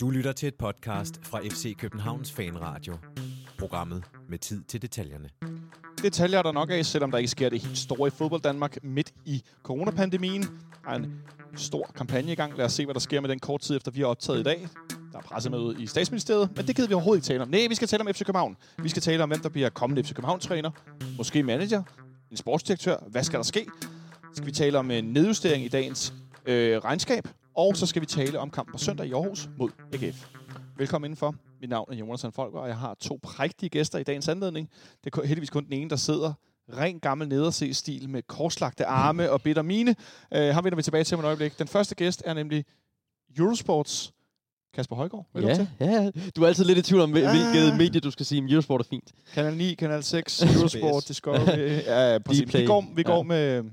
Du 0.00 0.10
lytter 0.10 0.32
til 0.32 0.46
et 0.46 0.54
podcast 0.54 1.20
fra 1.22 1.40
FC 1.40 1.76
Københavns 1.76 2.32
Fanradio. 2.32 2.96
Programmet 3.58 4.04
med 4.28 4.38
tid 4.38 4.62
til 4.64 4.82
detaljerne. 4.82 5.28
Detaljer 6.02 6.38
er 6.38 6.42
der 6.42 6.52
nok 6.52 6.70
af, 6.70 6.86
selvom 6.86 7.10
der 7.10 7.18
ikke 7.18 7.30
sker 7.30 7.48
det 7.48 7.60
helt 7.60 7.78
store 7.78 8.08
i 8.08 8.10
fodbold 8.10 8.40
Danmark 8.40 8.84
midt 8.84 9.12
i 9.24 9.42
coronapandemien. 9.62 10.42
Der 10.84 10.90
er 10.90 10.94
en 10.94 11.22
stor 11.56 11.90
kampagne 11.96 12.32
i 12.32 12.34
gang. 12.34 12.56
Lad 12.56 12.64
os 12.64 12.72
se, 12.72 12.84
hvad 12.84 12.94
der 12.94 13.00
sker 13.00 13.20
med 13.20 13.28
den 13.28 13.38
kort 13.38 13.60
tid 13.60 13.76
efter, 13.76 13.90
vi 13.90 14.00
har 14.00 14.06
optaget 14.06 14.40
i 14.40 14.42
dag. 14.42 14.68
Der 15.12 15.18
er 15.18 15.22
pressemøde 15.22 15.82
i 15.82 15.86
statsministeriet, 15.86 16.56
men 16.56 16.66
det 16.66 16.76
gider 16.76 16.88
vi 16.88 16.94
overhovedet 16.94 17.18
ikke 17.22 17.32
tale 17.32 17.42
om. 17.42 17.48
Nej, 17.48 17.66
vi 17.68 17.74
skal 17.74 17.88
tale 17.88 18.00
om 18.00 18.14
FC 18.14 18.24
København. 18.24 18.56
Vi 18.82 18.88
skal 18.88 19.02
tale 19.02 19.22
om, 19.22 19.28
hvem 19.28 19.40
der 19.40 19.48
bliver 19.48 19.68
kommende 19.68 20.04
FC 20.04 20.14
København-træner. 20.14 20.70
Måske 21.16 21.42
manager, 21.42 21.82
en 22.30 22.36
sportsdirektør. 22.36 22.96
Hvad 23.08 23.22
skal 23.22 23.36
der 23.36 23.44
ske? 23.44 23.66
Skal 24.34 24.46
vi 24.46 24.52
tale 24.52 24.78
om 24.78 24.90
en 24.90 25.04
nedjustering 25.04 25.64
i 25.64 25.68
dagens 25.68 26.14
øh, 26.46 26.78
regnskab? 26.78 27.28
Og 27.58 27.76
så 27.76 27.86
skal 27.86 28.02
vi 28.02 28.06
tale 28.06 28.38
om 28.38 28.50
kampen 28.50 28.72
på 28.72 28.78
søndag 28.78 29.06
i 29.06 29.12
Aarhus 29.12 29.48
mod 29.56 29.70
AGF. 29.92 30.26
Velkommen 30.76 31.06
indenfor. 31.06 31.34
Mit 31.60 31.70
navn 31.70 31.92
er 31.92 31.96
Jonas 31.96 32.26
Folker, 32.34 32.58
og 32.58 32.68
jeg 32.68 32.76
har 32.76 32.94
to 32.94 33.18
prægtige 33.22 33.70
gæster 33.70 33.98
i 33.98 34.02
dagens 34.02 34.28
anledning. 34.28 34.70
Det 35.04 35.14
er 35.16 35.26
heldigvis 35.26 35.50
kun 35.50 35.64
den 35.64 35.72
ene, 35.72 35.90
der 35.90 35.96
sidder 35.96 36.32
ren 36.76 37.00
gammel 37.00 37.28
nederse-stil 37.28 38.08
med 38.08 38.22
korslagte 38.22 38.86
arme 38.86 39.30
og 39.30 39.42
bitter 39.42 39.62
mine. 39.62 39.94
Uh, 40.36 40.40
ham 40.40 40.64
vender 40.64 40.76
vi 40.76 40.82
tilbage 40.82 41.04
til 41.04 41.14
om 41.14 41.20
et 41.20 41.26
øjeblik. 41.26 41.58
Den 41.58 41.68
første 41.68 41.94
gæst 41.94 42.22
er 42.26 42.34
nemlig 42.34 42.64
Eurosports 43.38 44.12
Kasper 44.74 44.96
Højgaard. 44.96 45.26
Ja, 45.34 45.54
til? 45.54 45.68
ja, 45.80 46.10
du 46.36 46.42
er 46.42 46.46
altid 46.46 46.64
lidt 46.64 46.78
i 46.78 46.82
tvivl 46.82 47.00
om, 47.00 47.10
hvilket 47.10 47.70
ah. 47.72 47.78
medie 47.78 48.00
du 48.00 48.10
skal 48.10 48.26
sige, 48.26 48.42
men 48.42 48.50
Eurosport 48.50 48.80
er 48.80 48.84
fint. 48.90 49.12
Kanal 49.34 49.56
9, 49.56 49.74
Kanal 49.74 50.02
6, 50.02 50.42
Eurosport, 50.42 51.08
Discovery. 51.08 51.58
ja, 51.86 52.18
præcis. 52.18 52.54
Vi 52.54 52.66
går, 52.66 52.84
vi 52.94 53.02
går 53.02 53.16
ja. 53.16 53.22
med 53.22 53.64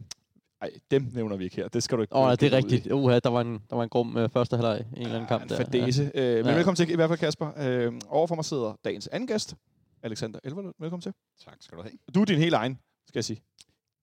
Nej, 0.62 0.72
dem 0.92 1.10
nævner 1.14 1.36
vi 1.36 1.44
ikke 1.44 1.56
her. 1.56 1.68
Det 1.68 1.84
skal 1.84 1.98
du 1.98 2.02
ikke. 2.02 2.16
Åh, 2.16 2.28
oh, 2.28 2.32
det 2.32 2.44
er 2.44 2.58
rigtigt. 2.58 2.92
Uha, 2.92 3.20
der 3.20 3.30
var 3.30 3.42
en, 3.42 3.60
der 3.70 3.76
var 3.76 3.84
en 3.84 3.90
grum 3.90 4.16
uh, 4.16 4.30
første 4.30 4.56
halvleg 4.56 4.86
i 4.94 4.96
en 4.96 5.02
eller 5.02 5.16
anden 5.16 5.28
kamp. 5.28 5.44
En 5.44 5.50
fadese. 5.50 6.12
Ja. 6.16 6.22
Øh, 6.22 6.38
men 6.38 6.46
ja. 6.46 6.56
velkommen 6.56 6.76
til 6.76 6.90
i 6.90 6.96
hvert 6.96 7.10
fald, 7.10 7.20
Kasper. 7.20 7.52
Øh, 7.58 7.94
overfor 8.08 8.36
mig 8.36 8.46
sidder 8.46 8.76
dagens 8.86 9.08
anden 9.08 9.28
gæst, 9.28 9.56
Alexander 10.04 10.40
Elverlund. 10.44 10.76
Velkommen 10.80 11.02
til. 11.02 11.14
Tak 11.46 11.56
skal 11.60 11.78
du 11.78 11.84
have. 11.84 11.94
Du 12.16 12.22
er 12.22 12.26
din 12.26 12.40
helt 12.40 12.54
egen, 12.54 12.80
skal 13.08 13.20
jeg 13.20 13.26
sige. 13.26 13.42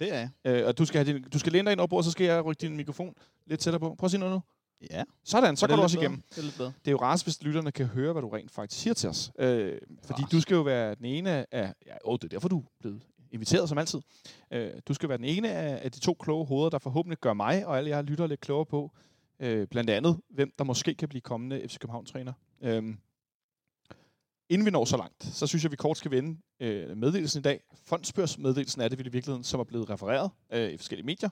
Det 0.00 0.14
er 0.14 0.19
jeg. 0.19 0.30
Øh, 0.45 0.67
og 0.67 0.78
du 0.78 0.84
skal, 0.84 1.05
have 1.05 1.19
din, 1.19 1.23
du 1.23 1.39
skal 1.39 1.53
læne 1.53 1.64
dig 1.64 1.73
ind 1.73 1.80
over 1.80 1.92
og 1.92 2.05
så 2.05 2.11
skal 2.11 2.27
jeg 2.27 2.45
rykke 2.45 2.61
din 2.61 2.77
mikrofon 2.77 3.14
lidt 3.47 3.61
tættere 3.61 3.80
på. 3.80 3.95
Prøv 3.98 4.06
at 4.06 4.11
sige 4.11 4.20
noget 4.20 4.34
nu. 4.34 4.42
Ja. 4.91 5.03
Sådan, 5.25 5.56
så 5.56 5.67
går 5.67 5.77
du 5.77 5.83
også 5.83 5.97
bedre. 5.97 6.05
igennem. 6.05 6.23
Det 6.30 6.39
er 6.39 6.42
lidt 6.42 6.56
bedre. 6.56 6.73
Det 6.84 6.89
er 6.89 6.92
jo 6.92 7.00
rart, 7.00 7.23
hvis 7.25 7.42
lytterne 7.42 7.73
kan 7.73 7.86
høre, 7.86 8.12
hvad 8.12 8.23
du 8.23 8.28
rent 8.28 8.50
faktisk 8.50 8.83
siger 8.83 8.95
til 8.95 9.08
os. 9.08 9.33
Øh, 9.39 9.78
fordi 10.05 10.23
du 10.33 10.41
skal 10.41 10.55
jo 10.55 10.61
være 10.61 10.95
den 10.95 11.05
ene 11.05 11.55
af... 11.55 11.73
Ja, 11.86 11.97
åh, 12.05 12.17
det 12.17 12.25
er 12.25 12.28
derfor, 12.28 12.48
du 12.48 12.58
er 12.58 12.64
blevet 12.80 13.03
inviteret 13.33 13.69
som 13.69 13.78
altid. 13.78 14.00
Øh, 14.50 14.70
du 14.88 14.94
skal 14.94 15.08
være 15.08 15.19
den 15.19 15.25
ene 15.25 15.50
af, 15.50 15.84
af 15.84 15.92
de 15.92 16.00
to 16.00 16.14
kloge 16.14 16.47
hoveder, 16.47 16.70
der 16.70 16.78
forhåbentlig 16.78 17.19
gør 17.19 17.33
mig 17.33 17.66
og 17.66 17.78
alle 17.78 17.91
jer 17.91 18.02
lytter 18.02 18.27
lidt 18.27 18.41
klogere 18.41 18.66
på, 18.66 18.92
øh, 19.41 19.66
blandt 19.66 19.91
andet, 19.91 20.20
hvem 20.30 20.52
der 20.58 20.64
måske 20.64 20.94
kan 20.94 21.08
blive 21.08 21.20
kommende 21.20 21.69
FC 21.69 21.78
København-træner. 21.78 22.33
Øh, 22.62 22.94
inden 24.48 24.64
vi 24.64 24.70
når 24.70 24.84
så 24.84 24.97
langt, 24.97 25.24
så 25.24 25.47
synes 25.47 25.64
jeg, 25.64 25.69
at 25.69 25.72
vi 25.72 25.77
kort 25.77 25.98
skal 25.98 26.11
vende 26.11 26.39
øh, 26.61 26.97
meddelelsen 26.97 27.41
i 27.41 27.42
dag. 27.42 27.61
Fondsbørsmeddelelsen 27.86 28.83
er 28.83 28.89
det 28.89 29.00
i 29.00 29.02
virkeligheden, 29.02 29.44
som 29.44 29.61
er 29.61 29.64
blevet 29.64 29.91
refereret 29.91 30.30
øh, 30.52 30.70
i 30.70 30.77
forskellige 30.77 31.06
medier, 31.06 31.28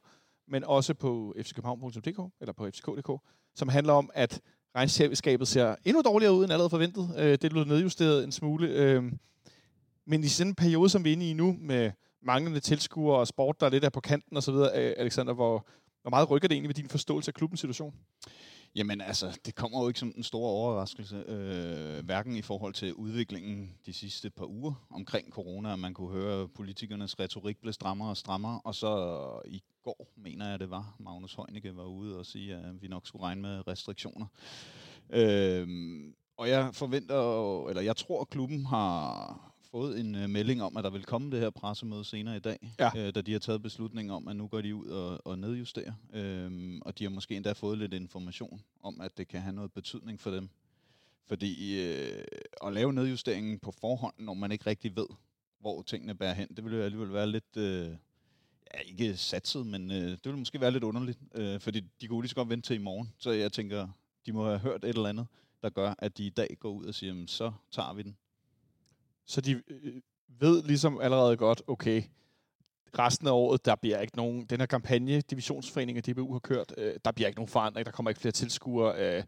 men 0.48 0.64
også 0.64 0.94
på 0.94 1.34
fckøbenhavn.dk 1.42 2.32
eller 2.40 2.52
på 2.52 2.70
fck.dk, 2.70 3.10
som 3.54 3.68
handler 3.68 3.92
om, 3.92 4.10
at 4.14 4.40
regnskabet 4.76 5.48
ser 5.48 5.76
endnu 5.84 6.02
dårligere 6.02 6.32
ud 6.32 6.44
end 6.44 6.52
allerede 6.52 6.70
forventet. 6.70 7.14
Øh, 7.18 7.32
det 7.32 7.44
er 7.44 7.48
blevet 7.48 7.68
nedjusteret 7.68 8.24
en 8.24 8.32
smule. 8.32 8.68
Øh, 8.68 9.12
men 10.11 10.25
i 10.25 10.28
sådan 10.28 10.50
en 10.50 10.55
periode, 10.55 10.89
som 10.89 11.05
vi 11.05 11.08
er 11.08 11.12
inde 11.12 11.30
i 11.30 11.33
nu, 11.33 11.56
med 11.61 11.91
manglende 12.22 12.61
tilskuere 12.61 13.19
og 13.19 13.27
sport, 13.27 13.61
der 13.61 13.66
er 13.66 13.70
lidt 13.70 13.84
af 13.84 13.92
på 13.92 14.00
kanten 14.00 14.36
osv., 14.36 14.55
Alexander, 14.75 15.33
hvor, 15.33 15.66
hvor 16.03 16.11
meget 16.11 16.30
rykker 16.30 16.48
det 16.48 16.55
egentlig 16.55 16.69
ved 16.69 16.75
din 16.75 16.89
forståelse 16.89 17.28
af 17.28 17.34
klubbens 17.34 17.61
situation? 17.61 17.94
Jamen 18.75 19.00
altså, 19.00 19.38
det 19.47 19.55
kommer 19.55 19.83
jo 19.83 19.88
ikke 19.88 20.00
som 20.00 20.12
en 20.16 20.22
stor 20.22 20.47
overraskelse, 20.47 21.16
øh, 21.16 22.05
hverken 22.05 22.36
i 22.36 22.42
forhold 22.42 22.75
til 22.75 22.94
udviklingen 22.94 23.75
de 23.86 23.92
sidste 23.92 24.31
par 24.31 24.44
uger 24.44 24.86
omkring 24.91 25.32
corona, 25.32 25.72
at 25.72 25.78
man 25.78 25.94
kunne 25.94 26.12
høre 26.12 26.49
politikernes 26.49 27.20
retorik 27.20 27.60
blev 27.60 27.72
strammere 27.72 28.10
og 28.10 28.16
strammere, 28.16 28.60
og 28.65 28.75
så 28.75 29.16
i 29.44 29.62
går, 29.84 30.12
mener 30.16 30.50
jeg 30.50 30.59
det 30.59 30.70
var, 30.70 30.97
Magnus 30.99 31.34
Heunicke 31.34 31.76
var 31.76 31.84
ude 31.84 32.19
og 32.19 32.26
sige, 32.26 32.54
at 32.54 32.82
vi 32.82 32.88
nok 32.88 33.06
skulle 33.06 33.22
regne 33.22 33.43
med 33.43 33.69
restriktioner. 33.69 34.26
Øh, 35.10 35.69
og 36.37 36.49
jeg 36.49 36.75
forventer, 36.75 37.69
eller 37.69 37.82
jeg 37.82 37.97
tror, 37.97 38.20
at 38.20 38.28
klubben 38.28 38.66
har 38.66 39.50
fået 39.70 40.00
en 40.00 40.14
uh, 40.14 40.31
melding 40.31 40.62
om, 40.62 40.76
at 40.76 40.84
der 40.84 40.91
vil 40.91 41.04
komme 41.04 41.31
det 41.31 41.41
her 41.41 41.50
pressemøde 41.50 42.04
senere 42.04 42.36
i 42.36 42.41
dag, 42.41 42.70
ja. 42.78 42.88
uh, 42.88 43.14
da 43.14 43.20
de 43.20 43.32
har 43.32 43.38
taget 43.38 43.62
beslutning 43.62 44.12
om, 44.12 44.28
at 44.28 44.36
nu 44.36 44.47
går 44.47 44.60
de 44.60 44.75
ud 44.75 44.86
og, 44.86 45.26
og 45.26 45.38
nedjusterer. 45.38 45.92
Uh, 46.08 46.78
og 46.82 46.98
de 46.98 47.04
har 47.04 47.10
måske 47.10 47.36
endda 47.36 47.53
fået 47.53 47.78
lidt 47.78 47.94
information 47.94 48.62
om, 48.82 49.00
at 49.00 49.19
det 49.19 49.28
kan 49.28 49.41
have 49.41 49.54
noget 49.54 49.72
betydning 49.72 50.20
for 50.20 50.31
dem. 50.31 50.48
Fordi 51.26 51.81
uh, 51.81 52.66
at 52.66 52.72
lave 52.72 52.92
nedjusteringen 52.92 53.58
på 53.58 53.72
forhånd, 53.81 54.14
når 54.19 54.34
man 54.34 54.53
ikke 54.53 54.66
rigtig 54.66 54.97
ved, 54.97 55.06
hvor 55.60 55.82
tingene 55.82 56.14
bærer 56.14 56.34
hen, 56.34 56.48
det 56.56 56.64
vil 56.64 56.72
jo 56.72 56.82
alligevel 56.82 57.12
være 57.12 57.26
lidt... 57.26 57.56
Uh, 57.56 57.97
ja, 58.75 58.81
ikke 58.87 59.16
satset, 59.16 59.66
men 59.66 59.91
uh, 59.91 59.97
det 59.97 60.25
vil 60.25 60.38
måske 60.38 60.60
være 60.60 60.70
lidt 60.70 60.84
underligt, 60.84 61.19
uh, 61.38 61.60
fordi 61.60 61.81
de 62.00 62.08
kunne 62.08 62.22
lige 62.22 62.28
så 62.28 62.34
godt 62.34 62.48
vente 62.48 62.69
til 62.69 62.76
i 62.76 62.82
morgen. 62.82 63.12
Så 63.19 63.31
jeg 63.31 63.52
tænker, 63.52 63.88
de 64.26 64.32
må 64.32 64.44
have 64.44 64.58
hørt 64.58 64.84
et 64.84 64.88
eller 64.88 65.08
andet, 65.08 65.26
der 65.62 65.70
gør, 65.70 65.94
at 65.98 66.19
de 66.19 66.26
i 66.26 66.31
dag 66.31 66.56
går 66.60 66.70
ud 66.70 66.84
og 66.84 66.94
siger, 66.94 67.25
så 67.26 67.52
tager 67.70 67.92
vi 67.92 68.02
den. 68.02 68.16
Så 69.30 69.41
de 69.41 69.52
øh, 69.52 69.94
ved 70.41 70.62
ligesom 70.62 71.00
allerede 71.00 71.36
godt, 71.36 71.62
okay, 71.66 72.02
resten 72.98 73.26
af 73.26 73.32
året, 73.32 73.64
der 73.64 73.74
bliver 73.74 74.00
ikke 74.00 74.16
nogen, 74.16 74.44
den 74.44 74.60
her 74.60 74.66
kampagne, 74.66 75.20
divisionsforeningen 75.20 76.02
DBU 76.02 76.32
har 76.32 76.38
kørt, 76.38 76.74
øh, 76.78 76.94
der 77.04 77.12
bliver 77.12 77.28
ikke 77.28 77.38
nogen 77.38 77.48
forandring, 77.48 77.86
der 77.86 77.92
kommer 77.92 78.10
ikke 78.10 78.20
flere 78.20 78.32
tilskuere, 78.32 79.16
øh, 79.16 79.22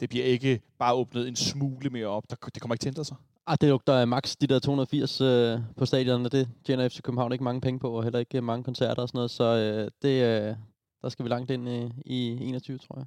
det 0.00 0.08
bliver 0.08 0.24
ikke 0.24 0.60
bare 0.78 0.94
åbnet 0.94 1.28
en 1.28 1.36
smule 1.36 1.90
mere 1.90 2.06
op, 2.06 2.30
der, 2.30 2.36
det 2.36 2.62
kommer 2.62 2.74
ikke 2.74 2.82
til 2.82 2.88
at 2.88 2.92
ændre 2.92 3.04
sig. 3.04 3.16
Ah, 3.46 3.58
det 3.60 3.68
lugter 3.68 4.04
max 4.04 4.36
de 4.40 4.46
der 4.46 4.58
280 4.58 5.20
øh, 5.20 5.58
på 5.76 5.86
stadion, 5.86 6.24
og 6.24 6.32
det 6.32 6.48
tjener 6.64 6.88
FC 6.88 7.02
København 7.02 7.32
ikke 7.32 7.44
mange 7.44 7.60
penge 7.60 7.80
på, 7.80 7.90
og 7.90 8.02
heller 8.02 8.18
ikke 8.18 8.40
mange 8.40 8.64
koncerter 8.64 9.02
og 9.02 9.08
sådan 9.08 9.18
noget, 9.18 9.30
så 9.30 9.44
øh, 9.44 9.90
det, 10.02 10.22
øh, 10.24 10.56
der 11.02 11.08
skal 11.08 11.24
vi 11.24 11.28
langt 11.28 11.50
ind 11.50 11.68
i, 11.68 11.90
i 12.06 12.48
21, 12.48 12.78
tror 12.78 12.98
jeg. 12.98 13.06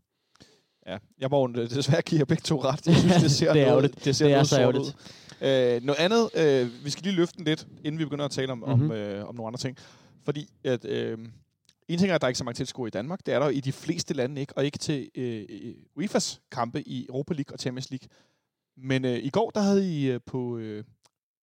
Ja, 0.87 0.97
jeg 1.19 1.29
må 1.31 1.47
desværre 1.47 2.01
give 2.01 2.19
jer 2.19 2.25
begge 2.25 2.41
to 2.41 2.63
ret. 2.63 2.87
Jeg 2.87 2.95
synes, 3.03 3.15
det 3.15 3.31
ser 3.31 3.53
det 3.53 3.61
er 3.61 3.69
noget, 3.69 4.05
det 4.05 4.15
ser 4.15 4.43
det 4.43 4.51
noget 4.51 4.75
er 4.75 4.79
ud. 4.79 4.93
Øh, 5.41 5.83
noget 5.83 5.99
andet, 5.99 6.29
øh, 6.35 6.85
vi 6.85 6.89
skal 6.89 7.03
lige 7.03 7.15
løfte 7.15 7.37
den 7.37 7.45
lidt, 7.45 7.67
inden 7.83 7.99
vi 7.99 8.05
begynder 8.05 8.25
at 8.25 8.31
tale 8.31 8.51
om, 8.51 8.57
mm-hmm. 8.57 8.73
om, 8.73 8.79
mhm. 8.79 8.91
øh, 8.91 9.27
om 9.27 9.35
nogle 9.35 9.47
andre 9.47 9.57
ting. 9.57 9.77
Fordi 10.23 10.49
at, 10.63 10.85
øh, 10.85 11.17
en 11.87 11.99
ting 11.99 12.11
er, 12.11 12.15
at 12.15 12.21
der 12.21 12.25
er 12.25 12.29
ikke 12.29 12.37
så 12.37 12.43
mange 12.43 12.55
tilskuere 12.55 12.87
i 12.87 12.91
Danmark. 12.91 13.19
Det 13.25 13.33
er 13.33 13.39
der 13.39 13.49
i 13.49 13.59
de 13.59 13.71
fleste 13.71 14.13
lande 14.13 14.41
ikke, 14.41 14.57
og 14.57 14.65
ikke 14.65 14.77
til 14.77 15.09
øh, 15.15 15.43
UEFA's 15.99 16.39
kampe 16.51 16.87
i 16.87 17.05
Europa 17.09 17.33
League 17.33 17.55
og 17.55 17.59
Champions 17.59 17.89
League. 17.91 18.07
Men 18.77 19.05
øh, 19.05 19.17
i 19.17 19.29
går, 19.29 19.49
der 19.49 19.61
havde 19.61 19.99
I 19.99 20.11
øh, 20.11 20.19
på, 20.25 20.57
øh, 20.57 20.83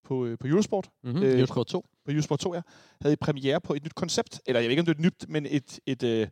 på, 0.04 0.26
øh, 0.26 0.38
på 0.38 0.46
Eurosport, 0.46 0.90
mm-hmm. 1.04 1.22
øh, 1.22 1.34
Eurosport 1.34 1.66
2, 1.66 1.86
på 2.04 2.10
Eurosport 2.10 2.38
2, 2.38 2.54
ja, 2.54 2.60
havde 3.00 3.12
I 3.12 3.16
premiere 3.16 3.60
på 3.60 3.74
et 3.74 3.84
nyt 3.84 3.94
koncept. 3.94 4.40
Eller 4.46 4.60
jeg 4.60 4.68
ved 4.68 4.70
ikke, 4.70 4.80
om 4.80 4.86
det 4.86 4.92
er 4.92 4.98
et 4.98 5.04
nyt, 5.04 5.24
men 5.28 5.46
et, 5.46 5.80
et, 5.86 6.02
Øh, 6.02 6.28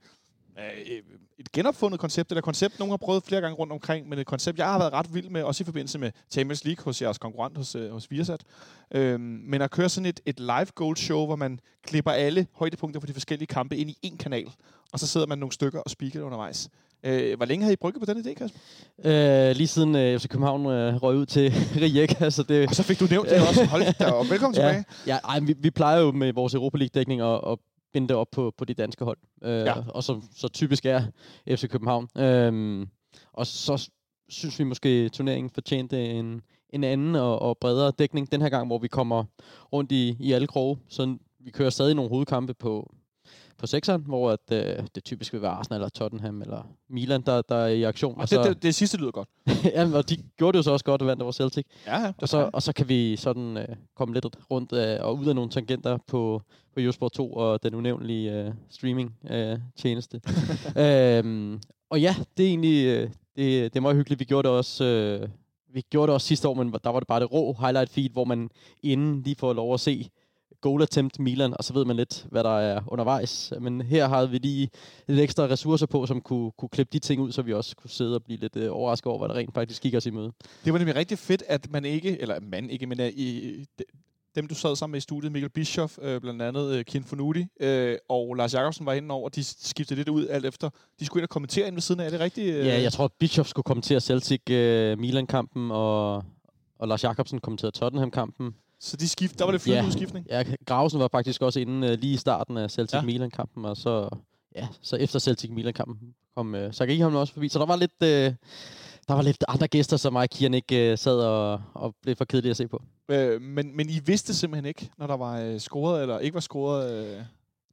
et 1.38 1.52
genopfundet 1.52 2.00
koncept, 2.00 2.30
eller 2.30 2.42
koncept, 2.42 2.78
nogen 2.78 2.90
har 2.90 2.96
prøvet 2.96 3.22
flere 3.22 3.40
gange 3.40 3.56
rundt 3.56 3.72
omkring, 3.72 4.08
men 4.08 4.18
et 4.18 4.26
koncept, 4.26 4.58
jeg 4.58 4.66
har 4.66 4.78
været 4.78 4.92
ret 4.92 5.14
vild 5.14 5.28
med, 5.28 5.42
også 5.42 5.62
i 5.62 5.64
forbindelse 5.64 5.98
med 5.98 6.10
Champions 6.30 6.64
League 6.64 6.84
hos 6.84 7.02
jeres 7.02 7.18
konkurrent 7.18 7.56
hos, 7.56 7.74
øh, 7.74 7.90
hos 7.90 8.10
Viasat. 8.10 8.40
Øhm, 8.94 9.20
men 9.22 9.62
at 9.62 9.70
køre 9.70 9.88
sådan 9.88 10.06
et, 10.06 10.20
et 10.26 10.40
live 10.40 10.66
goal 10.74 10.96
show, 10.96 11.26
hvor 11.26 11.36
man 11.36 11.60
klipper 11.82 12.10
alle 12.10 12.46
højdepunkter 12.52 13.00
for 13.00 13.06
de 13.06 13.12
forskellige 13.12 13.46
kampe 13.46 13.76
ind 13.76 13.90
i 13.90 13.96
én 14.06 14.16
kanal, 14.16 14.52
og 14.92 15.00
så 15.00 15.06
sidder 15.06 15.26
man 15.26 15.38
nogle 15.38 15.52
stykker 15.52 15.80
og 15.80 15.90
speaker 15.90 16.22
undervejs. 16.22 16.68
Øh, 17.04 17.36
hvor 17.36 17.46
længe 17.46 17.64
har 17.64 17.72
I 17.72 17.76
brygget 17.76 18.06
på 18.06 18.14
den 18.14 18.26
idé, 18.26 18.34
Kasper? 18.34 18.58
Øh, 19.04 19.56
lige 19.56 19.66
siden 19.66 19.96
øh, 19.96 20.20
FC 20.20 20.28
København 20.28 20.66
øh, 20.66 21.02
røg 21.02 21.16
ud 21.16 21.26
til 21.26 21.52
Rijek. 21.82 22.20
Altså 22.20 22.42
det, 22.42 22.68
og 22.68 22.74
så 22.74 22.82
fik 22.82 23.00
du 23.00 23.06
nævnt 23.10 23.30
det 23.30 23.48
også. 23.48 23.64
Hold 23.64 23.98
da 23.98 24.10
op. 24.10 24.30
Velkommen 24.30 24.56
ja, 24.60 24.68
tilbage. 24.68 24.84
Ja, 25.06 25.16
ej, 25.16 25.40
vi, 25.40 25.54
vi 25.58 25.70
plejer 25.70 26.00
jo 26.00 26.12
med 26.12 26.32
vores 26.32 26.54
Europa 26.54 26.78
League-dækning 26.78 27.20
at, 27.20 27.40
at 27.52 27.58
binde 27.94 28.08
det 28.08 28.16
op 28.16 28.30
på, 28.30 28.52
på 28.58 28.64
de 28.64 28.74
danske 28.74 29.04
hold. 29.04 29.18
Øh, 29.42 29.66
ja. 29.66 29.74
Og 29.88 30.04
så, 30.04 30.20
så 30.36 30.48
typisk 30.48 30.86
er 30.86 31.02
FC 31.48 31.68
København. 31.68 32.08
Øh, 32.18 32.86
og 33.32 33.46
så 33.46 33.90
synes 34.28 34.58
vi 34.58 34.64
måske, 34.64 34.88
at 34.88 35.12
turneringen 35.12 35.50
fortjente 35.50 36.06
en, 36.06 36.40
en 36.70 36.84
anden 36.84 37.16
og, 37.16 37.42
og 37.42 37.58
bredere 37.58 37.92
dækning 37.98 38.32
den 38.32 38.42
her 38.42 38.48
gang, 38.48 38.66
hvor 38.66 38.78
vi 38.78 38.88
kommer 38.88 39.24
rundt 39.72 39.92
i, 39.92 40.16
i 40.20 40.32
alle 40.32 40.46
kroge. 40.46 40.78
Så 40.88 41.16
vi 41.40 41.50
kører 41.50 41.70
stadig 41.70 41.94
nogle 41.94 42.08
hovedkampe 42.08 42.54
på, 42.54 42.94
på 43.58 43.66
sekseren, 43.66 44.02
hvor 44.06 44.30
at, 44.30 44.40
øh, 44.52 44.86
det 44.94 45.04
typisk 45.04 45.32
vil 45.32 45.42
være 45.42 45.50
Arsenal 45.50 45.80
eller 45.80 45.88
Tottenham 45.88 46.42
eller 46.42 46.68
Milan, 46.90 47.22
der, 47.22 47.42
der 47.42 47.54
er 47.54 47.66
i 47.66 47.82
aktion. 47.82 48.14
Og, 48.14 48.20
og 48.20 48.28
så, 48.28 48.42
det, 48.42 48.48
det, 48.48 48.62
det 48.62 48.74
sidste 48.74 48.96
lyder 48.98 49.10
godt. 49.10 49.28
ja, 49.74 49.96
og 49.96 50.08
de 50.10 50.16
gjorde 50.36 50.52
det 50.52 50.58
jo 50.58 50.62
så 50.62 50.70
også 50.70 50.84
godt 50.84 51.00
og 51.00 51.06
vandt 51.06 51.22
over 51.22 51.32
Celtic. 51.32 51.66
Ja, 51.86 52.00
ja, 52.00 52.12
og, 52.18 52.28
så, 52.28 52.50
og 52.52 52.62
så 52.62 52.72
kan 52.72 52.88
vi 52.88 53.16
sådan 53.16 53.56
øh, 53.56 53.68
komme 53.96 54.14
lidt 54.14 54.26
rundt 54.50 54.72
øh, 54.72 54.96
og 55.00 55.18
ud 55.18 55.26
af 55.26 55.34
nogle 55.34 55.50
tangenter 55.50 55.98
på, 56.06 56.42
på 56.74 56.80
Eurosport 56.80 57.12
2 57.12 57.32
og 57.32 57.62
den 57.62 57.74
unævnlige 57.74 58.32
øh, 58.32 58.52
streaming-tjeneste. 58.70 60.20
Øh, 60.76 61.18
øhm, 61.18 61.60
og 61.90 62.00
ja, 62.00 62.14
det 62.36 62.44
er 62.44 62.48
egentlig 62.48 62.86
øh, 62.86 63.10
det, 63.36 63.72
det 63.72 63.76
er 63.76 63.80
meget 63.80 63.96
hyggeligt. 63.96 64.20
Vi 64.20 64.24
gjorde 64.24 64.48
det 64.48 64.56
også... 64.56 64.84
Øh, 64.84 65.28
vi 65.74 65.82
gjorde 65.90 66.06
det 66.06 66.14
også 66.14 66.26
sidste 66.26 66.48
år, 66.48 66.54
men 66.54 66.74
der 66.84 66.90
var 66.90 67.00
det 67.00 67.08
bare 67.08 67.20
det 67.20 67.32
rå 67.32 67.56
highlight 67.60 67.90
feed, 67.90 68.10
hvor 68.10 68.24
man 68.24 68.50
inden 68.82 69.22
lige 69.22 69.36
får 69.36 69.52
lov 69.52 69.74
at 69.74 69.80
se 69.80 70.08
goal 70.64 70.82
attempt 70.82 71.18
Milan, 71.18 71.54
og 71.58 71.64
så 71.64 71.72
ved 71.72 71.84
man 71.84 71.96
lidt, 71.96 72.26
hvad 72.30 72.44
der 72.44 72.58
er 72.58 72.80
undervejs. 72.86 73.52
Men 73.60 73.80
her 73.80 74.08
har 74.08 74.26
vi 74.26 74.38
lige 74.38 74.70
lidt 75.08 75.20
ekstra 75.20 75.42
ressourcer 75.42 75.86
på, 75.86 76.06
som 76.06 76.20
kunne, 76.20 76.50
kunne 76.58 76.68
klippe 76.68 76.92
de 76.92 76.98
ting 76.98 77.20
ud, 77.22 77.32
så 77.32 77.42
vi 77.42 77.52
også 77.52 77.76
kunne 77.76 77.90
sidde 77.90 78.14
og 78.14 78.22
blive 78.24 78.40
lidt 78.40 78.56
øh, 78.56 78.68
overrasket 78.72 79.06
over, 79.06 79.18
hvad 79.18 79.28
der 79.28 79.34
rent 79.34 79.54
faktisk 79.54 79.82
gik 79.82 79.94
os 79.94 80.06
i 80.06 80.10
møde. 80.10 80.32
Det 80.64 80.72
var 80.72 80.78
nemlig 80.78 80.96
rigtig 80.96 81.18
fedt, 81.18 81.42
at 81.48 81.70
man 81.70 81.84
ikke, 81.84 82.20
eller 82.20 82.40
man 82.40 82.70
ikke, 82.70 82.86
men 82.86 83.00
i, 83.14 83.56
dem, 84.34 84.46
du 84.46 84.54
sad 84.54 84.76
sammen 84.76 84.92
med 84.92 84.98
i 84.98 85.00
studiet, 85.00 85.32
Mikkel 85.32 85.50
Bischoff, 85.50 85.98
øh, 86.02 86.20
blandt 86.20 86.42
andet 86.42 86.74
øh, 86.74 86.84
Kin 86.84 87.04
Fonuti, 87.04 87.46
øh, 87.60 87.96
og 88.08 88.34
Lars 88.34 88.54
Jakobsen 88.54 88.86
var 88.86 88.92
inde 88.92 89.14
over, 89.14 89.28
de 89.28 89.44
skiftede 89.44 89.98
lidt 90.00 90.08
ud 90.08 90.26
alt 90.26 90.46
efter. 90.46 90.70
De 91.00 91.06
skulle 91.06 91.20
ind 91.20 91.24
og 91.24 91.30
kommentere 91.30 91.66
ind 91.66 91.74
ved 91.74 91.82
siden 91.82 92.00
af, 92.00 92.06
er 92.06 92.10
det 92.10 92.20
rigtigt? 92.20 92.54
Øh? 92.54 92.66
Ja, 92.66 92.82
jeg 92.82 92.92
tror, 92.92 93.12
Bischoff 93.18 93.48
skulle 93.48 93.64
kommentere 93.64 94.00
Celtic-Milan-kampen, 94.00 95.64
øh, 95.64 95.76
og, 95.76 96.24
og 96.78 96.88
Lars 96.88 97.04
Jakobsen 97.04 97.40
kommenterede 97.40 97.76
Tottenham-kampen. 97.76 98.54
Så 98.80 98.96
de 98.96 99.08
skift, 99.08 99.38
der 99.38 99.44
var 99.44 99.52
det 99.52 99.60
flydende 99.60 99.82
ja, 99.82 99.88
udskiftning? 99.88 100.26
Ja, 100.28 100.44
Grausen 100.66 101.00
var 101.00 101.08
faktisk 101.08 101.42
også 101.42 101.60
inde 101.60 101.88
øh, 101.88 101.98
lige 101.98 102.14
i 102.14 102.16
starten 102.16 102.56
af 102.56 102.70
Celtic-Milan-kampen, 102.70 103.64
og 103.64 103.76
så, 103.76 104.08
ja, 104.56 104.68
så 104.82 104.96
efter 104.96 105.18
Celtic-Milan-kampen 105.18 106.14
kom 106.36 106.54
øh, 106.54 106.74
Sakari 106.74 107.02
også 107.02 107.32
forbi. 107.32 107.48
Så 107.48 107.58
der 107.58 107.66
var 107.66 107.76
lidt... 107.76 108.02
Øh, 108.02 108.34
der 109.08 109.14
var 109.14 109.22
lidt 109.22 109.44
andre 109.48 109.68
gæster, 109.68 109.96
som 109.96 110.12
mig 110.12 110.22
og 110.22 110.28
Kian 110.30 110.54
ikke 110.54 110.92
uh, 110.92 110.98
sad 110.98 111.18
og, 111.20 111.60
og 111.74 111.94
blev 112.02 112.16
for 112.16 112.24
kedelige 112.24 112.50
at 112.50 112.56
se 112.56 112.68
på. 112.68 112.82
Øh, 113.08 113.42
men, 113.42 113.76
men 113.76 113.90
I 113.90 114.00
vidste 114.06 114.34
simpelthen 114.34 114.66
ikke, 114.66 114.90
når 114.98 115.06
der 115.06 115.16
var 115.16 115.52
uh, 115.52 115.58
scoret 115.58 116.02
eller 116.02 116.18
ikke 116.18 116.34
var 116.34 116.40
scoret? 116.40 117.18
Uh... 117.18 117.22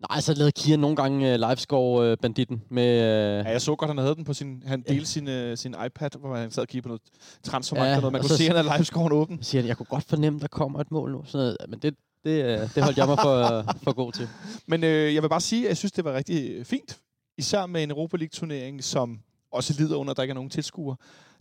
Nej, 0.10 0.22
så 0.22 0.34
lavede 0.34 0.52
Kian 0.52 0.80
nogle 0.80 0.96
gange 0.96 1.34
uh, 1.34 1.40
livescore-banditten 1.40 2.62
med... 2.70 3.00
Uh... 3.40 3.46
Ja, 3.46 3.52
jeg 3.52 3.62
så 3.62 3.76
godt, 3.76 3.90
han 3.90 3.98
havde 3.98 4.16
den 4.16 4.24
på 4.24 4.34
sin... 4.34 4.64
Han 4.66 4.82
delte 4.82 5.06
sin, 5.06 5.28
uh, 5.28 5.58
sin 5.58 5.76
iPad, 5.86 6.10
hvor 6.20 6.36
han 6.36 6.52
sad 6.52 6.62
og 6.62 6.68
kiggede 6.68 6.84
på 6.84 6.88
noget 6.88 7.02
transfermarkt 7.44 7.90
ja, 7.90 7.96
noget. 7.96 8.12
Man 8.12 8.22
kunne 8.22 8.30
så, 8.30 8.38
se, 8.38 8.44
at 8.44 8.56
han 8.56 8.66
havde 8.66 8.78
livescoren 8.78 9.12
åben. 9.12 9.44
Siger 9.44 9.62
han, 9.62 9.68
jeg 9.68 9.78
kunne 9.78 9.86
godt 9.86 10.04
fornemme, 10.04 10.40
der 10.40 10.48
kommer 10.48 10.80
et 10.80 10.92
mål 10.92 11.12
nu. 11.12 11.24
Sådan 11.26 11.40
noget. 11.40 11.58
Men 11.68 11.80
det, 11.80 11.96
det, 12.26 12.72
det 12.76 12.84
holdt 12.84 12.98
jeg 12.98 13.08
mig 13.08 13.18
for, 13.22 13.66
for 13.84 13.94
god 13.94 14.12
til. 14.12 14.30
Men 14.68 14.84
øh, 14.84 15.16
jeg 15.16 15.24
vil 15.24 15.30
bare 15.30 15.42
sige, 15.42 15.64
at 15.64 15.70
jeg 15.70 15.78
synes, 15.78 15.92
det 15.92 16.06
var 16.06 16.14
rigtig 16.14 16.66
fint. 16.66 17.00
Især 17.38 17.66
med 17.66 17.84
en 17.84 17.92
Europa 17.92 18.18
League-turnering, 18.18 18.84
som 18.84 19.20
også 19.52 19.74
lider 19.78 19.96
under, 19.96 20.12
at 20.12 20.18
der 20.18 20.24
ikke 20.24 20.32
er 20.32 20.36
nogen 20.36 20.50
tilskuere. 20.50 20.96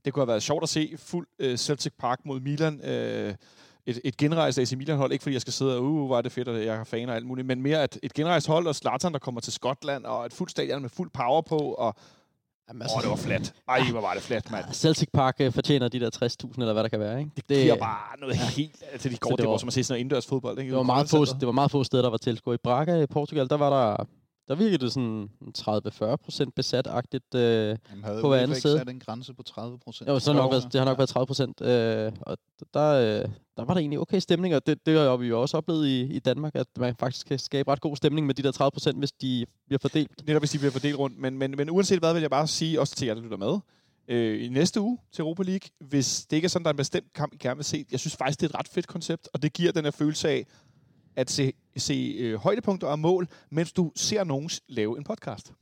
Det 0.05 0.13
kunne 0.13 0.21
have 0.21 0.29
været 0.29 0.43
sjovt 0.43 0.63
at 0.63 0.69
se 0.69 0.95
fuld 0.97 1.27
uh, 1.45 1.55
Celtic 1.55 1.93
Park 1.99 2.19
mod 2.25 2.41
Milan. 2.41 2.75
Uh, 2.75 3.35
et, 3.87 4.01
et 4.05 4.17
genrejst 4.17 4.59
AC 4.59 4.73
Milan-hold, 4.73 5.13
ikke 5.13 5.23
fordi 5.23 5.35
jeg 5.35 5.41
skal 5.41 5.53
sidde 5.53 5.77
og, 5.77 5.83
uh, 5.83 6.07
hvor 6.07 6.19
er 6.19 6.23
det 6.23 6.33
fedt, 6.33 6.49
at 6.49 6.67
jeg 6.67 6.77
har 6.77 6.85
faner 6.85 7.13
og 7.13 7.17
alt 7.17 7.27
muligt, 7.27 7.47
men 7.47 7.63
mere 7.63 7.85
et, 7.85 7.99
et 8.03 8.15
genrejst 8.15 8.47
hold, 8.47 8.67
og 8.67 8.75
Zlatan, 8.75 9.13
der 9.13 9.19
kommer 9.19 9.41
til 9.41 9.53
Skotland, 9.53 10.05
og 10.05 10.27
et 10.27 10.33
fuldt 10.33 10.51
stadion 10.51 10.83
med 10.83 10.91
fuld 10.91 11.11
power 11.11 11.41
på, 11.41 11.59
og 11.59 11.95
Jamen, 12.69 12.83
altså, 12.83 12.97
Åh, 12.97 13.03
det 13.03 13.11
var 13.11 13.17
flat. 13.17 13.55
Ej, 13.69 13.91
hvor 13.91 14.01
var 14.01 14.15
det 14.15 14.23
flat, 14.23 14.51
mand. 14.51 14.65
Celtic 14.73 15.09
Park 15.13 15.37
uh, 15.41 15.53
fortjener 15.53 15.89
de 15.89 16.01
der 16.01 16.11
60.000, 16.45 16.53
eller 16.59 16.73
hvad 16.73 16.83
der 16.83 16.89
kan 16.89 17.01
være, 17.01 17.19
ikke? 17.19 17.31
Det, 17.37 17.49
det 17.49 17.63
giver 17.63 17.77
bare 17.77 18.21
noget 18.21 18.37
helt... 18.37 18.83
Altså, 18.93 19.09
de 19.09 19.17
går, 19.17 19.31
det, 19.31 19.39
det 19.39 19.47
var, 19.47 19.51
var 19.51 19.59
som 19.59 19.67
at 19.67 19.73
se 19.73 19.85
sådan 19.85 19.93
noget 19.93 20.01
indendørs 20.01 20.27
fodbold, 20.27 20.59
ikke? 20.59 20.71
Det 20.71 20.77
var, 20.77 20.83
meget 20.83 21.11
få, 21.11 21.25
det 21.25 21.47
var 21.47 21.53
meget 21.53 21.71
få 21.71 21.85
steder, 21.85 22.03
der 22.03 22.11
var 22.11 22.17
tilskuere. 22.17 22.55
I 22.55 22.59
Braga 22.65 23.03
i 23.03 23.07
Portugal, 23.07 23.49
der 23.49 23.57
var 23.57 23.71
der 23.71 24.05
der 24.49 24.55
virkede 24.55 24.79
det 24.79 24.93
sådan 24.93 25.31
30-40% 25.59 26.51
besat-agtigt 26.57 27.35
øh, 27.35 27.77
på 28.21 28.29
hver 28.29 28.39
andet 28.39 28.57
side. 28.57 28.79
Havde 28.79 28.91
en 28.91 29.01
grænse 29.01 29.35
på 29.35 29.43
30%? 29.51 30.05
Jo, 30.09 30.19
så 30.19 30.33
nok 30.33 30.51
været, 30.51 30.73
det 30.73 30.79
har 30.81 30.85
nok 30.85 30.99
været 30.99 31.61
30%. 31.63 31.67
Øh, 31.67 32.13
og 32.21 32.39
der, 32.75 32.91
øh, 32.91 33.29
der 33.57 33.65
var 33.65 33.75
der 33.75 33.81
egentlig 33.81 33.99
okay 33.99 34.19
stemning, 34.19 34.55
og 34.55 34.67
det, 34.67 34.87
det 34.87 34.99
har 34.99 35.17
vi 35.17 35.27
jo 35.27 35.41
også 35.41 35.57
oplevet 35.57 35.87
i, 35.87 36.01
i 36.01 36.19
Danmark, 36.19 36.55
at 36.55 36.67
man 36.79 36.97
faktisk 36.97 37.27
kan 37.27 37.39
skabe 37.39 37.71
ret 37.71 37.81
god 37.81 37.97
stemning 37.97 38.27
med 38.27 38.35
de 38.35 38.43
der 38.43 38.71
30%, 38.93 38.99
hvis 38.99 39.13
de 39.13 39.47
bliver 39.67 39.79
fordelt. 39.79 40.27
Netop 40.27 40.43
hvis 40.43 40.51
de 40.51 40.59
bliver 40.59 40.73
fordelt 40.73 40.99
rundt. 40.99 41.19
Men, 41.19 41.39
men, 41.39 41.55
men 41.57 41.71
uanset 41.71 41.99
hvad, 41.99 42.13
vil 42.13 42.21
jeg 42.21 42.31
bare 42.31 42.47
sige, 42.47 42.81
også 42.81 42.95
til 42.95 43.07
jer, 43.07 43.15
der 43.15 43.23
lytter 43.23 43.37
med, 43.37 43.59
øh, 44.09 44.45
i 44.45 44.49
næste 44.49 44.81
uge 44.81 44.99
til 45.13 45.23
Europa 45.23 45.43
League, 45.43 45.69
hvis 45.79 46.27
det 46.27 46.37
ikke 46.37 46.47
er 46.47 46.49
sådan, 46.49 46.65
der 46.65 46.69
er 46.69 46.73
en 46.73 46.77
bestemt 46.77 47.13
kamp, 47.13 47.35
I 47.35 47.37
gerne 47.37 47.57
vil 47.57 47.65
se. 47.65 47.85
Jeg 47.91 48.01
synes 48.01 48.17
faktisk, 48.17 48.41
det 48.41 48.47
er 48.47 48.51
et 48.51 48.59
ret 48.59 48.69
fedt 48.69 48.87
koncept, 48.87 49.29
og 49.33 49.43
det 49.43 49.53
giver 49.53 49.73
den 49.73 49.85
her 49.85 49.91
følelse 49.91 50.29
af, 50.29 50.47
at 51.17 51.31
se, 51.31 51.53
se 51.77 52.17
øh, 52.19 52.35
højdepunkter 52.35 52.87
og 52.87 52.99
mål, 52.99 53.29
mens 53.51 53.73
du 53.73 53.93
ser 53.97 54.25
nogen 54.25 54.51
lave 54.69 54.99
en 54.99 55.05
podcast. 55.05 55.53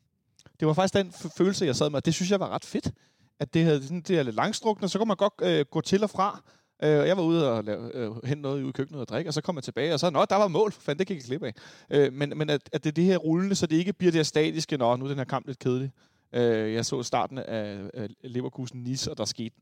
Det 0.61 0.69
var 0.69 0.75
faktisk 0.75 0.95
den 0.95 1.13
følelse, 1.37 1.67
jeg 1.67 1.77
sad 1.77 1.91
med, 1.91 2.01
det 2.01 2.15
synes 2.15 2.31
jeg 2.31 2.41
var 2.41 2.49
ret 2.49 2.65
fedt. 2.65 2.93
At 3.41 3.55
det, 3.55 3.65
havde, 3.65 3.83
sådan, 3.83 4.01
det 4.01 4.19
er 4.19 4.23
lidt 4.23 4.37
langstrukne, 4.37 4.89
så 4.89 4.99
kunne 4.99 5.09
man 5.09 5.17
godt 5.17 5.33
øh, 5.43 5.65
gå 5.71 5.81
til 5.81 6.03
og 6.03 6.11
fra. 6.11 6.43
Øh, 6.83 6.91
jeg 6.91 7.17
var 7.17 7.23
ude 7.23 7.53
og 7.53 7.65
lave, 7.65 7.95
øh, 7.95 8.25
hente 8.25 8.43
noget 8.43 8.63
ude 8.63 8.69
i 8.69 8.73
køkkenet 8.73 9.01
og 9.01 9.09
drikke, 9.09 9.31
og 9.31 9.35
så 9.35 9.41
kom 9.41 9.57
jeg 9.57 9.65
tilbage, 9.65 9.95
og 9.95 10.01
så, 10.01 10.11
nå, 10.11 10.25
der 10.25 10.37
var 10.37 10.49
mål, 10.49 10.73
for 10.73 10.81
fanden, 10.81 10.99
det 10.99 11.07
gik 11.07 11.17
jeg 11.17 11.25
klippe 11.25 11.47
af. 11.47 11.55
Øh, 11.91 12.13
men 12.13 12.33
men 12.37 12.51
at, 12.51 12.71
at 12.73 12.85
det 12.85 12.91
er 12.91 12.95
det 12.95 13.05
her 13.05 13.17
rullende, 13.17 13.55
så 13.55 13.67
det 13.67 13.77
ikke 13.77 13.93
bliver 13.93 14.11
det 14.11 14.19
her 14.19 14.25
statiske, 14.25 14.77
nå, 14.77 14.97
nu 14.97 15.05
er 15.05 15.09
den 15.09 15.19
her 15.19 15.25
kamp 15.25 15.47
lidt 15.47 15.59
kedelig. 15.59 15.93
Øh, 16.33 16.75
jeg 16.75 16.85
så 16.87 17.03
starten 17.03 17.39
af, 17.39 17.91
af 17.95 18.09
Leverkusen 18.23 18.83
Nis, 18.83 19.07
og 19.07 19.19
der 19.19 19.25
skete 19.25 19.57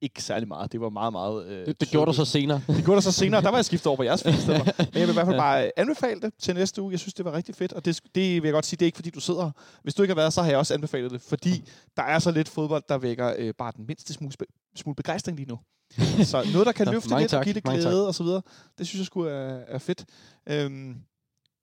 ikke 0.00 0.22
særlig 0.22 0.48
meget. 0.48 0.72
Det 0.72 0.80
var 0.80 0.88
meget, 0.88 1.12
meget... 1.12 1.46
Øh, 1.46 1.66
det, 1.66 1.80
det 1.80 1.88
gjorde 1.88 2.06
du 2.06 2.12
så 2.12 2.24
senere. 2.24 2.60
det 2.66 2.84
gjorde 2.84 2.96
du 2.96 3.02
så 3.02 3.12
senere. 3.12 3.42
Der 3.42 3.48
var 3.48 3.58
jeg 3.58 3.64
skiftet 3.64 3.86
over 3.86 3.96
på 3.96 4.02
jeres 4.02 4.22
fælles 4.22 4.46
Men 4.46 4.56
jeg 4.78 4.86
vil 4.94 5.08
i 5.08 5.12
hvert 5.12 5.26
fald 5.26 5.36
bare 5.36 5.70
anbefale 5.76 6.20
det 6.20 6.32
til 6.38 6.54
næste 6.54 6.82
uge. 6.82 6.92
Jeg 6.92 7.00
synes, 7.00 7.14
det 7.14 7.24
var 7.24 7.32
rigtig 7.32 7.54
fedt. 7.54 7.72
Og 7.72 7.84
det, 7.84 8.00
det 8.14 8.42
vil 8.42 8.48
jeg 8.48 8.52
godt 8.52 8.66
sige, 8.66 8.76
det 8.76 8.84
er 8.84 8.86
ikke 8.86 8.96
fordi, 8.96 9.10
du 9.10 9.20
sidder 9.20 9.50
Hvis 9.82 9.94
du 9.94 10.02
ikke 10.02 10.12
har 10.14 10.20
været, 10.20 10.32
så 10.32 10.42
har 10.42 10.48
jeg 10.48 10.58
også 10.58 10.74
anbefalet 10.74 11.10
det. 11.10 11.22
Fordi 11.22 11.68
der 11.96 12.02
er 12.02 12.18
så 12.18 12.30
lidt 12.30 12.48
fodbold, 12.48 12.82
der 12.88 12.98
vækker 12.98 13.34
øh, 13.38 13.54
bare 13.54 13.72
den 13.76 13.86
mindste 13.86 14.12
smule, 14.12 14.32
smule 14.76 14.94
begejstring 14.96 15.36
lige 15.36 15.48
nu. 15.48 15.58
så 16.24 16.48
noget, 16.52 16.66
der 16.66 16.72
kan 16.72 16.88
løfte 16.88 17.18
lidt 17.18 17.30
tak, 17.30 17.38
og 17.38 17.44
give 17.44 17.54
det 17.54 17.62
glæde 17.62 18.06
og 18.06 18.14
så 18.14 18.22
videre, 18.22 18.42
det 18.78 18.86
synes 18.86 18.98
jeg 18.98 19.06
skulle 19.06 19.30
er, 19.30 19.64
er 19.68 19.78
fedt. 19.78 20.04
Øhm, 20.48 20.96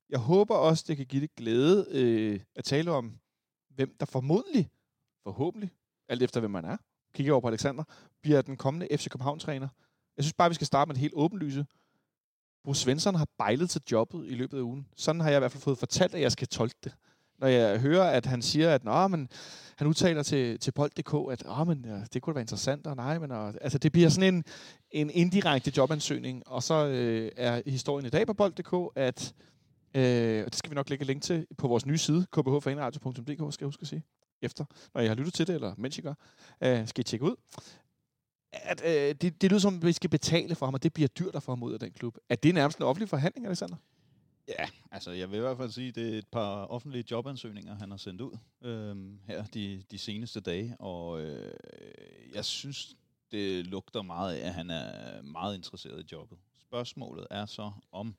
jeg 0.09 0.19
håber 0.19 0.55
også, 0.55 0.85
det 0.87 0.97
kan 0.97 1.05
give 1.05 1.21
det 1.21 1.35
glæde 1.35 1.85
øh, 1.91 2.39
at 2.55 2.63
tale 2.63 2.91
om, 2.91 3.13
hvem 3.75 3.95
der 3.99 4.05
formodentlig, 4.05 4.69
forhåbentlig, 5.23 5.71
alt 6.09 6.23
efter 6.23 6.39
hvem 6.39 6.51
man 6.51 6.65
er, 6.65 6.77
kigger 7.13 7.33
over 7.33 7.41
på 7.41 7.47
Alexander, 7.47 7.83
bliver 8.25 8.41
den 8.41 8.57
kommende 8.57 8.87
FC 8.97 9.09
København-træner. 9.09 9.67
Jeg 10.17 10.23
synes 10.23 10.33
bare, 10.33 10.49
vi 10.49 10.55
skal 10.55 10.67
starte 10.67 10.89
med 10.89 10.95
et 10.95 11.01
helt 11.01 11.13
åbenlyse. 11.15 11.65
Bruce 12.63 12.81
Svensson 12.81 13.15
har 13.15 13.27
bejlet 13.37 13.69
til 13.69 13.81
jobbet 13.91 14.27
i 14.27 14.35
løbet 14.35 14.57
af 14.57 14.61
ugen. 14.61 14.87
Sådan 14.95 15.21
har 15.21 15.29
jeg 15.29 15.37
i 15.37 15.39
hvert 15.39 15.51
fald 15.51 15.63
fået 15.63 15.77
fortalt, 15.77 16.15
at 16.15 16.21
jeg 16.21 16.31
skal 16.31 16.47
tolke 16.47 16.75
det. 16.83 16.93
Når 17.39 17.47
jeg 17.47 17.79
hører, 17.79 18.09
at 18.09 18.25
han 18.25 18.41
siger, 18.41 18.75
at 18.75 18.83
Nå, 18.83 19.07
men, 19.07 19.29
han 19.77 19.87
udtaler 19.87 20.23
til, 20.23 20.59
til 20.59 20.71
Bold.dk, 20.71 21.31
at 21.31 21.43
Åh, 21.47 21.67
men, 21.67 21.85
ja, 21.85 22.01
det 22.13 22.21
kunne 22.21 22.35
være 22.35 22.41
interessant, 22.41 22.87
og 22.87 22.95
nej, 22.95 23.19
men 23.19 23.31
og, 23.31 23.53
altså, 23.61 23.77
det 23.77 23.91
bliver 23.91 24.09
sådan 24.09 24.35
en, 24.35 24.43
en 24.91 25.09
indirekte 25.09 25.71
jobansøgning. 25.77 26.47
Og 26.47 26.63
så 26.63 26.87
øh, 26.87 27.31
er 27.37 27.61
historien 27.65 28.05
i 28.05 28.09
dag 28.09 28.27
på 28.27 28.33
Bold.dk, 28.33 28.91
at 28.95 29.33
øh, 29.95 30.43
og 30.45 30.51
det 30.51 30.55
skal 30.55 30.71
vi 30.71 30.75
nok 30.75 30.89
lægge 30.89 31.05
link 31.05 31.23
til 31.23 31.47
på 31.57 31.67
vores 31.67 31.85
nye 31.85 31.97
side, 31.97 32.25
kbhfanradio.dk, 32.31 33.53
skal 33.53 33.65
jeg 33.65 33.67
huske 33.67 33.81
at 33.81 33.87
sige 33.87 34.03
efter, 34.41 34.65
når 34.93 35.01
jeg 35.01 35.09
har 35.09 35.15
lyttet 35.15 35.33
til 35.33 35.47
det, 35.47 35.55
eller 35.55 35.73
mens 35.77 35.97
I 35.97 36.01
gør, 36.01 36.13
øh, 36.61 36.87
skal 36.87 37.01
I 37.01 37.03
tjekke 37.03 37.25
ud. 37.25 37.35
At, 38.63 38.81
øh, 38.85 39.15
det, 39.21 39.41
det 39.41 39.51
lyder 39.51 39.59
som, 39.59 39.75
at 39.75 39.85
vi 39.85 39.91
skal 39.91 40.09
betale 40.09 40.55
for 40.55 40.65
ham, 40.65 40.73
og 40.73 40.83
det 40.83 40.93
bliver 40.93 41.07
dyrt 41.07 41.35
at 41.35 41.43
få 41.43 41.51
ham 41.51 41.63
ud 41.63 41.73
af 41.73 41.79
den 41.79 41.91
klub. 41.91 42.17
Er 42.29 42.35
det 42.35 42.53
nærmest 42.53 42.77
en 42.77 42.83
offentlig 42.83 43.09
forhandling, 43.09 43.45
Alexander? 43.45 43.75
Ja, 44.47 44.69
altså 44.91 45.11
jeg 45.11 45.31
vil 45.31 45.37
i 45.37 45.39
hvert 45.39 45.57
fald 45.57 45.71
sige, 45.71 45.87
at 45.87 45.95
det 45.95 46.13
er 46.13 46.17
et 46.17 46.27
par 46.27 46.65
offentlige 46.65 47.03
jobansøgninger, 47.11 47.75
han 47.75 47.91
har 47.91 47.97
sendt 47.97 48.21
ud 48.21 48.37
øh, 48.61 48.95
her 49.27 49.45
de, 49.45 49.83
de 49.91 49.97
seneste 49.97 50.39
dage, 50.39 50.75
og 50.79 51.21
øh, 51.21 51.53
jeg 52.33 52.45
synes, 52.45 52.95
det 53.31 53.67
lugter 53.67 54.01
meget 54.01 54.35
af, 54.35 54.47
at 54.47 54.53
han 54.53 54.69
er 54.69 55.21
meget 55.21 55.55
interesseret 55.55 56.03
i 56.03 56.07
jobbet. 56.11 56.37
Spørgsmålet 56.61 57.27
er 57.31 57.45
så, 57.45 57.71
om 57.91 58.15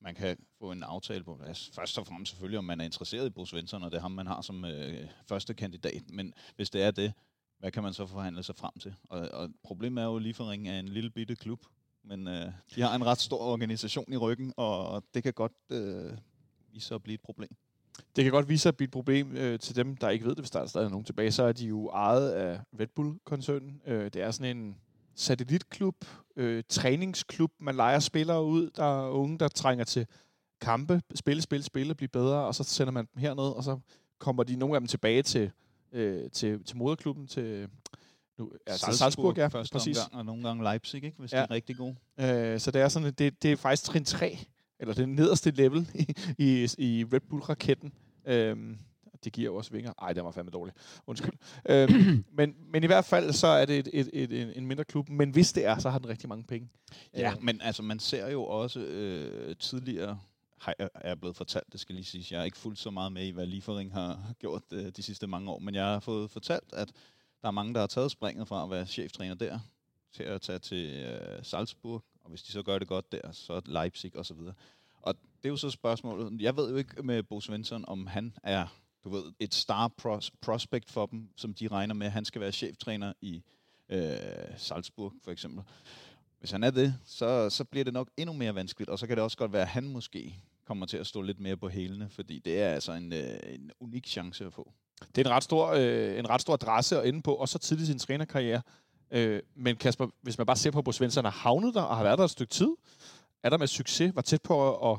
man 0.00 0.14
kan 0.14 0.36
få 0.58 0.72
en 0.72 0.82
aftale 0.82 1.24
på 1.24 1.34
plads. 1.34 1.70
Først 1.74 1.98
og 1.98 2.06
fremmest 2.06 2.30
selvfølgelig, 2.30 2.58
om 2.58 2.64
man 2.64 2.80
er 2.80 2.84
interesseret 2.84 3.26
i 3.26 3.30
Bruce 3.30 3.50
Svensson, 3.50 3.82
og 3.82 3.90
det 3.90 3.96
er 3.96 4.00
ham, 4.00 4.10
man 4.10 4.26
har 4.26 4.40
som 4.40 4.64
øh, 4.64 5.08
første 5.26 5.54
kandidat. 5.54 6.10
Men 6.10 6.34
hvis 6.56 6.70
det 6.70 6.82
er 6.82 6.90
det, 6.90 7.12
hvad 7.58 7.70
kan 7.70 7.82
man 7.82 7.92
så 7.92 8.06
forhandle 8.06 8.42
sig 8.42 8.56
frem 8.56 8.72
til? 8.80 8.94
Og, 9.10 9.28
og 9.32 9.50
problemet 9.62 10.02
er 10.02 10.06
jo 10.06 10.16
at 10.16 10.22
Liefering 10.22 10.68
er 10.68 10.74
af 10.74 10.78
en 10.78 10.88
lille 10.88 11.10
bitte 11.10 11.36
klub, 11.36 11.60
men 12.04 12.28
øh, 12.28 12.52
de 12.74 12.82
har 12.82 12.94
en 12.94 13.06
ret 13.06 13.18
stor 13.18 13.38
organisation 13.38 14.12
i 14.12 14.16
ryggen, 14.16 14.52
og, 14.56 14.88
og 14.88 15.02
det 15.14 15.22
kan 15.22 15.32
godt 15.32 15.52
øh, 15.70 16.12
vise 16.72 16.86
sig 16.86 16.94
at 16.94 17.02
blive 17.02 17.14
et 17.14 17.20
problem. 17.20 17.56
Det 18.16 18.24
kan 18.24 18.32
godt 18.32 18.48
vise 18.48 18.62
sig 18.62 18.68
at 18.68 18.76
blive 18.76 18.86
et 18.86 18.92
problem 18.92 19.36
øh, 19.36 19.58
til 19.58 19.76
dem, 19.76 19.96
der 19.96 20.08
ikke 20.08 20.24
ved 20.24 20.34
det, 20.34 20.38
hvis 20.38 20.50
der 20.50 20.60
er 20.60 20.66
stadig 20.66 20.90
nogen 20.90 21.04
tilbage. 21.04 21.32
Så 21.32 21.42
er 21.42 21.52
de 21.52 21.66
jo 21.66 21.88
ejet 21.88 22.30
af 22.30 22.60
Red 22.80 22.86
Bull-koncernen. 22.86 23.82
Øh, 23.86 24.04
det 24.04 24.16
er 24.16 24.30
sådan 24.30 24.56
en 24.56 24.76
satellitklub, 25.14 26.04
øh, 26.36 26.62
træningsklub. 26.68 27.52
Man 27.60 27.74
leger 27.74 27.98
spillere 27.98 28.44
ud, 28.44 28.70
der 28.70 29.04
er 29.04 29.10
unge, 29.10 29.38
der 29.38 29.48
trænger 29.48 29.84
til 29.84 30.06
kampe, 30.60 31.02
spille, 31.14 31.42
spille, 31.42 31.64
spille, 31.64 31.94
blive 31.94 32.08
bedre, 32.08 32.46
og 32.46 32.54
så 32.54 32.64
sender 32.64 32.92
man 32.92 33.08
dem 33.14 33.20
herned, 33.20 33.44
og 33.44 33.64
så 33.64 33.78
kommer 34.18 34.42
de 34.42 34.56
nogle 34.56 34.74
af 34.74 34.80
dem 34.80 34.88
tilbage 34.88 35.22
til, 35.22 35.50
øh, 35.92 36.30
til, 36.30 36.64
til 36.64 36.76
moderklubben, 36.76 37.26
til 37.26 37.68
nu, 38.38 38.52
altså 38.66 38.86
Salzburg, 38.86 38.98
Salzburg 38.98 39.38
ja, 39.38 39.46
første 39.46 39.72
præcis. 39.72 39.98
Omgang, 39.98 40.18
og 40.18 40.24
nogle 40.24 40.48
gange 40.48 40.64
Leipzig, 40.64 41.04
ikke, 41.04 41.18
hvis 41.18 41.32
ja. 41.32 41.36
de 41.38 41.42
er 41.42 41.50
rigtig 41.50 41.76
gode. 41.76 41.96
Øh, 42.20 42.60
så 42.60 42.70
det 42.70 42.80
er 42.80 42.88
sådan, 42.88 43.12
det, 43.12 43.42
det 43.42 43.52
er 43.52 43.56
faktisk 43.56 43.84
trin 43.84 44.04
3, 44.04 44.38
eller 44.80 44.94
det 44.94 45.08
nederste 45.08 45.50
level 45.50 45.90
i, 45.94 46.14
i, 46.38 46.68
i 46.78 47.04
Red 47.04 47.20
Bull-raketten. 47.20 47.92
Øh, 48.26 48.76
det 49.24 49.32
giver 49.32 49.56
også 49.56 49.70
vinger. 49.70 49.92
Ej, 50.02 50.12
det 50.12 50.24
var 50.24 50.30
fandme 50.30 50.50
dårligt. 50.50 50.76
Undskyld. 51.06 51.32
øhm, 51.68 52.24
men, 52.38 52.54
men 52.72 52.84
i 52.84 52.86
hvert 52.86 53.04
fald, 53.04 53.32
så 53.32 53.46
er 53.46 53.64
det 53.64 53.78
et, 53.78 53.88
et, 53.92 54.10
et, 54.12 54.32
et, 54.32 54.56
en 54.56 54.66
mindre 54.66 54.84
klub. 54.84 55.08
Men 55.08 55.30
hvis 55.30 55.52
det 55.52 55.66
er, 55.66 55.78
så 55.78 55.90
har 55.90 55.98
den 55.98 56.08
rigtig 56.08 56.28
mange 56.28 56.44
penge. 56.44 56.68
Ja, 57.14 57.30
øh. 57.30 57.36
men 57.42 57.60
altså, 57.60 57.82
man 57.82 57.98
ser 57.98 58.28
jo 58.30 58.44
også 58.44 58.80
øh, 58.80 59.56
tidligere 59.56 60.18
har 60.60 60.74
jeg, 60.78 60.88
er 60.94 61.14
blevet 61.14 61.36
fortalt, 61.36 61.72
det 61.72 61.80
skal 61.80 61.94
lige 61.94 62.04
sige. 62.04 62.26
Jeg 62.30 62.40
er 62.40 62.44
ikke 62.44 62.56
fuldt 62.56 62.78
så 62.78 62.90
meget 62.90 63.12
med 63.12 63.26
i, 63.26 63.30
hvad 63.30 63.46
Liefering 63.46 63.92
har 63.92 64.32
gjort 64.38 64.62
øh, 64.72 64.92
de 64.96 65.02
sidste 65.02 65.26
mange 65.26 65.50
år, 65.50 65.58
men 65.58 65.74
jeg 65.74 65.84
har 65.84 66.00
fået 66.00 66.30
fortalt, 66.30 66.72
at 66.72 66.92
der 67.42 67.48
er 67.48 67.52
mange, 67.52 67.74
der 67.74 67.80
har 67.80 67.86
taget 67.86 68.10
springet 68.10 68.48
fra 68.48 68.64
at 68.64 68.70
være 68.70 68.86
cheftræner 68.86 69.34
der, 69.34 69.58
til 70.12 70.22
at 70.22 70.42
tage 70.42 70.58
til 70.58 70.86
øh, 70.86 71.44
Salzburg, 71.44 72.04
og 72.24 72.30
hvis 72.30 72.42
de 72.42 72.52
så 72.52 72.62
gør 72.62 72.78
det 72.78 72.88
godt 72.88 73.12
der, 73.12 73.32
så 73.32 73.60
Leipzig 73.66 74.16
og 74.16 74.26
så 74.26 74.34
videre. 74.34 74.54
Og 75.02 75.14
det 75.14 75.48
er 75.48 75.48
jo 75.48 75.56
så 75.56 75.70
spørgsmålet. 75.70 76.40
Jeg 76.40 76.56
ved 76.56 76.70
jo 76.70 76.76
ikke 76.76 77.02
med 77.02 77.22
Bo 77.22 77.40
Svensson, 77.40 77.84
om 77.88 78.06
han 78.06 78.34
er 78.42 78.66
du 79.04 79.08
ved, 79.08 79.32
et 79.40 79.54
star 79.54 79.88
pros- 79.88 80.30
prospect 80.40 80.90
for 80.90 81.06
dem, 81.06 81.28
som 81.36 81.54
de 81.54 81.68
regner 81.68 81.94
med, 81.94 82.06
at 82.06 82.12
han 82.12 82.24
skal 82.24 82.40
være 82.40 82.52
cheftræner 82.52 83.12
i 83.20 83.42
øh, 83.88 84.16
Salzburg 84.56 85.12
for 85.24 85.30
eksempel. 85.30 85.64
Hvis 86.38 86.50
han 86.50 86.64
er 86.64 86.70
det, 86.70 86.94
så, 87.04 87.50
så 87.50 87.64
bliver 87.64 87.84
det 87.84 87.92
nok 87.92 88.10
endnu 88.16 88.32
mere 88.32 88.54
vanskeligt, 88.54 88.90
og 88.90 88.98
så 88.98 89.06
kan 89.06 89.16
det 89.16 89.24
også 89.24 89.36
godt 89.36 89.52
være, 89.52 89.62
at 89.62 89.68
han 89.68 89.88
måske 89.88 90.42
kommer 90.68 90.86
til 90.86 90.96
at 90.96 91.06
stå 91.06 91.20
lidt 91.22 91.40
mere 91.40 91.56
på 91.56 91.68
hælene, 91.68 92.08
fordi 92.10 92.38
det 92.44 92.62
er 92.62 92.68
altså 92.68 92.92
en, 92.92 93.12
øh, 93.12 93.38
en 93.54 93.70
unik 93.80 94.06
chance 94.06 94.44
at 94.46 94.52
få. 94.52 94.72
Det 95.16 95.26
er 95.26 95.30
en 95.30 95.36
ret 95.36 95.44
stor, 95.44 95.66
øh, 95.76 96.18
en 96.18 96.30
ret 96.30 96.40
stor 96.40 96.52
adresse 96.52 97.00
at 97.00 97.08
ende 97.08 97.22
på, 97.22 97.34
og 97.34 97.48
så 97.48 97.58
tidligt 97.58 97.88
i 97.88 97.90
sin 97.90 97.98
trænerkarriere. 97.98 98.62
Øh, 99.10 99.40
men 99.56 99.76
Kasper, 99.76 100.06
hvis 100.22 100.38
man 100.38 100.46
bare 100.46 100.56
ser 100.56 100.70
på, 100.70 100.78
at 100.78 100.84
Bo 100.84 100.92
Svensson 100.92 101.24
har 101.24 101.30
havnet 101.30 101.74
der 101.74 101.82
og 101.82 101.96
har 101.96 102.02
været 102.02 102.18
der 102.18 102.24
et 102.24 102.30
stykke 102.30 102.50
tid, 102.50 102.68
er 103.42 103.50
der 103.50 103.58
med 103.58 103.66
succes, 103.66 104.14
var 104.14 104.22
tæt 104.22 104.42
på 104.42 104.90
at, 104.90 104.98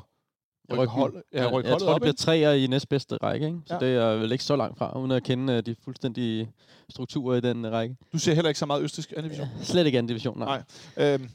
at 0.70 0.78
rykke, 0.78 0.86
hold, 0.92 1.14
ja, 1.14 1.20
rykke 1.22 1.42
jeg 1.42 1.48
holdet 1.50 1.66
tror, 1.68 1.76
det 1.78 1.94
op, 1.94 2.00
bliver 2.00 2.12
ikke? 2.12 2.18
træer 2.18 2.52
i 2.52 2.66
næstbedste 2.66 3.16
række, 3.16 3.46
ikke? 3.46 3.60
så 3.66 3.74
Ja. 3.74 3.80
det 3.80 3.96
er 3.96 4.16
vel 4.16 4.32
ikke 4.32 4.44
så 4.44 4.56
langt 4.56 4.78
fra, 4.78 4.98
uden 4.98 5.10
at 5.10 5.22
kende 5.22 5.52
øh, 5.52 5.62
de 5.66 5.76
fuldstændige 5.84 6.52
strukturer 6.88 7.36
i 7.36 7.40
den 7.40 7.64
øh, 7.64 7.72
række. 7.72 7.96
Du 8.12 8.18
ser 8.18 8.34
heller 8.34 8.48
ikke 8.48 8.58
så 8.58 8.66
meget 8.66 8.82
østrisk 8.82 9.10
anden 9.16 9.24
division. 9.24 9.48
Ja, 9.58 9.64
slet 9.64 9.86
ikke 9.86 9.98
anden 9.98 10.08
division, 10.08 10.38
nej. 10.38 10.62
Nej. 10.96 11.12
Øhm, 11.14 11.22
det- 11.22 11.30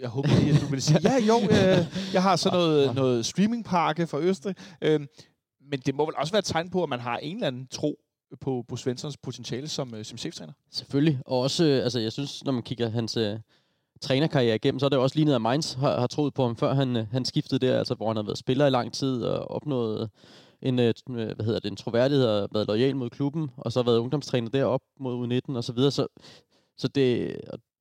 jeg 0.00 0.08
håber 0.08 0.28
lige, 0.40 0.54
at 0.54 0.60
du 0.60 0.66
vil 0.66 0.82
sige, 0.82 1.00
ja 1.02 1.18
jo, 1.18 1.40
øh, 1.40 2.12
jeg 2.12 2.22
har 2.22 2.36
så 2.36 2.50
noget, 2.50 2.94
noget 2.94 3.26
streamingpakke 3.26 4.06
fra 4.06 4.20
Østrig. 4.20 4.54
Øhm, 4.82 5.06
men 5.70 5.80
det 5.80 5.94
må 5.94 6.06
vel 6.06 6.16
også 6.16 6.32
være 6.32 6.38
et 6.38 6.44
tegn 6.44 6.70
på, 6.70 6.82
at 6.82 6.88
man 6.88 7.00
har 7.00 7.16
en 7.16 7.36
eller 7.36 7.46
anden 7.46 7.66
tro 7.66 7.98
på, 8.40 8.64
på 8.68 8.76
Svenssons 8.76 9.16
potentiale 9.16 9.68
som, 9.68 9.94
øh, 9.94 10.04
som 10.04 10.18
cheftræner. 10.18 10.52
Selvfølgelig. 10.70 11.18
Og 11.26 11.40
også, 11.40 11.64
øh, 11.64 11.82
altså 11.82 12.00
jeg 12.00 12.12
synes, 12.12 12.44
når 12.44 12.52
man 12.52 12.62
kigger 12.62 12.88
hans 12.88 13.16
øh, 13.16 13.38
trænerkarriere 14.00 14.54
igennem, 14.54 14.78
så 14.78 14.86
er 14.86 14.90
det 14.90 14.98
også 14.98 15.16
lignet, 15.16 15.34
at 15.34 15.42
Mainz 15.42 15.72
har, 15.72 16.00
har 16.00 16.06
troet 16.06 16.34
på 16.34 16.42
ham, 16.42 16.56
før 16.56 16.74
han, 16.74 16.96
øh, 16.96 17.06
han 17.12 17.24
skiftede 17.24 17.66
der, 17.66 17.78
altså 17.78 17.94
hvor 17.94 18.06
han 18.06 18.16
har 18.16 18.22
været 18.22 18.38
spiller 18.38 18.66
i 18.66 18.70
lang 18.70 18.92
tid 18.92 19.22
og 19.22 19.50
opnået 19.50 20.10
en, 20.62 20.78
øh, 20.78 20.94
hvad 21.06 21.44
hedder 21.44 21.60
det, 21.60 21.70
en 21.70 21.76
troværdighed 21.76 22.26
og 22.26 22.48
været 22.52 22.66
lojal 22.66 22.96
mod 22.96 23.10
klubben, 23.10 23.50
og 23.56 23.72
så 23.72 23.82
været 23.82 23.98
ungdomstræner 23.98 24.50
derop 24.50 24.80
mod 25.00 25.40
U19 25.48 25.56
og 25.56 25.64
så 25.64 25.72
videre. 25.72 25.90
Så, 25.90 26.06
så 26.76 26.88
det, 26.88 27.36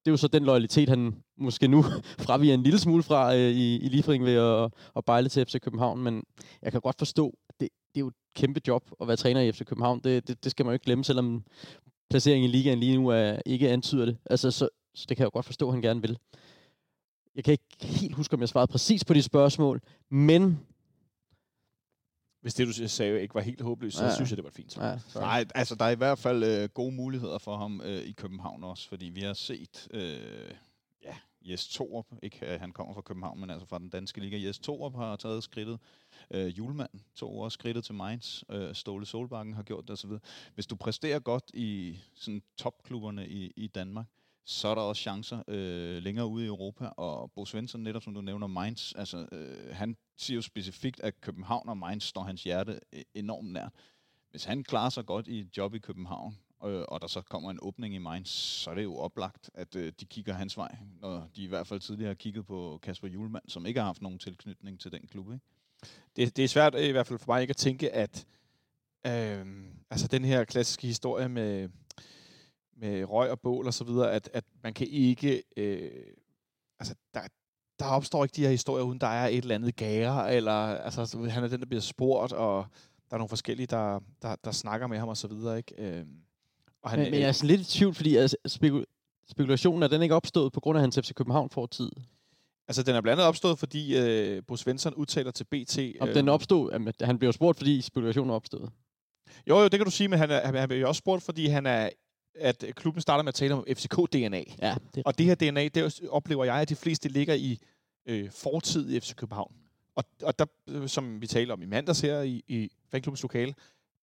det 0.05 0.11
er 0.11 0.13
jo 0.13 0.17
så 0.17 0.27
den 0.27 0.43
loyalitet, 0.43 0.89
han 0.89 1.15
måske 1.37 1.67
nu 1.67 1.83
fraviger 2.27 2.53
en 2.53 2.63
lille 2.63 2.79
smule 2.79 3.03
fra 3.03 3.35
øh, 3.35 3.51
i, 3.51 3.79
i 3.79 3.89
Liefering 3.89 4.25
ved 4.25 4.35
at, 4.35 4.71
at 4.95 5.05
bejle 5.05 5.29
til 5.29 5.45
FC 5.45 5.59
København, 5.59 6.03
men 6.03 6.23
jeg 6.61 6.71
kan 6.71 6.81
godt 6.81 6.97
forstå, 6.97 7.37
det, 7.59 7.59
det 7.59 7.69
er 7.95 7.99
jo 7.99 8.07
et 8.07 8.13
kæmpe 8.35 8.61
job 8.67 8.91
at 9.01 9.07
være 9.07 9.17
træner 9.17 9.41
i 9.41 9.51
FC 9.51 9.65
København. 9.65 9.99
Det, 10.03 10.27
det, 10.27 10.43
det 10.43 10.51
skal 10.51 10.65
man 10.65 10.71
jo 10.71 10.73
ikke 10.73 10.85
glemme, 10.85 11.03
selvom 11.03 11.43
placeringen 12.09 12.49
i 12.49 12.53
ligaen 12.53 12.79
lige 12.79 12.97
nu 12.97 13.07
er, 13.07 13.39
ikke 13.45 13.69
antyder 13.69 14.05
det. 14.05 14.17
Altså, 14.25 14.51
så, 14.51 14.69
så 14.95 15.05
det 15.09 15.17
kan 15.17 15.23
jeg 15.23 15.25
jo 15.25 15.33
godt 15.33 15.45
forstå, 15.45 15.67
at 15.67 15.73
han 15.73 15.81
gerne 15.81 16.01
vil. 16.01 16.17
Jeg 17.35 17.43
kan 17.43 17.51
ikke 17.51 17.85
helt 17.85 18.15
huske, 18.15 18.33
om 18.33 18.39
jeg 18.39 18.49
svarede 18.49 18.71
præcis 18.71 19.05
på 19.05 19.13
de 19.13 19.21
spørgsmål, 19.21 19.81
men... 20.11 20.59
Hvis 22.43 22.53
det, 22.53 22.67
du 22.67 22.87
sagde, 22.87 23.21
ikke 23.21 23.35
var 23.35 23.41
helt 23.41 23.61
håbløst, 23.61 23.97
så 23.97 24.03
Ja. 24.05 24.15
synes 24.15 24.29
jeg, 24.29 24.37
det 24.37 24.43
var 24.43 24.49
et 24.49 24.55
fint 24.55 24.71
svar. 24.71 24.87
Ja, 24.87 24.99
sorry. 25.07 25.23
Nej, 25.23 25.45
altså 25.55 25.75
der 25.75 25.85
er 25.85 25.89
i 25.89 25.95
hvert 25.95 26.17
fald 26.19 26.43
øh, 26.43 26.69
gode 26.69 26.91
muligheder 26.91 27.37
for 27.37 27.57
ham 27.57 27.81
øh, 27.83 28.01
i 28.03 28.11
København 28.11 28.63
også, 28.63 28.89
fordi 28.89 29.05
vi 29.05 29.21
har 29.21 29.33
set, 29.33 29.87
øh, 29.91 30.51
ja, 31.03 31.15
Jes 31.41 31.67
Torup, 31.67 32.05
ikke 32.23 32.45
at 32.45 32.59
han 32.59 32.71
kommer 32.71 32.93
fra 32.93 33.01
København, 33.01 33.39
men 33.39 33.49
altså 33.49 33.67
fra 33.67 33.79
den 33.79 33.89
danske 33.89 34.21
liga. 34.21 34.47
Jes 34.47 34.59
Torup 34.59 34.95
har 34.95 35.15
taget 35.15 35.43
skridtet. 35.43 35.79
Øh, 36.31 36.57
Julemand 36.57 36.89
tog 37.15 37.39
også 37.39 37.53
skridtet 37.53 37.83
til 37.83 37.95
Mainz. 37.95 38.43
Øh, 38.49 38.75
Ståle 38.75 39.05
Solbakken 39.05 39.53
har 39.53 39.63
gjort 39.63 39.83
det 39.83 39.89
osv. 39.89 40.11
Hvis 40.55 40.67
du 40.67 40.75
præsterer 40.75 41.19
godt 41.19 41.51
i 41.53 41.97
sådan 42.15 42.41
topklubberne 42.57 43.27
i, 43.27 43.51
i 43.55 43.67
Danmark, 43.67 44.05
så 44.45 44.67
er 44.67 44.75
der 44.75 44.81
også 44.81 45.01
chancer 45.01 45.43
øh, 45.47 46.03
længere 46.03 46.27
ude 46.27 46.45
i 46.45 46.47
Europa. 46.47 46.85
Og 46.85 47.31
Bo 47.31 47.45
Svensson, 47.45 47.83
netop 47.83 48.03
som 48.03 48.13
du 48.13 48.21
nævner, 48.21 48.47
Mainz, 48.47 48.93
altså, 48.95 49.27
øh, 49.31 49.75
han 49.75 49.97
siger 50.17 50.35
jo 50.35 50.41
specifikt, 50.41 50.99
at 50.99 51.21
København 51.21 51.69
og 51.69 51.77
Mainz 51.77 52.03
står 52.03 52.23
hans 52.23 52.43
hjerte 52.43 52.79
øh, 52.93 53.01
enormt 53.13 53.51
nært. 53.51 53.73
Hvis 54.31 54.43
han 54.43 54.63
klarer 54.63 54.89
sig 54.89 55.05
godt 55.05 55.27
i 55.27 55.39
et 55.39 55.57
job 55.57 55.75
i 55.75 55.79
København, 55.79 56.37
øh, 56.65 56.83
og 56.87 57.01
der 57.01 57.07
så 57.07 57.21
kommer 57.21 57.51
en 57.51 57.59
åbning 57.61 57.95
i 57.95 57.97
Mainz, 57.97 58.29
så 58.29 58.69
er 58.69 58.75
det 58.75 58.83
jo 58.83 58.97
oplagt, 58.97 59.49
at 59.53 59.75
øh, 59.75 59.93
de 59.99 60.05
kigger 60.05 60.33
hans 60.33 60.57
vej. 60.57 60.77
Og 61.01 61.29
de 61.35 61.43
i 61.43 61.47
hvert 61.47 61.67
fald 61.67 61.79
tidligere 61.79 62.09
har 62.09 62.15
kigget 62.15 62.45
på 62.45 62.79
Kasper 62.83 63.07
Julemand, 63.07 63.43
som 63.47 63.65
ikke 63.65 63.79
har 63.79 63.87
haft 63.87 64.01
nogen 64.01 64.19
tilknytning 64.19 64.79
til 64.79 64.91
den 64.91 65.07
klub. 65.07 65.33
Ikke? 65.33 65.45
det, 66.15 66.37
det 66.37 66.43
er 66.43 66.47
svært 66.47 66.75
i 66.75 66.91
hvert 66.91 67.07
fald 67.07 67.19
for 67.19 67.31
mig 67.31 67.41
ikke 67.41 67.51
at 67.51 67.57
tænke, 67.57 67.93
at 67.93 68.25
øh, 69.07 69.45
altså 69.89 70.07
den 70.07 70.25
her 70.25 70.43
klassiske 70.43 70.87
historie 70.87 71.29
med, 71.29 71.69
med 72.83 73.09
røg 73.09 73.31
og 73.31 73.39
bål 73.39 73.67
og 73.67 73.73
så 73.73 73.83
videre, 73.83 74.11
at, 74.11 74.29
at 74.33 74.43
man 74.63 74.73
kan 74.73 74.87
ikke... 74.87 75.43
Øh, 75.57 75.91
altså, 76.79 76.95
der, 77.13 77.21
der 77.79 77.85
opstår 77.85 78.23
ikke 78.23 78.35
de 78.35 78.41
her 78.41 78.49
historier, 78.49 78.83
uden 78.83 78.99
der 79.01 79.07
er 79.07 79.27
et 79.27 79.37
eller 79.37 79.55
andet 79.55 79.75
gære, 79.75 80.35
eller 80.35 80.51
altså, 80.51 81.05
så 81.05 81.17
han 81.23 81.43
er 81.43 81.47
den, 81.47 81.59
der 81.59 81.65
bliver 81.65 81.81
spurgt, 81.81 82.33
og 82.33 82.65
der 83.09 83.15
er 83.15 83.17
nogle 83.17 83.29
forskellige, 83.29 83.67
der, 83.67 83.99
der, 84.21 84.35
der 84.43 84.51
snakker 84.51 84.87
med 84.87 84.97
ham 84.97 85.07
og 85.07 85.17
så 85.17 85.27
videre, 85.27 85.57
ikke? 85.57 85.73
Øh, 85.77 86.05
og 86.81 86.89
han, 86.89 86.99
Men, 86.99 87.11
men 87.11 87.19
jeg 87.19 87.27
er 87.27 87.31
sådan 87.31 87.47
lidt 87.47 87.61
i 87.61 87.77
tvivl, 87.77 87.93
fordi 87.93 88.15
altså, 88.15 88.37
spekul- 88.47 89.23
spekulationen 89.29 89.83
er 89.83 89.87
den 89.87 90.01
ikke 90.01 90.15
opstået 90.15 90.53
på 90.53 90.59
grund 90.59 90.77
af 90.77 90.81
hans 90.81 90.99
FC 91.03 91.13
København 91.13 91.49
for 91.49 91.65
tid. 91.65 91.91
Altså, 92.67 92.83
den 92.83 92.95
er 92.95 93.01
blandt 93.01 93.19
andet 93.19 93.27
opstået, 93.27 93.59
fordi 93.59 93.97
øh, 93.97 94.43
Bo 94.47 94.55
Svensson 94.55 94.93
udtaler 94.93 95.31
til 95.31 95.43
BT... 95.43 95.79
Om 95.99 96.09
øh, 96.09 96.15
den 96.15 96.29
opstod, 96.29 96.71
jamen, 96.71 96.93
han 97.01 97.19
blev 97.19 97.33
spurgt, 97.33 97.57
fordi 97.57 97.81
spekulationen 97.81 98.29
er 98.29 98.35
opstået. 98.35 98.69
Jo, 99.49 99.59
jo, 99.59 99.63
det 99.63 99.71
kan 99.79 99.85
du 99.85 99.91
sige, 99.91 100.07
men 100.07 100.19
han, 100.19 100.31
er, 100.31 100.45
han, 100.45 100.55
han 100.55 100.67
bliver 100.67 100.81
jo 100.81 100.87
også 100.87 100.99
spurgt, 100.99 101.23
fordi 101.23 101.47
han 101.47 101.65
er, 101.65 101.89
at 102.35 102.65
klubben 102.75 103.01
starter 103.01 103.23
med 103.23 103.27
at 103.27 103.35
tale 103.35 103.53
om 103.53 103.65
FCK-DNA. 103.67 104.43
Ja, 104.61 104.75
det 104.95 105.03
Og 105.05 105.17
det 105.17 105.25
her 105.25 105.35
DNA, 105.35 105.63
det 105.63 105.77
er 105.77 106.07
oplever 106.09 106.45
jeg, 106.45 106.55
at 106.55 106.69
de 106.69 106.75
fleste 106.75 107.09
ligger 107.09 107.33
i 107.33 107.59
øh, 108.05 108.31
fortid 108.31 108.89
i 108.89 108.99
FC 108.99 109.15
København. 109.15 109.55
Og, 109.95 110.03
og 110.23 110.39
der, 110.39 110.45
øh, 110.67 110.87
som 110.87 111.21
vi 111.21 111.27
taler 111.27 111.53
om 111.53 111.61
i 111.61 111.65
mandags 111.65 112.01
her 112.01 112.21
i, 112.21 112.43
i 112.47 112.71
fanklubbens 112.91 113.21
lokale, 113.21 113.53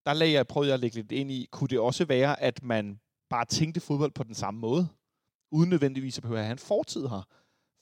der 0.05 0.13
lagde 0.13 0.33
jeg, 0.33 0.47
prøvede 0.47 0.67
jeg 0.67 0.73
at 0.73 0.79
lægge 0.79 0.95
lidt 0.95 1.11
ind 1.11 1.31
i, 1.31 1.47
kunne 1.51 1.67
det 1.67 1.79
også 1.79 2.05
være, 2.05 2.41
at 2.41 2.63
man 2.63 2.99
bare 3.29 3.45
tænkte 3.45 3.81
fodbold 3.81 4.11
på 4.11 4.23
den 4.23 4.35
samme 4.35 4.59
måde, 4.59 4.87
uden 5.51 5.69
nødvendigvis 5.69 6.17
at 6.17 6.21
behøve 6.21 6.39
at 6.39 6.45
have 6.45 6.51
en 6.51 6.57
fortid 6.57 7.07
her. 7.07 7.27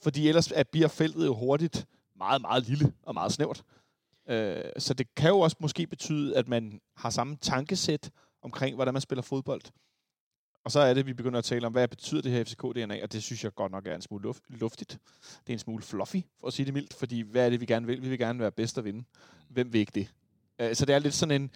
Fordi 0.01 0.27
ellers 0.27 0.51
er, 0.51 0.63
bliver 0.63 0.87
feltet 0.87 1.25
jo 1.25 1.35
hurtigt 1.35 1.87
meget, 2.15 2.41
meget 2.41 2.67
lille 2.67 2.93
og 3.03 3.13
meget 3.13 3.31
snævert. 3.31 3.63
Øh, 4.29 4.63
så 4.77 4.93
det 4.93 5.15
kan 5.15 5.29
jo 5.29 5.39
også 5.39 5.57
måske 5.59 5.87
betyde, 5.87 6.37
at 6.37 6.47
man 6.47 6.81
har 6.95 7.09
samme 7.09 7.35
tankesæt 7.35 8.11
omkring, 8.41 8.75
hvordan 8.75 8.93
man 8.93 9.01
spiller 9.01 9.21
fodbold. 9.21 9.61
Og 10.63 10.71
så 10.71 10.79
er 10.79 10.93
det, 10.93 10.99
at 10.99 11.07
vi 11.07 11.13
begynder 11.13 11.39
at 11.39 11.45
tale 11.45 11.67
om, 11.67 11.71
hvad 11.71 11.87
betyder 11.87 12.21
det 12.21 12.31
her 12.31 12.43
FCK-DNA, 12.43 13.03
og 13.03 13.13
det 13.13 13.23
synes 13.23 13.43
jeg 13.43 13.55
godt 13.55 13.71
nok 13.71 13.87
er 13.87 13.95
en 13.95 14.01
smule 14.01 14.23
luft, 14.23 14.43
luftigt. 14.49 14.99
Det 15.47 15.49
er 15.49 15.53
en 15.53 15.59
smule 15.59 15.83
fluffy, 15.83 16.17
for 16.39 16.47
at 16.47 16.53
sige 16.53 16.65
det 16.65 16.73
mildt, 16.73 16.93
fordi 16.93 17.21
hvad 17.21 17.45
er 17.45 17.49
det, 17.49 17.61
vi 17.61 17.65
gerne 17.65 17.85
vil? 17.87 18.01
Vi 18.01 18.09
vil 18.09 18.19
gerne 18.19 18.39
være 18.39 18.51
bedst 18.51 18.77
at 18.77 18.83
vinde. 18.83 19.03
Hvem 19.49 19.73
vil 19.73 19.79
ikke 19.79 19.91
det? 19.95 20.07
Øh, 20.59 20.75
så 20.75 20.85
det 20.85 20.95
er 20.95 20.99
lidt 20.99 21.13
sådan 21.13 21.41
en... 21.41 21.51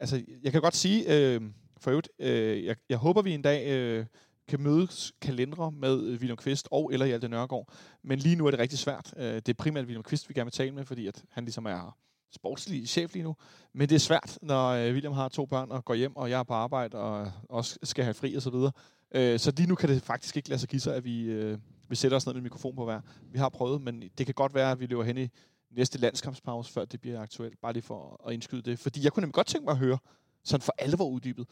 Altså, 0.00 0.24
jeg 0.42 0.52
kan 0.52 0.60
godt 0.60 0.76
sige, 0.76 1.16
øh, 1.16 1.40
for 1.80 1.90
øvrigt, 1.90 2.08
øh, 2.18 2.64
jeg, 2.64 2.76
jeg 2.88 2.98
håber, 2.98 3.22
vi 3.22 3.34
en 3.34 3.42
dag 3.42 3.68
øh, 3.68 4.06
kan 4.48 4.60
mødes 4.60 5.12
kalendere 5.20 5.72
med 5.72 6.02
øh, 6.02 6.10
William 6.10 6.36
Kvist 6.36 6.68
og 6.70 6.92
eller 6.92 7.06
Hjalte 7.06 7.28
Nørgaard, 7.28 7.72
men 8.02 8.18
lige 8.18 8.36
nu 8.36 8.46
er 8.46 8.50
det 8.50 8.60
rigtig 8.60 8.78
svært. 8.78 9.14
Øh, 9.16 9.34
det 9.34 9.48
er 9.48 9.54
primært 9.54 9.84
William 9.84 10.02
Kvist, 10.02 10.28
vi 10.28 10.34
gerne 10.34 10.46
vil 10.46 10.52
tale 10.52 10.72
med, 10.72 10.84
fordi 10.84 11.06
at 11.06 11.24
han 11.30 11.44
ligesom 11.44 11.66
er 11.66 11.96
sportslig 12.32 12.88
chef 12.88 13.12
lige 13.14 13.22
nu. 13.22 13.36
Men 13.74 13.88
det 13.88 13.94
er 13.94 13.98
svært, 13.98 14.38
når 14.42 14.68
øh, 14.68 14.92
William 14.92 15.12
har 15.12 15.28
to 15.28 15.46
børn 15.46 15.70
og 15.70 15.84
går 15.84 15.94
hjem, 15.94 16.16
og 16.16 16.30
jeg 16.30 16.38
er 16.38 16.42
på 16.42 16.54
arbejde 16.54 16.98
og 16.98 17.32
også 17.48 17.78
skal 17.82 18.04
have 18.04 18.14
fri 18.14 18.34
og 18.34 18.42
så 18.42 18.50
videre. 18.50 18.72
Øh, 19.14 19.38
så 19.38 19.52
lige 19.56 19.68
nu 19.68 19.74
kan 19.74 19.88
det 19.88 20.02
faktisk 20.02 20.36
ikke 20.36 20.48
lade 20.48 20.60
sig 20.60 20.68
give 20.68 20.80
sig, 20.80 20.94
at 20.94 21.04
vi, 21.04 21.22
øh, 21.22 21.58
vi 21.88 21.96
sætter 21.96 22.16
os 22.16 22.26
ned 22.26 22.34
med 22.34 22.42
mikrofon 22.42 22.76
på 22.76 22.84
hver. 22.84 23.00
Vi 23.32 23.38
har 23.38 23.48
prøvet, 23.48 23.82
men 23.82 24.02
det 24.18 24.26
kan 24.26 24.34
godt 24.34 24.54
være, 24.54 24.70
at 24.70 24.80
vi 24.80 24.86
løber 24.86 25.04
hen 25.04 25.18
i 25.18 25.28
næste 25.70 25.98
landskampspause, 25.98 26.72
før 26.72 26.84
det 26.84 27.00
bliver 27.00 27.20
aktuelt. 27.20 27.60
Bare 27.60 27.72
lige 27.72 27.82
for 27.82 28.26
at 28.28 28.34
indskyde 28.34 28.62
det. 28.62 28.78
Fordi 28.78 29.04
jeg 29.04 29.12
kunne 29.12 29.20
nemlig 29.20 29.34
godt 29.34 29.46
tænke 29.46 29.64
mig 29.64 29.72
at 29.72 29.78
høre, 29.78 29.98
sådan 30.44 30.62
for 30.62 30.74
alvor 30.78 31.04
uddybet, 31.08 31.46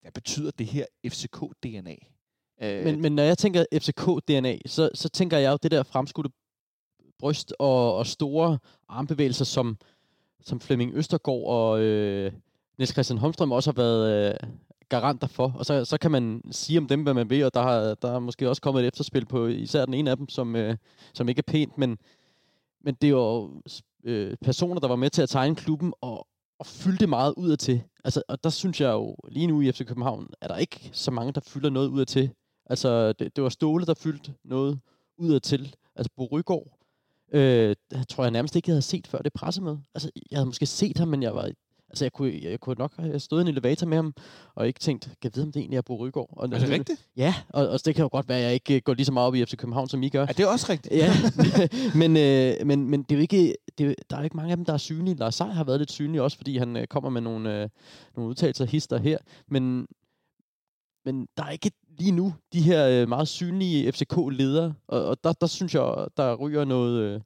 hvad 0.00 0.12
betyder 0.12 0.50
det 0.50 0.66
her 0.66 0.86
FCK-DNA? 1.06 1.96
Øh, 2.62 2.84
Men, 2.84 3.00
men 3.00 3.14
når 3.14 3.22
jeg 3.22 3.38
tænker 3.38 3.64
FCK-DNA, 3.74 4.58
så, 4.66 4.90
så 4.94 5.08
tænker 5.08 5.38
jeg 5.38 5.52
jo 5.52 5.58
det 5.62 5.70
der 5.70 5.82
fremskudte 5.82 6.30
bryst 7.18 7.54
og, 7.58 7.96
og 7.96 8.06
store 8.06 8.58
armbevægelser, 8.88 9.44
som, 9.44 9.78
som 10.42 10.60
Flemming 10.60 10.94
Østergaard 10.94 11.46
og 11.46 11.80
øh, 11.80 12.32
Niels 12.78 12.92
Christian 12.92 13.18
Holmstrøm 13.18 13.52
også 13.52 13.70
har 13.70 13.76
været 13.76 14.32
øh, 14.32 14.48
garanter 14.88 15.26
for. 15.26 15.52
Og 15.58 15.66
så, 15.66 15.84
så 15.84 15.98
kan 15.98 16.10
man 16.10 16.42
sige 16.50 16.78
om 16.78 16.86
dem, 16.86 17.02
hvad 17.02 17.14
man 17.14 17.30
vil, 17.30 17.44
og 17.44 17.54
der 17.54 17.62
har, 17.62 17.94
der 17.94 18.12
er 18.12 18.18
måske 18.18 18.48
også 18.48 18.62
kommet 18.62 18.82
et 18.82 18.86
efterspil 18.86 19.26
på 19.26 19.46
især 19.46 19.84
den 19.84 19.94
ene 19.94 20.10
af 20.10 20.16
dem, 20.16 20.28
som, 20.28 20.56
øh, 20.56 20.76
som 21.14 21.28
ikke 21.28 21.38
er 21.38 21.52
pænt, 21.52 21.78
men, 21.78 21.98
men 22.84 22.94
det 22.94 23.06
er 23.06 23.10
jo 23.10 23.50
øh, 24.04 24.36
personer, 24.42 24.80
der 24.80 24.88
var 24.88 24.96
med 24.96 25.10
til 25.10 25.22
at 25.22 25.28
tegne 25.28 25.56
klubben 25.56 25.92
og, 26.00 26.26
og 26.58 26.66
fyldte 26.66 27.06
meget 27.06 27.34
ud 27.36 27.50
af 27.50 27.58
til. 27.58 27.82
Altså, 28.04 28.22
og 28.28 28.44
der 28.44 28.50
synes 28.50 28.80
jeg 28.80 28.92
jo, 28.92 29.16
lige 29.28 29.46
nu 29.46 29.60
i 29.60 29.72
FC 29.72 29.86
København, 29.86 30.28
er 30.40 30.48
der 30.48 30.56
ikke 30.56 30.90
så 30.92 31.10
mange, 31.10 31.32
der 31.32 31.40
fylder 31.40 31.70
noget 31.70 31.88
ud 31.88 32.00
af 32.00 32.06
til. 32.06 32.30
Altså, 32.66 33.12
det, 33.12 33.36
det 33.36 33.44
var 33.44 33.50
Ståle, 33.50 33.86
der 33.86 33.94
fyldte 33.94 34.34
noget 34.44 34.80
ud 35.18 35.32
af 35.34 35.42
til. 35.42 35.76
Altså, 35.96 36.10
Bo 36.16 36.28
Rygaard, 36.32 36.79
øh, 37.32 37.76
jeg 37.92 38.08
tror 38.08 38.24
jeg 38.24 38.30
nærmest 38.30 38.56
ikke, 38.56 38.68
jeg 38.68 38.74
havde 38.74 38.82
set 38.82 39.06
før 39.06 39.18
det 39.18 39.32
pressemøde. 39.32 39.80
Altså, 39.94 40.10
jeg 40.30 40.36
havde 40.36 40.46
måske 40.46 40.66
set 40.66 40.98
ham, 40.98 41.08
men 41.08 41.22
jeg 41.22 41.34
var... 41.34 41.50
Altså, 41.90 42.04
jeg 42.04 42.12
kunne, 42.12 42.40
jeg 42.42 42.60
kunne 42.60 42.74
nok 42.78 42.92
have 42.98 43.20
stået 43.20 43.40
i 43.40 43.42
en 43.42 43.48
elevator 43.48 43.86
med 43.86 43.96
ham, 43.96 44.14
og 44.54 44.66
ikke 44.66 44.80
tænkt, 44.80 45.04
kan 45.04 45.14
jeg 45.24 45.30
vide, 45.34 45.44
om 45.44 45.52
det 45.52 45.60
egentlig 45.60 45.76
er 45.76 45.82
Bo 45.82 46.06
Rygaard? 46.06 46.28
Og, 46.30 46.48
Er 46.52 46.58
det 46.58 46.68
rigtigt? 46.68 47.06
Ja, 47.16 47.34
og, 47.48 47.68
og 47.68 47.84
det 47.84 47.94
kan 47.94 48.02
jo 48.02 48.08
godt 48.12 48.28
være, 48.28 48.38
at 48.38 48.44
jeg 48.44 48.54
ikke 48.54 48.80
går 48.80 48.94
lige 48.94 49.06
så 49.06 49.12
meget 49.12 49.26
op 49.26 49.34
i 49.34 49.44
FC 49.44 49.56
København, 49.56 49.88
som 49.88 50.02
I 50.02 50.08
gør. 50.08 50.22
Er 50.22 50.32
det 50.32 50.46
også 50.46 50.66
rigtigt? 50.68 50.94
Ja, 50.94 51.12
men, 52.00 52.16
øh, 52.16 52.66
men, 52.66 52.90
men 52.90 53.02
det 53.02 53.12
er 53.12 53.16
jo 53.16 53.20
ikke, 53.22 53.54
det 53.78 53.86
er, 53.90 53.94
der 54.10 54.16
er 54.16 54.20
jo 54.20 54.24
ikke 54.24 54.36
mange 54.36 54.50
af 54.50 54.56
dem, 54.56 54.64
der 54.64 54.72
er 54.72 54.78
synlige. 54.78 55.16
Lars 55.16 55.34
Seier 55.34 55.52
har 55.52 55.64
været 55.64 55.78
lidt 55.78 55.92
synlig, 55.92 56.20
også 56.20 56.36
fordi 56.36 56.58
han 56.58 56.76
øh, 56.76 56.86
kommer 56.86 57.10
med 57.10 57.20
nogle, 57.20 57.62
øh, 57.62 57.68
nogle 58.16 58.30
udtalelser 58.30 58.64
hister 58.64 58.98
her. 58.98 59.18
Men, 59.48 59.86
men 61.04 61.26
der 61.36 61.44
er 61.44 61.50
ikke 61.50 61.70
lige 62.00 62.12
nu 62.12 62.34
de 62.52 62.60
her 62.62 62.88
øh, 62.88 63.08
meget 63.08 63.28
synlige 63.28 63.92
FCK-ledere, 63.92 64.74
og, 64.88 65.04
og 65.04 65.24
der, 65.24 65.32
der 65.32 65.46
synes 65.46 65.74
jeg, 65.74 66.06
der 66.16 66.34
ryger 66.34 66.64
noget 66.64 67.00
øh, 67.00 67.20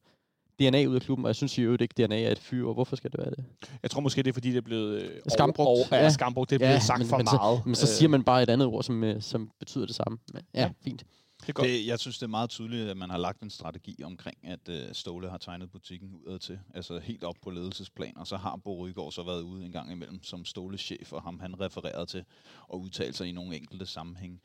DNA 0.60 0.86
ud 0.86 0.94
af 0.94 1.00
klubben, 1.02 1.24
og 1.24 1.28
jeg 1.28 1.36
synes 1.36 1.58
i 1.58 1.60
øvrigt 1.60 1.82
ikke, 1.82 2.06
DNA 2.06 2.22
er 2.22 2.30
et 2.32 2.38
fyr, 2.38 2.66
og 2.66 2.74
hvorfor 2.74 2.96
skal 2.96 3.12
det 3.12 3.18
være 3.20 3.30
det? 3.30 3.44
Jeg 3.82 3.90
tror 3.90 4.00
måske, 4.00 4.22
det 4.22 4.28
er 4.28 4.32
fordi, 4.32 4.50
det 4.50 4.56
er 4.56 4.60
blevet... 4.62 5.02
Øh, 5.02 5.10
Skambrugt. 5.28 5.68
Over, 5.68 5.78
ja, 5.92 5.96
Ja. 6.02 6.10
skambrugt. 6.10 6.50
Det 6.50 6.56
er 6.56 6.58
blevet 6.66 6.82
sagt 6.82 6.98
men, 6.98 7.08
for 7.08 7.16
men 7.16 7.24
meget. 7.32 7.58
Så, 7.58 7.62
men 7.68 7.74
så 7.74 7.86
siger 7.86 8.08
man 8.08 8.22
bare 8.24 8.42
et 8.42 8.50
andet 8.50 8.68
ord, 8.68 8.82
som, 8.82 9.04
øh, 9.04 9.22
som 9.22 9.50
betyder 9.58 9.86
det 9.86 9.94
samme. 9.94 10.18
Men, 10.32 10.42
ja, 10.54 10.60
Ja. 10.60 10.70
fint 10.84 11.04
det. 11.46 11.56
Det, 11.56 11.86
jeg 11.86 11.98
synes, 11.98 12.18
det 12.18 12.22
er 12.26 12.30
meget 12.30 12.50
tydeligt, 12.50 12.88
at 12.88 12.96
man 12.96 13.10
har 13.10 13.18
lagt 13.18 13.42
en 13.42 13.50
strategi 13.50 14.02
omkring, 14.02 14.38
at 14.42 14.68
øh, 14.68 14.82
Ståle 14.92 15.30
har 15.30 15.38
tegnet 15.38 15.70
butikken 15.70 16.10
udad 16.14 16.38
til. 16.38 16.58
Altså 16.74 16.98
helt 16.98 17.24
op 17.24 17.36
på 17.42 17.50
ledelsesplan, 17.50 18.16
og 18.16 18.26
så 18.26 18.36
har 18.36 18.56
Bo 18.56 18.86
Rygaard 18.86 19.12
så 19.12 19.22
været 19.22 19.42
ude 19.42 19.64
en 19.64 19.72
gang 19.72 19.92
imellem 19.92 20.22
som 20.22 20.44
Ståles 20.44 20.80
chef, 20.80 21.12
og 21.12 21.22
ham 21.22 21.40
han 21.40 21.60
refererede 21.60 22.06
til 22.06 22.24
og 22.68 22.80
udtalt 22.80 23.16
sig 23.16 23.28
i 23.28 23.32
nogle 23.32 23.56
enkelte 23.56 23.86
sammenhæng. 23.86 24.40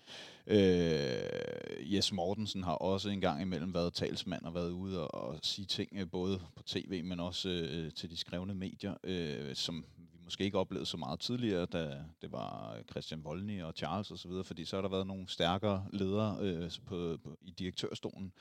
Øh, 0.47 1.93
Jes 1.93 2.11
Mortensen 2.11 2.63
har 2.63 2.73
også 2.73 3.09
en 3.09 3.21
gang 3.21 3.41
imellem 3.41 3.73
været 3.73 3.93
talsmand 3.93 4.45
og 4.45 4.55
været 4.55 4.71
ude 4.71 5.07
og, 5.07 5.29
og 5.29 5.39
sige 5.43 5.65
ting, 5.65 5.89
øh, 5.95 6.09
både 6.11 6.39
på 6.55 6.63
tv, 6.63 7.03
men 7.03 7.19
også 7.19 7.49
øh, 7.49 7.91
til 7.93 8.09
de 8.09 8.17
skrevne 8.17 8.55
medier, 8.55 8.93
øh, 9.03 9.55
som 9.55 9.85
måske 10.29 10.43
ikke 10.43 10.59
oplevet 10.59 10.87
så 10.87 10.97
meget 10.97 11.19
tidligere, 11.19 11.65
da 11.65 11.97
det 12.21 12.31
var 12.31 12.77
Christian 12.89 13.23
Volny 13.23 13.63
og 13.63 13.73
Charles 13.75 14.11
osv., 14.11 14.31
fordi 14.43 14.65
så 14.65 14.75
har 14.75 14.81
der 14.81 14.89
været 14.89 15.07
nogle 15.07 15.27
stærkere 15.27 15.85
ledere 15.93 16.37
øh, 16.41 16.71
på, 16.85 17.17
på, 17.23 17.37
i 17.41 17.51
direktørstolen. 17.51 18.33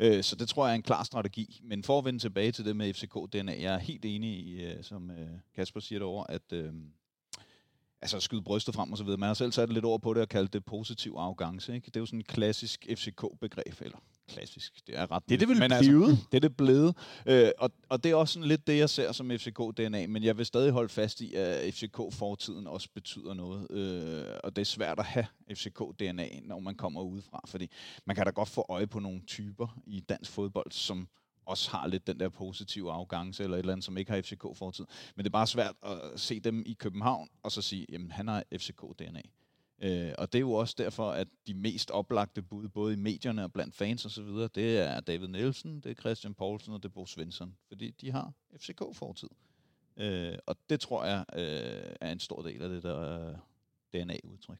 Øh, 0.00 0.22
så 0.22 0.36
det 0.36 0.48
tror 0.48 0.66
jeg 0.66 0.72
er 0.72 0.74
en 0.74 0.82
klar 0.82 1.02
strategi. 1.02 1.60
Men 1.64 1.84
for 1.84 1.98
at 1.98 2.04
vende 2.04 2.18
tilbage 2.18 2.52
til 2.52 2.64
det 2.64 2.76
med 2.76 2.94
FCK-DNA, 2.94 3.62
jeg 3.62 3.74
er 3.74 3.78
helt 3.78 4.04
enig 4.04 4.30
i, 4.30 4.64
øh, 4.64 4.84
som 4.84 5.10
øh, 5.10 5.28
Kasper 5.56 5.80
siger 5.80 5.98
derovre, 5.98 6.30
at 6.30 6.52
øh, 6.52 6.72
altså 8.02 8.20
skyde 8.20 8.42
brystet 8.42 8.74
frem 8.74 8.92
og 8.92 8.98
så 8.98 9.04
videre. 9.04 9.18
Man 9.18 9.26
har 9.26 9.34
selv 9.34 9.52
sat 9.52 9.72
lidt 9.72 9.84
over 9.84 9.98
på 9.98 10.14
det 10.14 10.22
og 10.22 10.28
kaldt 10.28 10.52
det 10.52 10.64
positiv 10.64 11.14
arrogance. 11.18 11.74
Ikke? 11.74 11.86
Det 11.86 11.96
er 11.96 12.00
jo 12.00 12.06
sådan 12.06 12.20
et 12.20 12.26
klassisk 12.26 12.86
FCK-begreb, 12.94 13.74
eller 13.80 13.98
klassisk, 14.28 14.86
det 14.86 14.98
er 14.98 15.10
ret 15.10 15.22
Det 15.28 15.34
er 15.34 15.38
det 15.38 15.48
vel 15.48 15.58
men 15.58 15.72
blevet. 15.80 16.18
det 16.32 16.36
er 16.36 16.40
det 16.40 16.56
blevet. 16.56 16.96
Øh, 17.26 17.50
og, 17.58 17.70
og 17.88 18.04
det 18.04 18.10
er 18.10 18.14
også 18.14 18.34
sådan 18.34 18.48
lidt 18.48 18.66
det, 18.66 18.78
jeg 18.78 18.90
ser 18.90 19.12
som 19.12 19.30
FCK-DNA, 19.30 20.06
men 20.06 20.22
jeg 20.22 20.38
vil 20.38 20.46
stadig 20.46 20.72
holde 20.72 20.88
fast 20.88 21.20
i, 21.20 21.34
at 21.34 21.74
FCK-fortiden 21.74 22.66
også 22.66 22.88
betyder 22.94 23.34
noget. 23.34 23.70
Øh, 23.70 24.24
og 24.44 24.56
det 24.56 24.62
er 24.62 24.66
svært 24.66 24.98
at 24.98 25.04
have 25.04 25.26
FCK-DNA, 25.50 26.40
når 26.48 26.58
man 26.58 26.74
kommer 26.74 27.02
udefra, 27.02 27.44
fordi 27.46 27.70
man 28.04 28.16
kan 28.16 28.24
da 28.24 28.30
godt 28.30 28.48
få 28.48 28.66
øje 28.68 28.86
på 28.86 29.00
nogle 29.00 29.20
typer 29.26 29.78
i 29.86 30.00
dansk 30.00 30.30
fodbold, 30.30 30.72
som 30.72 31.08
også 31.50 31.70
har 31.70 31.86
lidt 31.86 32.06
den 32.06 32.20
der 32.20 32.28
positive 32.28 32.92
arrogance, 32.92 33.42
eller 33.44 33.56
et 33.56 33.58
eller 33.58 33.72
andet, 33.72 33.84
som 33.84 33.98
ikke 33.98 34.10
har 34.10 34.20
FCK-fortid. 34.22 34.84
Men 35.16 35.24
det 35.24 35.30
er 35.30 35.32
bare 35.32 35.46
svært 35.46 35.74
at 35.82 36.20
se 36.20 36.40
dem 36.40 36.62
i 36.66 36.72
København, 36.72 37.28
og 37.42 37.52
så 37.52 37.62
sige, 37.62 37.86
jamen 37.88 38.10
han 38.10 38.28
har 38.28 38.44
FCK-DNA. 38.54 39.22
Øh, 39.82 40.12
og 40.18 40.32
det 40.32 40.38
er 40.38 40.40
jo 40.40 40.52
også 40.52 40.74
derfor, 40.78 41.10
at 41.10 41.28
de 41.46 41.54
mest 41.54 41.90
oplagte 41.90 42.42
bud, 42.42 42.68
både 42.68 42.92
i 42.92 42.96
medierne 42.96 43.44
og 43.44 43.52
blandt 43.52 43.74
fans 43.74 44.06
osv., 44.06 44.28
det 44.54 44.78
er 44.78 45.00
David 45.00 45.28
Nielsen, 45.28 45.80
det 45.80 45.90
er 45.90 45.94
Christian 45.94 46.34
Poulsen 46.34 46.72
og 46.72 46.82
det 46.82 46.88
er 46.88 46.92
Bo 46.92 47.06
Svensson. 47.06 47.56
Fordi 47.68 47.90
de 47.90 48.10
har 48.10 48.32
FCK-fortid. 48.56 49.28
Øh, 49.96 50.38
og 50.46 50.56
det 50.70 50.80
tror 50.80 51.04
jeg 51.04 51.24
øh, 51.34 51.94
er 52.00 52.12
en 52.12 52.20
stor 52.20 52.42
del 52.42 52.62
af 52.62 52.68
det 52.68 52.82
der 52.82 53.28
øh, 53.28 53.34
DNA-udtryk. 53.94 54.58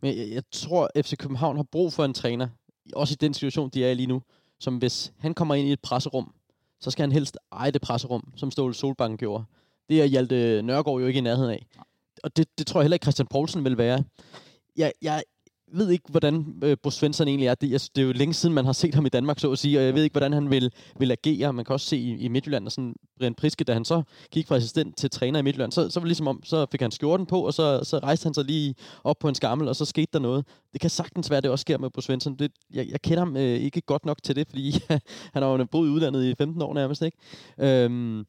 Men 0.00 0.18
jeg, 0.18 0.30
jeg 0.30 0.42
tror, 0.50 0.90
FC 0.96 1.16
København 1.16 1.56
har 1.56 1.62
brug 1.62 1.92
for 1.92 2.04
en 2.04 2.14
træner, 2.14 2.48
også 2.92 3.12
i 3.12 3.20
den 3.20 3.34
situation, 3.34 3.70
de 3.70 3.84
er 3.84 3.90
i 3.90 3.94
lige 3.94 4.06
nu, 4.06 4.22
som 4.60 4.76
hvis 4.76 5.12
han 5.18 5.34
kommer 5.34 5.54
ind 5.54 5.68
i 5.68 5.72
et 5.72 5.80
presserum, 5.80 6.34
så 6.80 6.90
skal 6.90 7.02
han 7.02 7.12
helst 7.12 7.38
eje 7.52 7.70
det 7.70 7.80
presserum, 7.80 8.32
som 8.36 8.50
Ståle 8.50 8.74
Solbakken 8.74 9.18
gjorde. 9.18 9.44
Det 9.88 10.00
er 10.00 10.04
Hjalte 10.04 10.62
Nørgaard 10.62 11.00
jo 11.00 11.06
ikke 11.06 11.18
i 11.18 11.22
nærheden 11.22 11.50
af. 11.50 11.66
Og 12.22 12.36
det, 12.36 12.58
det 12.58 12.66
tror 12.66 12.80
jeg 12.80 12.84
heller 12.84 12.94
ikke, 12.94 13.04
Christian 13.04 13.26
Poulsen 13.26 13.64
vil 13.64 13.78
være. 13.78 14.04
Jeg, 14.76 14.92
jeg 15.02 15.22
ved 15.72 15.90
ikke, 15.90 16.04
hvordan 16.10 16.60
øh, 16.64 16.76
Bo 16.82 16.90
Svensson 16.90 17.28
egentlig 17.28 17.46
er. 17.46 17.54
Det, 17.54 17.70
jeg, 17.70 17.80
det 17.96 18.02
er 18.02 18.06
jo 18.06 18.12
længe 18.12 18.34
siden, 18.34 18.54
man 18.54 18.64
har 18.64 18.72
set 18.72 18.94
ham 18.94 19.06
i 19.06 19.08
Danmark, 19.08 19.38
så 19.38 19.52
at 19.52 19.58
sige, 19.58 19.78
og 19.78 19.84
jeg 19.84 19.94
ved 19.94 20.02
ikke, 20.02 20.14
hvordan 20.14 20.32
han 20.32 20.50
vil, 20.50 20.72
vil 20.98 21.10
agere. 21.10 21.52
Man 21.52 21.64
kan 21.64 21.72
også 21.72 21.86
se 21.86 21.96
i, 21.96 22.16
i 22.16 22.28
Midtjylland, 22.28 22.66
og 22.66 22.72
sådan 22.72 22.94
Brian 23.18 23.34
Priske, 23.34 23.64
da 23.64 23.72
han 23.72 23.84
så 23.84 24.02
gik 24.30 24.46
fra 24.46 24.56
assistent 24.56 24.96
til 24.96 25.10
træner 25.10 25.38
i 25.38 25.42
Midtjylland, 25.42 25.72
så, 25.72 25.90
så 25.90 26.00
var 26.00 26.04
det 26.04 26.08
ligesom 26.08 26.28
om, 26.28 26.42
så 26.44 26.66
fik 26.70 26.80
han 26.80 26.90
skjorten 26.90 27.26
på, 27.26 27.40
og 27.46 27.54
så, 27.54 27.80
så 27.84 27.98
rejste 27.98 28.26
han 28.26 28.34
sig 28.34 28.44
lige 28.44 28.74
op 29.04 29.18
på 29.18 29.28
en 29.28 29.34
skammel, 29.34 29.68
og 29.68 29.76
så 29.76 29.84
skete 29.84 30.08
der 30.12 30.18
noget. 30.18 30.46
Det 30.72 30.80
kan 30.80 30.90
sagtens 30.90 31.30
være, 31.30 31.36
at 31.36 31.42
det 31.42 31.50
også 31.50 31.62
sker 31.62 31.78
med 31.78 31.90
Bo 31.90 32.00
Svensson. 32.00 32.36
Det, 32.36 32.52
jeg, 32.74 32.88
jeg 32.88 33.02
kender 33.02 33.18
ham 33.18 33.36
øh, 33.36 33.42
ikke 33.42 33.80
godt 33.80 34.04
nok 34.04 34.22
til 34.22 34.36
det, 34.36 34.48
fordi 34.48 34.70
han 35.34 35.42
har 35.42 35.46
jo 35.46 35.64
boet 35.64 35.88
i 35.88 35.90
udlandet 35.90 36.24
i 36.24 36.34
15 36.34 36.62
år 36.62 36.74
nærmest, 36.74 37.02
ikke? 37.02 37.18
Øhm, 37.58 38.26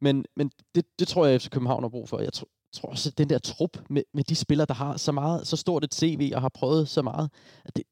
men 0.00 0.24
men 0.36 0.50
det, 0.74 0.84
det 0.98 1.08
tror 1.08 1.26
jeg, 1.26 1.34
at 1.34 1.42
FC 1.42 1.50
København 1.50 1.82
har 1.82 1.88
brug 1.88 2.08
for. 2.08 2.18
Jeg 2.20 2.32
tror, 2.32 2.48
tror 2.74 2.88
også, 2.88 3.08
at 3.08 3.18
den 3.18 3.28
der 3.28 3.38
trup 3.38 3.78
med, 3.90 4.02
med 4.14 4.24
de 4.24 4.34
spillere, 4.34 4.66
der 4.66 4.74
har 4.74 4.96
så 4.96 5.12
meget, 5.12 5.46
så 5.46 5.56
stort 5.56 5.84
et 5.84 5.94
CV 5.94 6.32
og 6.34 6.40
har 6.40 6.48
prøvet 6.48 6.88
så 6.88 7.02
meget, 7.02 7.30
at 7.64 7.76
det, 7.76 7.84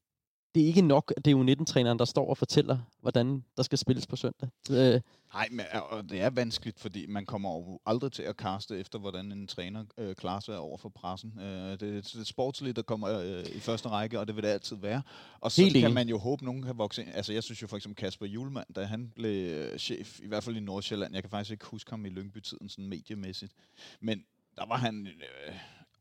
det 0.55 0.63
er 0.63 0.67
ikke 0.67 0.81
nok, 0.81 1.13
at 1.17 1.25
det 1.25 1.31
er 1.31 1.37
jo 1.37 1.43
19-træneren, 1.43 1.99
der 1.99 2.05
står 2.05 2.29
og 2.29 2.37
fortæller, 2.37 2.77
hvordan 3.01 3.43
der 3.57 3.63
skal 3.63 3.77
spilles 3.77 4.07
på 4.07 4.15
søndag. 4.15 4.49
Øh, 4.71 5.01
Nej, 5.33 5.47
men 5.51 5.65
og 5.89 6.09
det 6.09 6.21
er 6.21 6.29
vanskeligt, 6.29 6.79
fordi 6.79 7.05
man 7.05 7.25
kommer 7.25 7.53
jo 7.53 7.79
aldrig 7.85 8.11
til 8.11 8.23
at 8.23 8.37
kaste 8.37 8.79
efter, 8.79 8.99
hvordan 8.99 9.31
en 9.31 9.47
træner 9.47 9.83
øh, 9.97 10.15
klarer 10.15 10.39
sig 10.39 10.57
over 10.57 10.77
for 10.77 10.89
pressen. 10.89 11.39
Øh, 11.39 11.71
det, 11.71 11.79
det 11.79 12.15
er 12.15 12.23
sportsligt, 12.23 12.75
der 12.75 12.81
kommer 12.81 13.09
øh, 13.09 13.45
i 13.55 13.59
første 13.59 13.89
række, 13.89 14.19
og 14.19 14.27
det 14.27 14.35
vil 14.35 14.43
det 14.43 14.49
altid 14.49 14.75
være. 14.75 15.01
Og 15.39 15.51
så 15.51 15.61
Helt 15.61 15.73
kan 15.73 15.83
enig. 15.83 15.93
man 15.93 16.09
jo 16.09 16.17
håbe, 16.17 16.41
at 16.41 16.45
nogen 16.45 16.63
kan 16.63 16.77
vokse 16.77 17.01
ind. 17.01 17.11
Altså, 17.13 17.33
jeg 17.33 17.43
synes 17.43 17.61
jo 17.61 17.67
for 17.67 17.77
eksempel 17.77 17.95
Kasper 17.95 18.25
Julemand, 18.25 18.73
da 18.75 18.83
han 18.83 19.11
blev 19.15 19.53
øh, 19.53 19.77
chef, 19.77 20.19
i 20.19 20.27
hvert 20.27 20.43
fald 20.43 20.55
i 20.55 20.59
Nordsjælland, 20.59 21.13
jeg 21.13 21.23
kan 21.23 21.29
faktisk 21.29 21.51
ikke 21.51 21.65
huske 21.65 21.89
ham 21.91 22.05
i 22.05 22.09
Lyngby-tiden 22.09 22.69
sådan 22.69 22.87
mediemæssigt, 22.87 23.53
men 24.01 24.23
der 24.57 24.65
var 24.67 24.77
han... 24.77 25.07
Øh, 25.07 25.55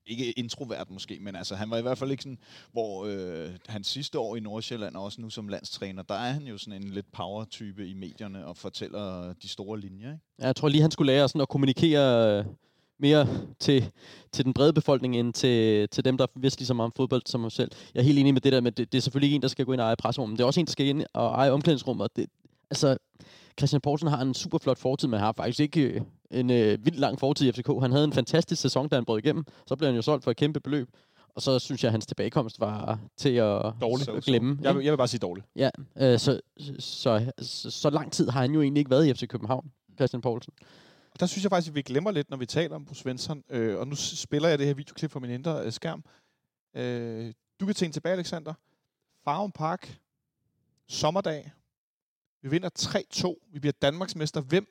ikke 0.07 0.33
introvert 0.33 0.91
måske, 0.91 1.19
men 1.21 1.37
altså 1.37 1.55
han 1.55 1.71
var 1.71 1.77
i 1.77 1.83
hvert 1.83 1.99
fald 1.99 2.11
ikke 2.11 2.23
sådan, 2.23 2.39
hvor 2.73 3.05
øh, 3.05 3.51
hans 3.67 3.87
sidste 3.87 4.19
år 4.19 4.37
i 4.37 4.41
Nordsjælland, 4.41 4.97
og 4.97 5.05
også 5.05 5.21
nu 5.21 5.31
som 5.31 5.49
landstræner, 5.49 6.03
der 6.03 6.15
er 6.15 6.33
han 6.33 6.43
jo 6.43 6.59
sådan 6.59 6.83
en 6.83 6.91
lidt 6.91 7.13
power-type 7.13 7.89
i 7.89 7.95
medierne 7.95 8.47
og 8.47 8.57
fortæller 8.57 9.33
de 9.43 9.49
store 9.49 9.81
linjer. 9.81 10.13
Ikke? 10.13 10.25
Ja, 10.41 10.47
jeg 10.47 10.57
tror 10.57 10.69
lige, 10.69 10.83
han 10.83 10.91
skulle 10.91 11.13
lære 11.13 11.29
sådan 11.29 11.41
at 11.41 11.49
kommunikere 11.49 12.39
øh, 12.39 12.45
mere 12.99 13.29
til, 13.61 13.91
til 14.33 14.45
den 14.45 14.53
brede 14.53 14.73
befolkning, 14.73 15.17
end 15.17 15.33
til, 15.33 15.89
til 15.89 16.05
dem, 16.05 16.17
der 16.17 16.27
vidste 16.37 16.61
lige 16.61 16.67
så 16.67 16.75
meget 16.75 16.85
om 16.85 16.93
fodbold 16.97 17.23
som 17.27 17.41
ham 17.41 17.51
selv. 17.51 17.71
Jeg 17.95 18.01
er 18.01 18.05
helt 18.05 18.19
enig 18.19 18.35
med 18.35 18.41
det 18.41 18.53
der, 18.53 18.61
men 18.61 18.73
det, 18.73 18.93
det 18.93 18.99
er 18.99 19.03
selvfølgelig 19.03 19.27
ikke 19.27 19.37
en, 19.37 19.43
der 19.43 19.49
skal 19.49 19.65
gå 19.65 19.73
ind 19.73 19.81
og 19.81 19.87
eje 19.87 19.97
presserummet, 19.97 20.33
men 20.33 20.37
det 20.39 20.43
er 20.43 20.47
også 20.47 20.61
en, 20.61 20.67
der 20.67 20.73
skal 20.73 20.87
ind 20.87 21.05
og 21.13 21.27
eje 21.29 21.51
omklædningsrummet. 21.51 22.17
Det, 22.17 22.27
altså, 22.71 22.97
Christian 23.59 23.81
Poulsen 23.81 24.09
har 24.09 24.23
en 24.23 24.35
super 24.35 24.59
flot 24.59 24.79
fortid, 24.79 25.09
men 25.09 25.21
har 25.21 25.33
faktisk 25.33 25.61
ikke 25.61 25.81
øh, 25.81 26.01
en 26.33 26.51
øh, 26.51 26.85
vildt 26.85 26.99
lang 26.99 27.19
fortid 27.21 27.49
i 27.49 27.53
FCK. 27.53 27.69
Han 27.81 27.93
havde 27.93 28.05
en 28.05 28.13
fantastisk 28.13 28.63
sæson, 28.63 28.89
da 28.89 28.95
han 28.97 29.05
brød 29.05 29.19
igennem. 29.19 29.45
Så 29.67 29.77
blev 29.77 29.87
han 29.87 29.97
jo 29.97 30.03
solgt 30.03 30.25
for 30.25 30.31
et 30.31 30.37
kæmpe 30.37 30.61
beløb. 30.61 30.89
Og 31.35 31.43
så 31.43 31.59
synes 31.59 31.83
jeg, 31.85 31.89
at 31.89 31.93
hans 31.93 32.07
tilbagekomst 32.07 32.61
var 32.61 32.99
til 33.17 33.29
at, 33.29 33.73
Dårligt. 33.81 34.09
at 34.09 34.25
glemme. 34.25 34.59
Jeg, 34.63 34.75
vil- 34.77 34.85
jeg 34.85 34.93
vil 34.93 34.97
bare 34.97 35.09
sige 35.09 35.21
dårligt. 35.21 35.47
Ja, 35.57 35.71
øh, 35.97 36.19
så, 36.19 36.41
så, 36.79 37.33
så, 37.39 37.71
så 37.71 37.91
lang 37.91 38.13
tid 38.13 38.29
har 38.29 38.41
han 38.41 38.55
jo 38.55 38.63
egentlig 38.63 38.81
ikke 38.81 38.91
været 38.91 39.07
i 39.07 39.15
FC 39.15 39.27
København, 39.29 39.73
Christian 39.97 40.21
Poulsen. 40.21 40.53
Og 41.15 41.21
der 41.21 41.27
synes 41.27 41.45
jeg 41.45 41.51
faktisk, 41.51 41.71
at 41.71 41.75
vi 41.75 41.83
glemmer 41.83 42.11
lidt, 42.11 42.31
når 42.31 42.37
vi 42.37 42.47
taler 42.47 42.75
om 42.77 42.85
Bo 42.85 42.95
Svensson. 42.95 43.43
Øh, 43.51 43.79
og 43.79 43.89
nu 43.89 43.95
spiller 43.97 44.49
jeg 44.49 44.59
det 44.59 44.67
her 44.67 44.75
videoklip 44.75 45.11
fra 45.11 45.21
min 45.21 45.31
indre 45.31 45.65
øh, 45.65 45.73
skærm. 45.73 46.05
Øh, 46.77 47.33
du 47.61 47.67
kan 47.67 47.75
tænke 47.75 47.93
tilbage, 47.95 48.13
Alexander. 48.13 48.55
Farum 49.25 49.51
Park. 49.53 49.99
Sommerdag. 50.89 51.53
Vi 52.43 52.49
vinder 52.49 52.69
3-2. 52.79 53.49
Vi 53.53 53.59
bliver 53.61 53.73
Danmarksmester. 53.83 54.41
Hvem 54.41 54.67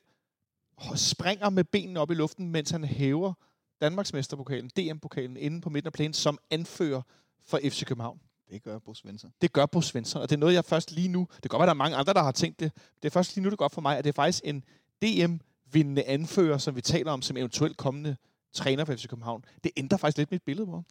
springer 0.96 1.50
med 1.50 1.64
benene 1.64 2.00
op 2.00 2.12
i 2.12 2.14
luften, 2.14 2.50
mens 2.50 2.70
han 2.70 2.84
hæver 2.84 3.34
Danmarksmesterpokalen, 3.82 4.70
DM-pokalen, 4.70 5.38
inde 5.38 5.62
på 5.62 5.70
midten 5.70 5.88
af 5.88 5.94
planen, 5.94 6.14
som 6.14 6.38
anfører 6.50 7.02
for 7.46 7.60
FC 7.64 7.86
København? 7.86 8.20
Det 8.50 8.64
gør 8.64 8.80
Bo 8.80 8.94
Svensson. 8.94 9.32
Det 9.42 9.54
gør 9.54 9.66
Bo 9.66 9.82
Svensson, 9.82 10.22
og 10.22 10.30
det 10.30 10.36
er 10.36 10.40
noget, 10.40 10.54
jeg 10.54 10.66
først 10.66 10.92
lige 10.92 11.08
nu... 11.08 11.28
Det 11.36 11.42
kan 11.42 11.50
godt 11.50 11.60
være, 11.60 11.66
der 11.66 11.74
er 11.74 11.78
mange 11.78 11.98
andre, 11.98 12.14
der 12.14 12.24
har 12.24 12.32
tænkt 12.32 12.60
det. 12.60 12.72
Det 12.76 13.06
er 13.06 13.10
først 13.10 13.36
lige 13.36 13.44
nu, 13.44 13.50
det 13.50 13.58
går 13.58 13.66
op 13.66 13.74
for 13.74 13.82
mig, 13.82 13.98
at 13.98 14.04
det 14.04 14.10
er 14.10 14.14
faktisk 14.14 14.44
en 14.46 14.64
DM-vindende 15.04 16.04
anfører, 16.04 16.58
som 16.58 16.76
vi 16.76 16.82
taler 16.82 17.12
om 17.12 17.22
som 17.22 17.38
eventuelt 17.38 17.78
kommende 17.78 18.16
træner 18.54 18.86
for 18.86 18.96
FC 18.96 19.08
København. 19.08 19.46
Det 19.64 19.72
ændrer 19.78 19.98
faktisk 19.98 20.18
lidt 20.18 20.32
mit 20.32 20.44
billede 20.44 20.66
på. 20.66 20.84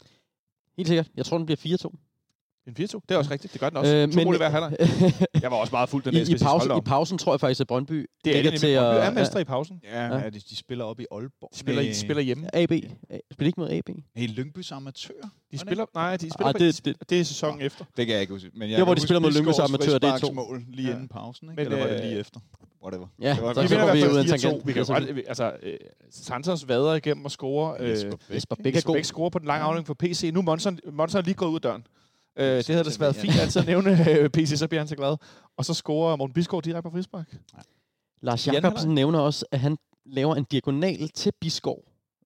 Helt 0.76 0.88
sikkert. 0.88 1.10
Jeg 1.16 1.26
tror, 1.26 1.36
den 1.38 1.46
bliver 1.46 1.78
4-2. 1.84 2.09
En 2.78 2.84
4-2, 2.84 3.00
det 3.08 3.14
er 3.14 3.18
også 3.18 3.30
rigtigt. 3.30 3.52
Det 3.52 3.60
gør 3.60 3.68
den 3.68 3.76
også. 3.78 3.94
Øh, 3.96 4.02
Øh, 4.02 4.12
to 4.12 4.24
mål 4.24 4.34
i 4.34 4.38
hver 4.38 4.48
halvleg. 4.50 4.76
Jeg 5.42 5.50
var 5.50 5.56
også 5.56 5.70
meget 5.72 5.88
fuld 5.88 6.02
den 6.02 6.12
I, 6.12 6.16
dag, 6.16 6.22
i, 6.22 6.26
sige. 6.26 6.38
pausen, 6.38 6.70
I 6.76 6.80
pausen 6.80 7.18
tror 7.18 7.32
jeg 7.32 7.40
faktisk, 7.40 7.60
at 7.60 7.66
Brøndby 7.66 8.06
Det 8.24 8.30
er 8.30 8.34
ligger 8.34 8.50
det 8.50 8.60
til 8.60 8.66
at... 8.66 8.82
Brøndby 8.82 9.06
er 9.06 9.10
mester 9.20 9.38
i 9.38 9.44
pausen. 9.44 9.80
Ja, 9.84 10.04
Ja. 10.06 10.18
ja. 10.18 10.30
De, 10.30 10.40
de 10.50 10.56
spiller 10.56 10.84
op 10.84 11.00
i 11.00 11.06
Aalborg. 11.12 11.50
De 11.54 11.58
spiller, 11.58 11.82
de 11.82 11.94
spiller 11.94 12.22
hjemme. 12.22 12.54
AB. 12.56 12.70
Spiller 13.32 13.46
ikke 13.46 13.60
mod 13.60 13.70
AB. 13.70 13.88
Hey, 14.16 14.28
Lyngbys 14.28 14.72
amatør. 14.72 15.12
De 15.52 15.58
spiller, 15.58 15.84
nej, 15.94 16.16
de 16.16 16.30
spiller 16.30 16.52
på, 16.52 16.58
det- 16.58 16.84
det, 16.84 16.98
det, 17.00 17.10
det 17.10 17.20
er 17.20 17.24
sæsonen 17.24 17.60
efter. 17.60 17.84
Det 17.96 18.06
kan 18.06 18.12
jeg 18.12 18.20
ikke 18.20 18.32
huske. 18.32 18.50
Men 18.54 18.70
jeg 18.70 18.78
Der, 18.78 18.84
hvor 18.84 18.94
kan 18.94 19.00
de 19.00 19.06
spiller 19.06 19.20
mod 19.20 19.30
Lyngbys 19.32 19.58
amatør, 19.58 19.84
det 19.84 19.94
er 19.94 19.98
to. 19.98 20.08
frisparksmål 20.10 20.64
lige 20.68 20.88
Ja. 20.88 20.94
inden 20.94 21.08
pausen, 21.08 21.50
ikke? 21.50 21.62
Men, 21.62 21.72
Eller 21.72 21.78
var 21.86 21.92
det 21.92 22.02
øh, 22.02 22.08
lige 22.08 22.18
efter? 22.20 22.40
whatever. 22.84 23.06
Ja, 23.20 23.28
Det 23.34 23.42
var 23.42 23.54
så 23.54 23.60
i 23.60 23.66
vi 23.92 24.04
ud 24.12 24.16
af 24.16 24.20
en 24.22 24.26
4-2. 24.26 24.28
tangent. 24.30 24.66
Vi 24.66 24.72
kan 24.72 24.78
Altså, 24.80 24.92
godt, 24.94 25.16
vi- 25.16 25.24
altså, 25.28 25.52
øh, 25.62 25.76
Santos 26.10 26.68
vader 26.68 26.94
igennem 26.94 27.24
og 27.24 27.30
scorer. 27.30 27.76
Øh, 27.80 27.90
Jesper 28.34 28.54
Bæk. 28.62 28.76
Er 28.76 29.02
scorer 29.02 29.30
på 29.30 29.38
den 29.38 29.46
lange 29.46 29.64
afdeling 29.64 29.86
for 29.86 29.94
PC. 29.94 30.30
Nu 30.34 30.40
er 30.40 30.44
Monson, 30.44 30.78
er 31.18 31.22
lige 31.22 31.34
gået 31.34 31.48
ud 31.50 31.54
af 31.54 31.60
døren. 31.60 31.86
Øh, 32.38 32.56
det 32.56 32.66
havde 32.68 32.84
da 32.84 32.90
til 32.90 33.00
været 33.00 33.16
fint 33.16 33.40
altid 33.40 33.60
at 33.60 33.66
nævne 33.66 34.10
øh, 34.10 34.30
PC, 34.30 34.52
så 34.58 34.68
bliver 34.68 34.80
han 34.80 34.88
så 34.88 34.96
glad. 34.96 35.16
Og 35.56 35.64
så 35.64 35.74
scorer 35.74 36.16
Morten 36.16 36.34
Bisgaard 36.34 36.62
direkte 36.62 36.82
på 36.82 36.96
frispark. 36.96 37.36
Lars 38.22 38.46
Jacobsen 38.46 38.94
nævner 38.94 39.18
også, 39.18 39.44
at 39.52 39.60
han 39.60 39.76
laver 40.06 40.34
en 40.34 40.44
diagonal 40.44 41.08
til 41.08 41.32
Biskov, 41.40 41.78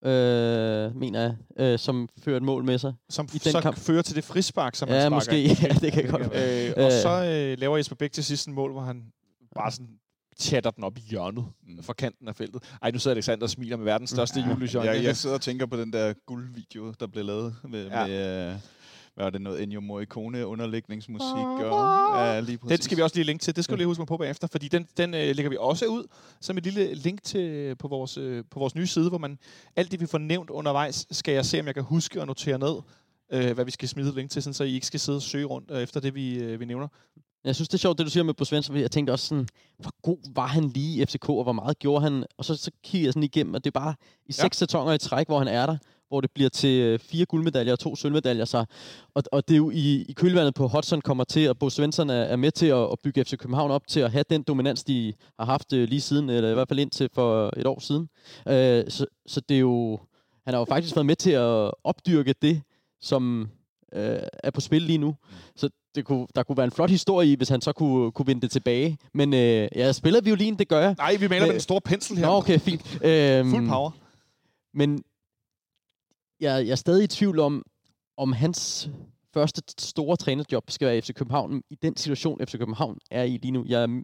øh, 0.05 0.97
mener 0.97 1.21
jeg, 1.21 1.35
øh, 1.57 1.79
som 1.79 2.09
fører 2.19 2.37
et 2.37 2.43
mål 2.43 2.65
med 2.65 2.79
sig. 2.79 2.95
Som 3.11 3.29
I 3.35 3.39
den 3.39 3.53
så 3.53 3.61
kamp. 3.61 3.77
fører 3.79 4.03
til 4.03 4.17
det 4.17 4.25
frispark, 4.25 4.75
som 4.75 4.89
han 4.89 4.97
Ja, 4.97 5.03
sparker 5.03 5.15
måske. 5.17 5.43
Ja, 5.69 5.75
det 5.81 5.93
kan 5.93 6.11
godt 6.11 6.31
være. 6.31 6.67
Øh, 6.69 6.75
og 6.77 6.83
Øh. 6.85 6.91
så 6.93 7.25
øh, 7.25 7.59
laver 7.61 7.77
Jesper 7.77 7.97
Bæk 7.97 8.13
til 8.13 8.25
sidst 8.25 8.47
en 8.49 8.55
mål, 8.55 8.73
hvor 8.73 8.81
han 8.81 9.03
bare 9.55 9.71
sådan 9.71 9.89
chatter 10.41 10.71
den 10.71 10.85
op 10.85 10.99
i 10.99 11.01
hjørnet 11.01 11.45
Mm. 11.69 11.83
fra 11.83 11.93
kanten 11.93 12.29
af 12.29 12.37
feltet. 12.37 12.63
Ej, 12.83 12.91
nu 12.91 12.99
sidder 12.99 13.15
Alexander 13.15 13.43
og 13.45 13.51
smiler 13.51 13.77
med 13.77 13.85
verdens 13.85 14.11
største 14.11 14.41
ja, 14.41 14.49
julelys. 14.49 14.75
i 14.75 14.77
øjnene. 14.77 14.97
Jeg, 14.97 15.05
jeg 15.05 15.17
sidder 15.23 15.35
og 15.35 15.41
tænker 15.43 15.67
på 15.67 15.77
den 15.77 15.93
der 15.93 16.15
guldvideo, 16.27 16.95
der 17.01 17.07
blev 17.07 17.25
lavet 17.25 17.57
med, 17.69 17.87
Ja. 17.87 18.01
ja. 18.01 18.07
med 18.07 18.53
øh, 18.53 18.59
hvad 19.15 19.25
var 19.25 19.31
det, 19.31 19.41
noget 19.41 19.63
Ennio 19.63 19.81
Morricone 19.81 20.47
underlægningsmusik. 20.47 21.23
Og, 21.61 22.17
ja, 22.27 22.41
lige 22.41 22.59
præcis. 22.59 22.79
Den 22.79 22.83
skal 22.85 22.97
vi 22.97 23.03
også 23.03 23.17
lige 23.17 23.25
linke 23.25 23.43
til. 23.43 23.57
Det 23.57 23.65
skal 23.65 23.73
du 23.73 23.77
lige 23.77 23.87
huske 23.87 24.01
mig 24.01 24.07
på 24.07 24.17
bagefter, 24.17 24.47
fordi 24.49 24.69
den, 24.69 24.87
den 24.97 25.15
øh, 25.15 25.37
lægger 25.37 25.51
vi 25.51 25.57
også 25.61 25.87
ud 25.87 26.05
som 26.41 26.59
et 26.59 26.65
lille 26.65 26.95
link 26.95 27.23
til 27.23 27.75
på 27.77 27.89
vores, 27.89 28.17
øh, 28.19 28.45
på 28.51 28.59
vores 28.59 28.75
nye 28.75 28.87
side, 28.87 29.09
hvor 29.09 29.19
man 29.19 29.39
alt 29.77 29.91
det, 29.91 30.01
vi 30.01 30.07
får 30.07 30.19
nævnt 30.19 30.51
undervejs, 30.51 31.07
skal 31.11 31.35
jeg 31.35 31.45
se, 31.45 31.61
om 31.61 31.67
jeg 31.67 31.75
kan 31.75 31.83
huske 31.85 32.21
og 32.21 32.27
notere 32.27 32.59
ned, 32.59 32.75
øh, 33.33 33.53
hvad 33.55 33.65
vi 33.65 33.71
skal 33.71 33.89
smide 33.89 34.15
link 34.15 34.31
til, 34.31 34.43
sådan, 34.43 34.55
så 34.55 34.65
I 34.65 34.75
ikke 34.75 34.87
skal 34.87 35.01
sidde 35.01 35.19
og 35.19 35.23
søge 35.23 35.45
rundt 35.45 35.71
øh, 35.71 35.83
efter 35.83 36.01
det, 36.01 36.15
vi, 36.15 36.35
øh, 36.39 36.61
vi 36.61 36.65
nævner. 36.65 36.89
Jeg 37.45 37.55
synes, 37.55 37.69
det 37.69 37.75
er 37.75 37.79
sjovt, 37.79 37.99
det 37.99 38.07
du 38.07 38.11
siger 38.11 38.25
med 38.25 38.35
Bo 38.35 38.45
Svensson, 38.45 38.77
jeg 38.77 38.91
tænkte 38.91 39.11
også 39.11 39.27
sådan, 39.27 39.47
hvor 39.79 39.93
god 40.03 40.19
var 40.35 40.47
han 40.47 40.65
lige 40.69 41.03
i 41.03 41.07
FCK, 41.07 41.29
og 41.29 41.43
hvor 41.43 41.53
meget 41.53 41.79
gjorde 41.79 42.03
han? 42.03 42.25
Og 42.39 42.45
så, 42.45 42.55
så 42.57 42.71
kigger 42.85 43.07
jeg 43.07 43.13
sådan 43.13 43.23
igennem, 43.23 43.55
og 43.55 43.65
det 43.65 43.71
er 43.71 43.81
bare 43.81 43.95
i 44.27 44.35
Ja. 44.39 44.43
seks 44.43 44.57
sæsoner 44.57 44.93
i 44.93 44.99
træk, 44.99 45.27
hvor 45.27 45.39
han 45.39 45.49
er 45.49 45.67
der, 45.67 45.77
hvor 46.09 46.21
det 46.21 46.31
bliver 46.35 46.51
til 46.51 46.81
øh, 46.81 46.99
fire 46.99 47.25
guldmedaljer 47.27 47.73
og 47.73 47.79
to 47.79 47.97
sølvmedaljer. 47.97 48.45
Så, 48.45 48.65
og, 49.15 49.23
og 49.33 49.49
det 49.49 49.55
er 49.55 49.59
jo 49.59 49.71
i, 49.71 50.05
i 50.09 50.13
kølvandet 50.13 50.55
på 50.55 50.69
Hudson 50.69 51.01
kommer 51.01 51.25
til, 51.25 51.49
og 51.49 51.59
Bo 51.59 51.71
Svensson 51.71 52.11
er, 52.11 52.15
er 52.15 52.37
med 52.37 52.51
til 52.51 52.67
at, 52.67 52.83
at 52.93 52.99
bygge 53.05 53.25
FC 53.25 53.37
København 53.37 53.71
op 53.71 53.87
til 53.87 54.01
at 54.01 54.13
have 54.13 54.25
den 54.31 54.43
dominans, 54.43 54.85
de 54.85 55.13
har 55.39 55.47
haft 55.47 55.73
øh, 55.73 55.89
lige 55.89 56.01
siden, 56.01 56.31
eller 56.31 56.51
i 56.51 56.55
hvert 56.55 56.69
fald 56.69 56.79
indtil 56.79 57.09
for 57.15 57.53
et 57.57 57.67
år 57.67 57.81
siden. 57.81 58.09
Øh, 58.49 58.85
så, 58.91 59.07
så 59.27 59.41
det 59.49 59.55
er 59.55 59.61
jo, 59.61 59.99
han 60.45 60.55
har 60.55 60.61
jo 60.61 60.65
faktisk 60.65 60.97
været 60.97 61.07
med 61.07 61.17
til 61.17 61.31
at 61.31 61.71
opdyrke 61.85 62.35
det, 62.43 62.63
som 63.01 63.49
øh, 63.95 64.19
er 64.43 64.51
på 64.51 64.61
spil 64.61 64.83
lige 64.83 64.99
nu. 64.99 65.15
Så 65.57 65.69
det 65.95 66.05
kunne, 66.05 66.27
der 66.37 66.43
kunne 66.43 66.57
være 66.57 66.65
en 66.65 66.71
flot 66.71 66.91
historie 66.91 67.33
i, 67.33 67.35
hvis 67.37 67.49
han 67.49 67.61
så 67.61 67.73
kunne, 67.73 68.13
kunne 68.13 68.27
vinde 68.27 68.41
det 68.43 68.51
tilbage. 68.51 68.99
Men 69.15 69.35
øh, 69.35 69.69
jeg 69.75 69.95
spiller 69.95 70.21
violin, 70.21 70.57
det 70.59 70.69
gør 70.69 70.81
jeg. 70.81 70.95
Nej, 70.99 71.17
vi 71.17 71.29
maler 71.29 71.43
Øh, 71.43 71.49
med 71.49 71.53
den 71.53 71.61
store 71.61 71.81
pensel 71.81 72.17
her. 72.17 72.27
Nå, 72.27 72.33
okay, 72.33 72.59
fint. 72.59 72.99
Øhm, 73.05 73.51
Fuld 73.51 73.69
power. 73.69 73.91
Men 74.75 75.03
jeg, 76.45 76.67
jeg 76.67 76.73
er 76.73 76.77
stadig 76.77 77.05
i 77.05 77.07
tvivl 77.07 77.39
om, 77.39 77.63
om 78.17 78.33
hans 78.33 78.91
første 79.35 79.63
store 79.79 80.17
trænerjob 80.17 80.71
skal 80.71 80.87
være 80.87 80.99
i 80.99 81.01
FC 81.01 81.15
København. 81.15 81.63
I 81.71 81.75
den 81.75 81.97
situation, 81.97 82.41
FC 82.47 82.59
København 82.59 82.99
er 83.11 83.23
i 83.23 83.37
lige 83.37 83.51
nu. 83.51 83.65
Jeg 83.69 83.83
er 83.83 84.03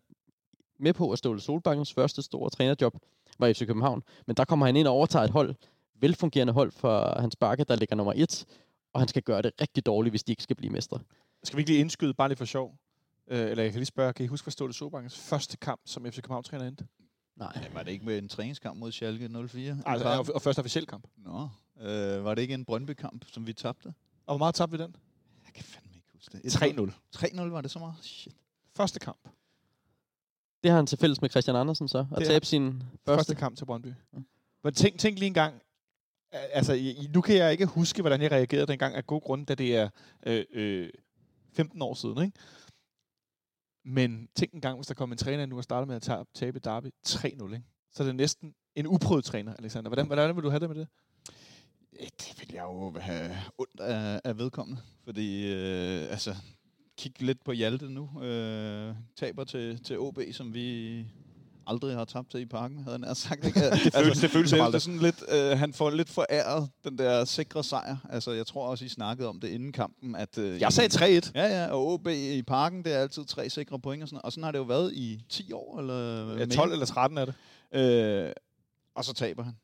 med 0.78 0.92
på, 0.92 1.10
at 1.10 1.18
Ståle 1.18 1.40
Solbakkens 1.40 1.92
første 1.92 2.22
store 2.22 2.50
trænerjob 2.50 2.94
var 3.38 3.46
i 3.46 3.54
FC 3.54 3.66
København. 3.66 4.02
Men 4.26 4.36
der 4.36 4.44
kommer 4.44 4.66
han 4.66 4.76
ind 4.76 4.86
og 4.86 4.94
overtager 4.94 5.24
et 5.24 5.30
hold, 5.30 5.54
velfungerende 6.00 6.52
hold 6.52 6.72
for 6.72 7.20
Hans 7.20 7.36
Bakke, 7.36 7.64
der 7.64 7.76
ligger 7.76 7.96
nummer 7.96 8.12
et. 8.16 8.44
Og 8.92 9.00
han 9.00 9.08
skal 9.08 9.22
gøre 9.22 9.42
det 9.42 9.52
rigtig 9.60 9.86
dårligt, 9.86 10.12
hvis 10.12 10.22
de 10.22 10.32
ikke 10.32 10.42
skal 10.42 10.56
blive 10.56 10.72
mestre. 10.72 10.98
Skal 11.44 11.56
vi 11.56 11.60
ikke 11.60 11.70
lige 11.70 11.80
indskyde, 11.80 12.14
bare 12.14 12.28
lige 12.28 12.36
for 12.36 12.44
sjov? 12.44 12.74
Øh, 13.30 13.50
eller 13.50 13.62
jeg 13.62 13.72
kan 13.72 13.78
lige 13.78 13.86
spørge, 13.86 14.12
kan 14.12 14.24
I 14.24 14.26
huske, 14.28 14.44
hvad 14.44 14.52
Ståle 14.52 14.72
Sobankens 14.72 15.18
første 15.18 15.56
kamp 15.56 15.80
som 15.84 16.06
FC 16.06 16.16
København-træner 16.16 16.66
endte? 16.66 16.86
Nej. 17.36 17.52
Ja, 17.56 17.60
var 17.74 17.82
det 17.82 17.92
ikke 17.92 18.04
med 18.04 18.18
en 18.18 18.28
træningskamp 18.28 18.78
mod 18.78 18.92
Schalke 18.92 19.28
04? 19.48 19.78
Altså, 19.86 20.08
og, 20.08 20.26
og 20.34 20.42
første 20.42 20.60
officiel 20.60 20.86
kamp. 20.86 21.06
Nå, 21.16 21.48
øh, 21.80 22.24
var 22.24 22.34
det 22.34 22.42
ikke 22.42 22.54
en 22.54 22.64
Brøndby-kamp, 22.64 23.24
som 23.28 23.46
vi 23.46 23.52
tabte? 23.52 23.86
Og 24.26 24.34
hvor 24.34 24.38
meget 24.38 24.54
tabte 24.54 24.78
vi 24.78 24.82
den? 24.84 24.96
Jeg 25.46 25.52
kan 25.54 25.64
fandme 25.64 25.90
ikke 25.94 26.08
huske 26.12 26.38
det. 26.38 26.90
3-0. 27.16 27.40
3-0 27.40 27.40
var 27.42 27.60
det 27.60 27.70
så 27.70 27.78
meget? 27.78 27.94
Shit. 28.02 28.36
Første 28.76 28.98
kamp. 29.00 29.28
Det 30.62 30.70
har 30.70 30.76
han 30.78 30.86
til 30.86 30.98
fælles 30.98 31.20
med 31.20 31.30
Christian 31.30 31.56
Andersen 31.56 31.88
så, 31.88 32.06
at 32.16 32.26
tabe 32.26 32.46
sin 32.46 32.72
Første, 32.72 32.90
første. 33.06 33.34
kamp 33.34 33.56
til 33.56 33.64
Brøndby. 33.64 33.86
Ja. 34.12 34.18
Men 34.64 34.74
tænk, 34.74 34.98
tænk 34.98 35.18
lige 35.18 35.26
en 35.26 35.34
gang. 35.34 35.62
Altså, 36.32 36.72
i- 36.72 37.08
nu 37.14 37.20
kan 37.20 37.36
jeg 37.36 37.52
ikke 37.52 37.66
huske, 37.66 38.02
hvordan 38.02 38.22
jeg 38.22 38.30
reagerede 38.32 38.66
dengang 38.66 38.94
af 38.94 39.06
god 39.06 39.20
grund, 39.20 39.46
da 39.46 39.54
det 39.54 39.76
er 39.76 39.88
øh, 40.26 40.44
øh, 40.52 40.90
15 41.52 41.82
år 41.82 41.94
siden, 41.94 42.22
ikke? 42.24 42.38
Men 43.84 44.28
tænk 44.34 44.52
en 44.52 44.60
gang, 44.60 44.76
hvis 44.78 44.86
der 44.86 44.94
kom 44.94 45.12
en 45.12 45.18
træner 45.18 45.46
nu 45.46 45.56
og 45.56 45.64
startede 45.64 45.86
med 45.86 45.96
at 45.96 46.02
tabe, 46.02 46.28
tabe 46.34 46.58
Derby 46.58 46.86
3-0, 47.08 47.24
ikke? 47.54 47.62
Så 47.92 48.02
er 48.02 48.06
det 48.06 48.16
næsten 48.16 48.54
en 48.74 48.86
uprøvet 48.86 49.24
træner, 49.24 49.54
Alexander. 49.54 49.88
Hvordan, 49.88 50.06
hvordan 50.06 50.36
vil 50.36 50.44
du 50.44 50.50
have 50.50 50.60
det 50.60 50.68
med 50.70 50.76
det? 50.78 50.88
Ja, 52.00 52.04
det 52.04 52.34
vil 52.38 52.48
jeg 52.54 52.62
jo 52.62 52.94
have 53.00 53.30
ondt 53.58 53.80
af, 53.80 54.20
af 54.24 54.38
vedkommende. 54.38 54.80
Fordi, 55.04 55.52
øh, 55.52 56.02
altså, 56.10 56.34
kig 56.98 57.22
lidt 57.22 57.44
på 57.44 57.52
Hjalte 57.52 57.88
nu. 57.88 58.22
Øh, 58.22 58.94
taber 59.16 59.44
til, 59.44 59.82
til 59.84 59.98
OB, 59.98 60.18
som 60.32 60.54
vi 60.54 61.04
aldrig 61.66 61.96
har 61.96 62.04
tabt 62.04 62.30
til 62.30 62.40
i 62.40 62.46
parken, 62.46 62.84
havde 62.84 62.98
han 63.06 63.14
sagt. 63.14 63.46
Ikke? 63.46 63.60
det 63.70 63.94
føles- 63.94 64.20
det 64.20 64.30
føles 64.30 64.50
det, 64.50 64.60
aldrig. 64.60 64.82
sådan 64.82 64.98
lidt, 65.00 65.22
øh, 65.32 65.58
Han 65.58 65.72
får 65.72 65.90
lidt 65.90 66.08
foræret 66.10 66.70
den 66.84 66.98
der 66.98 67.24
sikre 67.24 67.64
sejr. 67.64 67.96
Altså, 68.10 68.32
jeg 68.32 68.46
tror 68.46 68.66
også, 68.68 68.84
I 68.84 68.88
snakkede 68.88 69.28
om 69.28 69.40
det 69.40 69.48
inden 69.48 69.72
kampen. 69.72 70.16
At, 70.16 70.38
øh, 70.38 70.60
Jeg 70.60 70.72
sagde 70.72 71.18
3-1. 71.18 71.32
Ja, 71.34 71.46
ja, 71.62 71.66
og 71.72 71.86
OB 71.92 72.06
i 72.08 72.42
parken, 72.42 72.84
det 72.84 72.94
er 72.94 72.98
altid 72.98 73.24
tre 73.24 73.50
sikre 73.50 73.78
point 73.80 74.02
og 74.02 74.08
sådan. 74.08 74.20
Og 74.24 74.32
sådan 74.32 74.44
har 74.44 74.50
det 74.52 74.58
jo 74.58 74.62
været 74.64 74.92
i 74.94 75.24
10 75.28 75.52
år, 75.52 75.78
eller 75.80 76.18
Ja, 76.30 76.34
mere. 76.36 76.46
12 76.46 76.72
eller 76.72 76.86
13 76.86 77.18
er 77.18 77.24
det. 77.24 77.34
Øh, 77.74 78.32
og 78.94 79.04
så 79.04 79.12
taber 79.14 79.42
han. 79.42 79.54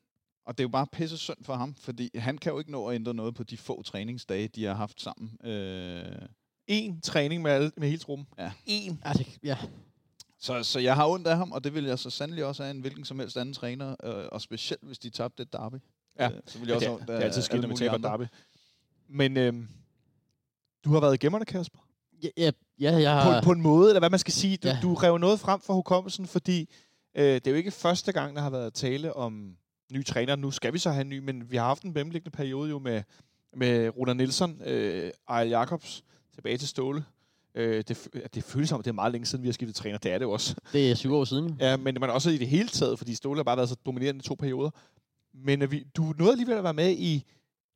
Og 0.47 0.57
det 0.57 0.63
er 0.63 0.67
jo 0.67 0.71
bare 0.71 0.87
pisse 0.87 1.17
synd 1.17 1.37
for 1.41 1.55
ham, 1.55 1.75
fordi 1.75 2.09
han 2.15 2.37
kan 2.37 2.51
jo 2.51 2.59
ikke 2.59 2.71
nå 2.71 2.87
at 2.87 2.95
ændre 2.95 3.13
noget 3.13 3.35
på 3.35 3.43
de 3.43 3.57
få 3.57 3.83
træningsdage, 3.83 4.47
de 4.47 4.63
har 4.65 4.73
haft 4.73 5.01
sammen. 5.01 5.47
Øh, 5.51 6.21
En 6.67 7.01
træning 7.01 7.41
med, 7.41 7.51
alle, 7.51 7.71
med 7.77 7.87
hele 7.87 7.99
truppen. 7.99 8.27
Ja. 8.37 8.51
En. 8.65 9.01
Ja, 9.05 9.13
det, 9.13 9.27
ja. 9.43 9.57
så, 10.39 10.63
så 10.63 10.79
jeg 10.79 10.95
har 10.95 11.07
ondt 11.07 11.27
af 11.27 11.37
ham, 11.37 11.51
og 11.51 11.63
det 11.63 11.73
vil 11.73 11.83
jeg 11.85 11.99
så 11.99 12.09
sandelig 12.09 12.45
også 12.45 12.63
have 12.63 12.75
en 12.75 12.81
hvilken 12.81 13.05
som 13.05 13.19
helst 13.19 13.37
anden 13.37 13.53
træner, 13.53 13.95
øh, 14.03 14.25
og 14.31 14.41
specielt 14.41 14.83
hvis 14.83 14.99
de 14.99 15.09
tabte 15.09 15.43
et 15.43 15.53
derby. 15.53 15.75
Ja. 16.19 16.29
Øh, 16.29 16.41
så 16.45 16.59
vil 16.59 16.67
Ja, 16.67 16.73
jeg 16.73 16.81
det, 16.81 16.87
også 16.87 16.87
have 16.87 16.95
ondt 16.99 17.07
det 17.07 17.15
er 17.15 17.19
altid 17.19 17.41
skidt, 17.41 17.61
når 17.61 17.69
vi 17.69 17.75
taber. 17.75 17.97
Derby. 17.97 18.23
Men 19.09 19.37
øhm, 19.37 19.67
du 20.85 20.89
har 20.93 20.99
været 20.99 21.13
i 21.13 21.17
gemmerne, 21.17 21.45
Kasper. 21.45 21.79
Ja, 22.23 22.29
ja, 22.37 22.51
ja, 22.79 22.91
jeg 22.95 23.23
på, 23.23 23.31
har... 23.31 23.41
på 23.41 23.51
en 23.51 23.61
måde, 23.61 23.89
eller 23.89 23.99
hvad 23.99 24.09
man 24.09 24.19
skal 24.19 24.33
sige. 24.33 24.57
Du, 24.57 24.67
ja. 24.67 24.73
Ja. 24.73 24.79
du 24.81 24.93
rev 24.93 25.17
noget 25.17 25.39
frem 25.39 25.61
for 25.61 25.73
hukommelsen, 25.73 26.27
fordi 26.27 26.69
øh, 27.15 27.23
det 27.23 27.47
er 27.47 27.51
jo 27.51 27.57
ikke 27.57 27.71
første 27.71 28.11
gang, 28.11 28.35
der 28.35 28.41
har 28.41 28.49
været 28.49 28.73
tale 28.73 29.13
om 29.13 29.57
ny 29.93 30.05
træner. 30.05 30.35
Nu 30.35 30.51
skal 30.51 30.73
vi 30.73 30.77
så 30.77 30.89
have 30.89 31.01
en 31.01 31.09
ny, 31.09 31.19
men 31.19 31.51
vi 31.51 31.57
har 31.57 31.65
haft 31.65 31.83
en 31.83 31.93
mellemliggende 31.93 32.37
periode 32.37 32.69
jo 32.69 32.79
med, 32.79 33.03
med 33.55 33.89
Runa 33.97 34.13
Nielsen, 34.13 34.61
øh, 34.65 35.11
Ejl 35.29 35.49
Jacobs, 35.49 36.03
tilbage 36.35 36.57
til 36.57 36.67
Ståle. 36.67 37.03
Øh, 37.55 37.83
det, 37.87 38.07
det 38.33 38.43
føles 38.43 38.69
som, 38.69 38.79
at 38.79 38.85
det 38.85 38.91
er 38.91 38.95
meget 38.95 39.11
længe 39.11 39.25
siden, 39.25 39.43
vi 39.43 39.47
har 39.47 39.53
skiftet 39.53 39.75
træner. 39.75 39.97
Det 39.97 40.11
er 40.11 40.17
det 40.17 40.25
jo 40.25 40.31
også. 40.31 40.55
Det 40.73 40.91
er 40.91 40.95
syv 40.95 41.13
år 41.13 41.25
siden. 41.25 41.57
Ja, 41.59 41.77
men 41.77 41.97
man 41.99 42.09
også 42.09 42.29
i 42.29 42.37
det 42.37 42.47
hele 42.47 42.69
taget, 42.69 42.97
fordi 42.97 43.15
Ståle 43.15 43.37
har 43.37 43.43
bare 43.43 43.57
været 43.57 43.69
så 43.69 43.75
dominerende 43.85 44.19
i 44.19 44.23
to 44.23 44.35
perioder. 44.35 44.69
Men 45.33 45.71
vi, 45.71 45.87
du 45.97 46.13
nåede 46.17 46.31
alligevel 46.31 46.57
at 46.57 46.63
være 46.63 46.73
med 46.73 46.91
i, 46.91 47.25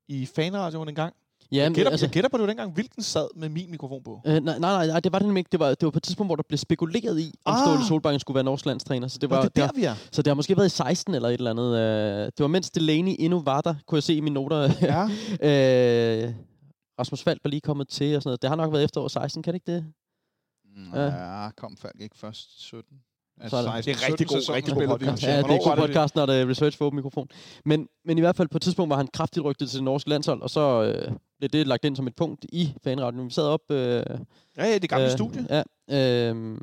i 0.07 0.25
fanradioen 0.25 0.89
en 0.89 0.95
gang. 0.95 1.15
Ja, 1.51 1.63
jeg, 1.63 1.71
gætter, 1.73 1.91
altså, 1.91 2.05
jeg 2.05 2.13
gætter 2.13 2.29
på, 2.29 2.37
at 2.37 2.41
var 2.41 2.47
dengang, 2.47 2.73
hvilken 2.73 3.03
sad 3.03 3.27
med 3.35 3.49
min 3.49 3.71
mikrofon 3.71 4.03
på. 4.03 4.21
Øh, 4.25 4.33
nej, 4.43 4.59
nej, 4.59 4.87
nej, 4.87 4.99
det 4.99 5.11
var 5.11 5.19
det 5.19 5.25
nemlig 5.27 5.39
ikke. 5.41 5.49
Det 5.51 5.59
var, 5.59 5.67
det 5.69 5.83
var 5.83 5.89
på 5.91 5.99
et 5.99 6.03
tidspunkt, 6.03 6.27
hvor 6.27 6.35
der 6.35 6.43
blev 6.47 6.57
spekuleret 6.57 7.19
i, 7.19 7.33
om 7.45 7.53
Ah. 7.53 7.59
Ståle 7.65 7.87
Solbakken 7.87 8.19
skulle 8.19 8.35
være 8.35 8.43
norsk 8.43 8.65
landstræner. 8.65 9.07
Så 9.07 9.19
det 9.19 9.29
var, 9.29 9.41
det 9.41 9.55
det 9.55 9.63
der, 9.63 9.69
vi 9.75 9.83
er? 9.83 9.95
så 10.11 10.21
det 10.21 10.27
har 10.27 10.35
måske 10.35 10.57
været 10.57 10.65
i 10.67 10.75
16 10.75 11.15
eller 11.15 11.29
et 11.29 11.33
eller 11.33 11.51
andet. 11.51 11.77
Øh, 11.77 12.25
det 12.25 12.39
var 12.39 12.47
mens 12.47 12.69
Delaney 12.69 13.15
endnu 13.19 13.41
var 13.41 13.61
der, 13.61 13.75
kunne 13.87 13.95
jeg 13.95 14.03
se 14.03 14.13
i 14.13 14.19
mine 14.19 14.33
noter. 14.33 14.57
Ja. 14.81 15.03
øh, 16.27 16.33
Rasmus 16.99 17.23
Falk 17.23 17.39
var 17.43 17.49
lige 17.49 17.61
kommet 17.61 17.87
til 17.87 18.15
og 18.15 18.21
sådan 18.21 18.29
noget. 18.29 18.41
Det 18.41 18.49
har 18.49 18.55
nok 18.57 18.71
været 18.73 18.83
efter 18.83 19.01
år 19.01 19.07
16, 19.07 19.43
kan 19.43 19.53
det 19.53 19.61
ikke 19.67 19.71
det? 19.71 19.85
Ja. 20.93 21.03
Ja, 21.43 21.49
kom 21.57 21.77
Falk 21.77 22.01
ikke 22.01 22.17
først 22.17 22.61
17? 22.61 22.87
Så 23.49 23.57
er 23.57 23.61
det- 23.75 23.85
Det 23.85 23.91
er 24.03 24.07
rigtig 24.09 24.27
god- 24.27 24.49
rigtig 24.55 24.73
god 24.75 24.87
podcast. 24.87 25.23
Ja, 25.23 25.31
det 25.37 25.37
er 25.37 25.41
var 25.47 25.75
god 25.77 25.87
podcast, 25.87 26.15
når 26.15 26.25
det 26.25 26.41
er 26.41 26.49
research 26.49 26.77
for 26.77 26.85
åben 26.85 26.95
mikrofon. 26.95 27.27
Men, 27.65 27.87
men 28.05 28.17
i 28.17 28.21
hvert 28.21 28.35
fald 28.35 28.47
på 28.47 28.57
et 28.57 28.61
tidspunkt 28.61 28.89
var 28.89 28.97
han 28.97 29.07
kraftigt 29.07 29.45
rygtet 29.45 29.69
til 29.69 29.77
det 29.77 29.83
norske 29.83 30.09
landshold, 30.09 30.41
og 30.41 30.49
så 30.49 30.83
øh, 30.83 31.11
blev 31.37 31.49
det 31.49 31.67
lagt 31.67 31.85
ind 31.85 31.95
som 31.95 32.07
et 32.07 32.15
punkt 32.15 32.45
i 32.53 32.73
fanradioen. 32.83 33.25
Vi 33.27 33.33
sad 33.33 33.43
op... 33.43 33.71
Øh, 33.71 34.03
Ja, 34.57 34.65
ja, 34.65 34.77
det 34.77 34.89
gamle 34.89 35.05
øh, 35.05 35.11
studie. 35.11 35.63
Ja, 35.89 36.29
øh, 36.31 36.57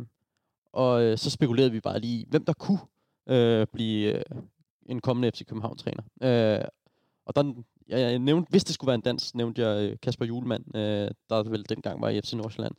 og 0.72 1.02
øh, 1.02 1.18
så 1.18 1.30
spekulerede 1.30 1.72
vi 1.72 1.80
bare 1.80 1.98
lige, 2.00 2.26
hvem 2.28 2.44
der 2.44 2.52
kunne 2.52 2.78
øh, 3.28 3.66
blive 3.72 4.12
øh, 4.14 4.22
en 4.86 5.00
kommende 5.00 5.30
FC 5.30 5.46
København-træner. 5.46 6.02
Øh, 6.22 6.64
og 7.26 7.36
der, 7.36 7.52
jeg, 7.88 8.00
jeg 8.00 8.18
nævnte, 8.18 8.50
hvis 8.50 8.64
det 8.64 8.74
skulle 8.74 8.88
være 8.88 8.94
en 8.94 9.00
dans, 9.00 9.34
nævnte 9.34 9.62
jeg 9.62 9.90
øh, 9.90 9.96
Kasper 10.02 10.24
Julemand, 10.26 10.76
øh, 10.76 11.10
der 11.30 11.42
vel 11.42 11.68
dengang 11.68 12.00
var 12.02 12.08
i 12.08 12.20
FC 12.20 12.32
Nordsjælland. 12.32 12.74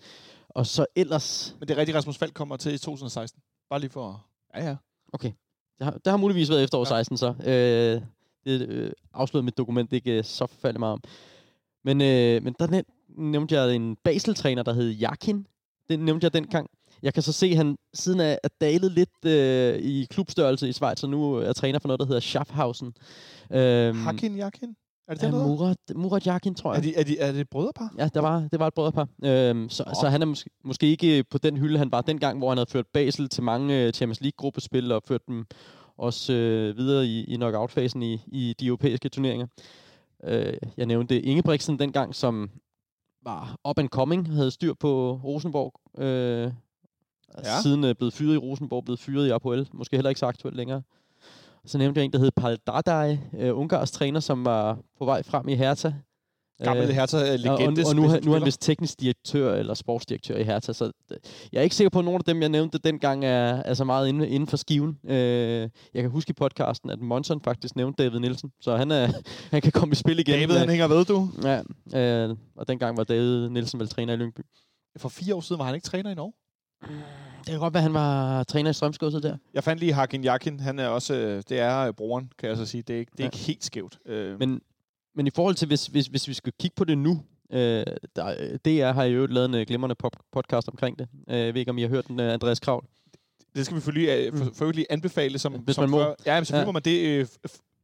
Og 0.50 0.68
så 0.68 0.86
ellers... 0.96 1.56
Men 1.60 1.68
det 1.68 1.74
er 1.74 1.78
rigtigt, 1.78 1.96
Rasmus 1.98 2.18
Falk 2.18 2.34
kommer 2.34 2.58
til 2.58 2.74
i 2.74 2.78
2016. 2.78 3.42
Bare 3.70 3.80
lige 3.80 3.90
for... 3.90 4.26
Ja, 4.56 4.66
ja. 4.68 4.76
Okay. 5.14 5.32
Det 5.80 5.86
har, 5.86 5.92
det 5.92 6.08
har 6.08 6.18
muligvis 6.18 6.50
været 6.50 6.64
efter 6.64 6.78
år 6.78 6.82
Ja. 6.96 7.04
16 7.04 7.18
så. 7.18 7.34
Øh, 7.46 8.02
det 8.46 8.68
øh, 8.70 8.92
afslørede 9.14 9.46
mit 9.46 9.58
dokument 9.58 9.94
ikke 9.94 10.18
øh, 10.18 10.24
så 10.24 10.46
forfærdeligt 10.48 10.80
meget 10.80 10.94
om. 10.94 11.04
Men, 11.84 12.02
øh, 12.02 12.44
men 12.44 12.56
der 12.60 12.68
næv- 12.68 13.16
nævnte 13.18 13.56
jeg 13.56 13.76
en 13.76 13.96
Basel-træner, 14.04 14.64
der 14.64 14.74
hed 14.74 14.90
Jakin. 14.90 15.48
Det 15.90 16.00
nævnte 16.00 16.24
jeg 16.26 16.34
dengang. 16.34 16.70
jeg 17.02 17.14
kan 17.14 17.24
så 17.24 17.32
se, 17.34 17.46
at 17.48 17.58
han 17.58 17.78
siden 17.94 18.20
er, 18.20 18.38
er 18.44 18.48
dalet 18.62 18.92
lidt 18.92 19.26
øh, 19.26 19.76
i 19.80 20.06
klubstørrelse 20.10 20.70
i 20.70 20.74
Schweiz, 20.74 21.04
og 21.04 21.10
nu 21.10 21.34
er 21.34 21.54
træner 21.54 21.80
for 21.80 21.88
noget, 21.88 22.00
der 22.00 22.06
hedder 22.06 22.20
Schaffhausen. 22.20 22.94
Øhm, 23.52 23.98
Hakin 23.98 24.36
Jakin? 24.36 24.76
Er 25.10 25.14
det 25.14 25.24
ja, 25.24 25.28
den, 25.28 25.36
Murat, 25.36 25.78
Murat 25.96 26.28
Jakin, 26.28 26.56
tror 26.56 26.74
jeg. 26.74 26.78
Er, 26.78 26.82
de, 26.82 26.96
er, 26.96 27.04
de, 27.04 27.20
er 27.20 27.32
det 27.32 27.42
et 27.42 27.50
brødrepar? 27.50 27.94
Ja, 27.98 28.10
det 28.14 28.24
var, 28.24 28.48
det 28.52 28.60
var 28.60 28.68
et 28.68 28.74
brødrepar. 28.74 29.08
Øhm, 29.24 29.70
så, 29.70 29.84
så 30.02 30.10
han 30.10 30.22
er 30.22 30.26
måske, 30.26 30.50
måske 30.64 30.88
ikke 30.88 31.24
på 31.24 31.38
den 31.38 31.58
hylde, 31.58 31.78
han 31.78 31.92
var 31.92 32.02
dengang, 32.02 32.38
hvor 32.38 32.50
han 32.50 32.58
havde 32.58 32.70
ført 32.70 32.86
Basel 32.94 33.30
til 33.30 33.44
mange 33.44 33.84
øh, 33.84 33.94
Champions 33.94 34.22
League-gruppespil 34.22 34.92
og 34.92 35.04
ført 35.08 35.28
dem 35.28 35.46
også 35.98 36.34
øh, 36.34 36.78
videre 36.78 37.06
i, 37.06 37.24
i 37.24 37.36
knockout-fasen 37.36 38.04
i, 38.04 38.22
i 38.28 38.56
de 38.60 38.66
europæiske 38.66 39.10
turneringer. 39.10 39.48
Øh, 40.24 40.54
jeg 40.78 40.86
nævnte 40.86 41.22
Ingebrigtsen 41.22 41.80
dengang, 41.80 42.16
som 42.16 42.50
var 43.24 43.56
up 43.70 43.80
and 43.80 43.90
coming, 43.90 44.34
havde 44.34 44.52
styr 44.52 44.74
på 44.74 45.22
Rosenborg. 45.24 46.02
Øh, 46.04 46.52
ja. 47.44 47.62
Siden 47.62 47.84
er 47.84 47.94
blevet 47.94 48.14
fyret 48.14 48.34
i 48.34 48.38
Rosenborg, 48.38 48.86
blevet 48.86 49.00
fyret 49.00 49.28
i 49.28 49.30
Apoel. 49.30 49.70
Måske 49.74 49.98
heller 49.98 50.10
ikke 50.10 50.20
så 50.20 50.26
aktuelt 50.26 50.58
længere. 50.58 50.82
Så 51.66 51.78
nævnte 51.78 52.00
jeg 52.00 52.06
en, 52.06 52.14
der 52.14 52.20
hed 52.20 52.32
Pal 52.32 52.58
Dardai, 52.68 53.20
øh, 53.40 53.58
Ungars 53.58 53.92
træner, 53.92 54.20
som 54.20 54.46
var 54.46 54.78
på 54.98 55.06
vej 55.06 55.24
frem 55.24 55.48
i 55.48 55.56
Hertha. 55.56 55.92
Gammel 56.64 56.90
øh, 56.90 56.96
Hertha-legende. 56.96 57.82
Og, 57.82 57.86
og, 57.86 57.90
og 57.90 57.96
nu, 57.96 58.02
nu 58.02 58.34
er 58.34 58.38
han 58.38 58.46
vist 58.46 58.62
teknisk 58.62 59.00
direktør 59.00 59.56
eller 59.56 59.74
sportsdirektør 59.74 60.38
i 60.38 60.44
Hertha, 60.44 60.74
så 60.74 60.92
øh, 61.12 61.18
jeg 61.52 61.60
er 61.60 61.64
ikke 61.64 61.76
sikker 61.76 61.90
på, 61.90 62.00
at 62.00 62.06
nogen 62.06 62.22
af 62.22 62.24
dem, 62.24 62.42
jeg 62.42 62.50
nævnte 62.50 62.78
dengang, 62.78 63.26
er, 63.26 63.64
er 63.66 63.74
så 63.74 63.84
meget 63.84 64.08
inden, 64.08 64.24
inden 64.24 64.48
for 64.48 64.58
skiven. 64.58 64.98
Øh, 65.06 65.70
jeg 65.94 66.02
kan 66.02 66.10
huske 66.10 66.30
i 66.30 66.34
podcasten, 66.34 66.90
at 66.90 67.00
Monson 67.00 67.42
faktisk 67.42 67.76
nævnte 67.76 68.04
David 68.04 68.20
Nielsen, 68.20 68.52
så 68.62 68.78
han, 68.78 68.92
er, 68.92 69.08
han 69.52 69.62
kan 69.62 69.72
komme 69.72 69.92
i 69.92 69.96
spil 69.96 70.20
igen. 70.20 70.40
David, 70.40 70.58
han 70.58 70.70
hænger 70.70 70.88
ved, 70.88 71.06
du. 71.06 71.30
Ja, 71.44 71.62
øh, 72.30 72.36
og 72.56 72.68
dengang 72.68 72.98
var 72.98 73.04
David 73.04 73.50
Nielsen 73.50 73.80
vel 73.80 73.88
træner 73.90 74.14
i 74.14 74.18
Lyngby. 74.18 74.42
For 74.98 75.10
fire 75.10 75.36
år 75.36 75.42
siden 75.42 75.60
var 75.60 75.66
han 75.66 75.76
ikke 75.76 75.86
træner 75.86 76.12
i 76.12 76.16
Norge? 76.16 76.34
Det 77.40 77.48
kan 77.48 77.60
godt 77.60 77.74
være, 77.74 77.84
han 77.84 77.94
var 77.94 78.44
træner 78.44 78.70
i 78.70 78.74
Strømsgodset 78.74 79.24
der. 79.24 79.38
Jeg 79.54 79.64
fandt 79.64 79.80
lige 79.80 79.94
Hakin 79.94 80.24
Jakin. 80.24 80.60
Han 80.60 80.80
er 80.80 80.88
også, 80.88 81.14
øh, 81.14 81.44
det 81.50 81.60
er 81.60 81.80
øh, 81.80 81.94
broren, 81.94 82.32
kan 82.38 82.50
jeg 82.50 82.58
så 82.58 82.66
sige. 82.66 82.82
Det 82.82 82.96
er 82.96 83.00
ikke, 83.00 83.12
det 83.12 83.20
er 83.20 83.24
ja. 83.24 83.28
ikke 83.28 83.38
helt 83.38 83.64
skævt. 83.66 84.00
Øh. 84.06 84.40
Men, 84.40 84.62
men 85.16 85.28
i 85.28 85.30
forhold 85.36 85.56
til, 85.56 85.68
hvis, 85.68 85.88
hvis, 85.88 86.08
hvis 86.08 86.28
vi 86.28 86.34
skal 86.34 86.54
kigge 86.60 86.76
på 86.76 86.84
det 86.84 86.98
nu, 86.98 87.22
øh, 87.52 87.84
der, 88.16 88.58
DR 88.66 88.92
har 88.92 89.04
jo 89.04 89.26
lavet 89.26 89.56
en 89.56 89.66
glimrende 89.66 89.96
podcast 90.32 90.70
omkring 90.70 91.00
det. 91.00 91.08
Jeg 91.28 91.54
ved 91.54 91.60
ikke, 91.60 91.72
om 91.72 91.78
I 91.78 91.82
har 91.82 91.90
hørt 91.90 92.08
den, 92.08 92.20
Andreas 92.20 92.60
Kravl. 92.60 92.86
Det 93.56 93.66
skal 93.66 93.76
vi 93.76 93.82
selvfølgelig 93.82 94.34
for, 94.34 94.52
for 94.54 94.72
lige 94.72 94.92
anbefale. 94.92 95.40
Som, 95.40 95.54
hvis 95.54 95.76
som 95.76 95.82
man 95.82 95.90
må. 95.90 95.98
Før. 95.98 96.14
Ja, 96.26 96.36
men 96.36 96.46
selvfølgelig 96.46 96.62
ja. 96.62 96.66
må 96.66 96.72
man 96.72 96.82
det. 96.82 97.38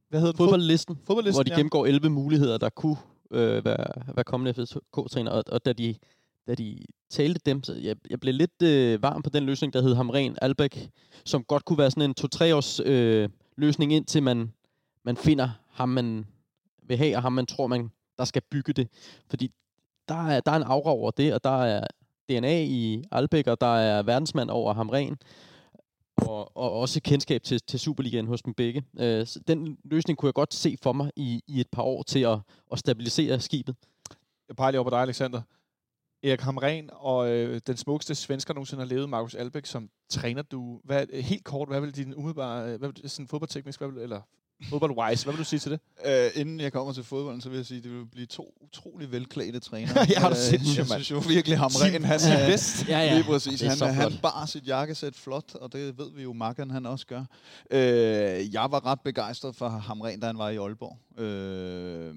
hvad 0.10 0.20
hedder 0.20 0.34
Fodboldlisten, 0.38 1.00
Fodboldlisten, 1.08 1.38
hvor 1.38 1.44
de 1.44 1.52
ja. 1.52 1.56
gennemgår 1.56 1.86
11 1.86 2.10
muligheder, 2.10 2.58
der 2.58 2.70
kunne 2.70 2.98
øh, 3.32 3.66
være, 3.66 4.16
være 4.16 4.24
kommende 4.24 4.54
FSK-træner. 4.54 5.32
Og, 5.32 5.44
og 5.48 5.66
da 5.66 5.74
de 5.74 5.96
da 6.48 6.56
de 6.56 6.86
talte 7.10 7.42
dem, 7.46 7.64
så 7.64 7.74
jeg, 7.74 7.96
jeg 8.10 8.20
blev 8.20 8.34
lidt 8.34 8.62
øh, 8.64 9.02
varm 9.02 9.22
på 9.22 9.30
den 9.30 9.44
løsning, 9.44 9.74
der 9.74 9.82
hed 9.82 9.96
Hamren 9.96 10.38
Albæk, 10.42 10.90
som 11.26 11.44
godt 11.44 11.66
kunne 11.66 11.78
være 11.78 11.92
sådan 11.92 12.10
en 12.10 12.14
to-tre 12.14 12.56
års 12.56 12.80
øh, 12.80 13.30
løsning, 13.58 13.94
indtil 13.94 14.24
man, 14.24 14.54
man 15.04 15.18
finder 15.18 15.50
ham, 15.70 15.90
man 15.90 16.26
vil 16.84 16.98
have, 16.98 17.16
og 17.16 17.22
ham, 17.22 17.34
man 17.34 17.46
tror, 17.46 17.68
man, 17.68 17.92
der 18.18 18.26
skal 18.26 18.42
bygge 18.52 18.74
det. 18.74 18.88
Fordi 19.30 19.52
der 20.08 20.28
er, 20.28 20.40
der 20.40 20.52
er 20.52 20.56
en 20.56 20.64
aura 20.64 20.92
over 20.92 21.12
det, 21.12 21.34
og 21.34 21.44
der 21.44 21.64
er 21.64 21.88
DNA 22.30 22.64
i 22.64 23.04
Albæk, 23.12 23.48
og 23.48 23.62
der 23.62 23.76
er 23.78 24.04
verdensmand 24.04 24.50
over 24.50 24.74
Hamren, 24.74 25.18
og, 26.18 26.58
og 26.58 26.72
også 26.72 27.02
kendskab 27.02 27.44
til, 27.44 27.60
til 27.68 27.80
Superligaen 27.80 28.28
hos 28.28 28.42
dem 28.42 28.54
begge. 28.54 28.84
Øh, 29.00 29.28
så 29.28 29.40
den 29.48 29.78
løsning 29.84 30.18
kunne 30.18 30.28
jeg 30.28 30.34
godt 30.34 30.54
se 30.54 30.78
for 30.82 30.94
mig 30.94 31.12
i, 31.16 31.42
i 31.48 31.60
et 31.60 31.68
par 31.72 31.84
år 31.84 32.04
til 32.04 32.20
at, 32.20 32.38
at 32.72 32.80
stabilisere 32.80 33.40
skibet. 33.40 33.76
Jeg 34.48 34.56
peger 34.56 34.72
lige 34.72 34.80
over 34.80 34.90
på 34.90 34.96
dig, 34.96 35.02
Alexander. 35.02 35.42
Erik 36.26 36.42
Hamren 36.42 36.90
og 36.94 37.30
øh, 37.30 37.62
den 37.68 37.78
smukkeste 37.78 38.16
svensker 38.16 38.54
nogensinde 38.54 38.84
har 38.84 38.88
levet, 38.88 39.10
Markus 39.10 39.36
Albæk, 39.36 39.66
som 39.66 39.90
træner 40.10 40.42
du. 40.42 40.80
Hvad, 40.84 41.22
helt 41.22 41.44
kort, 41.44 41.68
hvad 41.68 41.82
vil 41.82 41.96
din 41.96 42.16
umiddelbare, 42.16 42.78
hvad 42.78 42.90
vil, 42.90 43.10
sådan 43.10 43.28
fodboldteknisk, 43.28 43.80
hvad 43.80 43.92
vil, 43.92 44.02
eller 44.02 44.22
fodbold-wise, 44.70 45.24
hvad 45.24 45.34
vil 45.34 45.40
du 45.40 45.44
sige 45.44 45.60
til 45.60 45.72
det? 45.72 45.80
Uh, 46.06 46.40
inden 46.42 46.60
jeg 46.60 46.74
kommer 46.74 46.94
til 46.94 47.04
fodbolden, 47.04 47.42
så 47.42 47.50
vil 47.50 47.56
jeg 47.56 47.66
sige, 47.66 47.78
at 47.78 47.84
det 47.84 47.92
vil 47.92 48.06
blive 48.06 48.26
to 48.26 48.54
utrolig 48.62 49.12
velklædte 49.12 49.60
trænere. 49.60 49.98
jeg 50.14 50.22
har 50.22 50.30
du 50.30 50.36
set, 50.36 50.62
uh, 50.62 50.78
Jeg 50.78 50.86
synes 50.86 51.12
jo 51.12 51.22
virkelig, 51.28 51.58
Hamren, 51.58 52.04
han 52.06 52.20
er 52.20 52.48
bedst. 52.48 52.86
Ja, 52.88 53.00
ja. 53.00 53.14
Lige 53.14 53.24
præcis. 53.24 53.62
Han, 53.62 53.94
han 53.94 54.12
bar 54.22 54.46
sit 54.46 54.68
jakkesæt 54.68 55.16
flot, 55.16 55.56
og 55.56 55.74
det 55.74 55.98
ved 55.98 56.12
vi 56.16 56.24
jo, 56.24 56.34
Marken 56.34 56.72
han 56.72 56.86
også 56.86 57.06
gør. 57.06 57.26
Uh, 57.72 57.78
jeg 58.54 58.68
var 58.72 58.86
ret 58.86 59.02
begejstret 59.02 59.56
for 59.56 59.70
Hamren, 59.70 60.20
da 60.20 60.26
han 60.26 60.38
var 60.38 60.50
i 60.50 60.58
Aalborg. 60.58 60.98
Uh, 61.18 62.16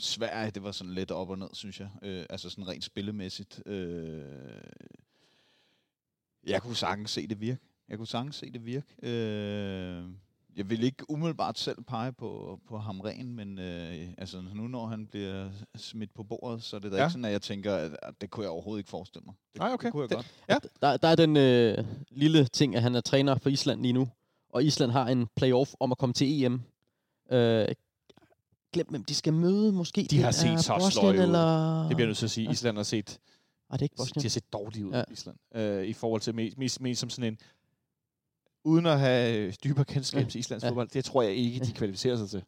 Sverige, 0.00 0.50
det 0.50 0.62
var 0.62 0.72
sådan 0.72 0.94
lidt 0.94 1.10
op 1.10 1.30
og 1.30 1.38
ned, 1.38 1.48
synes 1.52 1.80
jeg. 1.80 1.88
Øh, 2.02 2.26
altså 2.30 2.50
sådan 2.50 2.68
rent 2.68 2.84
spillemæssigt. 2.84 3.62
Øh, 3.66 4.24
jeg 6.46 6.62
kunne 6.62 6.76
sagtens 6.76 7.10
se 7.10 7.26
det 7.26 7.40
virke. 7.40 7.60
Jeg 7.88 7.98
kunne 7.98 8.06
sagtens 8.06 8.36
se 8.36 8.50
det 8.50 8.66
virke. 8.66 8.86
Øh, 9.02 10.04
jeg 10.56 10.70
vil 10.70 10.82
ikke 10.82 11.10
umiddelbart 11.10 11.58
selv 11.58 11.82
pege 11.82 12.12
på, 12.12 12.60
på 12.68 12.78
Hamren, 12.78 13.34
men 13.34 13.58
øh, 13.58 14.08
altså, 14.18 14.42
nu 14.54 14.68
når 14.68 14.86
han 14.86 15.06
bliver 15.06 15.50
smidt 15.76 16.14
på 16.14 16.22
bordet, 16.22 16.62
så 16.62 16.76
er 16.76 16.80
det 16.80 16.92
da 16.92 16.96
ja. 16.96 17.02
ikke 17.04 17.12
sådan, 17.12 17.24
at 17.24 17.32
jeg 17.32 17.42
tænker, 17.42 17.74
at, 17.74 17.96
at 18.02 18.20
det 18.20 18.30
kunne 18.30 18.44
jeg 18.44 18.50
overhovedet 18.50 18.80
ikke 18.80 18.90
forestille 18.90 19.24
mig. 19.26 19.34
Det, 19.52 19.58
Nej, 19.58 19.72
okay. 19.72 19.86
det 19.86 19.92
kunne 19.92 20.02
jeg 20.02 20.08
det, 20.08 20.16
godt. 20.16 20.34
Ja. 20.48 20.56
Der, 20.80 20.96
der 20.96 21.08
er 21.08 21.16
den 21.16 21.36
øh, 21.36 21.84
lille 22.10 22.44
ting, 22.44 22.76
at 22.76 22.82
han 22.82 22.94
er 22.94 23.00
træner 23.00 23.38
for 23.38 23.50
Island 23.50 23.82
lige 23.82 23.92
nu, 23.92 24.08
og 24.50 24.64
Island 24.64 24.90
har 24.90 25.06
en 25.06 25.28
playoff 25.36 25.70
om 25.80 25.92
at 25.92 25.98
komme 25.98 26.12
til 26.12 26.44
EM. 26.44 26.62
Øh, 27.32 27.68
glem, 28.72 28.86
hvem 28.90 29.04
de 29.04 29.14
skal 29.14 29.32
møde. 29.32 29.72
Måske 29.72 30.06
de 30.10 30.22
har 30.22 30.30
set 30.30 30.60
så 30.60 30.90
sløje 30.92 31.18
ud. 31.18 31.22
Eller... 31.22 31.86
Det 31.88 31.96
bliver 31.96 32.06
nødt 32.06 32.18
til 32.18 32.26
at 32.26 32.30
sige. 32.30 32.44
Ja. 32.44 32.50
Island 32.50 32.76
har 32.76 32.84
set... 32.84 33.18
Ah, 33.70 33.78
det 33.78 33.80
er 33.80 33.84
ikke 33.84 33.96
Bosnien. 33.96 34.20
De 34.20 34.24
har 34.24 34.30
set 34.30 34.52
dårligt 34.52 34.84
ud, 34.84 34.92
ja. 34.92 35.02
Island. 35.12 35.36
Øh, 35.54 35.86
I 35.86 35.92
forhold 35.92 36.20
til 36.20 36.34
mest, 36.34 36.58
mest, 36.58 36.80
mest 36.80 37.00
som 37.00 37.10
sådan 37.10 37.32
en... 37.32 37.38
Uden 38.64 38.86
at 38.86 39.00
have 39.00 39.52
dybere 39.52 39.84
kendskab 39.84 40.22
ja. 40.22 40.28
til 40.28 40.38
Islands 40.38 40.64
ja. 40.64 40.68
fodbold, 40.68 40.88
det 40.88 41.04
tror 41.04 41.22
jeg 41.22 41.34
ikke, 41.34 41.60
de 41.60 41.72
kvalificerer 41.72 42.16
sig 42.16 42.30
til. 42.30 42.42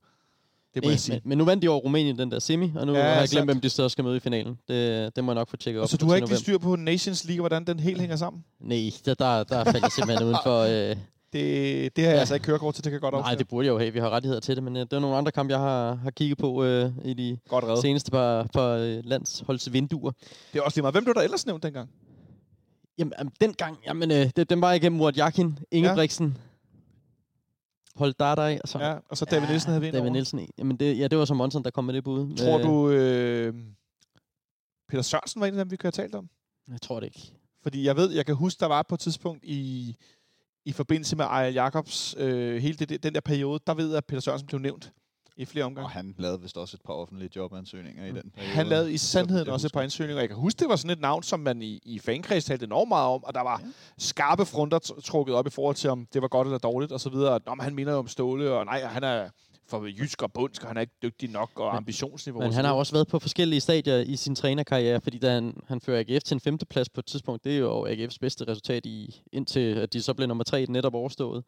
Det 0.75 0.83
må 0.83 0.87
Nej, 0.87 0.91
jeg 0.91 1.01
sige. 1.01 1.21
Men, 1.25 1.29
men 1.29 1.39
nu 1.39 1.45
vandt 1.45 1.63
de 1.63 1.69
over 1.69 1.81
Rumænien 1.81 2.19
den 2.19 2.31
der 2.31 2.39
semi, 2.39 2.73
og 2.77 2.87
nu 2.87 2.95
ja, 2.95 3.03
har 3.03 3.21
jeg 3.21 3.29
glemt, 3.29 3.47
hvem 3.47 3.61
de 3.61 3.71
så 3.71 3.89
skal 3.89 4.05
møde 4.05 4.17
i 4.17 4.21
finalen. 4.21 4.59
Det, 4.69 5.17
det 5.17 5.25
må 5.25 5.33
jeg 5.33 5.35
nok 5.35 5.49
få 5.49 5.57
tjekket 5.57 5.81
op. 5.81 5.83
Og 5.83 5.89
så 5.89 5.97
du 5.97 6.07
har 6.07 6.17
ikke 6.17 6.37
styr 6.37 6.59
på 6.59 6.77
Nations 6.77 7.25
League, 7.25 7.41
hvordan 7.41 7.65
den 7.65 7.81
helt 7.81 8.01
hænger 8.01 8.17
sammen? 8.17 8.45
Nej, 8.61 8.91
der, 9.05 9.15
der, 9.15 9.45
der 9.45 9.65
faldt 9.65 9.83
jeg 9.83 9.93
simpelthen 9.93 10.27
uden 10.29 10.39
for... 10.45 10.91
Øh, 10.91 10.97
det, 11.33 11.97
det 11.97 12.05
har 12.05 12.11
jeg 12.11 12.17
ja. 12.17 12.21
altså 12.21 12.35
ikke 12.35 12.45
kørekort 12.45 12.75
til, 12.75 12.85
det 12.85 12.91
kan 12.91 13.01
godt 13.01 13.15
Nej, 13.15 13.35
det 13.35 13.49
burde 13.49 13.67
jeg 13.67 13.73
jo 13.73 13.79
have. 13.79 13.93
Vi 13.93 13.99
har 13.99 14.11
rettigheder 14.11 14.41
til 14.41 14.57
det, 14.57 14.65
men 14.65 14.77
uh, 14.77 14.83
det 14.83 14.93
er 14.93 14.99
nogle 14.99 15.17
andre 15.17 15.33
kampe, 15.33 15.53
jeg 15.53 15.61
har, 15.61 15.95
har 15.95 16.11
kigget 16.11 16.39
på 16.39 16.51
uh, 16.51 16.91
i 17.05 17.15
de 17.15 17.39
seneste 17.83 18.11
par, 18.11 18.43
par 18.53 18.75
uh, 18.75 19.05
landsholdsvinduer. 19.05 20.13
Det 20.53 20.59
er 20.59 20.63
også 20.63 20.77
lige 20.77 20.83
meget. 20.83 20.95
Hvem 20.95 21.05
blev 21.05 21.15
der 21.15 21.21
ellers 21.21 21.47
nævnt 21.47 21.63
dengang? 21.63 21.91
Jamen, 22.99 23.13
um, 23.21 23.33
dengang, 23.41 23.79
jamen, 23.87 24.11
uh, 24.11 24.17
det, 24.17 24.51
den 24.51 24.61
var 24.61 24.73
igennem 24.73 24.99
Murat 24.99 25.17
Jakin, 25.17 25.59
Ingebrigtsen, 25.71 26.27
ja. 26.27 26.43
Hold 27.97 28.15
Dardai, 28.15 28.59
og 28.63 28.69
så... 28.69 28.79
Ja, 28.79 28.97
og 29.09 29.17
så 29.17 29.25
David 29.25 29.43
ja, 29.43 29.51
Nielsen 29.51 29.69
havde 29.69 29.81
vi 29.81 29.87
David 29.87 30.01
over. 30.01 30.11
Nielsen, 30.11 30.49
jamen 30.59 30.77
det, 30.77 30.99
ja, 30.99 31.09
det 31.09 31.19
var 31.19 31.25
så 31.25 31.35
Monson, 31.35 31.65
der 31.65 31.71
kom 31.71 31.85
med 31.85 31.95
det 31.95 32.05
bud. 32.05 32.37
Tror 32.37 32.59
uh, 32.59 32.63
du, 32.63 32.91
øh, 32.91 33.55
Peter 34.89 35.03
Sørensen 35.03 35.41
var 35.41 35.47
en 35.47 35.55
af 35.55 35.65
dem, 35.65 35.71
vi 35.71 35.77
kunne 35.77 35.87
have 35.87 36.05
talt 36.05 36.15
om? 36.15 36.29
Jeg 36.71 36.83
tror 36.83 37.01
det 37.01 37.07
ikke. 37.07 37.33
Fordi 37.63 37.85
jeg 37.87 37.97
ved, 37.97 38.11
jeg 38.11 38.27
kan 38.27 38.35
huske, 38.35 38.61
der 38.61 38.67
var 38.67 38.83
på 38.89 38.95
et 38.95 39.01
tidspunkt 39.01 39.45
i 39.45 39.97
i 40.65 40.73
forbindelse 40.73 41.17
med 41.17 41.25
Ejl 41.25 41.55
Jacobs, 41.55 42.15
øh, 42.19 42.63
hele 42.63 42.77
det, 42.77 43.03
den 43.03 43.15
der 43.15 43.21
periode, 43.21 43.61
der 43.67 43.75
ved 43.75 43.89
jeg, 43.89 43.97
at 43.97 44.05
Peter 44.05 44.21
Sørensen 44.21 44.47
blev 44.47 44.61
nævnt 44.61 44.93
i 45.37 45.45
flere 45.45 45.65
omgange. 45.65 45.87
Og 45.87 45.91
han 45.91 46.15
lavede 46.19 46.41
vist 46.41 46.57
også 46.57 46.77
et 46.77 46.83
par 46.87 46.93
offentlige 46.93 47.31
jobansøgninger 47.37 48.03
mm. 48.03 48.17
i 48.17 48.21
den 48.21 48.31
periode. 48.31 48.55
Han 48.55 48.67
lavede 48.67 48.93
i 48.93 48.97
sandheden 48.97 49.49
også 49.49 49.67
et 49.67 49.73
par 49.73 49.81
ansøgninger. 49.81 50.23
Jeg 50.23 50.29
kan 50.29 50.39
huske, 50.39 50.59
det 50.59 50.69
var 50.69 50.77
sådan 50.77 50.91
et 50.91 51.01
navn, 51.01 51.23
som 51.23 51.41
man 51.41 51.63
i, 51.63 51.81
i 51.85 51.99
fankreds 51.99 52.45
talte 52.45 52.65
enormt 52.65 52.89
meget 52.89 53.09
om, 53.09 53.25
og 53.25 53.35
der 53.35 53.41
var 53.41 53.61
ja. 53.65 53.69
skarpe 53.99 54.47
fronter 54.47 54.79
trukket 55.05 55.35
op 55.35 55.47
i 55.47 55.51
forhold 55.51 55.77
til, 55.77 55.91
om 55.91 56.07
det 56.13 56.23
var 56.23 56.29
godt 56.29 56.47
eller 56.47 56.59
dårligt, 56.59 56.93
og 56.93 57.01
så 57.01 57.11
videre. 57.11 57.41
Nå, 57.47 57.55
men 57.55 57.65
han 57.65 57.75
minder 57.75 57.93
jo 57.93 57.99
om 57.99 58.09
Ståle, 58.09 58.53
og 58.53 58.65
nej, 58.65 58.85
han 58.85 59.05
er 59.05 59.29
for 59.67 59.87
jysk 59.87 60.23
og 60.23 60.33
bundsk, 60.33 60.63
og 60.63 60.69
han 60.69 60.77
er 60.77 60.81
ikke 60.81 60.97
dygtig 61.03 61.31
nok, 61.31 61.51
og 61.61 61.73
men, 61.73 61.77
ambitionsniveau. 61.77 62.43
Men 62.43 62.53
han 62.53 62.65
har 62.65 62.73
også 62.73 62.93
været 62.93 63.09
på 63.09 63.19
forskellige 63.19 63.61
stadier 63.61 63.99
i 63.99 64.17
sin 64.17 64.35
trænerkarriere, 64.35 65.01
fordi 65.01 65.19
da 65.19 65.35
han, 65.35 65.57
han 65.69 65.81
fører 65.81 66.05
AGF 66.09 66.23
til 66.23 66.35
en 66.35 66.41
femteplads 66.41 66.89
på 66.89 67.01
et 67.01 67.07
tidspunkt, 67.07 67.45
det 67.45 67.55
er 67.55 67.59
jo 67.59 67.87
AGF's 67.87 68.17
bedste 68.21 68.45
resultat 68.49 68.87
i, 68.87 69.23
indtil 69.33 69.75
at 69.75 69.93
de 69.93 70.03
så 70.03 70.15
blev 70.15 70.29
nummer 70.29 70.45
tre 70.45 70.67
netop 70.69 70.95
overstået. 70.95 71.45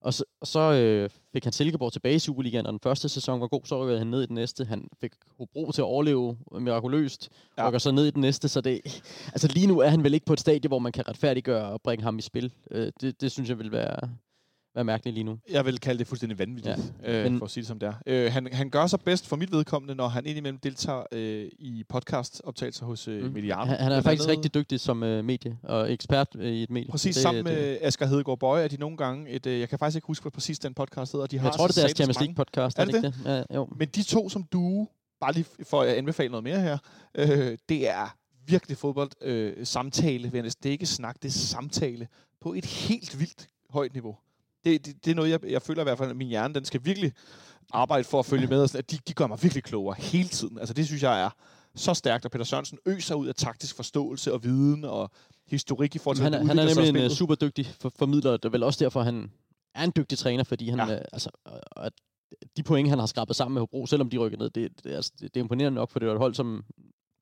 Og 0.00 0.14
så, 0.14 0.24
og 0.40 0.46
så 0.46 0.60
øh, 0.60 1.10
fik 1.32 1.44
han 1.44 1.52
Silkeborg 1.52 1.92
tilbage 1.92 2.14
i 2.14 2.18
Superligaen, 2.18 2.66
og 2.66 2.72
den 2.72 2.80
første 2.82 3.08
sæson 3.08 3.40
var 3.40 3.46
god, 3.46 3.60
så 3.64 3.82
rykkede 3.82 3.98
han 3.98 4.06
ned 4.06 4.22
i 4.22 4.26
den 4.26 4.34
næste. 4.34 4.64
Han 4.64 4.88
fik 5.00 5.12
Hobro 5.38 5.72
til 5.72 5.80
at 5.80 5.84
overleve 5.84 6.36
mirakuløst, 6.60 7.28
ja. 7.58 7.68
rykker 7.68 7.78
så 7.78 7.90
ned 7.90 8.06
i 8.06 8.10
den 8.10 8.20
næste. 8.20 8.48
Så 8.48 8.60
det, 8.60 8.80
altså 9.26 9.48
lige 9.48 9.66
nu 9.66 9.78
er 9.78 9.88
han 9.88 10.04
vel 10.04 10.14
ikke 10.14 10.26
på 10.26 10.32
et 10.32 10.40
stadie, 10.40 10.68
hvor 10.68 10.78
man 10.78 10.92
kan 10.92 11.08
retfærdiggøre 11.08 11.64
og 11.64 11.82
bringe 11.82 12.02
ham 12.04 12.18
i 12.18 12.22
spil. 12.22 12.52
Øh, 12.70 12.92
det, 13.00 13.20
det 13.20 13.32
synes 13.32 13.48
jeg 13.48 13.58
vil 13.58 13.72
være, 13.72 14.08
være 14.74 14.84
mærkeligt 14.84 15.14
lige 15.14 15.24
nu. 15.24 15.38
Jeg 15.50 15.64
vil 15.64 15.78
kalde 15.78 15.98
det 15.98 16.06
fuldstændig 16.06 16.38
vanvittigt, 16.38 16.78
ja. 17.02 17.24
øh, 17.24 17.30
Men, 17.30 17.38
for 17.38 17.44
at 17.44 17.50
sige 17.50 17.62
det 17.62 17.68
som 17.68 17.78
det 17.78 17.86
er. 17.86 17.94
Øh, 18.06 18.32
han, 18.32 18.48
han 18.52 18.70
gør 18.70 18.86
sig 18.86 19.00
bedst 19.00 19.26
for 19.26 19.36
mit 19.36 19.52
vedkommende, 19.52 19.94
når 19.94 20.08
han 20.08 20.26
indimellem 20.26 20.58
deltager 20.58 21.02
øh, 21.12 21.48
i 21.58 21.84
podcast-optagelser 21.88 22.86
hos 22.86 23.08
øh, 23.08 23.24
mm. 23.24 23.32
Mediano. 23.32 23.64
Han, 23.64 23.78
han 23.78 23.92
er 23.92 24.00
faktisk 24.00 24.22
andet. 24.22 24.36
rigtig 24.36 24.54
dygtig 24.54 24.80
som 24.80 25.02
øh, 25.02 25.24
medie 25.24 25.58
og 25.62 25.92
ekspert 25.92 26.28
øh, 26.38 26.52
i 26.52 26.62
et 26.62 26.70
medie. 26.70 26.90
Præcis, 26.90 27.14
det, 27.14 27.22
sammen 27.22 27.46
det, 27.46 27.54
med 27.54 27.78
Asger 27.82 28.06
Hedegaard 28.06 28.38
Bøje 28.38 28.64
er 28.64 28.68
de 28.68 28.76
nogle 28.76 28.96
gange 28.96 29.30
et, 29.30 29.46
øh, 29.46 29.60
jeg 29.60 29.68
kan 29.68 29.78
faktisk 29.78 29.96
ikke 29.96 30.06
huske, 30.06 30.22
hvad 30.22 30.32
præcis 30.32 30.58
den 30.58 30.74
podcast 30.74 31.12
hedder. 31.12 31.26
De 31.26 31.36
jeg 31.36 31.42
har 31.42 31.50
tror, 31.50 31.66
det 31.66 31.76
er 31.76 31.82
deres 31.82 31.96
Champions 31.96 32.20
League 32.20 32.34
podcast. 32.34 32.78
Er 32.78 32.84
det 32.84 32.94
det? 32.94 33.02
det? 33.02 33.14
Ja, 33.50 33.56
jo. 33.56 33.68
Men 33.76 33.88
de 33.88 34.02
to 34.02 34.28
som 34.28 34.42
du, 34.52 34.88
bare 35.20 35.32
lige 35.32 35.46
for 35.62 35.82
at 35.82 35.88
anbefale 35.88 36.30
noget 36.30 36.44
mere 36.44 36.60
her, 36.60 36.78
øh, 37.14 37.58
det 37.68 37.88
er 37.90 38.16
virkelig 38.46 38.76
fodbold 38.76 39.10
øh, 39.20 39.66
samtale, 39.66 40.30
jeg. 40.34 40.44
Det 40.44 40.66
er 40.66 40.70
ikke 40.70 40.86
snak, 40.86 41.16
det 41.22 41.28
er 41.28 41.32
samtale 41.32 42.08
på 42.40 42.54
et 42.54 42.64
helt 42.64 43.20
vildt 43.20 43.48
højt 43.70 43.92
niveau. 43.92 44.16
Det, 44.64 44.86
det, 44.86 45.04
det 45.04 45.10
er 45.10 45.14
noget, 45.14 45.30
jeg, 45.30 45.44
jeg 45.50 45.62
føler 45.62 45.80
i 45.80 45.84
hvert 45.84 45.98
fald, 45.98 46.10
at 46.10 46.16
min 46.16 46.28
hjerne, 46.28 46.54
den 46.54 46.64
skal 46.64 46.80
virkelig 46.84 47.12
arbejde 47.72 48.04
for 48.04 48.18
at 48.18 48.26
følge 48.26 48.46
med, 48.46 48.62
og 48.62 48.68
sådan, 48.68 48.78
at 48.78 48.90
de, 48.90 48.98
de 49.08 49.12
gør 49.14 49.26
mig 49.26 49.42
virkelig 49.42 49.64
klogere 49.64 49.96
hele 49.98 50.28
tiden. 50.28 50.58
Altså 50.58 50.74
det 50.74 50.86
synes 50.86 51.02
jeg 51.02 51.22
er 51.22 51.30
så 51.74 51.94
stærkt, 51.94 52.24
og 52.24 52.30
Peter 52.30 52.44
Sørensen 52.44 52.78
øser 52.86 53.14
ud 53.14 53.26
af 53.26 53.34
taktisk 53.34 53.76
forståelse 53.76 54.32
og 54.32 54.44
viden 54.44 54.84
og 54.84 55.10
historik 55.46 55.94
i 55.94 55.98
forhold 55.98 56.16
til, 56.16 56.24
han, 56.24 56.34
er, 56.34 56.38
at 56.38 56.46
han 56.46 56.58
er 56.58 56.64
nemlig 56.64 56.88
en 56.88 56.94
uh, 56.94 56.98
spillet. 57.00 57.12
super 57.12 57.34
dygtig 57.34 57.66
for, 57.80 57.92
formidler, 57.98 58.30
det 58.32 58.44
er 58.44 58.48
vel 58.48 58.62
også 58.62 58.84
derfor, 58.84 59.02
han 59.02 59.30
er 59.74 59.84
en 59.84 59.92
dygtig 59.96 60.18
træner, 60.18 60.44
fordi 60.44 60.68
han, 60.68 60.78
Ja. 60.78 60.92
ja. 60.92 60.98
altså, 61.12 61.30
og- 61.46 61.86
at 61.86 61.92
de 62.56 62.62
point, 62.62 62.88
han 62.88 62.98
har 62.98 63.06
skrabet 63.06 63.36
sammen 63.36 63.54
med 63.54 63.60
Hobro, 63.62 63.86
selvom 63.86 64.10
de 64.10 64.18
rykker 64.18 64.38
ned, 64.38 64.50
det, 64.50 64.84
det, 64.84 64.92
er, 64.92 64.96
altså, 64.96 65.12
det, 65.20 65.34
det 65.34 65.40
er 65.40 65.44
imponerende 65.44 65.74
nok, 65.76 65.90
for 65.90 65.98
det 65.98 66.08
var 66.08 66.14
et 66.14 66.20
hold, 66.20 66.34
som 66.34 66.64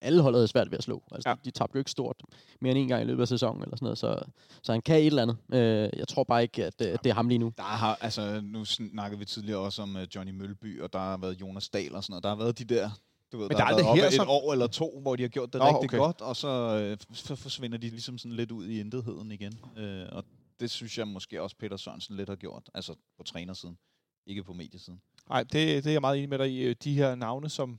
alle 0.00 0.22
hold 0.22 0.34
havde 0.34 0.48
svært 0.48 0.70
ved 0.70 0.78
at 0.78 0.84
slå. 0.84 1.02
Altså, 1.12 1.28
Ja. 1.28 1.34
de, 1.34 1.40
de 1.44 1.50
tabte 1.50 1.76
jo 1.76 1.78
ikke 1.78 1.90
stort 1.90 2.22
mere 2.60 2.70
end 2.70 2.78
en 2.78 2.88
gang 2.88 3.02
i 3.02 3.06
løbet 3.06 3.22
af 3.22 3.28
sæsonen, 3.28 3.62
eller 3.62 3.76
sådan 3.76 3.84
noget, 3.86 3.98
så, 3.98 4.18
så 4.62 4.72
han 4.72 4.82
kan 4.82 4.96
et 5.00 5.06
eller 5.06 5.22
andet. 5.22 5.36
Øh, 5.52 5.90
jeg 5.98 6.08
tror 6.08 6.24
bare 6.24 6.42
ikke, 6.42 6.64
at, 6.64 6.80
øh, 6.80 6.98
det 7.04 7.06
er 7.10 7.14
ham 7.14 7.28
lige 7.28 7.38
nu. 7.38 7.52
Der 7.56 7.62
har, 7.62 7.98
altså, 8.00 8.40
nu 8.44 8.64
snakkede 8.64 9.18
vi 9.18 9.24
tidligere 9.24 9.58
også 9.60 9.82
om 9.82 9.96
uh, 9.96 10.02
Johnny 10.14 10.32
Mølby, 10.32 10.80
og 10.82 10.92
der 10.92 10.98
har 10.98 11.16
været 11.16 11.40
Jonas 11.40 11.68
Dahl 11.68 11.94
og 11.94 12.02
sådan 12.04 12.12
noget. 12.12 12.22
Der 12.22 12.28
har 12.28 12.36
været 12.36 12.58
de 12.58 12.64
der, 12.64 12.90
du 13.32 13.38
ved, 13.38 13.44
Men 13.48 13.50
der, 13.50 13.56
der 13.56 13.62
er 13.62 13.64
har 13.66 13.68
aldrig 13.72 13.84
været 13.84 13.90
op 13.92 14.10
her, 14.10 14.10
som- 14.16 14.22
et 14.26 14.30
år 14.30 14.52
eller 14.52 14.66
to, 14.66 15.00
hvor 15.00 15.16
de 15.16 15.22
har 15.22 15.28
gjort 15.28 15.52
det 15.52 15.58
Nå, 15.58 15.64
rigtig 15.66 15.84
okay. 15.90 15.98
godt, 15.98 16.20
og 16.20 16.36
så, 16.36 16.48
øh, 16.48 16.96
så 17.12 17.36
forsvinder 17.36 17.78
de 17.78 17.88
ligesom 17.88 18.18
sådan 18.18 18.32
lidt 18.36 18.50
ud 18.52 18.66
i 18.66 18.80
intetheden 18.80 19.32
igen. 19.32 19.58
Øh, 19.76 20.06
og 20.12 20.24
det 20.60 20.70
synes 20.70 20.98
jeg 20.98 21.08
måske 21.08 21.42
også 21.42 21.56
Peter 21.56 21.76
Sørensen 21.76 22.16
lidt 22.16 22.28
har 22.28 22.36
gjort, 22.36 22.70
altså 22.74 22.94
på 23.16 23.22
trænersiden, 23.22 23.78
ikke 24.26 24.44
på 24.44 24.52
mediesiden. 24.52 25.00
Nej, 25.28 25.42
det, 25.42 25.52
det 25.52 25.86
er 25.86 25.92
jeg 25.92 26.00
meget 26.00 26.16
enig 26.16 26.28
med 26.28 26.38
dig 26.38 26.50
i. 26.52 26.62
Øh, 26.62 26.76
De 26.84 26.94
her 26.94 27.14
navne, 27.14 27.48
som 27.48 27.78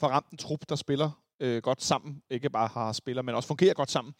får 0.00 0.08
ramt 0.08 0.30
en 0.30 0.38
trup, 0.38 0.60
der 0.68 0.76
spiller 0.76 1.10
øh, 1.40 1.62
godt 1.62 1.82
sammen, 1.82 2.22
ikke 2.30 2.50
bare 2.50 2.68
har 2.72 2.92
spiller, 2.92 3.22
men 3.22 3.34
også 3.34 3.46
fungerer 3.46 3.74
godt 3.74 3.90
sammen. 3.90 4.14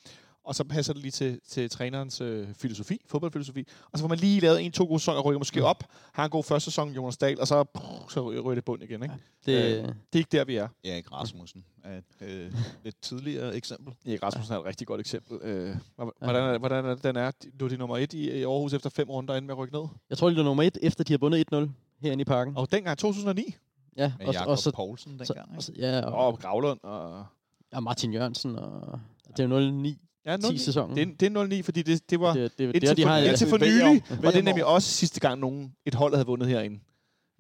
Og 0.44 0.54
så 0.54 0.64
passer 0.64 0.92
det 0.92 1.02
lige 1.02 1.12
til, 1.12 1.40
til 1.48 1.70
trænerens 1.70 2.20
øh, 2.20 2.48
filosofi, 2.54 3.00
fodboldfilosofi. 3.06 3.66
Og 3.92 3.98
så 3.98 4.02
får 4.02 4.08
man 4.08 4.18
lige 4.18 4.40
lavet 4.40 4.62
en, 4.62 4.72
to 4.72 4.84
gode 4.86 5.00
sæsoner, 5.00 5.18
og 5.18 5.24
rykker 5.24 5.38
måske 5.38 5.64
op, 5.64 5.84
har 6.12 6.24
en 6.24 6.30
god 6.30 6.44
første 6.44 6.64
sæson, 6.70 6.92
Jonas 6.92 7.16
Dahl, 7.16 7.40
og 7.40 7.46
så, 7.48 7.64
pff, 7.64 8.12
så 8.12 8.30
ryger 8.30 8.54
det 8.54 8.64
bund 8.64 8.82
igen. 8.82 9.02
Ikke? 9.02 9.14
Det, 9.46 9.78
Øh, 9.78 9.84
Det 9.84 9.92
er 10.14 10.18
ikke 10.18 10.28
der, 10.32 10.44
vi 10.44 10.56
er. 10.56 10.68
Erik 10.84 11.12
Rasmussen 11.12 11.64
er 11.84 11.98
et 11.98 12.04
øh, 12.28 12.52
lidt 12.84 13.00
tidligere 13.02 13.56
eksempel. 13.56 13.94
Erik 14.06 14.22
Rasmussen 14.22 14.54
er 14.54 14.58
et 14.58 14.64
rigtig 14.64 14.86
godt 14.86 15.00
eksempel. 15.00 15.38
Øh, 15.42 15.76
hvor- 15.96 16.14
hvordan, 16.24 16.42
er, 16.44 16.58
hvordan 16.58 16.84
er 16.84 16.94
det, 16.94 17.04
den 17.04 17.16
er? 17.16 17.30
Nu 17.60 17.64
er 17.64 17.68
de 17.68 17.76
nummer 17.76 17.96
et 17.98 18.12
i, 18.12 18.30
i 18.30 18.42
Aarhus 18.42 18.72
efter 18.72 18.90
fem 18.90 19.10
runder, 19.10 19.34
inden 19.34 19.46
med 19.46 19.54
at 19.54 19.58
rykke 19.58 19.74
ned. 19.74 19.84
jeg 20.10 20.18
tror, 20.18 20.28
det 20.30 20.38
er 20.38 20.42
nummer 20.42 20.62
et, 20.62 20.78
efter 20.82 21.04
de 21.04 21.12
har 21.12 21.18
vundet 21.18 21.46
1-0 21.54 21.68
herinde 22.00 22.22
i 22.22 22.24
parken. 22.24 22.56
Og 22.56 22.72
dengang 22.72 22.98
2009. 22.98 23.54
Ja, 23.98 24.12
Med 24.18 24.26
og, 24.26 24.34
Jakob 24.34 24.48
og, 24.50 24.58
så, 24.58 24.70
Poulsen 24.72 25.18
dengang. 25.18 25.38
og, 25.48 25.54
ikke? 25.54 25.62
så, 25.64 25.72
ja, 25.76 26.00
og, 26.06 26.26
Og 26.26 26.38
Gravlund. 26.38 26.80
Og, 26.82 27.26
og 27.72 27.82
Martin 27.82 28.12
Jørgensen, 28.12 28.56
og 28.56 29.00
det 29.36 29.40
er 29.52 29.58
jo 29.58 29.70
09 29.70 29.98
ja, 30.26 30.36
10 30.36 30.50
09. 30.50 30.58
sæsonen. 30.58 30.96
Det, 30.96 31.02
er- 31.08 31.14
det 31.20 31.36
er 31.36 31.44
09, 31.46 31.62
fordi 31.62 31.82
det, 31.82 32.10
det 32.10 32.20
var... 32.20 32.32
det, 32.34 32.58
det, 32.58 32.64
Indtil, 32.64 32.88
det, 32.88 32.96
de 32.96 33.02
for, 33.02 33.08
har, 33.10 33.18
indtil 33.18 33.48
for 33.48 33.58
nylig 33.58 34.02
var 34.22 34.30
det 34.30 34.40
VM 34.40 34.44
nemlig 34.44 34.64
også 34.64 34.88
sidste 34.90 35.20
gang, 35.20 35.40
nogen, 35.40 35.74
et 35.86 35.94
hold 35.94 36.14
havde 36.14 36.26
vundet 36.26 36.48
herinde. 36.48 36.80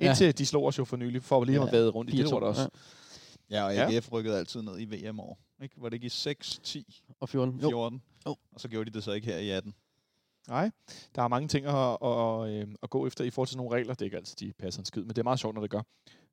Ja. 0.00 0.08
Indtil 0.08 0.38
de 0.38 0.46
slog 0.46 0.64
os 0.64 0.78
jo 0.78 0.84
for 0.84 0.96
nylig, 0.96 1.22
for 1.22 1.44
lige 1.44 1.56
at 1.56 1.60
have 1.62 1.76
Ja, 1.76 1.80
været 1.80 1.94
rundt 1.94 2.14
i 2.14 2.16
det 2.16 2.24
4-2, 2.26 2.30
lort 2.30 2.42
også. 2.42 2.60
ja. 2.62 3.56
Ja, 3.58 3.64
og 3.64 3.74
Ja. 3.74 3.94
AGF 3.96 4.12
rykkede 4.12 4.38
altid 4.38 4.62
ned 4.62 4.80
i 4.80 4.84
VM-år. 4.84 5.38
Ikke? 5.62 5.74
Var 5.82 5.88
det 5.88 5.94
ikke 5.94 6.06
i 6.06 6.08
6, 6.08 6.60
10, 6.62 7.02
og 7.20 7.28
14. 7.28 7.60
Jo. 7.60 7.68
14? 7.70 8.02
Jo. 8.26 8.36
Og 8.52 8.60
så 8.60 8.68
gjorde 8.68 8.90
de 8.90 8.94
det 8.94 9.04
så 9.04 9.12
ikke 9.12 9.26
her 9.26 9.38
i 9.38 9.50
18. 9.50 9.74
Nej, 10.48 10.70
der 11.14 11.22
er 11.22 11.28
mange 11.28 11.48
ting 11.48 11.66
at, 11.66 11.74
at, 11.74 12.62
at, 12.62 12.68
at 12.82 12.90
gå 12.90 13.06
efter 13.06 13.24
i 13.24 13.30
forhold 13.30 13.48
til 13.48 13.56
nogle 13.56 13.76
regler. 13.76 13.94
Det 13.94 14.00
er 14.00 14.04
ikke 14.04 14.16
altid, 14.16 14.36
de 14.48 14.52
passer 14.58 14.80
en 14.80 14.84
skid, 14.84 15.02
men 15.02 15.08
det 15.08 15.18
er 15.18 15.22
meget 15.22 15.38
sjovt, 15.40 15.54
når 15.54 15.60
det 15.62 15.70
gør. 15.70 15.82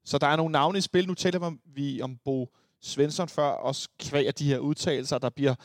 Så 0.05 0.17
der 0.17 0.27
er 0.27 0.35
nogle 0.35 0.51
navne 0.51 0.77
i 0.77 0.81
spil. 0.81 1.07
Nu 1.07 1.13
taler 1.13 1.55
vi 1.65 2.01
om 2.01 2.17
Bo 2.25 2.49
Svensson 2.81 3.27
før, 3.29 3.43
også 3.43 3.89
kvæg 3.99 4.27
af 4.27 4.33
de 4.33 4.45
her 4.45 4.59
udtalelser. 4.59 5.17
Der 5.17 5.29
bliver, 5.29 5.55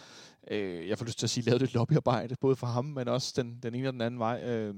øh, 0.50 0.88
jeg 0.88 0.98
får 0.98 1.04
lyst 1.04 1.18
til 1.18 1.26
at 1.26 1.30
sige, 1.30 1.44
lavet 1.44 1.60
lidt 1.60 1.74
lobbyarbejde, 1.74 2.36
både 2.40 2.56
for 2.56 2.66
ham, 2.66 2.84
men 2.84 3.08
også 3.08 3.32
den, 3.36 3.58
den 3.62 3.74
ene 3.74 3.88
og 3.88 3.92
den 3.92 4.00
anden 4.00 4.20
vej. 4.20 4.42
Øh, 4.44 4.74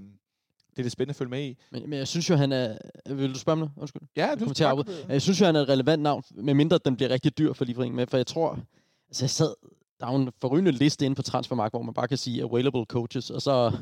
det 0.71 0.79
er 0.79 0.83
lidt 0.83 0.93
spændende 0.93 1.13
at 1.13 1.17
følge 1.17 1.31
med 1.31 1.45
i. 1.45 1.59
Men, 1.73 1.91
men 1.91 1.99
jeg 1.99 2.09
synes 2.09 2.31
jo, 2.31 2.37
han 2.37 2.53
er... 2.53 2.79
Vil 3.07 3.35
du 3.35 3.39
spørge 3.39 3.57
mig? 3.57 3.71
Undskyld. 3.77 4.03
Ja, 4.17 4.35
til 4.55 4.65
at 4.65 4.71
afbryde. 4.71 5.07
Jeg 5.09 5.23
synes 5.23 5.41
jo, 5.41 5.47
han 5.47 5.57
er 5.57 5.61
et 5.61 5.69
relevant 5.69 6.03
navn, 6.03 6.23
medmindre 6.31 6.79
den 6.85 6.97
bliver 6.97 7.11
rigtig 7.11 7.39
dyr 7.39 7.53
for 7.53 7.65
livringen 7.65 7.97
med, 7.97 8.07
for 8.07 8.17
jeg 8.17 8.27
tror... 8.27 8.59
Altså, 9.09 9.25
jeg 9.25 9.31
sad... 9.31 9.55
Der 10.01 10.07
er 10.07 10.13
jo 10.13 10.19
en 10.19 10.33
forrygende 10.41 10.71
liste 10.71 11.05
inde 11.05 11.17
på 11.17 11.23
Transfermarkt, 11.23 11.73
hvor 11.73 11.83
man 11.83 11.95
bare 11.95 12.09
kan 12.09 12.17
sige 12.17 12.43
available 12.43 12.85
coaches, 12.85 13.31
og 13.31 13.43
så, 13.43 13.73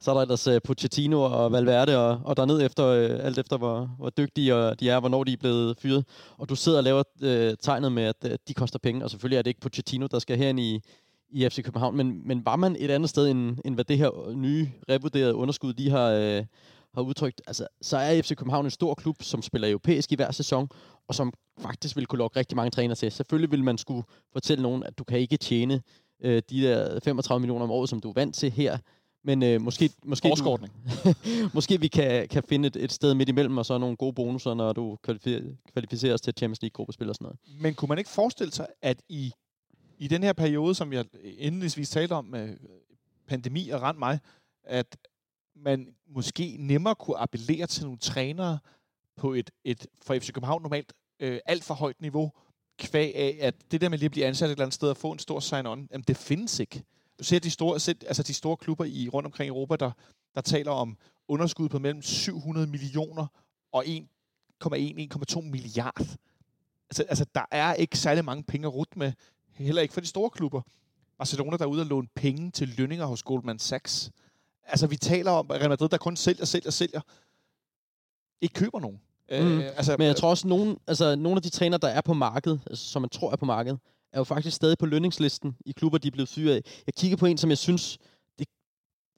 så 0.00 0.10
er 0.10 0.14
der 0.14 0.22
ellers 0.22 0.48
uh, 0.48 0.56
Pochettino 0.64 1.22
og 1.22 1.52
Valverde, 1.52 1.98
og, 1.98 2.20
og 2.24 2.36
der 2.36 2.44
ned 2.44 2.62
efter, 2.62 2.84
uh, 2.84 3.26
alt 3.26 3.38
efter 3.38 3.58
hvor, 3.58 3.90
hvor 3.98 4.10
dygtige 4.10 4.54
og 4.54 4.80
de 4.80 4.90
er, 4.90 5.00
hvornår 5.00 5.24
de 5.24 5.32
er 5.32 5.36
blevet 5.36 5.76
fyret. 5.78 6.04
Og 6.38 6.48
du 6.48 6.54
sidder 6.54 6.78
og 6.78 6.84
laver 6.84 7.02
uh, 7.22 7.56
tegnet 7.62 7.92
med, 7.92 8.02
at 8.02 8.16
uh, 8.24 8.30
de 8.48 8.54
koster 8.54 8.78
penge, 8.78 9.04
og 9.04 9.10
selvfølgelig 9.10 9.38
er 9.38 9.42
det 9.42 9.50
ikke 9.50 9.60
Pochettino, 9.60 10.06
der 10.06 10.18
skal 10.18 10.38
herind 10.38 10.60
i, 10.60 10.80
i 11.30 11.48
FC 11.48 11.64
København, 11.64 11.96
men, 11.96 12.28
men 12.28 12.46
var 12.46 12.56
man 12.56 12.76
et 12.78 12.90
andet 12.90 13.10
sted, 13.10 13.28
end, 13.28 13.58
end 13.64 13.74
hvad 13.74 13.84
det 13.84 13.98
her 13.98 14.32
nye, 14.34 14.68
revurderede 14.88 15.34
underskud, 15.34 15.72
de 15.72 15.90
har, 15.90 16.10
øh, 16.10 16.44
har 16.94 17.02
udtrykt, 17.02 17.42
altså, 17.46 17.66
så 17.82 17.96
er 17.96 18.22
FC 18.22 18.36
København 18.36 18.64
en 18.64 18.70
stor 18.70 18.94
klub, 18.94 19.22
som 19.22 19.42
spiller 19.42 19.68
europæisk 19.68 20.12
i 20.12 20.14
hver 20.14 20.30
sæson, 20.30 20.68
og 21.08 21.14
som 21.14 21.32
faktisk 21.60 21.96
vil 21.96 22.06
kunne 22.06 22.18
lokke 22.18 22.38
rigtig 22.38 22.56
mange 22.56 22.70
trænere 22.70 22.94
til. 22.96 23.12
Selvfølgelig 23.12 23.50
vil 23.50 23.64
man 23.64 23.78
skulle 23.78 24.02
fortælle 24.32 24.62
nogen, 24.62 24.84
at 24.84 24.98
du 24.98 25.04
kan 25.04 25.18
ikke 25.18 25.36
tjene 25.36 25.82
øh, 26.22 26.42
de 26.50 26.62
der 26.62 27.00
35 27.00 27.40
millioner 27.40 27.64
om 27.64 27.70
året, 27.70 27.88
som 27.88 28.00
du 28.00 28.08
er 28.08 28.12
vant 28.12 28.34
til 28.34 28.50
her, 28.50 28.78
men 29.24 29.42
øh, 29.42 29.60
måske, 29.60 29.90
måske, 30.04 30.28
du, 30.28 30.34
måske 31.54 31.80
vi 31.80 31.88
kan, 31.88 32.28
kan 32.28 32.42
finde 32.42 32.66
et, 32.66 32.76
et 32.76 32.92
sted 32.92 33.14
midt 33.14 33.28
imellem, 33.28 33.58
og 33.58 33.66
så 33.66 33.78
nogle 33.78 33.96
gode 33.96 34.12
bonusser, 34.12 34.54
når 34.54 34.72
du 34.72 34.98
kvalificerer, 35.02 35.42
kvalificeres 35.72 36.20
til 36.20 36.34
Champions 36.36 36.62
League-gruppespil 36.62 37.08
og 37.08 37.14
sådan 37.14 37.24
noget. 37.24 37.62
Men 37.62 37.74
kunne 37.74 37.88
man 37.88 37.98
ikke 37.98 38.10
forestille 38.10 38.52
sig, 38.52 38.66
at 38.82 39.02
i, 39.08 39.32
i 39.98 40.08
den 40.08 40.22
her 40.22 40.32
periode, 40.32 40.74
som 40.74 40.92
jeg 40.92 41.04
indledningsvis 41.24 41.90
talte 41.90 42.12
om 42.12 42.24
med 42.24 42.56
pandemi 43.28 43.68
og 43.68 43.82
rent 43.82 43.98
mig, 43.98 44.18
at 44.64 44.96
man 45.64 45.94
måske 46.06 46.56
nemmere 46.58 46.94
kunne 46.94 47.16
appellere 47.16 47.66
til 47.66 47.84
nogle 47.84 47.98
trænere 47.98 48.58
på 49.16 49.32
et, 49.32 49.50
et 49.64 49.86
for 50.02 50.14
FC 50.14 50.32
København 50.32 50.62
normalt 50.62 50.92
øh, 51.20 51.40
alt 51.46 51.64
for 51.64 51.74
højt 51.74 52.00
niveau, 52.00 52.32
kvæg 52.78 53.16
af, 53.16 53.38
at 53.40 53.54
det 53.70 53.80
der 53.80 53.88
med 53.88 53.98
lige 53.98 54.06
at 54.06 54.10
blive 54.10 54.26
ansat 54.26 54.46
et 54.46 54.50
eller 54.52 54.64
andet 54.64 54.74
sted 54.74 54.88
og 54.90 54.96
få 54.96 55.12
en 55.12 55.18
stor 55.18 55.40
sign-on, 55.40 55.86
jamen 55.92 56.04
det 56.08 56.16
findes 56.16 56.60
ikke. 56.60 56.82
Du 57.18 57.24
ser 57.24 57.38
de 57.38 57.50
store, 57.50 57.74
altså 58.06 58.22
de 58.22 58.34
store 58.34 58.56
klubber 58.56 58.84
i 58.84 59.08
rundt 59.08 59.26
omkring 59.26 59.46
i 59.46 59.48
Europa, 59.48 59.76
der, 59.76 59.90
der 60.34 60.40
taler 60.40 60.70
om 60.70 60.96
underskud 61.28 61.68
på 61.68 61.78
mellem 61.78 62.02
700 62.02 62.66
millioner 62.66 63.26
og 63.72 63.84
1,1-1,2 63.86 65.40
milliard. 65.40 66.00
Altså, 66.90 67.02
altså, 67.02 67.26
der 67.34 67.44
er 67.50 67.74
ikke 67.74 67.98
særlig 67.98 68.24
mange 68.24 68.42
penge 68.42 68.66
at 68.66 68.74
rute 68.74 68.98
med, 68.98 69.12
heller 69.54 69.82
ikke 69.82 69.94
for 69.94 70.00
de 70.00 70.06
store 70.06 70.30
klubber. 70.30 70.62
Barcelona, 71.18 71.56
der 71.56 71.64
er 71.64 71.68
ude 71.68 71.82
og 71.82 71.86
låne 71.86 72.08
penge 72.14 72.50
til 72.50 72.68
lønninger 72.68 73.06
hos 73.06 73.22
Goldman 73.22 73.58
Sachs. 73.58 74.10
Altså, 74.64 74.86
vi 74.86 74.96
taler 74.96 75.30
om 75.30 75.50
at 75.50 75.60
Real 75.60 75.68
Madrid, 75.68 75.88
der 75.88 75.96
kun 75.96 76.16
sælger, 76.16 76.44
sælger, 76.44 76.70
sælger. 76.70 77.00
Ikke 78.40 78.54
køber 78.54 78.80
nogen. 78.80 79.00
Mm. 79.30 79.58
Øh, 79.58 79.64
altså, 79.76 79.96
Men 79.98 80.06
jeg 80.06 80.16
tror 80.16 80.30
også, 80.30 80.48
nogen, 80.48 80.78
altså, 80.86 81.16
nogle 81.16 81.36
af 81.36 81.42
de 81.42 81.50
trænere, 81.50 81.78
der 81.82 81.88
er 81.88 82.00
på 82.00 82.14
markedet, 82.14 82.60
altså, 82.66 82.84
som 82.84 83.02
man 83.02 83.08
tror 83.08 83.32
er 83.32 83.36
på 83.36 83.44
markedet, 83.44 83.78
er 84.12 84.18
jo 84.18 84.24
faktisk 84.24 84.56
stadig 84.56 84.78
på 84.78 84.86
lønningslisten 84.86 85.56
i 85.66 85.72
klubber, 85.72 85.98
de 85.98 86.08
er 86.08 86.12
blevet 86.12 86.28
fyret 86.28 86.54
af. 86.54 86.82
Jeg 86.86 86.94
kigger 86.94 87.16
på 87.16 87.26
en, 87.26 87.38
som 87.38 87.50
jeg 87.50 87.58
synes, 87.58 87.98
det, 88.38 88.48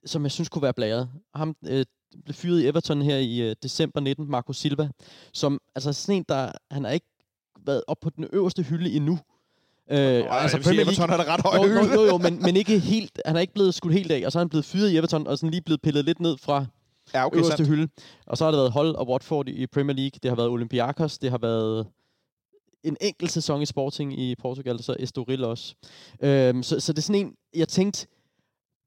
som 0.07 0.22
jeg 0.22 0.33
synes 0.33 0.48
kunne 0.48 0.62
være 0.62 0.72
blæret. 0.72 1.11
Ham 1.35 1.57
øh, 1.66 1.87
blev 2.24 2.35
fyret 2.35 2.61
i 2.61 2.66
Everton 2.66 3.02
her 3.02 3.16
i 3.16 3.40
øh, 3.50 3.57
december 3.62 4.00
19, 4.00 4.30
Marco 4.30 4.52
Silva, 4.52 4.88
som 5.33 5.61
altså 5.74 5.92
sådan 5.92 6.16
en, 6.16 6.24
der 6.28 6.52
han 6.70 6.85
har 6.85 6.90
ikke 6.90 7.07
været 7.66 7.83
op 7.87 8.00
på 8.00 8.11
den 8.11 8.26
øverste 8.33 8.62
hylde 8.62 8.90
endnu. 8.90 9.18
Øh, 9.90 10.25
altså, 10.42 10.61
Premier 10.62 10.85
Everton 10.85 11.11
er 11.11 11.16
der 11.16 11.29
ret 11.35 11.40
høj 11.40 11.57
jo, 11.57 11.73
jo, 11.73 11.92
jo, 11.94 12.05
jo, 12.07 12.18
men, 12.18 12.42
men 12.42 12.57
ikke 12.57 12.79
helt, 12.79 13.20
han 13.27 13.37
er 13.37 13.40
ikke 13.40 13.55
blevet 13.55 13.75
skudt 13.75 13.92
helt 13.92 14.11
af, 14.11 14.23
og 14.27 14.33
så 14.33 14.38
er 14.38 14.40
han 14.40 14.49
blevet 14.49 14.64
fyret 14.64 14.90
i 14.90 14.97
Everton, 14.97 15.27
og 15.27 15.38
sådan 15.38 15.51
lige 15.51 15.62
blevet 15.62 15.83
pillet 15.83 16.05
lidt 16.05 16.20
ned 16.20 16.37
fra, 16.38 16.66
Ja, 17.14 17.27
okay, 17.27 17.37
øverste 17.37 17.57
sandt. 17.57 17.68
hylde. 17.68 17.88
Og 18.27 18.38
så 18.38 18.44
har 18.44 18.51
det 18.51 18.59
været 18.59 18.73
Hull 18.73 18.97
og 18.97 19.09
Watford 19.09 19.49
i 19.49 19.66
Premier 19.66 19.97
League. 19.97 20.18
Det 20.23 20.31
har 20.31 20.37
været 20.37 20.49
Olympiakos. 20.49 21.18
Det 21.18 21.31
har 21.31 21.38
været 21.38 21.87
en 22.85 22.97
enkelt 23.01 23.33
sæson 23.33 23.62
i 23.62 23.66
Sporting 23.66 24.20
i 24.20 24.35
Portugal, 24.35 24.83
så 24.83 24.97
Estoril 24.99 25.44
også. 25.44 25.75
Øhm, 26.20 26.62
så, 26.62 26.81
så 26.81 26.92
det 26.92 26.99
er 26.99 27.03
sådan 27.03 27.27
en, 27.27 27.35
jeg 27.55 27.68
tænkte, 27.68 28.07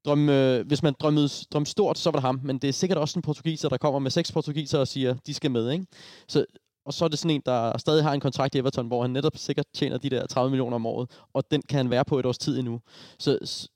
drøm, 0.04 0.28
øh, 0.28 0.66
hvis 0.66 0.82
man 0.82 0.94
drømmede, 1.00 1.28
drømte 1.52 1.70
stort, 1.70 1.98
så 1.98 2.10
var 2.10 2.18
det 2.18 2.22
ham. 2.22 2.40
Men 2.42 2.58
det 2.58 2.68
er 2.68 2.72
sikkert 2.72 2.98
også 2.98 3.18
en 3.18 3.22
portugiser, 3.22 3.68
der 3.68 3.76
kommer 3.76 3.98
med 3.98 4.10
seks 4.10 4.32
portugiser 4.32 4.78
og 4.78 4.88
siger, 4.88 5.14
de 5.26 5.34
skal 5.34 5.50
med. 5.50 5.70
Ikke? 5.70 5.86
Så, 6.28 6.44
og 6.88 6.94
så 6.94 7.04
er 7.04 7.08
det 7.08 7.18
sådan 7.18 7.34
en, 7.34 7.42
der 7.46 7.78
stadig 7.78 8.04
har 8.04 8.12
en 8.14 8.20
kontrakt 8.20 8.54
i 8.54 8.58
Everton, 8.58 8.86
hvor 8.86 9.02
han 9.02 9.10
netop 9.10 9.36
sikkert 9.36 9.66
tjener 9.74 9.98
de 9.98 10.10
der 10.10 10.26
30 10.26 10.50
millioner 10.50 10.74
om 10.74 10.86
året, 10.86 11.10
og 11.32 11.50
den 11.50 11.62
kan 11.62 11.76
han 11.76 11.90
være 11.90 12.04
på 12.04 12.18
et 12.18 12.26
års 12.26 12.38
tid 12.38 12.58
endnu. 12.58 12.80
Så, 13.18 13.38
så 13.44 13.68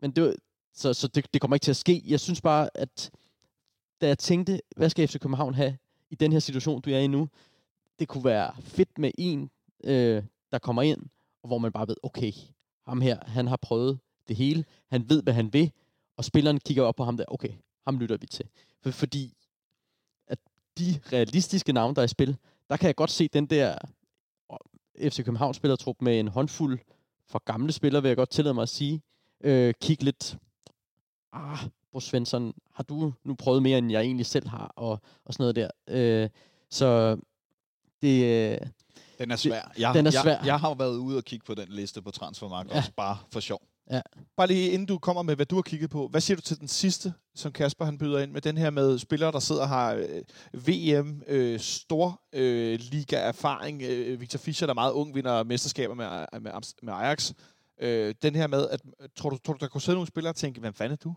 men 0.00 0.10
det, 0.10 0.36
så, 0.74 0.94
så 0.94 1.08
det, 1.08 1.34
det 1.34 1.40
kommer 1.40 1.54
ikke 1.56 1.64
til 1.64 1.70
at 1.70 1.76
ske. 1.76 2.02
Jeg 2.06 2.20
synes 2.20 2.40
bare, 2.40 2.68
at 2.74 3.10
da 4.00 4.06
jeg 4.06 4.18
tænkte, 4.18 4.60
hvad 4.76 4.90
skal 4.90 5.08
FC 5.08 5.18
København 5.18 5.54
have 5.54 5.78
i 6.10 6.14
den 6.14 6.32
her 6.32 6.38
situation, 6.38 6.80
du 6.80 6.90
er 6.90 6.98
i 6.98 7.06
nu, 7.06 7.28
det 7.98 8.08
kunne 8.08 8.24
være 8.24 8.52
fedt 8.60 8.98
med 8.98 9.10
en, 9.18 9.50
øh, 9.84 10.22
der 10.52 10.58
kommer 10.58 10.82
ind, 10.82 11.00
og 11.42 11.48
hvor 11.48 11.58
man 11.58 11.72
bare 11.72 11.88
ved, 11.88 11.96
okay, 12.02 12.32
ham 12.86 13.00
her, 13.00 13.18
han 13.26 13.46
har 13.46 13.56
prøvet 13.56 13.98
det 14.28 14.36
hele, 14.36 14.64
han 14.90 15.10
ved, 15.10 15.22
hvad 15.22 15.34
han 15.34 15.52
vil, 15.52 15.72
og 16.16 16.24
spilleren 16.24 16.60
kigger 16.60 16.82
op 16.82 16.96
på 16.96 17.04
ham 17.04 17.16
der, 17.16 17.24
okay, 17.28 17.52
ham 17.86 17.98
lytter 17.98 18.16
vi 18.16 18.26
til. 18.26 18.48
For, 18.82 18.90
fordi 18.90 19.34
de 20.78 21.00
realistiske 21.12 21.72
navne, 21.72 21.94
der 21.94 22.00
er 22.00 22.04
i 22.04 22.08
spil, 22.08 22.36
der 22.70 22.76
kan 22.76 22.86
jeg 22.86 22.96
godt 22.96 23.10
se 23.10 23.28
den 23.28 23.46
der 23.46 23.78
FC 25.02 25.24
København 25.24 25.54
spillertrup 25.54 25.96
med 26.00 26.20
en 26.20 26.28
håndfuld 26.28 26.78
for 27.28 27.42
gamle 27.44 27.72
spillere, 27.72 28.02
vil 28.02 28.08
jeg 28.08 28.16
godt 28.16 28.30
tillade 28.30 28.54
mig 28.54 28.62
at 28.62 28.68
sige, 28.68 29.02
øh, 29.40 29.74
kigge 29.80 30.04
lidt, 30.04 30.36
ah, 31.32 31.58
Bo 31.92 32.00
Svensson, 32.00 32.54
har 32.72 32.82
du 32.84 33.12
nu 33.24 33.34
prøvet 33.34 33.62
mere, 33.62 33.78
end 33.78 33.90
jeg 33.90 34.02
egentlig 34.02 34.26
selv 34.26 34.48
har, 34.48 34.72
og, 34.76 35.00
og 35.24 35.34
sådan 35.34 35.42
noget 35.42 35.56
der. 35.56 35.70
Øh, 35.88 36.28
så 36.70 37.16
det... 38.02 38.24
Øh, 38.24 38.58
den 39.18 39.30
er 39.30 39.36
svær. 39.36 39.72
Jeg, 39.78 39.94
den 39.94 40.06
er 40.06 40.10
svær. 40.10 40.36
Jeg, 40.36 40.46
jeg 40.46 40.60
har 40.60 40.74
været 40.74 40.96
ude 40.96 41.16
og 41.16 41.24
kigge 41.24 41.44
på 41.46 41.54
den 41.54 41.68
liste 41.68 42.02
på 42.02 42.10
Transfermarkt, 42.10 42.70
ja. 42.70 42.76
også 42.76 42.92
bare 42.96 43.18
for 43.32 43.40
sjov. 43.40 43.62
Ja. 43.90 44.00
Bare 44.36 44.46
lige 44.46 44.70
inden 44.70 44.86
du 44.86 44.98
kommer 44.98 45.22
med, 45.22 45.36
hvad 45.36 45.46
du 45.46 45.54
har 45.54 45.62
kigget 45.62 45.90
på. 45.90 46.08
Hvad 46.08 46.20
siger 46.20 46.36
du 46.36 46.42
til 46.42 46.60
den 46.60 46.68
sidste, 46.68 47.12
som 47.34 47.52
Kasper 47.52 47.84
han 47.84 47.98
byder 47.98 48.18
ind 48.18 48.32
med? 48.32 48.40
Den 48.40 48.56
her 48.56 48.70
med 48.70 48.98
spillere, 48.98 49.32
der 49.32 49.38
sidder 49.40 49.62
og 49.62 49.68
har 49.68 49.92
øh, 49.94 50.68
VM, 50.68 51.22
øh, 51.26 51.60
stor 51.60 52.20
øh, 52.32 52.78
liga-erfaring. 52.80 53.82
Øh, 53.82 54.20
Victor 54.20 54.38
Fischer, 54.38 54.66
der 54.66 54.72
er 54.72 54.74
meget 54.74 54.92
ung, 54.92 55.14
vinder 55.14 55.42
mesterskaber 55.42 55.94
med, 55.94 56.40
med, 56.40 56.52
med 56.82 56.92
Ajax. 56.92 57.32
Øh, 57.80 58.14
den 58.22 58.34
her 58.34 58.46
med, 58.46 58.68
at 58.68 58.80
tror 59.16 59.30
du, 59.30 59.36
tror 59.36 59.52
du, 59.52 59.58
der 59.60 59.68
kunne 59.68 59.80
sidde 59.80 59.96
nogle 59.96 60.08
spillere 60.08 60.32
og 60.32 60.36
tænke, 60.36 60.60
hvad 60.60 60.72
fanden 60.72 60.92
er 60.92 60.96
du? 60.96 61.14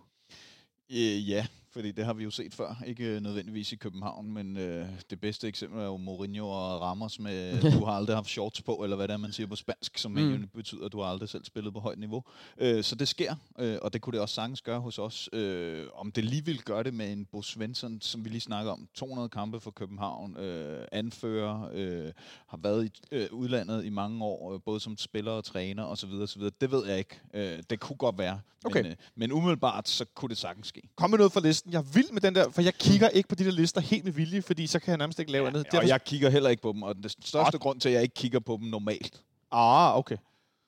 Øh, 0.91 1.30
ja, 1.30 1.45
fordi 1.74 1.91
det 1.91 2.05
har 2.05 2.13
vi 2.13 2.24
jo 2.24 2.32
set 2.32 2.53
før. 2.53 2.84
Ikke 2.88 3.03
øh, 3.03 3.22
nødvendigvis 3.22 3.72
i 3.72 3.76
København, 3.76 4.34
men 4.34 4.57
øh, 4.57 4.88
det 5.09 5.22
bedste 5.22 5.47
eksempel 5.47 5.80
er 5.80 5.86
jo 5.86 5.97
Mourinho 5.97 6.49
og 6.49 6.82
Ramos 6.82 7.19
med, 7.19 7.61
du 7.80 7.86
har 7.86 7.93
aldrig 7.93 8.15
haft 8.15 8.30
shorts 8.30 8.61
på, 8.61 8.76
eller 8.76 8.95
hvad 8.95 9.07
det 9.07 9.13
er, 9.13 9.17
man 9.17 9.32
siger 9.32 9.47
på 9.47 9.55
spansk, 9.55 9.97
som 9.97 10.11
mm. 10.11 10.47
betyder, 10.53 10.86
at 10.86 10.91
du 10.91 11.01
har 11.01 11.09
aldrig 11.09 11.30
selv 11.30 11.45
spillet 11.45 11.74
på 11.74 11.80
højt 11.80 11.99
niveau. 11.99 12.24
Øh, 12.57 12.84
så 12.84 12.95
det 12.95 13.07
sker, 13.07 13.36
øh, 13.59 13.78
og 13.82 13.93
det 13.93 14.01
kunne 14.01 14.13
det 14.13 14.22
også 14.22 14.36
sagtens 14.36 14.61
gøre 14.61 14.80
hos 14.80 14.99
os. 14.99 15.30
Øh, 15.34 15.86
om 15.93 16.11
det 16.11 16.26
lige 16.26 16.45
vil 16.45 16.61
gøre 16.61 16.84
det 16.84 16.93
med 16.93 17.11
en 17.11 17.26
Bo 17.26 17.41
Svensson, 17.41 18.01
som 18.01 18.26
vi 18.26 18.30
lige 18.30 18.41
snakker 18.41 18.72
om, 18.72 18.88
200 18.93 19.30
kampe 19.30 19.59
for 19.59 19.72
København, 19.72 20.38
øh, 20.38 20.88
anfører, 20.91 21.69
øh, 21.74 22.11
har 22.47 22.57
været 22.57 22.86
i 22.86 23.01
øh, 23.11 23.28
udlandet 23.32 23.86
i 23.86 23.89
mange 23.89 24.26
år, 24.26 24.53
øh, 24.53 24.59
både 24.65 24.80
som 24.80 24.97
spiller 24.97 25.32
og 25.32 25.43
træner 25.43 25.84
osv. 25.84 26.09
osv. 26.22 26.41
Det 26.61 26.72
ved 26.72 26.88
jeg 26.88 26.97
ikke. 26.97 27.22
Øh, 27.34 27.63
det 27.69 27.80
kunne 27.80 27.97
godt 27.97 28.17
være. 28.17 28.39
Okay. 28.65 28.82
Men, 28.82 28.91
øh, 28.91 28.97
men 29.15 29.32
umiddelbart, 29.32 29.89
så 29.89 30.05
kunne 30.05 30.30
det 30.30 30.38
sagtens 30.38 30.67
ske. 30.67 30.82
Kom 30.95 31.09
med 31.09 31.17
noget 31.17 31.32
fra 31.32 31.39
listen. 31.39 31.61
Jeg 31.72 31.78
er 31.78 31.82
vild 31.82 32.12
med 32.12 32.22
den 32.22 32.36
der, 32.36 32.49
for 32.49 32.62
jeg 32.62 32.74
kigger 32.74 33.09
ikke 33.09 33.30
på 33.30 33.36
de 33.36 33.45
der 33.45 33.51
lister 33.51 33.82
helt 33.82 34.03
med 34.03 34.14
vilje, 34.14 34.41
fordi 34.41 34.68
så 34.68 34.80
kan 34.80 34.89
jeg 34.89 34.97
nærmest 34.97 35.20
ikke 35.20 35.32
lave 35.32 35.43
ja, 35.43 35.49
andet. 35.49 35.66
Derfor... 35.66 35.78
Og 35.78 35.88
jeg 35.88 36.03
kigger 36.03 36.30
heller 36.30 36.49
ikke 36.49 36.62
på 36.62 36.72
dem, 36.72 36.84
og 36.84 36.95
den 36.95 37.09
største 37.09 37.57
grund 37.57 37.80
til, 37.80 37.89
at 37.89 37.95
jeg 37.95 38.01
ikke 38.01 38.16
kigger 38.16 38.39
på 38.39 38.57
dem 38.62 38.70
normalt, 38.70 39.22
Ah, 39.51 39.97
okay. 39.97 40.18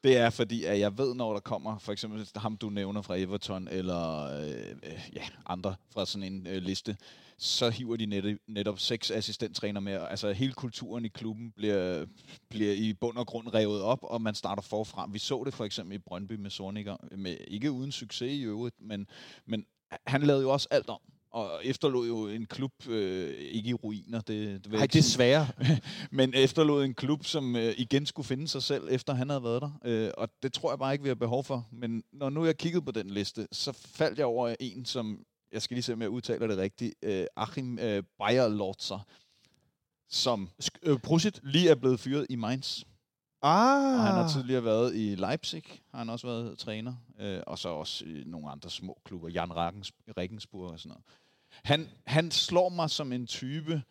det 0.03 0.17
er 0.17 0.29
fordi, 0.29 0.63
at 0.63 0.79
jeg 0.79 0.97
ved, 0.97 1.15
når 1.15 1.33
der 1.33 1.39
kommer 1.39 1.77
for 1.77 1.91
eksempel 1.91 2.27
ham, 2.35 2.57
du 2.57 2.69
nævner 2.69 3.01
fra 3.01 3.17
Everton, 3.17 3.67
eller 3.71 4.23
øh, 4.39 5.15
ja, 5.15 5.21
andre 5.45 5.75
fra 5.93 6.05
sådan 6.05 6.33
en 6.33 6.47
øh, 6.47 6.61
liste, 6.61 6.97
så 7.37 7.69
hiver 7.69 7.95
de 7.95 8.05
net, 8.05 8.37
netop 8.47 8.79
seks 8.79 9.11
assistenttræner 9.11 9.79
med. 9.79 9.93
Altså 10.09 10.31
hele 10.31 10.53
kulturen 10.53 11.05
i 11.05 11.07
klubben 11.07 11.51
bliver, 11.55 12.05
bliver 12.49 12.73
i 12.73 12.93
bund 12.93 13.17
og 13.17 13.27
grund 13.27 13.53
revet 13.53 13.81
op, 13.81 13.99
og 14.01 14.21
man 14.21 14.35
starter 14.35 14.61
forfra. 14.61 15.09
Vi 15.11 15.19
så 15.19 15.43
det 15.45 15.53
for 15.53 15.65
eksempel 15.65 15.95
i 15.95 15.97
Brøndby 15.97 16.33
med 16.33 16.49
Sorniger, 16.49 16.97
med, 17.17 17.37
ikke 17.47 17.71
uden 17.71 17.91
succes 17.91 18.31
i 18.31 18.41
øvrigt, 18.41 18.75
men, 18.79 19.07
men 19.45 19.65
han 20.07 20.21
lavede 20.21 20.43
jo 20.43 20.49
også 20.49 20.67
alt 20.71 20.89
om 20.89 20.99
og 21.33 21.65
efterlod 21.65 22.07
jo 22.07 22.27
en 22.27 22.45
klub, 22.45 22.87
øh, 22.87 23.33
ikke 23.37 23.69
i 23.69 23.73
ruiner, 23.73 24.21
det, 24.21 24.63
det 24.63 24.71
vil 24.71 24.79
Ej, 24.79 24.87
det 24.87 24.99
er 24.99 25.03
svære. 25.03 25.47
men 26.11 26.33
efterlod 26.33 26.85
en 26.85 26.93
klub, 26.93 27.25
som 27.25 27.55
øh, 27.55 27.73
igen 27.77 28.05
skulle 28.05 28.27
finde 28.27 28.47
sig 28.47 28.63
selv, 28.63 28.87
efter 28.91 29.13
han 29.13 29.29
havde 29.29 29.43
været 29.43 29.61
der. 29.61 29.71
Øh, 29.85 30.11
og 30.17 30.29
det 30.43 30.53
tror 30.53 30.71
jeg 30.71 30.79
bare 30.79 30.93
ikke, 30.93 31.03
vi 31.03 31.09
har 31.09 31.15
behov 31.15 31.43
for. 31.43 31.67
Men 31.71 32.03
når 32.11 32.29
nu 32.29 32.45
jeg 32.45 32.57
kiggede 32.57 32.85
på 32.85 32.91
den 32.91 33.09
liste, 33.09 33.47
så 33.51 33.71
faldt 33.71 34.17
jeg 34.17 34.25
over 34.25 34.55
en, 34.59 34.85
som, 34.85 35.19
jeg 35.51 35.61
skal 35.61 35.75
lige 35.75 35.83
se, 35.83 35.93
om 35.93 36.01
jeg 36.01 36.09
udtaler 36.09 36.47
det 36.47 36.57
rigtigt, 36.57 36.93
øh, 37.03 37.25
Achim 37.35 37.79
øh, 37.79 38.03
Bayerlotzer, 38.19 38.99
som 40.09 40.49
øh, 40.83 40.99
lige 41.43 41.69
er 41.69 41.75
blevet 41.75 41.99
fyret 41.99 42.25
i 42.29 42.35
Mainz. 42.35 42.83
Ah. 43.43 43.99
Og 43.99 44.03
han 44.03 44.13
har 44.15 44.29
tidligere 44.29 44.63
været 44.63 44.95
i 44.95 45.15
Leipzig, 45.15 45.63
har 45.91 45.97
han 45.97 46.09
også 46.09 46.27
været 46.27 46.57
træner, 46.57 46.93
øh, 47.19 47.41
og 47.47 47.59
så 47.59 47.69
også 47.69 48.05
i 48.05 48.23
nogle 48.25 48.51
andre 48.51 48.69
små 48.69 49.01
klubber, 49.05 49.29
Jan 49.29 49.49
Regensburg 50.17 50.71
og 50.71 50.79
sådan 50.79 50.89
noget. 50.89 51.03
Han, 51.63 51.89
han 52.07 52.31
slår 52.31 52.69
mig 52.69 52.89
som 52.89 53.11
en 53.11 53.27
type, 53.27 53.81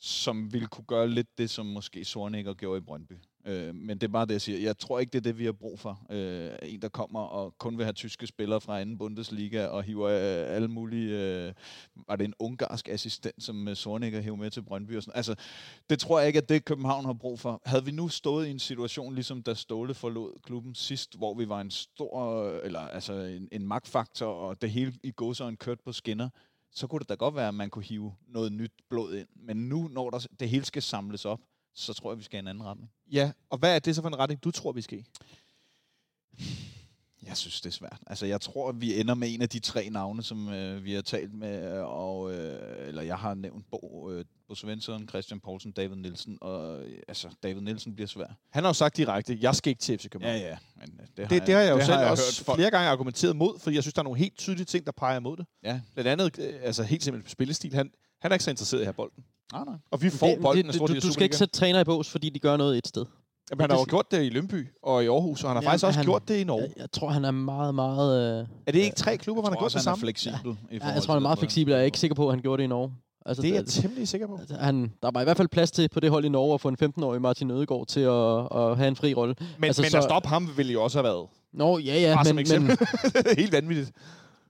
som 0.00 0.52
ville 0.52 0.66
kunne 0.66 0.84
gøre 0.84 1.08
lidt 1.08 1.38
det, 1.38 1.50
som 1.50 1.66
måske 1.66 2.04
Sornikker 2.04 2.54
gjorde 2.54 2.78
i 2.78 2.80
Brøndby. 2.80 3.14
Øh, 3.46 3.74
men 3.74 3.98
det 3.98 4.06
er 4.06 4.12
bare 4.12 4.26
det, 4.26 4.32
jeg 4.32 4.40
siger. 4.40 4.58
Jeg 4.58 4.78
tror 4.78 4.98
ikke, 4.98 5.10
det 5.10 5.18
er 5.18 5.22
det, 5.22 5.38
vi 5.38 5.44
har 5.44 5.52
brug 5.52 5.80
for. 5.80 6.06
Øh, 6.10 6.50
en, 6.62 6.82
der 6.82 6.88
kommer 6.88 7.20
og 7.20 7.58
kun 7.58 7.76
vil 7.78 7.84
have 7.84 7.92
tyske 7.92 8.26
spillere 8.26 8.60
fra 8.60 8.80
anden 8.80 8.98
Bundesliga 8.98 9.66
og 9.66 9.82
hiver 9.82 10.08
øh, 10.08 10.56
alle 10.56 10.68
mulige... 10.68 11.20
Øh, 11.20 11.52
var 12.08 12.16
det 12.16 12.24
en 12.24 12.34
ungarsk 12.38 12.88
assistent, 12.88 13.42
som 13.42 13.68
øh, 13.68 13.76
Sornikker 13.76 14.20
hæver 14.20 14.36
med 14.36 14.50
til 14.50 14.62
Brøndby? 14.62 14.96
Og 14.96 15.02
sådan. 15.02 15.16
Altså, 15.16 15.34
det 15.90 15.98
tror 15.98 16.18
jeg 16.18 16.26
ikke, 16.26 16.38
at 16.38 16.48
det 16.48 16.64
København 16.64 17.04
har 17.04 17.12
brug 17.12 17.40
for. 17.40 17.62
Havde 17.66 17.84
vi 17.84 17.90
nu 17.90 18.08
stået 18.08 18.46
i 18.46 18.50
en 18.50 18.58
situation, 18.58 19.14
ligesom 19.14 19.42
da 19.42 19.54
Ståle 19.54 19.94
forlod 19.94 20.40
klubben 20.42 20.74
sidst, 20.74 21.16
hvor 21.16 21.34
vi 21.34 21.48
var 21.48 21.60
en 21.60 21.70
stor, 21.70 22.50
eller 22.58 22.80
altså 22.80 23.12
en, 23.12 23.48
en 23.52 23.66
magtfaktor, 23.66 24.26
og 24.26 24.62
det 24.62 24.70
hele 24.70 24.92
i 25.02 25.10
gåsøjne 25.10 25.56
kørt 25.56 25.80
på 25.80 25.92
skinner, 25.92 26.28
så 26.72 26.86
kunne 26.86 27.00
det 27.00 27.08
da 27.08 27.14
godt 27.14 27.34
være, 27.34 27.48
at 27.48 27.54
man 27.54 27.70
kunne 27.70 27.84
hive 27.84 28.14
noget 28.28 28.52
nyt 28.52 28.72
blod 28.90 29.14
ind. 29.14 29.28
Men 29.36 29.56
nu, 29.56 29.88
når 29.88 30.10
der, 30.10 30.26
det 30.40 30.48
hele 30.48 30.64
skal 30.64 30.82
samles 30.82 31.24
op, 31.24 31.40
så 31.74 31.92
tror 31.92 32.10
jeg, 32.12 32.18
vi 32.18 32.24
skal 32.24 32.36
i 32.36 32.38
en 32.38 32.48
anden 32.48 32.64
retning. 32.64 32.90
Ja, 33.12 33.32
og 33.50 33.58
hvad 33.58 33.74
er 33.74 33.78
det 33.78 33.96
så 33.96 34.02
for 34.02 34.08
en 34.08 34.18
retning, 34.18 34.44
du 34.44 34.50
tror, 34.50 34.72
vi 34.72 34.82
skal 34.82 35.04
Jeg 37.26 37.36
synes, 37.36 37.60
det 37.60 37.70
er 37.70 37.72
svært. 37.72 38.00
Altså, 38.06 38.26
jeg 38.26 38.40
tror, 38.40 38.68
at 38.68 38.80
vi 38.80 39.00
ender 39.00 39.14
med 39.14 39.34
en 39.34 39.42
af 39.42 39.48
de 39.48 39.58
tre 39.58 39.88
navne, 39.90 40.22
som 40.22 40.48
øh, 40.48 40.84
vi 40.84 40.92
har 40.94 41.02
talt 41.02 41.34
med, 41.34 41.80
og, 41.80 42.34
øh, 42.34 42.88
eller 42.88 43.02
jeg 43.02 43.16
har 43.16 43.34
nævnt 43.34 43.70
Bo, 43.70 44.10
øh, 44.10 44.24
Bo 44.48 44.54
Svensson, 44.54 45.08
Christian 45.08 45.40
Poulsen, 45.40 45.72
David 45.72 45.96
Nielsen, 45.96 46.38
og 46.40 46.82
øh, 46.82 46.98
altså, 47.08 47.28
David 47.42 47.60
Nielsen 47.60 47.94
bliver 47.94 48.08
svær. 48.08 48.26
Han 48.50 48.62
har 48.62 48.68
jo 48.68 48.74
sagt 48.74 48.96
direkte, 48.96 49.38
jeg 49.40 49.54
skal 49.54 49.70
ikke 49.70 49.80
til 49.80 49.98
FC 49.98 50.08
København. 50.08 50.40
Ja, 50.40 50.48
ja. 50.48 50.56
Men 50.76 51.00
øh, 51.00 51.06
det, 51.06 51.18
har 51.18 51.28
det, 51.28 51.36
jeg, 51.36 51.46
det 51.46 51.54
har 51.54 51.60
jeg 51.62 51.70
jo 51.70 51.76
det 51.76 51.86
selv 51.86 51.98
jeg 51.98 52.10
også 52.10 52.54
flere 52.54 52.70
gange 52.70 52.88
argumenteret 52.88 53.36
mod, 53.36 53.58
fordi 53.58 53.76
jeg 53.76 53.82
synes, 53.82 53.94
der 53.94 54.00
er 54.00 54.04
nogle 54.04 54.18
helt 54.18 54.36
tydelige 54.38 54.66
ting, 54.66 54.86
der 54.86 54.92
peger 54.92 55.20
mod 55.20 55.36
det. 55.36 55.46
Ja. 55.62 55.80
Blandt 55.94 56.08
andet, 56.08 56.38
øh, 56.38 56.54
altså 56.62 56.82
helt 56.82 57.02
simpelthen 57.04 57.30
spillestil. 57.30 57.74
Han, 57.74 57.90
han 58.20 58.30
er 58.30 58.34
ikke 58.34 58.44
så 58.44 58.50
interesseret 58.50 58.80
i 58.80 58.82
at 58.82 58.86
have 58.86 58.94
bolden. 58.94 59.24
Nej, 59.52 59.64
nej. 59.64 59.74
Og 59.90 60.02
vi 60.02 60.10
får 60.10 60.26
det, 60.26 60.38
bolden. 60.42 60.66
Det, 60.66 60.74
det, 60.74 60.88
du, 60.88 60.94
du 60.94 61.12
skal 61.12 61.22
ikke 61.22 61.36
sætte 61.36 61.54
træner 61.54 61.80
i 61.80 61.84
bås, 61.84 62.10
fordi 62.10 62.30
de 62.30 62.38
gør 62.38 62.56
noget 62.56 62.78
et 62.78 62.88
sted. 62.88 63.04
Jamen, 63.50 63.60
han 63.60 63.70
har 63.70 63.78
jo 63.78 63.86
gjort 63.88 64.10
det 64.10 64.24
i 64.24 64.28
Lønby 64.28 64.68
og 64.82 65.04
i 65.04 65.06
Aarhus, 65.06 65.44
og 65.44 65.50
han 65.50 65.56
har 65.56 65.62
ja, 65.62 65.68
faktisk 65.68 65.86
også 65.86 65.98
han, 65.98 66.04
gjort 66.04 66.28
det 66.28 66.36
i 66.36 66.44
Norge. 66.44 66.62
Jeg, 66.62 66.72
jeg 66.76 66.90
tror, 66.92 67.08
han 67.08 67.24
er 67.24 67.30
meget, 67.30 67.74
meget... 67.74 68.40
Øh, 68.40 68.46
er 68.66 68.72
det 68.72 68.78
ikke 68.78 68.96
tre 68.96 69.16
klubber, 69.16 69.42
hvor 69.42 69.50
han 69.50 69.56
har 69.56 69.60
gjort 69.62 69.72
det 69.72 69.82
samme? 69.82 70.06
Jeg 70.06 70.14
tror 70.14 70.30
han 70.30 70.38
er 70.38 70.56
fleksibel. 70.56 70.78
Ja, 70.82 70.88
ja 70.88 70.94
jeg 70.94 71.02
tror, 71.02 71.14
han 71.14 71.18
er 71.18 71.22
meget 71.22 71.38
fleksibel, 71.38 71.72
og 71.72 71.76
jeg 71.76 71.82
er 71.82 71.86
ikke 71.86 71.98
sikker 71.98 72.14
på, 72.14 72.28
at 72.28 72.32
han 72.32 72.42
gjorde 72.42 72.60
det 72.60 72.64
i 72.64 72.66
Norge. 72.66 72.92
Altså, 73.26 73.42
det 73.42 73.50
er 73.50 73.54
jeg 73.54 73.66
temmelig 73.66 74.08
sikker 74.08 74.26
på. 74.26 74.36
Altså, 74.40 74.56
han, 74.56 74.92
der 75.02 75.10
var 75.14 75.20
i 75.20 75.24
hvert 75.24 75.36
fald 75.36 75.48
plads 75.48 75.70
til 75.70 75.88
på 75.88 76.00
det 76.00 76.10
hold 76.10 76.24
i 76.24 76.28
Norge 76.28 76.54
at 76.54 76.60
få 76.60 76.68
en 76.68 76.76
15-årig 76.82 77.22
Martin 77.22 77.50
Ødegaard 77.50 77.86
til 77.86 78.00
at, 78.00 78.38
at 78.40 78.76
have 78.76 78.88
en 78.88 78.96
fri 78.96 79.14
rolle. 79.14 79.34
Men, 79.58 79.64
altså, 79.64 79.82
men 79.82 79.90
så, 79.90 79.98
at 79.98 80.04
stoppe 80.04 80.28
ham 80.28 80.50
ville 80.56 80.72
jo 80.72 80.82
også 80.82 80.98
have 80.98 81.04
været. 81.04 81.26
Nå, 81.52 81.78
ja, 81.78 82.00
ja. 82.00 82.14
Bare 82.14 82.34
men, 82.34 82.46
men, 82.66 82.78
Helt 83.38 83.52
vanvittigt. 83.52 83.92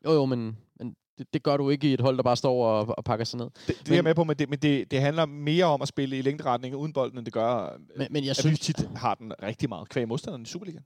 Jo, 0.05 0.12
jo, 0.12 0.24
men, 0.26 0.57
men 0.78 0.95
det, 1.18 1.26
det 1.34 1.42
gør 1.42 1.56
du 1.56 1.70
ikke 1.70 1.90
i 1.90 1.94
et 1.94 2.00
hold, 2.00 2.16
der 2.16 2.22
bare 2.22 2.36
står 2.36 2.66
og, 2.66 2.94
og 2.98 3.04
pakker 3.04 3.24
sig 3.24 3.38
ned. 3.38 3.46
Det, 3.46 3.66
det 3.66 3.76
men, 3.84 3.92
er 3.92 3.96
jeg 3.96 4.04
med 4.04 4.14
på, 4.14 4.24
men, 4.24 4.36
det, 4.36 4.50
men 4.50 4.58
det, 4.58 4.90
det 4.90 5.00
handler 5.00 5.26
mere 5.26 5.64
om 5.64 5.82
at 5.82 5.88
spille 5.88 6.18
i 6.18 6.22
længderetning 6.22 6.76
uden 6.76 6.92
bolden, 6.92 7.18
end 7.18 7.24
det 7.24 7.32
gør, 7.32 7.78
men, 7.96 8.06
men 8.10 8.24
jeg 8.24 8.30
at 8.30 8.36
synes, 8.36 8.68
vi 8.68 8.72
tit 8.72 8.88
har 8.96 9.14
den 9.14 9.32
rigtig 9.42 9.68
meget 9.68 9.88
kvæg 9.88 10.08
modstanderen 10.08 10.42
i 10.42 10.46
Superligaen. 10.46 10.84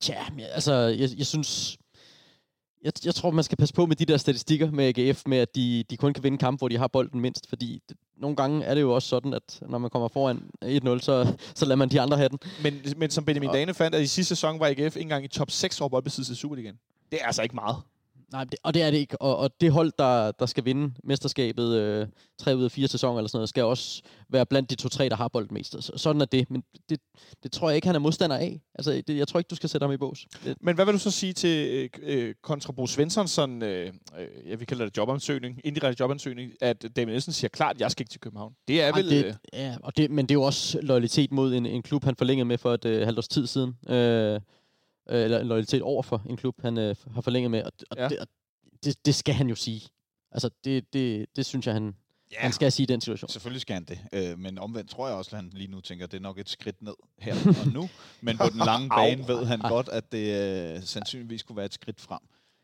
Tja, 0.00 0.24
altså, 0.54 0.72
jeg, 0.72 1.08
jeg 1.18 1.26
synes... 1.26 1.78
Jeg, 2.84 2.92
jeg 3.04 3.14
tror, 3.14 3.30
man 3.30 3.44
skal 3.44 3.58
passe 3.58 3.74
på 3.74 3.86
med 3.86 3.96
de 3.96 4.04
der 4.04 4.16
statistikker 4.16 4.70
med 4.70 4.98
AGF, 4.98 5.22
med 5.26 5.38
at 5.38 5.54
de, 5.54 5.84
de 5.90 5.96
kun 5.96 6.12
kan 6.12 6.24
vinde 6.24 6.38
kamp, 6.38 6.60
hvor 6.60 6.68
de 6.68 6.78
har 6.78 6.88
bolden 6.88 7.20
mindst, 7.20 7.48
fordi 7.48 7.82
det, 7.88 7.96
nogle 8.16 8.36
gange 8.36 8.64
er 8.64 8.74
det 8.74 8.80
jo 8.80 8.94
også 8.94 9.08
sådan, 9.08 9.34
at 9.34 9.58
når 9.68 9.78
man 9.78 9.90
kommer 9.90 10.08
foran 10.08 10.50
1-0, 10.64 10.98
så, 10.98 11.36
så 11.54 11.64
lader 11.64 11.76
man 11.76 11.88
de 11.88 12.00
andre 12.00 12.16
have 12.16 12.28
den. 12.28 12.38
Men, 12.62 12.74
men 12.96 13.10
som 13.10 13.24
Benjamin 13.24 13.50
Dane 13.50 13.74
fandt, 13.74 13.96
at 13.96 14.02
i 14.02 14.06
sidste 14.06 14.28
sæson 14.28 14.60
var 14.60 14.66
AGF 14.66 14.78
ikke 14.78 15.00
engang 15.00 15.24
i 15.24 15.28
top 15.28 15.50
6 15.50 15.80
over 15.80 15.88
boldbesiddelse 15.88 16.32
i 16.32 16.36
Superligaen. 16.36 16.78
Det 17.12 17.20
er 17.22 17.26
altså 17.26 17.42
ikke 17.42 17.54
meget. 17.54 17.76
Nej, 18.32 18.44
det, 18.44 18.58
og 18.62 18.74
det 18.74 18.82
er 18.82 18.90
det 18.90 18.98
ikke. 18.98 19.22
Og, 19.22 19.36
og 19.36 19.50
det 19.60 19.72
hold, 19.72 19.92
der, 19.98 20.32
der 20.32 20.46
skal 20.46 20.64
vinde 20.64 20.94
mesterskabet 21.04 21.76
øh, 21.76 22.06
tre 22.38 22.56
ud 22.56 22.64
af 22.64 22.70
fire 22.70 22.88
sæsoner 22.88 23.18
eller 23.18 23.28
sådan 23.28 23.38
noget, 23.38 23.48
skal 23.48 23.64
også 23.64 24.02
være 24.28 24.46
blandt 24.46 24.70
de 24.70 24.74
to-tre, 24.74 25.08
der 25.08 25.16
har 25.16 25.28
bolden 25.28 25.54
mest. 25.54 25.82
Så, 25.82 25.92
sådan 25.96 26.22
er 26.22 26.26
det. 26.26 26.50
Men 26.50 26.62
det, 26.88 27.00
det 27.42 27.52
tror 27.52 27.68
jeg 27.68 27.76
ikke, 27.76 27.86
han 27.86 27.94
er 27.94 28.00
modstander 28.00 28.36
af. 28.36 28.60
Altså, 28.74 29.02
det, 29.06 29.16
jeg 29.16 29.28
tror 29.28 29.40
ikke, 29.40 29.48
du 29.48 29.54
skal 29.54 29.68
sætte 29.68 29.84
ham 29.84 29.92
i 29.92 29.96
bås. 29.96 30.26
Det. 30.44 30.56
Men 30.60 30.74
hvad 30.74 30.84
vil 30.84 30.94
du 30.94 30.98
så 30.98 31.10
sige 31.10 31.32
til 31.32 31.68
øh, 31.68 31.88
øh 32.02 32.34
kontra 32.42 32.72
Bo 32.72 32.86
Svensson, 32.86 33.28
sådan, 33.28 33.62
øh, 33.62 33.92
øh, 34.18 34.26
jeg 34.46 34.58
vil 34.58 34.66
kalde 34.66 34.84
det 34.84 34.96
jobansøgning, 34.96 35.60
indirekte 35.64 36.02
jobansøgning, 36.02 36.52
at 36.60 36.82
David 36.96 37.06
Nielsen 37.06 37.32
siger 37.32 37.48
klart, 37.48 37.76
at 37.76 37.80
jeg 37.80 37.90
skal 37.90 38.02
ikke 38.02 38.10
til 38.10 38.20
København. 38.20 38.54
Det 38.68 38.80
er 38.80 38.86
ja, 38.86 38.92
vel... 38.96 39.10
Det, 39.10 39.24
øh, 39.24 39.34
ja, 39.52 39.76
og 39.82 39.96
det, 39.96 40.10
men 40.10 40.26
det 40.26 40.30
er 40.30 40.38
jo 40.38 40.42
også 40.42 40.78
loyalitet 40.82 41.32
mod 41.32 41.54
en, 41.54 41.66
en 41.66 41.82
klub, 41.82 42.04
han 42.04 42.16
forlængede 42.16 42.44
med 42.44 42.58
for 42.58 42.74
et 42.74 42.84
øh, 42.84 43.04
halvt 43.04 43.18
års 43.18 43.28
tid 43.28 43.46
siden. 43.46 43.76
Øh, 43.88 44.40
eller 45.10 45.40
en 45.40 45.46
loyalitet 45.46 45.82
over 45.82 46.02
for 46.02 46.22
en 46.28 46.36
klub, 46.36 46.62
han 46.62 46.78
øh, 46.78 46.96
har 47.14 47.20
forlænget 47.20 47.50
med. 47.50 47.62
Og, 47.62 47.72
og, 47.90 47.96
ja. 47.96 48.08
det, 48.08 48.18
og 48.18 48.26
det, 48.84 49.06
det 49.06 49.14
skal 49.14 49.34
han 49.34 49.48
jo 49.48 49.54
sige. 49.54 49.88
Altså, 50.32 50.50
det, 50.64 50.92
det, 50.92 51.26
det 51.36 51.46
synes 51.46 51.66
jeg, 51.66 51.74
han, 51.74 51.94
ja, 52.32 52.36
han 52.38 52.52
skal 52.52 52.72
sige 52.72 52.84
i 52.84 52.86
den 52.86 53.00
situation. 53.00 53.28
Selvfølgelig 53.28 53.60
skal 53.60 53.74
han 53.74 53.84
det. 53.84 54.00
Øh, 54.12 54.38
men 54.38 54.58
omvendt 54.58 54.90
tror 54.90 55.08
jeg 55.08 55.16
også, 55.16 55.36
at 55.36 55.42
han 55.42 55.50
lige 55.54 55.70
nu 55.70 55.80
tænker, 55.80 56.04
at 56.04 56.12
det 56.12 56.18
er 56.18 56.22
nok 56.22 56.38
et 56.38 56.48
skridt 56.48 56.82
ned 56.82 56.94
her 57.18 57.34
og 57.64 57.72
nu. 57.72 57.88
Men 58.20 58.38
på 58.38 58.44
den 58.52 58.58
lange 58.58 58.88
bane 58.88 59.28
ved 59.28 59.44
han 59.44 59.58
godt, 59.58 59.88
at 59.88 60.12
det 60.12 60.74
øh, 60.76 60.82
sandsynligvis 60.82 61.42
kunne 61.42 61.56
være 61.56 61.66
et 61.66 61.74
skridt 61.74 62.00
frem. 62.00 62.20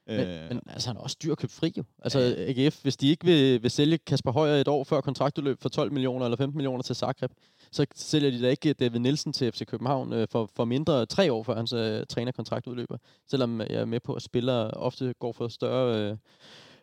Men, 0.07 0.20
øh, 0.20 0.48
men 0.48 0.61
altså, 0.66 0.88
han 0.88 0.96
er 0.96 1.00
også 1.00 1.16
dyr 1.22 1.32
at 1.32 1.38
købe 1.38 1.52
fri 1.52 1.72
jo. 1.76 1.84
Altså 2.02 2.18
ja. 2.18 2.64
AGF, 2.64 2.82
hvis 2.82 2.96
de 2.96 3.09
ikke 3.09 3.24
vil, 3.24 3.62
vil 3.62 3.70
sælge 3.70 3.98
Kasper 3.98 4.32
Højer 4.32 4.54
et 4.54 4.68
år 4.68 4.84
før 4.84 5.00
kontraktudløb 5.00 5.62
for 5.62 5.68
12 5.68 5.92
millioner 5.92 6.26
eller 6.26 6.36
15 6.36 6.57
millioner 6.57 6.82
til 6.82 6.96
Zagreb, 6.96 7.32
så 7.72 7.86
sælger 7.94 8.30
de 8.30 8.42
da 8.42 8.48
ikke 8.48 8.72
David 8.72 9.00
Nielsen 9.00 9.32
til 9.32 9.52
FC 9.52 9.66
København 9.66 10.12
øh, 10.12 10.28
for, 10.30 10.50
for 10.57 10.64
mindre 10.64 11.07
tre 11.07 11.32
år 11.32 11.42
før 11.42 11.57
hans 11.57 11.72
øh, 11.72 12.07
trænerkontrakt 12.09 12.66
udløber. 12.66 12.96
Selvom 13.30 13.61
jeg 13.61 13.68
er 13.80 13.84
med 13.84 14.00
på, 14.00 14.14
at 14.14 14.22
spillere 14.22 14.70
ofte 14.70 15.14
går 15.18 15.32
for 15.32 15.48
større 15.48 16.11
øh, 16.11 16.16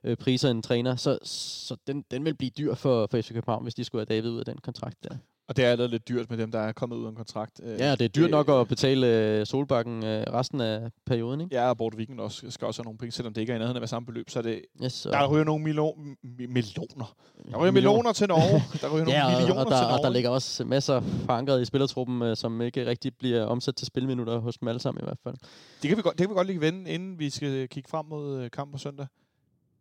øh, 0.03 0.17
priser 0.17 0.49
end 0.49 0.63
træner, 0.63 0.95
så, 0.95 1.19
så 1.23 1.75
den, 1.87 2.05
den 2.11 2.25
vil 2.25 2.33
blive 2.33 2.51
dyr 2.57 2.73
for, 2.73 3.07
for 3.11 3.21
FC 3.21 3.27
København, 3.33 3.63
hvis 3.63 3.75
de 3.75 3.83
skulle 3.83 4.05
have 4.09 4.17
David 4.17 4.31
ud 4.31 4.39
af 4.39 4.45
den 4.45 4.57
kontrakt 4.57 5.03
der. 5.03 5.15
Og 5.47 5.57
det 5.57 5.65
er 5.65 5.69
allerede 5.69 5.91
lidt 5.91 6.07
dyrt 6.07 6.29
med 6.29 6.37
dem, 6.37 6.51
der 6.51 6.59
er 6.59 6.71
kommet 6.71 6.95
ud 6.95 7.05
af 7.05 7.09
en 7.09 7.15
kontrakt. 7.15 7.61
Øh, 7.63 7.79
ja, 7.79 7.91
det 7.91 8.01
er 8.01 8.07
dyrt 8.07 8.29
nok 8.31 8.49
at 8.49 8.67
betale 8.67 9.07
øh, 9.07 9.45
Solbakken 9.45 10.05
øh, 10.05 10.23
resten 10.33 10.61
af 10.61 10.81
perioden, 11.05 11.41
ikke? 11.41 11.55
Ja, 11.55 11.69
og 11.69 11.77
Borte 11.77 11.97
Viking 11.97 12.21
også, 12.21 12.51
skal 12.51 12.65
også 12.65 12.81
have 12.81 12.85
nogle 12.85 12.97
penge, 12.97 13.11
selvom 13.11 13.33
det 13.33 13.41
ikke 13.41 13.51
er 13.51 13.55
i 13.55 13.59
nærheden 13.59 13.83
af 13.83 13.89
samme 13.89 14.05
beløb. 14.05 14.29
Så 14.29 14.41
det, 14.41 14.61
yes, 14.83 15.07
der 15.11 15.27
ryger 15.27 15.43
nogle 15.43 15.63
millioner. 15.63 16.15
Millioner. 16.49 17.15
Der 17.51 17.57
ryger 17.57 17.71
millioner 17.71 18.13
til 18.13 18.27
Norge. 18.27 18.63
Der 18.81 18.95
ryger 18.95 19.05
ja, 19.11 19.21
nogle 19.21 19.37
millioner 19.37 19.65
og, 19.65 19.71
der, 19.71 19.77
til 19.77 19.83
Norge. 19.83 19.99
og 19.99 20.03
der 20.03 20.09
ligger 20.09 20.29
også 20.29 20.65
masser 20.65 21.01
forankret 21.01 21.61
i 21.61 21.65
spillertruppen, 21.65 22.35
som 22.35 22.61
ikke 22.61 22.85
rigtig 22.85 23.11
bliver 23.19 23.43
omsat 23.43 23.75
til 23.75 23.87
spilminutter 23.87 24.37
hos 24.39 24.57
dem 24.57 24.67
alle 24.67 24.79
sammen 24.79 25.03
i 25.03 25.05
hvert 25.05 25.19
fald. 25.23 25.35
Det 25.81 25.87
kan 25.87 25.97
vi 25.97 26.01
godt, 26.01 26.17
det 26.17 26.27
kan 26.27 26.29
vi 26.29 26.35
godt 26.35 26.47
lige 26.47 26.61
vende, 26.61 26.91
inden 26.91 27.19
vi 27.19 27.29
skal 27.29 27.67
kigge 27.69 27.89
frem 27.89 28.05
mod 28.05 28.49
kamp 28.49 28.71
på 28.71 28.77
søndag. 28.77 29.07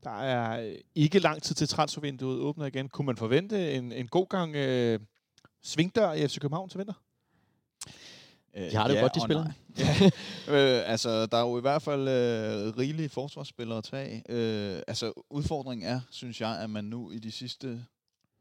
Der 0.04 0.20
er 0.20 0.74
ikke 0.94 1.18
lang 1.18 1.42
tid 1.42 1.54
til 1.54 1.68
transfervinduet 1.68 2.38
åbner 2.38 2.66
igen. 2.66 2.88
Kunne 2.88 3.06
man 3.06 3.16
forvente 3.16 3.72
en, 3.72 3.92
en 3.92 4.08
god 4.08 4.28
gang 4.28 4.56
øh, 4.56 5.00
svingdør 5.62 6.12
i 6.12 6.28
FC 6.28 6.38
København 6.38 6.68
til 6.68 6.78
vinter? 6.78 6.94
De 8.54 8.76
har 8.76 8.88
det 8.88 8.94
ja, 8.94 9.00
jo 9.00 9.04
godt, 9.04 9.14
de 9.14 9.20
spiller. 9.20 9.44
ja. 9.78 10.10
øh, 10.48 10.90
altså, 10.90 11.26
der 11.26 11.36
er 11.36 11.40
jo 11.40 11.58
i 11.58 11.60
hvert 11.60 11.82
fald 11.82 12.00
øh, 12.00 12.78
rigelige 12.78 13.08
forsvarsspillere 13.08 13.78
at 13.78 13.84
tage. 13.84 14.22
Øh, 14.28 14.82
altså, 14.86 15.12
udfordringen 15.30 15.88
er, 15.88 16.00
synes 16.10 16.40
jeg, 16.40 16.58
at 16.58 16.70
man 16.70 16.84
nu 16.84 17.10
i 17.10 17.18
de 17.18 17.30
sidste 17.30 17.86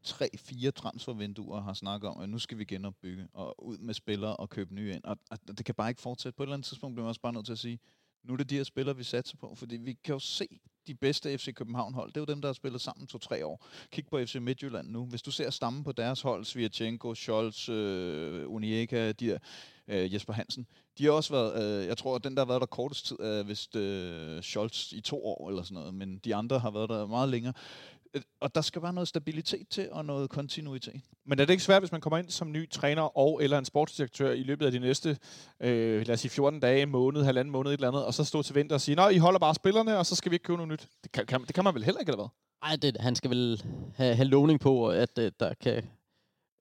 tre-fire 0.02 0.70
transfervinduer 0.70 1.60
har 1.60 1.74
snakket 1.74 2.10
om, 2.10 2.20
at 2.20 2.28
nu 2.28 2.38
skal 2.38 2.58
vi 2.58 2.64
genopbygge 2.64 3.28
og 3.32 3.64
ud 3.64 3.78
med 3.78 3.94
spillere 3.94 4.36
og 4.36 4.50
købe 4.50 4.74
nye 4.74 4.94
ind. 4.94 5.04
Og, 5.04 5.18
og 5.30 5.38
det 5.58 5.64
kan 5.64 5.74
bare 5.74 5.88
ikke 5.88 6.00
fortsætte. 6.00 6.36
På 6.36 6.42
et 6.42 6.46
eller 6.46 6.54
andet 6.54 6.66
tidspunkt 6.66 6.94
bliver 6.94 7.04
man 7.04 7.08
også 7.08 7.20
bare 7.20 7.32
nødt 7.32 7.46
til 7.46 7.52
at 7.52 7.58
sige, 7.58 7.78
nu 8.24 8.32
er 8.32 8.36
det 8.36 8.50
de 8.50 8.56
her 8.56 8.64
spillere, 8.64 8.96
vi 8.96 9.04
satser 9.04 9.36
på, 9.36 9.54
fordi 9.54 9.76
vi 9.76 9.92
kan 9.92 10.12
jo 10.12 10.18
se 10.18 10.60
de 10.86 10.94
bedste 10.94 11.38
FC 11.38 11.54
København-hold. 11.54 12.08
Det 12.08 12.16
er 12.16 12.20
jo 12.20 12.34
dem, 12.34 12.40
der 12.40 12.48
har 12.48 12.52
spillet 12.52 12.80
sammen 12.80 13.06
to-tre 13.06 13.46
år. 13.46 13.66
Kig 13.90 14.06
på 14.06 14.18
FC 14.24 14.34
Midtjylland 14.34 14.88
nu. 14.88 15.04
Hvis 15.04 15.22
du 15.22 15.30
ser 15.30 15.50
stammen 15.50 15.84
på 15.84 15.92
deres 15.92 16.22
hold, 16.22 16.44
Svirchenko, 16.44 17.14
Scholz, 17.14 17.68
øh, 17.68 18.50
Unieka, 18.52 19.12
de 19.12 19.26
der, 19.26 19.38
øh, 19.88 20.14
Jesper 20.14 20.32
Hansen, 20.32 20.66
de 20.98 21.04
har 21.04 21.12
også 21.12 21.32
været, 21.32 21.80
øh, 21.82 21.86
jeg 21.86 21.98
tror, 21.98 22.16
at 22.16 22.24
den, 22.24 22.34
der 22.34 22.40
har 22.40 22.46
været 22.46 22.60
der 22.60 22.66
kortest 22.66 23.06
tid, 23.06 23.16
er 23.20 23.42
vist 23.42 23.76
øh, 23.76 24.42
Scholz 24.42 24.92
i 24.92 25.00
to 25.00 25.26
år 25.26 25.48
eller 25.48 25.62
sådan 25.62 25.74
noget, 25.74 25.94
men 25.94 26.18
de 26.18 26.34
andre 26.34 26.58
har 26.58 26.70
været 26.70 26.88
der 26.88 27.06
meget 27.06 27.28
længere. 27.28 27.52
Øh, 28.14 28.22
og 28.40 28.54
der 28.54 28.60
skal 28.60 28.82
være 28.82 28.92
noget 28.92 29.08
stabilitet 29.08 29.68
til, 29.68 29.88
og 29.92 30.04
noget 30.04 30.30
kontinuitet. 30.30 31.00
Men 31.26 31.38
er 31.38 31.44
det 31.44 31.52
ikke 31.52 31.62
svært, 31.62 31.82
hvis 31.82 31.92
man 31.92 32.00
kommer 32.00 32.18
ind 32.18 32.30
som 32.30 32.52
ny 32.52 32.70
træner 32.70 33.18
og 33.18 33.42
eller 33.42 33.58
en 33.58 33.64
sportsdirektør 33.64 34.32
i 34.32 34.42
løbet 34.42 34.66
af 34.66 34.72
de 34.72 34.78
næste, 34.78 35.18
øh, 35.60 36.06
lad 36.06 36.10
os 36.10 36.20
sige 36.20 36.30
14 36.30 36.60
dage, 36.60 36.86
måned, 36.86 37.22
halvanden 37.22 37.52
måned, 37.52 37.70
et 37.70 37.74
eller 37.74 37.88
andet, 37.88 38.04
og 38.04 38.14
så 38.14 38.24
stå 38.24 38.42
til 38.42 38.54
vinter 38.54 38.74
og 38.74 38.80
sige, 38.80 38.94
nej, 38.94 39.08
I 39.08 39.18
holder 39.18 39.38
bare 39.38 39.54
spillerne, 39.54 39.98
og 39.98 40.06
så 40.06 40.14
skal 40.14 40.30
vi 40.30 40.34
ikke 40.34 40.44
købe 40.44 40.56
noget 40.56 40.72
nyt. 40.72 40.88
Det 41.04 41.12
kan, 41.12 41.26
kan, 41.26 41.44
det 41.44 41.54
kan 41.54 41.64
man 41.64 41.74
vel 41.74 41.84
heller 41.84 42.00
ikke, 42.00 42.10
eller 42.10 42.22
hvad? 42.22 42.68
Nej, 42.68 42.76
det, 42.76 42.96
han 43.00 43.16
skal 43.16 43.30
vel 43.30 43.62
have, 43.94 44.14
have 44.14 44.28
lovning 44.28 44.60
på, 44.60 44.88
at 44.88 45.18
uh, 45.18 45.24
der 45.40 45.54
kan 45.54 45.84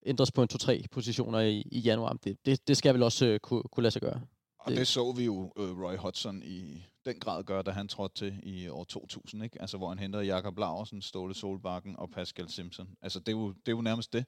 ændres 0.05 0.31
på 0.31 0.43
en 0.43 0.49
2-3 0.53 0.83
positioner 0.91 1.39
i, 1.39 1.63
i 1.71 1.79
januar. 1.79 2.13
Det, 2.13 2.37
det, 2.45 2.67
det 2.67 2.77
skal 2.77 2.93
vel 2.93 3.03
også 3.03 3.25
uh, 3.33 3.37
kunne, 3.37 3.63
kunne 3.71 3.83
lade 3.83 3.91
sig 3.91 4.01
gøre. 4.01 4.21
Og 4.59 4.71
det, 4.71 4.77
det 4.77 4.87
så 4.87 5.11
vi 5.11 5.25
jo 5.25 5.51
uh, 5.55 5.83
Roy 5.83 5.97
Hodgson 5.97 6.41
i 6.43 6.85
den 7.05 7.19
grad 7.19 7.43
gøre, 7.43 7.63
da 7.63 7.71
han 7.71 7.87
trådte 7.87 8.15
til 8.15 8.39
i 8.43 8.67
år 8.67 8.83
2000, 8.83 9.43
ikke? 9.43 9.61
Altså, 9.61 9.77
hvor 9.77 9.89
han 9.89 9.99
henter 9.99 10.21
Jakob 10.21 10.57
Larsen, 10.57 11.01
Ståle 11.01 11.33
Solbakken 11.33 11.95
og 11.99 12.09
Pascal 12.09 12.49
Simpson. 12.49 12.89
Altså, 13.01 13.19
det 13.19 13.27
er 13.27 13.31
jo, 13.31 13.47
det 13.47 13.67
er 13.67 13.71
jo 13.71 13.81
nærmest 13.81 14.13
det. 14.13 14.25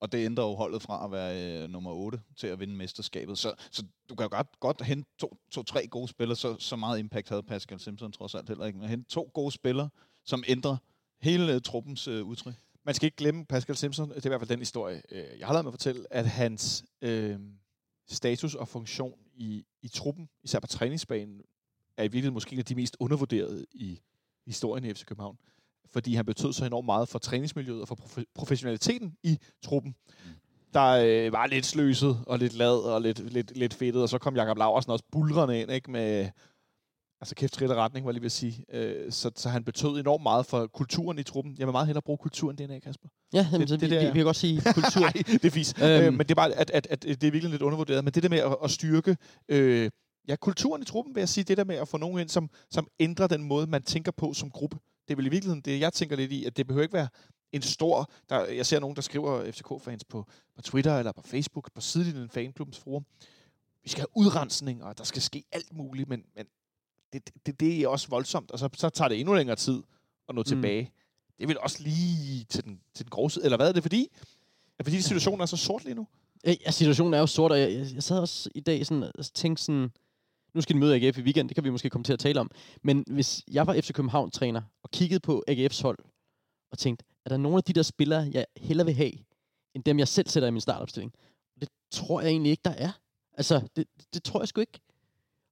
Og 0.00 0.12
det 0.12 0.24
ændrer 0.24 0.44
jo 0.44 0.54
holdet 0.54 0.82
fra 0.82 1.04
at 1.04 1.12
være 1.12 1.62
øh, 1.62 1.70
nummer 1.70 1.90
8 1.90 2.20
til 2.36 2.46
at 2.46 2.60
vinde 2.60 2.74
mesterskabet. 2.74 3.38
Så, 3.38 3.54
så 3.70 3.84
du 4.08 4.14
kan 4.14 4.24
jo 4.24 4.36
godt, 4.36 4.60
godt 4.60 4.82
hente 4.82 5.10
to, 5.18 5.36
to, 5.50 5.62
tre 5.62 5.86
gode 5.86 6.08
spillere. 6.08 6.36
Så, 6.36 6.56
så 6.58 6.76
meget 6.76 6.98
impact 6.98 7.28
havde 7.28 7.42
Pascal 7.42 7.80
Simpson 7.80 8.12
trods 8.12 8.34
alt 8.34 8.48
heller 8.48 8.66
ikke. 8.66 8.78
Men 8.78 8.88
hente 8.88 9.10
to 9.10 9.30
gode 9.34 9.52
spillere, 9.52 9.88
som 10.24 10.44
ændrer 10.46 10.76
hele 11.20 11.54
øh, 11.54 11.60
truppens 11.60 12.08
øh, 12.08 12.24
udtryk. 12.24 12.54
Man 12.84 12.94
skal 12.94 13.06
ikke 13.06 13.16
glemme 13.16 13.46
Pascal 13.46 13.76
Simpson. 13.76 14.08
Det 14.08 14.16
er 14.16 14.26
i 14.26 14.28
hvert 14.28 14.40
fald 14.40 14.48
den 14.48 14.58
historie, 14.58 15.02
øh, 15.10 15.38
jeg 15.38 15.46
har 15.46 15.54
lavet 15.54 15.64
mig 15.64 15.72
fortælle, 15.72 16.06
at 16.10 16.26
hans 16.26 16.84
øh, 17.02 17.40
status 18.08 18.54
og 18.54 18.68
funktion 18.68 19.18
i, 19.34 19.64
i 19.82 19.88
truppen, 19.88 20.28
især 20.42 20.60
på 20.60 20.66
træningsbanen, 20.66 21.40
er 21.96 22.02
i 22.02 22.06
virkeligheden 22.06 22.34
måske 22.34 22.52
en 22.52 22.58
af 22.58 22.64
de 22.64 22.74
mest 22.74 22.96
undervurderede 23.00 23.66
i 23.72 24.00
historien 24.46 24.84
i 24.84 24.94
FC 24.94 25.04
København. 25.04 25.36
Fordi 25.92 26.14
han 26.14 26.24
betød 26.26 26.52
så 26.52 26.64
enormt 26.64 26.86
meget 26.86 27.08
for 27.08 27.18
træningsmiljøet 27.18 27.80
og 27.80 27.88
for 27.88 27.94
prof- 27.94 28.32
professionaliteten 28.34 29.16
i 29.22 29.38
truppen. 29.64 29.94
Der 30.74 30.90
øh, 30.90 31.32
var 31.32 31.46
lidt 31.46 31.66
sløset 31.66 32.18
og 32.26 32.38
lidt 32.38 32.54
lad 32.54 32.76
og 32.94 33.02
lidt, 33.02 33.32
lidt, 33.32 33.56
lidt 33.56 33.74
fedtet, 33.74 34.02
og 34.02 34.08
så 34.08 34.18
kom 34.18 34.36
Jakob 34.36 34.58
Laversen 34.58 34.92
også 34.92 35.04
bulrende 35.12 35.60
ind, 35.60 35.72
ikke, 35.72 35.90
med 35.90 36.30
altså 37.20 37.34
kæft 37.34 37.52
trit 37.52 37.70
retning, 37.70 38.06
var 38.06 38.10
jeg 38.10 38.14
lige 38.14 38.22
vil 38.22 38.30
sige. 38.30 38.64
Øh, 38.72 39.12
så, 39.12 39.30
så 39.36 39.48
han 39.48 39.64
betød 39.64 40.00
enormt 40.00 40.22
meget 40.22 40.46
for 40.46 40.66
kulturen 40.66 41.18
i 41.18 41.22
truppen. 41.22 41.56
Jeg 41.58 41.66
vil 41.66 41.72
meget 41.72 41.86
hellere 41.86 42.02
bruge 42.02 42.18
kulturen 42.18 42.56
end 42.60 42.70
det, 42.72 42.82
Kasper. 42.82 43.08
Ja, 43.32 43.46
jamen, 43.52 43.68
det, 43.68 43.68
det, 43.68 43.80
det 43.80 43.90
vi, 43.90 43.94
der... 43.94 44.00
vi, 44.00 44.06
vi 44.06 44.18
kan 44.18 44.24
godt 44.24 44.36
sige 44.36 44.62
kultur. 44.74 45.00
Nej, 45.08 45.12
det 45.12 45.44
er 45.44 45.50
fisk. 45.50 45.82
Øhm. 45.82 45.90
Øh, 45.90 46.12
men 46.12 46.18
det 46.18 46.30
er 46.30 46.34
bare, 46.34 46.52
at, 46.52 46.70
at, 46.70 46.86
at, 46.90 47.02
det 47.02 47.24
er 47.24 47.30
virkelig 47.30 47.50
lidt 47.50 47.62
undervurderet. 47.62 48.04
Men 48.04 48.12
det 48.14 48.22
der 48.22 48.28
med 48.28 48.38
at, 48.38 48.56
at 48.64 48.70
styrke 48.70 49.16
øh, 49.48 49.90
ja, 50.28 50.36
kulturen 50.36 50.82
i 50.82 50.84
truppen, 50.84 51.14
vil 51.14 51.20
jeg 51.20 51.28
sige, 51.28 51.44
det 51.44 51.56
der 51.56 51.64
med 51.64 51.76
at 51.76 51.88
få 51.88 51.96
nogen 51.96 52.20
ind, 52.20 52.28
som, 52.28 52.50
som 52.70 52.88
ændrer 52.98 53.26
den 53.26 53.44
måde, 53.44 53.66
man 53.66 53.82
tænker 53.82 54.12
på 54.12 54.34
som 54.34 54.50
gruppe. 54.50 54.78
Det 55.08 55.14
er 55.14 55.16
vel 55.16 55.26
i 55.26 55.28
virkeligheden 55.28 55.60
det, 55.60 55.80
jeg 55.80 55.92
tænker 55.92 56.16
lidt 56.16 56.32
i, 56.32 56.44
at 56.44 56.56
det 56.56 56.66
behøver 56.66 56.82
ikke 56.82 56.94
være 56.94 57.08
en 57.52 57.62
stor... 57.62 58.10
Der, 58.28 58.44
jeg 58.44 58.66
ser 58.66 58.80
nogen, 58.80 58.96
der 58.96 59.02
skriver 59.02 59.52
FCK-fans 59.52 60.04
på, 60.04 60.26
på 60.56 60.62
Twitter 60.62 60.98
eller 60.98 61.12
på 61.12 61.22
Facebook, 61.22 61.72
på 61.74 61.80
sidelinjen 61.80 62.30
fanklubbens 62.30 62.78
forum. 62.78 63.04
Vi 63.82 63.88
skal 63.88 64.00
have 64.00 64.16
udrensning, 64.16 64.84
og 64.84 64.98
der 64.98 65.04
skal 65.04 65.22
ske 65.22 65.44
alt 65.52 65.72
muligt, 65.72 66.08
men, 66.08 66.24
men 66.36 66.46
det, 67.12 67.30
det, 67.46 67.60
det 67.60 67.80
er 67.80 67.88
også 67.88 68.08
voldsomt, 68.08 68.50
og 68.50 68.58
så, 68.58 68.68
så 68.74 68.88
tager 68.90 69.08
det 69.08 69.20
endnu 69.20 69.34
længere 69.34 69.56
tid 69.56 69.82
at 70.28 70.34
nå 70.34 70.40
mm. 70.40 70.44
tilbage. 70.44 70.92
Det 71.38 71.48
vil 71.48 71.58
også 71.58 71.82
lige 71.82 72.44
til 72.44 72.64
den, 72.64 72.80
til 72.94 73.04
den 73.04 73.10
grove 73.10 73.30
side. 73.30 73.44
Eller 73.44 73.56
hvad 73.56 73.68
er 73.68 73.72
det 73.72 73.82
fordi? 73.82 74.08
Er 74.78 74.84
fordi 74.84 75.02
situationen 75.02 75.40
er 75.40 75.46
så 75.46 75.56
sort 75.56 75.84
lige 75.84 75.94
nu? 75.94 76.06
Ja, 76.44 76.70
situationen 76.70 77.14
er 77.14 77.18
jo 77.18 77.26
sort, 77.26 77.52
og 77.52 77.60
jeg, 77.60 77.72
jeg, 77.72 77.86
jeg 77.94 78.02
sad 78.02 78.18
også 78.18 78.50
i 78.54 78.60
dag 78.60 78.86
sådan, 78.86 79.02
og 79.02 79.24
tænkte 79.34 79.64
sådan, 79.64 79.90
nu 80.54 80.60
skal 80.60 80.74
de 80.74 80.80
møde 80.80 80.94
AGF 80.94 81.18
i 81.18 81.22
weekend, 81.22 81.48
det 81.48 81.54
kan 81.54 81.64
vi 81.64 81.70
måske 81.70 81.90
komme 81.90 82.04
til 82.04 82.12
at 82.12 82.18
tale 82.18 82.40
om. 82.40 82.50
Men 82.82 83.04
hvis 83.06 83.42
jeg 83.50 83.66
var 83.66 83.74
FC 83.80 83.92
København-træner 83.92 84.62
og 84.82 84.90
kiggede 84.90 85.20
på 85.20 85.44
AGF's 85.50 85.82
hold 85.82 85.98
og 86.70 86.78
tænkte, 86.78 87.04
er 87.24 87.28
der 87.28 87.36
nogle 87.36 87.56
af 87.56 87.64
de 87.64 87.72
der 87.72 87.82
spillere, 87.82 88.30
jeg 88.32 88.46
hellere 88.56 88.86
vil 88.86 88.94
have, 88.94 89.12
end 89.74 89.84
dem, 89.84 89.98
jeg 89.98 90.08
selv 90.08 90.28
sætter 90.28 90.48
i 90.48 90.50
min 90.50 90.60
startopstilling? 90.60 91.14
Det 91.60 91.68
tror 91.90 92.20
jeg 92.20 92.30
egentlig 92.30 92.50
ikke, 92.50 92.62
der 92.64 92.70
er. 92.70 92.90
Altså, 93.32 93.68
det, 93.76 93.86
det 94.14 94.24
tror 94.24 94.40
jeg 94.40 94.48
sgu 94.48 94.60
ikke. 94.60 94.80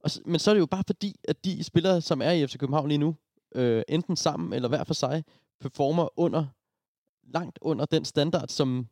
Og, 0.01 0.11
men 0.25 0.39
så 0.39 0.51
er 0.51 0.55
det 0.55 0.61
jo 0.61 0.67
bare 0.67 0.85
fordi, 0.87 1.17
at 1.25 1.45
de 1.45 1.65
spillere, 1.65 2.01
som 2.01 2.23
er 2.23 2.31
i 2.31 2.47
FC 2.47 2.59
København 2.59 2.89
lige 2.89 2.99
nu, 2.99 3.17
øh, 3.55 3.83
enten 3.89 4.17
sammen 4.17 4.53
eller 4.53 4.69
hver 4.69 4.85
for 4.85 4.95
sig, 4.95 5.25
performer 5.61 6.19
under, 6.21 6.47
langt 7.25 7.59
under 7.63 7.85
den 7.85 8.05
standard, 8.05 8.49
som 8.49 8.89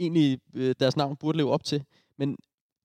egentlig 0.00 0.40
øh, 0.54 0.74
deres 0.80 0.96
navn 0.96 1.16
burde 1.16 1.38
leve 1.38 1.50
op 1.50 1.64
til. 1.64 1.84
Men 2.18 2.36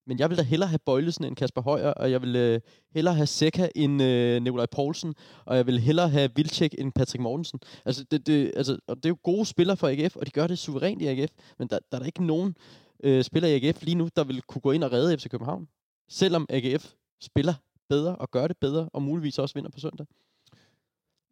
men 0.08 0.20
jeg 0.20 0.30
vil 0.30 0.38
da 0.38 0.44
hellere 0.44 0.70
have 0.70 0.80
Bøjlesen 0.86 1.26
end 1.26 1.36
Kasper 1.36 1.62
Højer, 1.62 1.90
og 1.90 2.12
jeg 2.12 2.22
vil 2.22 2.36
øh, 2.36 2.62
hellere 2.94 3.16
have 3.16 3.28
Seca 3.28 3.70
end 3.76 4.02
øh, 4.02 4.42
Nikolaj 4.42 4.66
Poulsen, 4.66 5.16
og 5.46 5.58
jeg 5.58 5.68
vil 5.68 5.80
hellere 5.80 6.10
have 6.10 6.30
Vilcek 6.36 6.76
end 6.78 6.92
Patrick 6.92 7.22
Mortensen. 7.22 7.60
Altså, 7.86 8.04
det, 8.12 8.28
det, 8.28 8.52
altså, 8.56 8.78
og 8.88 8.96
det 8.96 9.06
er 9.06 9.10
jo 9.10 9.18
gode 9.24 9.46
spillere 9.46 9.78
for 9.78 9.88
AGF, 9.88 10.16
og 10.16 10.26
de 10.26 10.32
gør 10.32 10.48
det 10.48 10.60
suverænt 10.60 11.02
i 11.02 11.08
AGF, 11.08 11.32
men 11.60 11.68
der, 11.68 11.80
der 11.92 11.98
er 11.98 12.00
der 12.00 12.06
ikke 12.06 12.26
nogen 12.26 12.56
øh, 13.04 13.24
spillere 13.24 13.58
i 13.58 13.68
AGF 13.68 13.84
lige 13.84 13.96
nu, 13.96 14.10
der 14.16 14.24
vil 14.24 14.42
kunne 14.42 14.62
gå 14.62 14.72
ind 14.72 14.84
og 14.84 14.92
redde 14.92 15.18
FC 15.18 15.30
København. 15.30 15.68
Selvom 16.10 16.46
AGF 16.50 16.94
spiller 17.22 17.54
bedre 17.90 18.16
og 18.16 18.32
gør 18.32 18.48
det 18.48 18.58
bedre, 18.58 18.90
og 18.94 19.02
muligvis 19.02 19.40
også 19.40 19.54
vinder 19.54 19.70
på 19.70 19.80
søndag. 19.80 20.06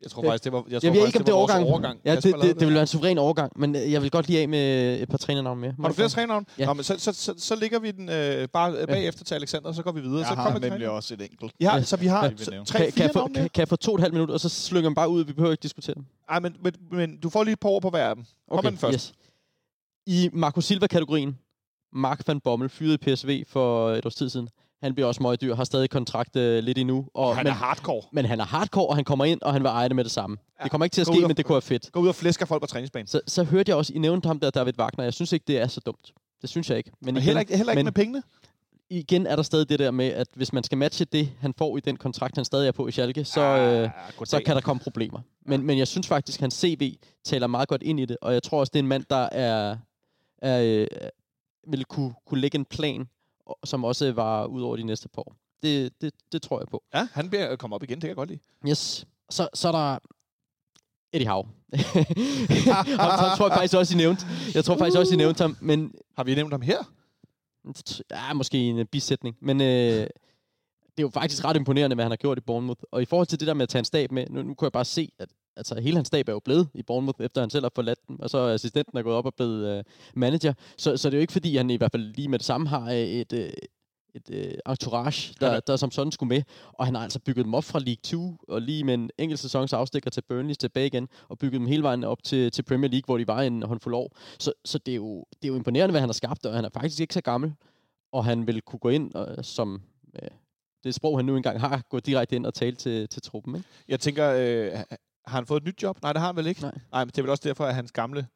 Jeg 0.04 0.12
tror 0.12 0.24
faktisk, 0.24 0.44
det 0.44 0.52
var, 0.52 0.64
jeg 0.70 0.82
tror 0.82 0.88
jeg 0.88 0.94
ved 0.94 1.02
faktisk, 1.02 1.16
ikke, 1.16 1.20
om 1.20 1.26
det, 1.26 1.34
var 1.34 1.40
overgang. 1.40 1.68
overgang. 1.68 2.00
Ja, 2.06 2.16
det, 2.16 2.24
det, 2.24 2.36
det, 2.42 2.60
det 2.60 2.68
vil 2.68 2.74
være 2.74 2.82
en 2.82 2.88
suveræn 2.88 3.18
overgang, 3.18 3.52
men 3.56 3.76
øh, 3.76 3.92
jeg 3.92 4.02
vil 4.02 4.12
godt 4.12 4.28
lige 4.28 4.42
af 4.42 4.50
med 4.50 5.02
et 5.02 5.10
par 5.10 5.18
trænernavne 5.18 5.62
mere. 5.62 5.74
Har 5.82 5.88
du 5.88 5.94
flere 5.94 6.10
trænernavne? 6.10 6.46
Ja. 6.60 6.66
Nå, 6.66 6.74
men 6.74 6.84
så, 6.84 6.96
så, 6.98 7.14
så, 7.14 7.34
så 7.38 7.56
ligger 7.56 7.80
vi 7.80 7.92
den 7.92 8.10
øh, 8.10 8.48
bare 8.48 8.72
øh, 8.72 8.88
bagefter 8.88 9.24
til 9.26 9.36
Alexander, 9.36 9.70
og 9.70 9.76
så 9.76 9.84
går 9.84 9.92
vi 9.92 10.02
videre. 10.02 10.18
Jeg 10.18 10.28
så 10.28 10.36
har 10.36 10.52
kommer 10.52 10.70
nemlig 10.70 10.90
også 10.90 11.14
et 11.14 11.22
enkelt. 11.22 11.54
Ja, 11.60 11.84
så 11.84 11.98
vi 11.98 12.08
har 12.08 12.24
ja. 12.24 12.64
tre, 12.66 12.80
kan, 12.80 12.92
kan, 12.92 13.04
jeg 13.04 13.12
få, 13.14 13.28
kan, 13.28 13.50
kan 13.50 13.60
jeg 13.62 13.68
få 13.68 13.76
to 13.76 13.92
og 13.92 13.96
et 13.96 14.02
halvt 14.02 14.14
minut, 14.14 14.30
og 14.30 14.40
så 14.40 14.50
slynger 14.50 14.90
man 14.90 14.96
bare 14.96 15.10
ud, 15.10 15.24
vi 15.24 15.34
behøver 15.34 15.52
ikke 15.52 15.64
diskutere 15.64 15.96
dem? 15.96 16.06
Ej, 16.30 16.40
men, 16.40 16.56
men, 16.64 16.74
men 16.92 17.18
du 17.18 17.30
får 17.30 17.44
lige 17.44 17.54
et 17.54 17.60
par 17.60 17.70
ord 17.70 17.82
på 17.82 17.90
hver 17.90 18.10
af 18.10 18.16
dem. 18.16 18.26
Kom 18.50 18.60
okay, 18.60 18.70
den 18.70 18.78
først. 18.78 18.94
Yes. 18.94 19.14
I 20.06 20.30
Marco 20.34 20.62
Silva-kategorien, 20.62 21.38
Mark 21.94 22.28
van 22.28 22.40
Bommel, 22.40 22.70
fyret 22.70 22.94
i 22.94 22.98
PSV 22.98 23.44
for 23.48 23.92
et 23.92 24.06
års 24.06 24.16
tid 24.16 24.30
siden. 24.30 24.50
Han 24.84 24.94
bliver 24.94 25.08
også 25.08 25.22
meget 25.24 25.42
dyr, 25.42 25.56
har 25.56 25.64
stadig 25.64 25.90
kontrakt 25.90 26.36
øh, 26.36 26.64
lidt 26.64 26.78
endnu. 26.78 27.06
Og, 27.14 27.36
han 27.36 27.44
men, 27.44 27.52
er 27.52 27.56
hardcore. 27.56 28.02
Men 28.12 28.26
han 28.26 28.40
er 28.40 28.46
hardcore, 28.46 28.88
og 28.88 28.96
han 28.96 29.04
kommer 29.04 29.26
ind, 29.26 29.42
og 29.42 29.54
han 29.54 29.64
vil 29.64 29.68
eje 29.70 29.88
det 29.88 29.96
med 29.96 30.04
det 30.04 30.12
samme. 30.12 30.38
Ja. 30.60 30.64
Det 30.64 30.72
kommer 30.72 30.86
ikke 30.86 30.94
til 30.94 31.02
at 31.02 31.08
ske, 31.08 31.28
men 31.28 31.38
det 31.38 31.46
kunne 31.46 31.54
være 31.54 31.62
fedt. 31.62 31.92
Gå 31.92 32.00
ud 32.00 32.08
og 32.08 32.16
flæsker 32.16 32.46
folk 32.46 32.62
på 32.62 32.68
træningsbanen. 32.68 33.08
Så, 33.08 33.22
så 33.28 33.44
hørte 33.44 33.70
jeg 33.70 33.78
også, 33.78 33.94
I 33.94 33.98
nævnte 33.98 34.28
ham 34.28 34.40
der, 34.40 34.50
David 34.50 34.80
Wagner. 34.80 35.04
Jeg 35.04 35.14
synes 35.14 35.32
ikke, 35.32 35.44
det 35.48 35.58
er 35.58 35.68
så 35.68 35.80
dumt. 35.86 36.12
Det 36.42 36.50
synes 36.50 36.70
jeg 36.70 36.78
ikke. 36.78 36.92
Men 37.02 37.16
igen, 37.16 37.24
heller 37.24 37.40
ikke, 37.40 37.58
heller 37.58 37.72
ikke 37.74 37.78
men, 37.78 37.86
med 37.86 37.92
pengene? 37.92 38.24
igen 38.90 39.28
er 39.28 39.36
der 39.36 39.44
stadig 39.44 39.70
det 39.70 39.80
der 39.80 39.92
med, 39.92 40.06
at 40.06 40.28
hvis 40.36 40.54
man 40.54 40.64
skal 40.64 40.78
matche 40.78 41.06
det, 41.06 41.30
han 41.40 41.54
får 41.58 41.78
i 41.78 41.80
den 41.80 41.98
kontrakt, 41.98 42.36
han 42.36 42.46
stadig 42.46 42.68
er 42.68 42.72
på 42.72 42.88
i 42.88 42.92
Schalke, 42.92 43.26
så, 43.26 43.42
Ah, 43.42 43.84
øh, 43.84 43.90
så 44.26 44.42
kan 44.46 44.56
der 44.56 44.62
komme 44.62 44.80
problemer. 44.80 45.20
Men, 45.46 45.64
men 45.66 45.78
jeg 45.78 45.88
synes 45.88 46.08
faktisk, 46.08 46.40
at 46.40 46.42
hans 46.42 46.54
CV 46.54 46.96
taler 47.24 47.48
meget 47.48 47.68
godt 47.68 47.84
ind 47.84 48.00
i 48.00 48.06
det, 48.06 48.18
og 48.22 48.34
jeg 48.34 48.44
tror 48.44 48.60
også, 48.60 48.72
det 48.74 48.80
er 48.80 48.84
en 48.84 48.88
mand, 48.88 49.04
der 49.10 49.30
er, 49.32 49.78
er 50.42 50.62
øh, 50.64 50.88
vil 51.68 51.86
kunne, 51.86 52.14
kunne 52.28 52.42
lægge 52.42 52.58
en 52.58 52.66
plan, 52.66 53.02
og- 53.02 53.08
som 53.66 53.84
også 53.84 54.12
var 54.12 54.46
ud 54.46 54.62
over 54.62 54.76
de 54.76 54.84
næste 54.84 55.10
par 55.10 55.22
år. 55.22 55.36
Det, 55.64 56.02
det, 56.02 56.14
det 56.32 56.42
tror 56.42 56.60
jeg 56.60 56.68
på. 56.68 56.84
Ja, 56.94 57.08
han 57.14 57.30
bliver 57.30 57.56
komme 57.56 57.76
op 57.76 57.84
igen, 57.84 57.96
det 57.96 58.02
kan 58.02 58.08
jeg 58.08 58.16
godt 58.16 58.30
lide. 58.30 58.40
Yes. 58.70 59.08
Så, 59.30 59.48
så 59.54 59.68
er 59.68 59.72
der 59.72 60.00
Eddie 61.14 61.28
Howe. 61.28 61.46
ham, 62.74 62.86
ham 62.88 63.38
tror 63.38 63.48
jeg 63.48 63.54
faktisk 63.54 63.74
også, 63.74 63.94
I 63.94 63.98
nævnte. 63.98 64.26
Jeg 64.54 64.66
tror 64.66 64.78
faktisk 64.78 65.00
også, 65.00 65.14
I 65.14 65.18
nævnte 65.18 65.42
ham, 65.42 65.58
men 65.62 65.94
Har 66.18 66.24
vi 66.24 66.36
nævnt 66.36 66.54
ham 66.54 66.62
her? 66.62 66.84
Ja, 68.12 68.34
måske 68.34 68.58
en 68.58 68.88
bisætning. 68.88 69.36
Men 69.42 69.62
øh, 69.62 69.68
det 69.68 70.98
er 70.98 71.02
jo 71.02 71.10
faktisk 71.10 71.46
ret 71.46 71.56
imponerende, 71.56 71.94
hvad 71.94 72.06
han 72.06 72.12
har 72.12 72.18
gjort 72.18 72.38
i 72.38 72.42
Bournemouth. 72.42 72.82
Og 72.92 73.02
i 73.02 73.06
forhold 73.06 73.28
til 73.28 73.40
det 73.40 73.48
der 73.48 73.54
med 73.54 73.64
at 73.64 73.70
tage 73.70 73.80
en 73.80 73.86
stab 73.86 74.12
med, 74.12 74.26
nu, 74.30 74.42
nu 74.42 74.54
kunne 74.54 74.66
jeg 74.66 74.72
bare 74.72 74.86
se, 74.86 75.10
at 75.20 75.30
altså, 75.58 75.80
hele 75.82 75.96
hans 75.96 76.08
stab 76.08 76.28
er 76.30 76.34
jo 76.34 76.40
blevet 76.40 76.68
i 76.74 76.84
Bournemouth, 76.84 77.22
efter 77.26 77.42
han 77.42 77.50
selv 77.50 77.64
har 77.66 77.72
forladt 77.76 78.00
dem, 78.08 78.20
og 78.20 78.30
så 78.30 78.38
er 78.38 78.54
assistenten 78.54 78.98
er 78.98 79.02
gået 79.02 79.16
op 79.16 79.26
og 79.26 79.34
blevet 79.36 79.78
øh, 79.78 79.84
manager. 80.16 80.54
Så, 80.78 80.98
så 80.98 81.10
det 81.10 81.14
er 81.14 81.18
jo 81.18 81.22
ikke 81.22 81.34
fordi, 81.34 81.58
han 81.58 81.70
i 81.70 81.76
hvert 81.76 81.92
fald 81.92 82.14
lige 82.16 82.28
med 82.28 82.40
det 82.40 82.46
samme 82.46 82.68
har 82.68 82.92
øh, 82.92 82.98
et, 82.98 83.34
øh, 83.34 83.50
et 84.16 84.30
øh, 84.30 84.54
entourage, 84.70 85.34
der, 85.40 85.48
er- 85.50 85.60
der 85.60 85.76
som 85.76 85.92
sådan 85.92 86.12
skulle 86.12 86.28
med. 86.30 86.42
Og 86.74 86.86
han 86.86 86.96
har 86.96 87.04
altså 87.04 87.20
bygget 87.20 87.46
dem 87.46 87.54
op 87.54 87.64
fra 87.64 87.80
League 87.80 88.02
2, 88.04 88.38
og 88.48 88.62
lige 88.62 88.84
med 88.84 88.94
en 88.94 89.10
enkelt 89.18 89.40
sæsons 89.40 89.74
afstikker 89.74 90.10
til 90.10 90.22
Burnley 90.22 90.56
tilbage 90.56 90.88
igen, 90.88 91.08
og 91.30 91.38
bygget 91.38 91.60
dem 91.60 91.68
hele 91.68 91.84
vejen 91.84 92.04
op 92.04 92.24
til, 92.24 92.52
til 92.52 92.64
Premier 92.64 92.90
League, 92.92 93.06
hvor 93.06 93.18
de 93.18 93.28
var 93.28 93.42
en 93.42 93.64
håndfuld 93.64 93.96
år. 93.96 94.18
Så, 94.40 94.54
så 94.66 94.78
det, 94.78 94.92
er 94.92 94.96
jo, 94.96 95.26
det 95.42 95.44
er 95.44 95.48
jo 95.48 95.56
imponerende, 95.56 95.92
hvad 95.92 96.02
han 96.02 96.10
har 96.10 96.14
skabt, 96.14 96.46
og 96.46 96.54
han 96.56 96.66
er 96.66 96.70
faktisk 96.74 97.00
ikke 97.00 97.14
så 97.14 97.22
gammel 97.22 97.54
og 98.12 98.26
han 98.26 98.48
vil 98.48 98.62
kunne 98.62 98.80
gå 98.80 98.90
ind 98.90 99.14
og, 99.14 99.46
som 99.46 99.82
øh, 100.24 100.30
det 100.84 100.96
sprog, 100.96 101.18
han 101.18 101.26
nu 101.26 101.36
engang 101.38 101.60
har, 101.60 101.82
gå 101.90 102.00
direkte 102.00 102.36
ind 102.36 102.46
og 102.46 102.54
tale 102.54 102.76
til, 102.76 103.10
til 103.10 103.22
truppen. 103.22 103.56
Ikke? 103.56 103.68
Jeg 103.88 104.00
tænker, 104.00 104.30
øh, 104.30 104.84
har 105.28 105.38
han 105.38 105.46
fået 105.46 105.62
et 105.62 105.68
nyt 105.68 105.84
job? 105.84 106.02
Nej, 106.02 106.14
det 106.14 106.20
har 106.20 106.28
han 106.28 106.36
vel 106.36 106.48
ikke? 106.48 106.62
Nej. 106.62 106.72
Nej, 106.92 107.04
men 107.06 107.10
det 107.10 107.18
er 107.18 107.22
vel 107.22 107.30
også 107.32 107.44
derfor, 107.48 107.66
at 107.66 107.76
hans 107.76 107.92
gamle, 107.92 108.28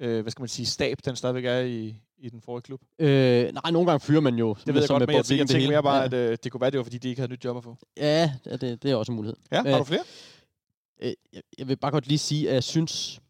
øh, 0.00 0.22
hvad 0.22 0.30
skal 0.30 0.42
man 0.42 0.48
sige, 0.48 0.66
stab, 0.66 0.98
den 1.04 1.16
stadigvæk 1.16 1.44
er 1.44 1.58
i, 1.58 2.02
i 2.18 2.28
den 2.30 2.40
forrige 2.40 2.62
klub. 2.62 2.80
Øh, 2.98 3.52
nej, 3.52 3.70
nogle 3.70 3.90
gange 3.90 4.00
fyrer 4.00 4.20
man 4.20 4.34
jo. 4.34 4.56
Det 4.66 4.74
ved 4.74 4.80
jeg 4.82 4.88
godt, 4.88 5.00
men 5.06 5.16
jeg, 5.16 5.38
jeg 5.38 5.48
tænker 5.48 5.68
mere 5.68 5.82
bare, 5.82 5.96
ja. 5.96 6.04
at 6.04 6.14
øh, 6.14 6.38
det 6.44 6.52
kunne 6.52 6.60
være, 6.60 6.70
det 6.70 6.78
var, 6.78 6.84
fordi 6.84 6.98
de 6.98 7.08
ikke 7.08 7.20
havde 7.20 7.32
nyt 7.32 7.44
job 7.44 7.56
at 7.56 7.64
få. 7.64 7.76
Ja, 7.96 8.32
ja, 8.46 8.56
det, 8.56 8.82
det 8.82 8.90
er 8.90 8.94
også 8.94 9.12
en 9.12 9.16
mulighed. 9.16 9.36
Ja, 9.52 9.62
har 9.62 9.72
Øh, 9.72 9.78
du 9.78 9.84
flere? 9.84 10.02
Øh, 11.02 11.12
jeg, 11.32 11.42
jeg 11.58 11.68
vil 11.68 11.76
bare 11.76 11.90
godt 11.90 12.06
lige 12.06 12.18
sige, 12.18 12.48
at 12.48 12.54
jeg 12.54 12.64
synes, 12.64 13.20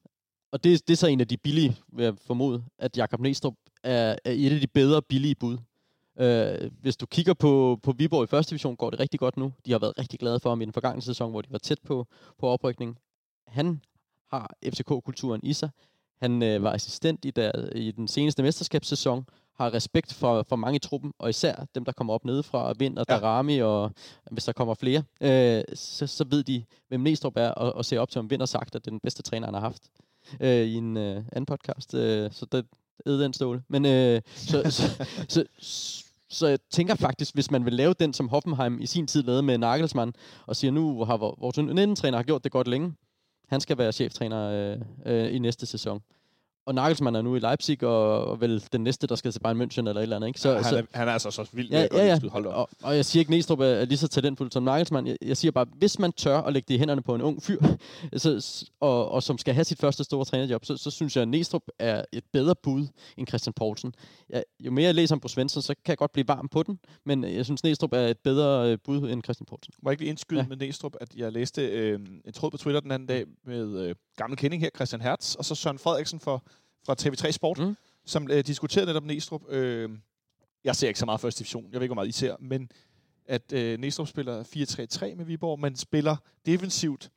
og 0.53 0.65
det, 0.65 0.89
det 0.89 0.93
er 0.93 0.97
så 0.97 1.07
en 1.07 1.21
af 1.21 1.29
de 1.29 1.37
billige, 1.37 1.77
vil 1.93 2.05
jeg 2.05 2.15
formode, 2.27 2.65
at 2.79 2.97
Jakob 2.97 3.21
Næstrup 3.21 3.55
er, 3.85 4.17
er 4.25 4.33
et 4.33 4.53
af 4.53 4.61
de 4.61 4.67
bedre 4.67 5.03
billige 5.03 5.35
bud. 5.35 5.59
Øh, 6.21 6.71
hvis 6.81 6.97
du 6.97 7.07
kigger 7.07 7.35
på, 7.35 7.79
på 7.83 7.93
Viborg 7.93 8.25
i 8.25 8.27
første 8.27 8.51
division, 8.51 8.77
går 8.77 8.91
det 8.91 9.01
rigtig 9.01 9.21
godt 9.21 9.37
nu. 9.37 9.53
De 9.67 9.73
har 9.73 9.79
været 9.79 9.99
rigtig 9.99 10.19
glade 10.19 10.41
for 10.41 10.49
ham 10.49 10.61
i 10.61 10.65
den 10.65 10.73
forgangne 10.73 11.03
sæson, 11.03 11.31
hvor 11.31 11.43
de 11.43 11.53
var 11.53 11.59
tæt 11.59 11.79
på, 11.85 12.07
på 12.39 12.49
oprykning. 12.49 12.99
Han 13.47 13.81
har 14.31 14.55
FCK-kulturen 14.65 15.41
i 15.45 15.53
sig. 15.53 15.71
Han 16.21 16.43
øh, 16.43 16.63
var 16.63 16.73
assistent 16.73 17.25
i, 17.25 17.31
der, 17.31 17.71
i 17.75 17.91
den 17.91 18.09
seneste 18.09 18.43
mesterskabssæson, 18.43 19.27
har 19.57 19.75
respekt 19.75 20.15
for, 20.15 20.43
for 20.49 20.57
mange 20.57 20.77
i 20.77 20.79
truppen, 20.79 21.13
og 21.19 21.31
især 21.31 21.67
dem, 21.75 21.85
der 21.85 21.93
kommer 21.93 22.15
op 22.15 22.25
nedefra, 22.25 22.69
og 22.69 22.75
Vind 22.79 22.99
og 22.99 23.05
Ja. 23.09 23.15
Darami, 23.15 23.59
og 23.59 23.93
hvis 24.31 24.45
der 24.45 24.53
kommer 24.53 24.75
flere, 24.75 25.03
øh, 25.21 25.65
så, 25.75 26.07
så 26.07 26.25
ved 26.31 26.43
de, 26.45 26.65
hvem 26.89 27.01
Næstrup 27.01 27.37
er, 27.37 27.49
og, 27.49 27.73
og 27.73 27.85
ser 27.85 28.01
op 28.01 28.11
til, 28.11 28.19
om 28.19 28.31
Vind 28.31 28.41
har 28.41 28.47
sagt, 28.47 28.75
at 28.75 28.85
det 28.85 28.87
er 28.87 28.91
den 28.91 29.01
bedste 29.01 29.23
træner, 29.23 29.47
han 29.47 29.55
har 29.55 29.61
haft 29.61 29.83
øh, 30.41 30.67
i 30.67 30.75
en 30.75 30.97
øh, 30.97 31.17
anden 31.17 31.47
podcast. 31.47 31.95
Øh, 31.95 32.33
så 32.33 32.47
det 32.53 32.67
æd 33.07 33.19
den 33.19 33.33
ståle. 33.33 33.63
Men 33.69 33.87
øh, 33.87 34.23
så, 34.27 34.63
så, 34.71 35.07
så, 35.29 35.45
så, 35.59 36.05
så 36.31 36.47
jeg 36.47 36.59
tænker 36.71 36.95
faktisk, 36.95 37.35
hvis 37.35 37.51
man 37.51 37.65
vil 37.65 37.73
lave 37.73 37.95
den, 38.01 38.13
som 38.13 38.29
Hoffenheim 38.29 38.81
i 38.81 38.87
sin 38.87 39.07
tid 39.07 39.23
lavede 39.23 39.43
med 39.43 39.59
Nagelsmann, 39.59 40.13
og 40.47 40.57
siger, 40.57 40.71
nu 40.71 41.05
har 41.05 41.17
vores 41.17 41.59
19-træner 41.59 42.19
har 42.19 42.23
gjort 42.23 42.45
det 42.45 42.53
godt 42.53 42.69
længe, 42.69 42.95
han 43.49 43.61
skal 43.61 43.79
være 43.79 43.93
cheftræner 43.93 44.51
øh, 44.51 44.81
øh, 45.07 45.35
i 45.35 45.39
næste 45.39 45.67
sæson. 45.67 46.03
Og 46.69 46.75
Nagelsmann 46.75 47.17
er 47.17 47.23
nu 47.23 47.37
i 47.37 47.39
Leipzig, 47.39 47.83
og, 47.83 48.25
og 48.25 48.41
vel 48.41 48.65
den 48.73 48.81
næste, 48.81 49.07
der 49.07 49.15
skal 49.15 49.33
til 49.33 49.41
Bayern 49.41 49.63
München 49.63 49.79
eller 49.79 49.95
et 49.95 50.03
eller 50.03 50.17
andet. 50.17 50.29
Ikke? 50.29 50.41
Så, 50.41 50.55
han, 50.55 50.65
så, 50.65 50.77
er, 50.77 50.83
han 50.95 51.09
er 51.09 51.13
altså 51.13 51.31
så 51.31 51.47
vild. 51.53 51.71
Ja, 51.71 51.87
ja, 51.93 52.07
ja. 52.07 52.19
Hold 52.29 52.47
op. 52.47 52.55
Og, 52.55 52.69
og 52.83 52.97
jeg 52.97 53.05
siger 53.05 53.21
ikke, 53.21 53.31
Næstrup 53.31 53.61
er, 53.61 53.65
er 53.65 53.85
lige 53.85 53.99
så 53.99 54.09
talentfuld 54.09 54.51
som 54.53 54.63
Nagelsmann. 54.63 55.07
Jeg, 55.07 55.17
jeg 55.23 55.37
siger 55.37 55.53
bare, 55.53 55.67
hvis 55.75 55.99
man 55.99 56.13
tør 56.13 56.39
at 56.39 56.53
lægge 56.53 56.67
det 56.69 56.75
i 56.75 56.79
hænderne 56.79 57.03
på 57.03 57.15
en 57.15 57.23
ung 57.23 57.43
fyr, 57.43 57.61
så, 58.17 58.65
og, 58.81 59.11
og 59.11 59.23
som 59.23 59.39
skal 59.39 59.55
have 59.55 59.65
sit 59.65 59.79
første 59.79 60.05
store 60.05 60.25
trænerjob, 60.25 60.65
så, 60.65 60.77
så 60.77 60.91
synes 60.91 61.17
jeg, 61.17 61.23
at 61.23 61.29
Næstrup 61.29 61.63
er 61.79 62.05
et 62.13 62.25
bedre 62.33 62.55
bud 62.63 62.87
end 63.17 63.27
Christian 63.27 63.53
Poulsen. 63.53 63.95
Jeg, 64.31 64.45
jo 64.61 64.71
mere 64.71 64.85
jeg 64.85 64.95
læser 64.95 65.15
om 65.15 65.21
på 65.21 65.29
Svensson, 65.29 65.63
så 65.63 65.75
kan 65.85 65.93
jeg 65.93 65.99
godt 65.99 66.13
blive 66.13 66.29
varm 66.29 66.49
på 66.49 66.63
den, 66.63 66.79
men 67.07 67.25
jeg 67.25 67.45
synes, 67.45 67.65
Næstrup 67.65 67.93
er 67.93 68.07
et 68.07 68.19
bedre 68.19 68.73
øh, 68.73 68.79
bud 68.85 69.11
end 69.11 69.23
Christian 69.25 69.47
Poulsen. 69.47 69.75
Må 69.83 69.91
jeg 69.91 69.93
ikke 69.93 70.03
lige 70.03 70.11
indskyde 70.11 70.39
ja. 70.39 70.45
Ja. 70.45 70.49
med 70.49 70.57
Næstrup, 70.57 70.97
at 71.01 71.15
jeg 71.17 71.33
læste 71.33 71.67
øh, 71.67 72.01
en 72.25 72.33
tråd 72.33 72.51
på 72.51 72.57
Twitter 72.57 72.81
den 72.81 72.91
anden 72.91 73.09
dag 73.09 73.25
med 73.47 73.89
øh, 73.89 73.95
gammel 74.17 74.39
kending 74.39 74.63
her, 74.63 74.71
Christian 74.77 75.01
Hertz, 75.01 75.35
og 75.35 75.45
så 75.45 75.55
Søren 75.55 75.79
Frederiksen 75.79 76.21
for, 76.21 76.45
fra 76.87 76.97
TV3 77.01 77.31
Sport, 77.31 77.59
mm. 77.59 77.77
Som 78.05 78.31
øh, 78.31 78.47
diskuterede 78.47 78.87
netop 78.87 79.05
Næstrup. 79.05 79.43
Øh, 79.49 79.91
jeg 80.65 80.77
ser 80.77 80.89
ikke 80.89 81.01
så 81.01 81.07
meget 81.07 81.21
første 81.21 81.39
division, 81.39 81.65
jeg 81.65 81.73
ved 81.73 81.83
ikke, 81.83 81.89
hvor 81.89 81.95
meget 81.95 82.09
I 82.09 82.13
ser, 82.13 82.37
men 82.41 82.71
at 83.27 83.53
øh, 83.53 83.79
Næstrup 83.79 84.09
spiller 84.09 84.43
4-3-3 84.43 85.15
med 85.15 85.25
Viborg, 85.25 85.61
men 85.61 85.77
spiller 85.77 86.17
defensivt 86.47 87.11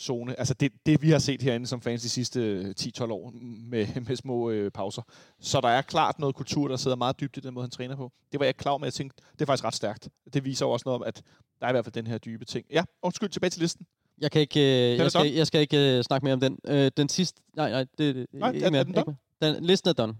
zone. 0.00 0.38
Altså 0.38 0.54
det, 0.54 0.72
det, 0.86 1.02
vi 1.02 1.10
har 1.10 1.18
set 1.18 1.42
herinde 1.42 1.66
som 1.66 1.80
fans 1.80 2.02
de 2.02 2.08
sidste 2.08 2.40
øh, 2.40 2.74
10-12 2.80 3.12
år 3.12 3.30
med, 3.70 4.00
med 4.06 4.16
små 4.16 4.50
øh, 4.50 4.70
pauser. 4.70 5.02
Så 5.40 5.60
der 5.60 5.68
er 5.68 5.82
klart 5.82 6.18
noget 6.18 6.34
kultur, 6.34 6.68
der 6.68 6.76
sidder 6.76 6.96
meget 6.96 7.20
dybt 7.20 7.36
i 7.36 7.40
den 7.40 7.54
måde, 7.54 7.64
han 7.64 7.70
træner 7.70 7.96
på. 7.96 8.12
Det 8.32 8.40
var 8.40 8.44
jeg 8.46 8.50
ikke 8.50 8.58
klar 8.58 8.72
over, 8.72 8.78
men 8.78 8.84
jeg 8.84 8.92
tænkte, 8.92 9.22
det 9.32 9.40
er 9.40 9.46
faktisk 9.46 9.64
ret 9.64 9.74
stærkt. 9.74 10.08
Det 10.32 10.44
viser 10.44 10.66
jo 10.66 10.70
også 10.70 10.82
noget 10.86 11.00
om, 11.00 11.06
at 11.06 11.22
der 11.60 11.66
er 11.66 11.70
i 11.70 11.72
hvert 11.72 11.84
fald 11.84 11.92
den 11.92 12.06
her 12.06 12.18
dybe 12.18 12.44
ting. 12.44 12.66
Ja, 12.70 12.84
undskyld, 13.02 13.28
tilbage 13.28 13.50
til 13.50 13.60
listen. 13.60 13.86
Jeg 14.20 14.30
kan 14.30 14.40
ikke, 14.40 14.60
øh, 14.92 14.98
jeg 14.98 15.10
skal, 15.10 15.32
jeg 15.32 15.46
skal 15.46 15.60
ikke 15.60 15.96
øh, 15.98 16.04
snakke 16.04 16.24
mere 16.24 16.34
om 16.34 16.40
den. 16.40 16.58
Øh, 16.66 16.90
den 16.96 17.08
sidste... 17.08 17.40
Nej, 17.56 17.70
nej, 17.70 17.86
det, 17.98 18.26
Nej, 18.32 18.50
ikke 18.52 18.66
er- 18.66 18.70
mere, 18.70 18.80
er 18.80 18.84
den 18.84 18.94
ikke 18.98 19.14
mere. 19.40 19.54
Den, 19.54 19.64
listen 19.64 19.88
er 19.88 19.92
done. 19.92 20.14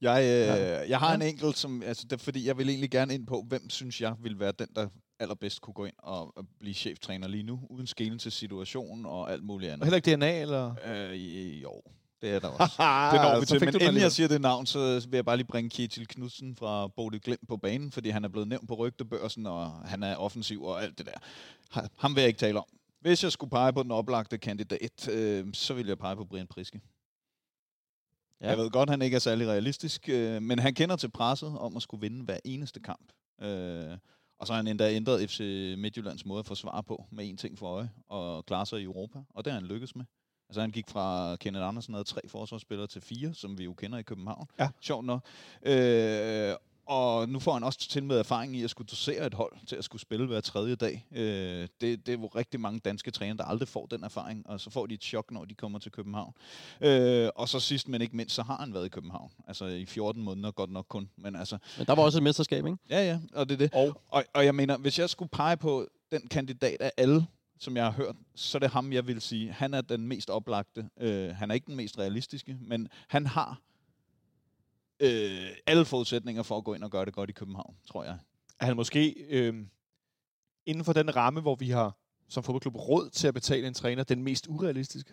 Jeg, 0.00 0.22
øh, 0.22 0.90
jeg 0.90 0.98
har 0.98 1.08
Ja. 1.08 1.14
en 1.14 1.22
enkelt, 1.22 1.58
som, 1.58 1.82
altså, 1.82 2.04
det, 2.04 2.12
er 2.12 2.16
fordi 2.24 2.46
jeg 2.46 2.58
vil 2.58 2.68
egentlig 2.68 2.90
gerne 2.90 3.14
ind 3.14 3.26
på, 3.26 3.44
hvem 3.48 3.70
synes 3.70 4.00
jeg 4.00 4.14
vil 4.22 4.38
være 4.40 4.52
den, 4.58 4.66
der 4.76 4.88
allerbedst 5.20 5.60
kunne 5.60 5.74
gå 5.74 5.84
ind 5.84 5.94
og, 5.98 6.36
og 6.36 6.44
blive 6.60 6.74
cheftræner 6.74 7.28
lige 7.28 7.42
nu, 7.42 7.60
uden 7.70 7.86
skelen 7.86 8.18
til 8.18 8.32
situationen 8.32 9.06
og 9.06 9.32
alt 9.32 9.44
muligt 9.44 9.68
Og 9.68 9.72
andet. 9.72 9.86
heller 9.86 9.96
ikke 9.96 10.16
DNA, 10.16 10.40
eller? 10.40 10.74
Øh, 10.86 11.62
jo, 11.62 11.82
det 12.22 12.30
er 12.30 12.38
der 12.38 12.48
også. 12.60 12.74
Det 13.12 13.20
når 13.22 13.40
vi 13.40 13.46
til. 13.46 13.64
Men 13.64 13.74
inden 13.80 14.02
jeg 14.02 14.12
siger 14.12 14.28
det 14.28 14.40
navn, 14.40 14.66
så 14.66 15.06
vil 15.10 15.16
jeg 15.16 15.24
bare 15.24 15.36
lige 15.36 15.46
bringe 15.46 15.70
Kjetil 15.70 16.06
Knudsen 16.08 16.56
fra 16.56 16.88
Bodø 16.88 17.18
Glimt 17.24 17.48
på 17.48 17.56
banen, 17.56 17.92
fordi 17.92 18.08
han 18.10 18.24
er 18.24 18.28
blevet 18.28 18.48
nævnt 18.48 18.68
på 18.68 18.74
rygtebørsen, 18.74 19.46
og 19.46 19.70
han 19.70 20.02
er 20.02 20.16
offensiv 20.16 20.62
og 20.64 20.82
alt 20.82 20.98
det 20.98 21.06
der. 21.06 21.12
Ha- 21.70 21.86
Ham 21.96 22.14
vil 22.14 22.20
jeg 22.20 22.28
ikke 22.28 22.38
tale 22.38 22.58
om. 22.58 22.64
Hvis 23.00 23.24
jeg 23.24 23.32
skulle 23.32 23.50
pege 23.50 23.72
på 23.72 23.82
den 23.82 23.90
oplagte 23.90 24.38
kandidat, 24.38 25.08
øh, 25.08 25.46
så 25.52 25.74
vil 25.74 25.86
jeg 25.86 25.98
pege 25.98 26.16
på 26.16 26.24
Brian 26.24 26.46
Priske. 26.46 26.80
Ja. 28.40 28.46
Ja. 28.46 28.50
Jeg 28.50 28.58
ved 28.58 28.70
godt, 28.70 28.90
han 28.90 29.02
ikke 29.02 29.14
er 29.14 29.20
særlig 29.20 29.48
realistisk, 29.48 30.08
øh, 30.08 30.42
men 30.42 30.58
han 30.58 30.74
kender 30.74 30.96
til 30.96 31.10
presset 31.10 31.58
om 31.58 31.76
at 31.76 31.82
skulle 31.82 32.00
vinde 32.00 32.24
hver 32.24 32.38
eneste 32.44 32.80
kamp. 32.80 33.12
Øh, 33.40 33.98
og 34.38 34.46
så 34.46 34.52
har 34.52 34.56
han 34.56 34.66
endda 34.66 34.92
ændret 34.92 35.30
FC 35.30 35.40
Midtjyllands 35.78 36.26
måde 36.26 36.38
at 36.38 36.46
forsvare 36.46 36.82
på 36.82 37.04
med 37.10 37.30
én 37.30 37.36
ting 37.36 37.58
for 37.58 37.66
øje 37.66 37.90
og 38.06 38.46
klare 38.46 38.66
sig 38.66 38.80
i 38.80 38.84
Europa, 38.84 39.18
og 39.34 39.44
det 39.44 39.52
har 39.52 39.60
han 39.60 39.68
lykkes 39.68 39.96
med. 39.96 40.04
Altså 40.48 40.60
han 40.60 40.70
gik 40.70 40.88
fra 40.88 41.36
Kenneth 41.36 41.66
Andersen 41.66 41.94
havde 41.94 42.04
tre 42.04 42.20
forsvarsspillere 42.28 42.86
til 42.86 43.02
fire, 43.02 43.34
som 43.34 43.58
vi 43.58 43.64
jo 43.64 43.74
kender 43.74 43.98
i 43.98 44.02
København. 44.02 44.46
Ja. 44.58 44.68
Sjovt 44.80 45.04
nok. 45.04 45.26
Øh, 45.62 46.54
og 46.88 47.28
nu 47.28 47.38
får 47.38 47.52
han 47.52 47.64
også 47.64 47.78
til 47.78 48.02
med 48.02 48.18
erfaring 48.18 48.56
i 48.56 48.62
at 48.64 48.70
skulle 48.70 48.88
dosere 48.88 49.26
et 49.26 49.34
hold 49.34 49.52
til 49.66 49.76
at 49.76 49.84
skulle 49.84 50.02
spille 50.02 50.26
hver 50.26 50.40
tredje 50.40 50.74
dag. 50.74 51.06
Øh, 51.12 51.68
det, 51.80 52.06
det 52.06 52.08
er 52.08 52.12
jo 52.12 52.26
rigtig 52.26 52.60
mange 52.60 52.80
danske 52.80 53.10
trænere, 53.10 53.36
der 53.36 53.44
aldrig 53.44 53.68
får 53.68 53.86
den 53.86 54.04
erfaring, 54.04 54.46
og 54.46 54.60
så 54.60 54.70
får 54.70 54.86
de 54.86 54.94
et 54.94 55.02
chok, 55.04 55.30
når 55.30 55.44
de 55.44 55.54
kommer 55.54 55.78
til 55.78 55.92
København. 55.92 56.34
Øh, 56.80 57.28
og 57.36 57.48
så 57.48 57.60
sidst, 57.60 57.88
men 57.88 58.02
ikke 58.02 58.16
mindst, 58.16 58.34
så 58.34 58.42
har 58.42 58.56
han 58.56 58.74
været 58.74 58.86
i 58.86 58.88
København. 58.88 59.30
Altså 59.48 59.66
i 59.66 59.86
14 59.86 60.22
måneder, 60.22 60.50
godt 60.50 60.70
nok 60.70 60.86
kun. 60.88 61.10
Men 61.16 61.36
altså, 61.36 61.58
Men 61.78 61.86
der 61.86 61.94
var 61.94 62.02
også 62.02 62.18
et 62.18 62.22
mesterskab, 62.22 62.66
ikke? 62.66 62.78
ja 62.90 63.04
ja, 63.06 63.20
og 63.34 63.48
det 63.48 63.54
er 63.54 63.58
det. 63.58 63.70
Og 63.74 64.02
Og, 64.08 64.24
og 64.34 64.44
jeg 64.44 64.54
mener, 64.54 64.76
hvis 64.76 64.98
jeg 64.98 65.10
skulle 65.10 65.28
pege 65.28 65.56
på 65.56 65.86
den 66.12 66.28
kandidat 66.28 66.80
af 66.80 66.92
alle, 66.96 67.26
som 67.60 67.76
jeg 67.76 67.84
har 67.84 67.92
hørt, 67.92 68.16
så 68.34 68.58
er 68.58 68.60
det 68.60 68.70
ham, 68.70 68.92
jeg 68.92 69.06
vil 69.06 69.20
sige. 69.20 69.52
Han 69.52 69.74
er 69.74 69.80
den 69.80 70.06
mest 70.06 70.30
oplagte. 70.30 70.88
Øh, 71.00 71.28
han 71.30 71.50
er 71.50 71.54
ikke 71.54 71.66
den 71.66 71.76
mest 71.76 71.98
realistiske, 71.98 72.56
men 72.60 72.88
han 73.08 73.26
har 73.26 73.60
øh, 75.00 75.48
alle 75.66 75.84
forudsætninger 75.84 76.42
for 76.42 76.56
at 76.56 76.64
gå 76.64 76.74
ind 76.74 76.84
og 76.84 76.90
gøre 76.90 77.04
det 77.04 77.14
godt 77.14 77.30
i 77.30 77.32
København, 77.32 77.76
tror 77.90 78.04
jeg. 78.04 78.18
er 78.60 78.64
han 78.64 78.76
måske 78.76 79.10
øh, 79.28 79.54
inden 80.66 80.84
for 80.84 80.92
den 80.92 81.16
ramme, 81.16 81.40
hvor 81.40 81.54
vi 81.54 81.70
har 81.70 81.98
som 82.28 82.42
fodboldklub 82.42 82.76
råd 82.76 83.10
til 83.10 83.28
at 83.28 83.34
betale 83.34 83.66
en 83.66 83.74
træner, 83.74 84.04
den 84.04 84.22
mest 84.22 84.46
urealistiske? 84.48 85.12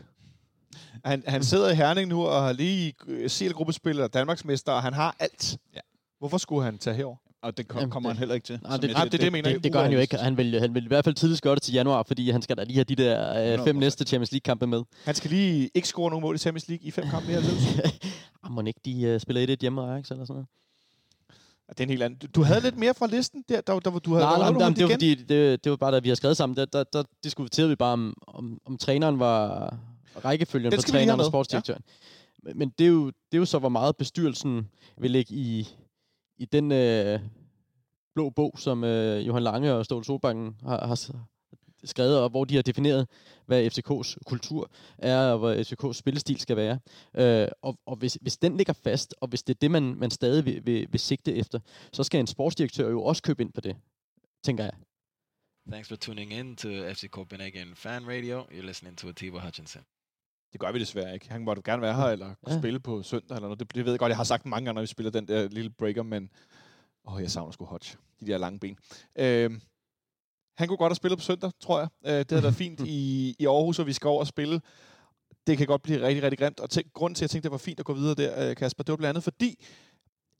Han, 1.05 1.23
han 1.27 1.43
sidder 1.43 1.71
i 1.71 1.75
Herning 1.75 2.09
nu 2.09 2.25
og 2.25 2.43
har 2.43 2.53
lige 2.53 2.93
øh, 3.07 3.29
CL-gruppespiller, 3.29 4.07
Danmarksmester, 4.07 4.71
og 4.71 4.83
han 4.83 4.93
har 4.93 5.15
alt. 5.19 5.57
Ja. 5.75 5.79
Hvorfor 6.19 6.37
skulle 6.37 6.63
han 6.63 6.77
tage 6.77 6.95
herover? 6.95 7.17
Og 7.45 7.57
det 7.57 7.67
kom, 7.67 7.79
Jamen, 7.79 7.91
kommer 7.91 8.09
det- 8.09 8.15
han 8.15 8.19
heller 8.19 8.35
ikke 8.35 8.45
til. 8.45 8.59
Nej, 8.63 8.77
det, 8.77 8.83
jeg 8.83 8.91
nej, 8.91 9.01
siger. 9.01 9.09
det 9.09 9.19
det, 9.19 9.23
jeg 9.25 9.31
mener. 9.31 9.53
Det, 9.53 9.63
det 9.63 9.71
gør 9.73 9.81
han 9.83 9.91
jo 9.93 9.99
ikke. 9.99 10.17
Han 10.17 10.37
vil, 10.37 10.59
han 10.59 10.73
vil 10.75 10.83
i 10.85 10.87
hvert 10.87 11.03
fald 11.03 11.15
tidligst 11.15 11.43
gøre 11.43 11.55
det 11.55 11.61
til 11.63 11.73
januar, 11.73 12.03
fordi 12.03 12.29
han 12.29 12.41
skal 12.41 12.57
da 12.57 12.63
lige 12.63 12.75
have 12.75 12.83
de 12.83 12.95
der 12.95 13.53
øh, 13.59 13.65
fem 13.65 13.77
100%. 13.77 13.79
næste 13.79 14.05
Champions 14.05 14.31
League-kampe 14.31 14.67
med. 14.67 14.83
Han 15.03 15.15
skal 15.15 15.29
lige 15.31 15.69
ikke 15.73 15.87
score 15.87 16.09
nogen 16.09 16.23
mål 16.23 16.35
i 16.35 16.37
Champions 16.37 16.67
League 16.67 16.87
i 16.87 16.91
fem 16.91 17.05
kampe 17.09 17.31
90. 17.31 17.79
ah, 18.43 18.51
må 18.51 18.61
ikke 18.61 18.79
de 18.85 19.13
uh, 19.15 19.21
spiller 19.21 19.55
1-1 19.55 19.61
hjemme, 19.61 19.81
Ajax 19.81 20.11
eller 20.11 20.25
sådan 20.25 20.33
noget? 20.33 20.47
Det 21.69 21.79
er 21.79 21.83
en 21.83 21.89
helt 21.89 22.03
anden. 22.03 22.29
Du- 22.35 22.43
havde 22.43 22.61
lidt 22.61 22.77
mere 22.77 22.93
fra 22.93 23.07
listen 23.07 23.43
der, 23.49 23.61
der, 23.61 23.79
der, 23.79 23.99
du 23.99 24.13
havde 24.13 24.25
Nej, 24.25 24.37
nej, 24.37 24.51
nej, 24.51 24.69
det 24.69 24.83
var 24.83 24.89
fordi, 24.89 25.15
det, 25.15 25.63
det 25.63 25.69
var 25.69 25.75
bare, 25.75 25.91
da 25.91 25.99
vi 25.99 26.07
har 26.09 26.15
skrevet 26.15 26.37
sammen, 26.37 26.57
der, 26.57 26.65
der, 26.65 26.83
der 26.83 27.03
diskuterede 27.23 27.69
vi 27.69 27.75
bare, 27.75 27.93
om, 27.93 28.13
om, 28.27 28.59
om 28.65 28.77
træneren 28.77 29.19
var 29.19 29.77
rækkefølgen 30.25 30.71
på 30.75 30.81
træneren 30.81 31.19
og 31.19 31.25
sportsdirektøren. 31.25 31.81
Ja. 32.47 32.51
Men 32.55 32.69
det 32.79 32.85
er, 32.85 32.89
jo, 32.89 33.05
det 33.05 33.13
er 33.33 33.37
jo 33.37 33.45
så, 33.45 33.59
hvor 33.59 33.69
meget 33.69 33.95
bestyrelsen 33.95 34.67
vil 34.97 35.11
lægge 35.11 35.35
i, 35.35 35.67
i 36.37 36.45
den 36.45 36.71
øh, 36.71 37.19
blå 38.15 38.29
bog, 38.29 38.59
som 38.59 38.83
øh, 38.83 39.27
Johan 39.27 39.43
Lange 39.43 39.73
og 39.73 39.85
Ståle 39.85 40.05
Solbakken 40.05 40.55
har, 40.61 40.87
har 40.87 40.95
skrevet, 41.83 42.19
og 42.19 42.29
hvor 42.29 42.45
de 42.45 42.55
har 42.55 42.61
defineret, 42.61 43.07
hvad 43.45 43.67
FCK's 43.67 44.15
kultur 44.25 44.71
er, 44.97 45.31
og 45.31 45.39
hvad 45.39 45.65
FCK's 45.65 45.93
spillestil 45.93 46.39
skal 46.39 46.57
være. 46.57 46.79
Øh, 47.17 47.47
og 47.61 47.79
og 47.85 47.95
hvis, 47.95 48.17
hvis 48.21 48.37
den 48.37 48.57
ligger 48.57 48.73
fast, 48.73 49.15
og 49.21 49.27
hvis 49.27 49.43
det 49.43 49.53
er 49.53 49.59
det, 49.59 49.71
man, 49.71 49.95
man 49.95 50.11
stadig 50.11 50.45
vil, 50.45 50.65
vil, 50.65 50.87
vil 50.91 50.99
sigte 50.99 51.35
efter, 51.35 51.59
så 51.93 52.03
skal 52.03 52.19
en 52.19 52.27
sportsdirektør 52.27 52.89
jo 52.89 53.03
også 53.03 53.23
købe 53.23 53.43
ind 53.43 53.53
på 53.53 53.61
det, 53.61 53.75
tænker 54.43 54.63
jeg. 54.63 54.73
Thanks 55.71 55.89
for 55.89 55.95
tuning 55.95 56.33
in 56.33 56.55
to 56.55 56.69
FC 56.69 57.09
Copenhagen 57.09 57.75
Fan 57.75 58.07
Radio. 58.07 58.41
You're 58.41 58.65
listening 58.65 58.97
to 58.97 59.09
Atiba 59.09 59.39
Hutchinson. 59.39 59.81
Det 60.55 60.59
gør 60.61 60.71
vi 60.71 60.79
desværre 60.79 61.13
ikke. 61.13 61.31
Han 61.31 61.41
måtte 61.43 61.61
gerne 61.65 61.81
være 61.81 61.93
her, 61.95 62.03
eller 62.03 62.33
Ja. 62.47 62.59
spille 62.59 62.79
på 62.79 63.03
søndag, 63.03 63.35
eller 63.35 63.47
noget. 63.47 63.59
Det, 63.59 63.75
det 63.75 63.85
ved 63.85 63.91
jeg 63.91 63.99
godt, 63.99 64.09
jeg 64.09 64.17
har 64.17 64.23
sagt 64.23 64.45
mange 64.45 64.65
gange, 64.65 64.75
når 64.75 64.81
vi 64.81 64.87
spiller 64.87 65.11
den 65.11 65.27
der 65.27 65.47
lille 65.47 65.69
breaker, 65.69 66.03
men 66.03 66.29
åh, 67.07 67.21
jeg 67.21 67.31
savner 67.31 67.51
sgu 67.51 67.65
Hodge. 67.65 67.97
De 68.19 68.25
der 68.27 68.37
lange 68.37 68.59
ben. 68.59 68.77
Øhm, 69.15 69.61
han 70.57 70.67
kunne 70.67 70.77
godt 70.77 70.89
have 70.91 70.95
spillet 70.95 71.19
på 71.19 71.23
søndag, 71.23 71.51
tror 71.59 71.79
jeg. 71.79 71.87
Øh, 72.05 72.19
det 72.19 72.31
havde 72.31 72.43
været 72.43 72.55
fint 72.55 72.79
i, 72.97 73.35
i 73.39 73.45
Aarhus, 73.45 73.79
og 73.79 73.85
vi 73.87 73.93
skal 73.93 74.07
over 74.07 74.19
og 74.19 74.27
spille. 74.27 74.61
Det 75.47 75.57
kan 75.57 75.67
godt 75.67 75.81
blive 75.81 76.01
rigtig, 76.07 76.23
rigtig 76.23 76.39
grimt. 76.39 76.59
Og 76.59 76.69
tænk, 76.69 76.93
grunden 76.93 77.15
til, 77.15 77.19
at 77.19 77.21
jeg 77.23 77.29
tænkte, 77.29 77.43
det 77.45 77.51
var 77.51 77.57
fint 77.57 77.79
at 77.79 77.85
gå 77.85 77.93
videre 77.93 78.15
der, 78.15 78.49
øh, 78.49 78.55
Kasper, 78.55 78.83
det 78.83 78.91
var 78.91 78.97
blandt 78.97 79.09
andet 79.09 79.23
fordi, 79.23 79.65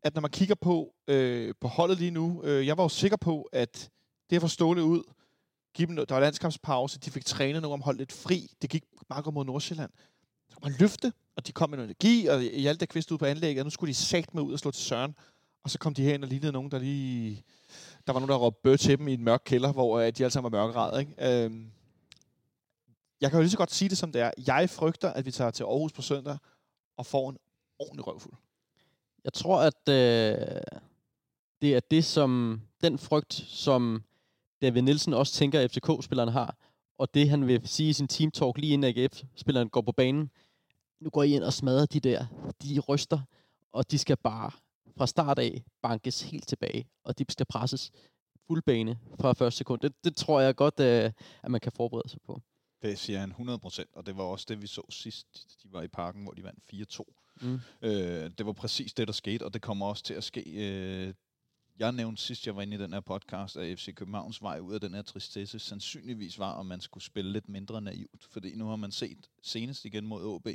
at 0.04 0.14
når 0.14 0.22
man 0.22 0.32
kigger 0.32 0.56
på, 0.56 0.94
øh, 1.08 1.54
på 1.62 1.68
holdet 1.68 1.98
lige 1.98 2.12
nu, 2.12 2.42
øh, 2.44 2.68
jeg 2.68 2.78
var 2.78 2.84
jo 2.84 2.90
sikker 2.90 3.18
på, 3.18 3.42
at 3.54 3.90
det 4.30 4.36
at 4.36 4.42
få 4.42 4.48
Ståle 4.48 4.84
ud, 4.84 5.04
give 5.76 5.86
dem 5.86 5.96
noget, 5.96 6.10
der 6.10 6.16
var 6.16 6.22
landskampspause, 6.22 7.00
de 7.00 7.12
fik 7.12 7.26
trænet 7.26 7.62
nogle 7.62 7.74
om 7.74 7.82
holdt 7.82 8.00
lidt 8.00 8.12
fri, 8.12 8.52
det 8.62 8.70
gik 8.70 8.84
meget 9.10 9.24
godt 9.24 9.34
mod 9.34 9.46
Nordsjælland. 9.46 9.92
Så 10.50 10.56
kunne 10.56 10.70
man 10.72 10.80
løfte, 10.80 11.14
og 11.36 11.48
de 11.48 11.52
kom 11.52 11.70
med 11.70 11.78
noget 11.78 11.88
energi, 11.88 12.28
og 12.28 12.42
Hjalte 12.42 12.88
kvist 12.88 13.12
ud 13.12 13.18
på 13.18 13.26
anlægget, 13.26 13.60
og 13.62 13.66
nu 13.66 13.70
skulle 13.70 13.90
de 13.90 13.94
sagt 13.94 14.34
med 14.34 14.44
ud 14.44 14.54
og 14.54 14.60
slå 14.60 14.72
til 14.72 14.84
Søren. 14.84 15.16
Og 15.64 15.70
så 15.70 15.80
kom 15.80 15.94
de 15.94 16.04
herind 16.04 16.24
og 16.24 16.30
lignede 16.30 16.52
nogen, 16.52 16.72
der 16.72 16.80
lige... 16.80 17.44
Der 18.08 18.14
var 18.14 18.20
nogen, 18.20 18.30
der 18.30 18.38
råbte 18.38 18.60
bøh 18.64 18.78
til 18.78 18.98
dem 18.98 19.08
i 19.08 19.14
en 19.14 19.24
mørk 19.24 19.42
kælder, 19.46 19.74
hvor 19.74 20.00
øh, 20.00 20.06
de 20.06 20.24
alle 20.24 20.32
sammen 20.32 20.52
var 20.52 20.66
mørkerede, 20.66 21.00
ikke? 21.00 21.44
Øhm, 21.46 21.72
jeg 23.22 23.30
kan 23.30 23.38
jo 23.38 23.42
lige 23.42 23.52
så 23.52 23.58
godt 23.58 23.72
sige 23.72 23.90
det, 23.90 23.98
som 23.98 24.12
det 24.12 24.22
er. 24.22 24.32
Jeg 24.48 24.70
frygter, 24.70 25.14
at 25.14 25.26
vi 25.26 25.32
tager 25.32 25.52
til 25.52 25.64
Aarhus 25.64 25.94
på 25.94 26.02
søndag 26.02 26.38
og 26.98 27.06
får 27.06 27.30
en 27.30 27.38
ordentlig 27.80 28.08
røvfuld. 28.08 28.34
Jeg 29.24 29.34
tror, 29.34 29.62
at 29.62 29.90
øh, 29.90 30.62
det 31.62 31.76
er 31.76 31.80
det, 31.92 32.06
som 32.06 32.62
den 32.82 33.00
frygt, 33.00 33.34
som 33.48 34.04
David 34.62 34.82
Nielsen 34.82 35.14
også 35.14 35.34
tænker, 35.34 35.60
at 35.60 35.72
FCK-spilleren 35.72 36.30
har, 36.30 36.58
og 36.98 37.14
det, 37.14 37.30
han 37.30 37.48
vil 37.48 37.68
sige 37.68 37.90
i 37.90 37.94
sin 37.94 38.08
team 38.08 38.32
talk 38.32 38.58
lige 38.58 38.74
inden 38.74 38.98
AGF-spilleren 38.98 39.70
går 39.70 39.82
på 39.82 39.92
banen. 39.92 40.32
Nu 41.00 41.10
går 41.10 41.24
I 41.24 41.36
ind 41.36 41.44
og 41.44 41.54
smadrer 41.54 41.86
de 41.86 42.00
der. 42.00 42.26
De 42.64 42.80
ryster, 42.80 43.20
og 43.72 43.92
de 43.92 43.98
skal 43.98 44.18
bare 44.18 44.52
fra 44.98 45.08
start 45.08 45.40
af 45.40 45.64
bankes 45.82 46.22
helt 46.22 46.48
tilbage, 46.48 46.88
og 47.04 47.20
de 47.20 47.26
skal 47.30 47.46
presses 47.46 47.92
fuld 48.48 48.62
bane 48.62 49.00
fra 49.20 49.34
første 49.34 49.58
sekund. 49.58 49.82
Det, 49.82 49.94
det 50.04 50.16
tror 50.16 50.40
jeg 50.42 50.56
godt, 50.56 50.80
øh, 50.80 51.12
at 51.44 51.52
man 51.52 51.62
kan 51.62 51.72
forberede 51.72 52.10
sig 52.10 52.20
på. 52.26 52.42
Det 52.82 53.00
siger 53.00 53.20
han 53.20 53.32
100%, 53.32 53.84
og 53.94 54.06
det 54.06 54.18
var 54.18 54.24
også 54.24 54.46
det, 54.50 54.62
vi 54.62 54.68
så 54.68 54.82
sidst. 54.90 55.28
De 55.64 55.74
var 55.74 55.82
i 55.82 55.88
parken, 55.88 56.24
hvor 56.24 56.32
de 56.32 56.44
vandt 56.44 56.64
4-2. 56.74 57.14
Mm. 57.42 57.60
Øh, 57.82 58.32
det 58.38 58.46
var 58.46 58.54
præcis 58.54 58.94
det, 58.94 59.08
der 59.08 59.14
skete, 59.14 59.46
og 59.46 59.54
det 59.54 59.62
kommer 59.62 59.86
også 59.86 60.04
til 60.04 60.14
at 60.14 60.24
ske. 60.24 60.42
Øh, 60.42 61.14
jeg 61.80 61.92
nævnte 61.92 62.22
sidst, 62.22 62.48
jeg 62.48 62.56
var 62.56 62.62
inde 62.62 62.76
i 62.76 62.80
den 62.80 62.94
her 62.94 63.00
podcast, 63.00 63.58
at 63.58 63.80
FC 63.80 63.94
Københavns 63.96 64.42
vej 64.42 64.60
ud 64.60 64.74
af 64.74 64.80
den 64.82 64.94
her 64.94 65.02
tristesse 65.02 65.60
sandsynligvis 65.60 66.40
var, 66.40 66.52
om 66.52 66.66
man 66.66 66.82
skulle 66.82 67.04
spille 67.04 67.32
lidt 67.32 67.50
mindre 67.50 67.82
naivt. 67.82 68.24
Fordi 68.30 68.56
nu 68.56 68.66
har 68.68 68.76
man 68.76 68.92
set 68.92 69.18
senest 69.42 69.86
igen 69.86 70.06
mod 70.06 70.24
OB, 70.26 70.48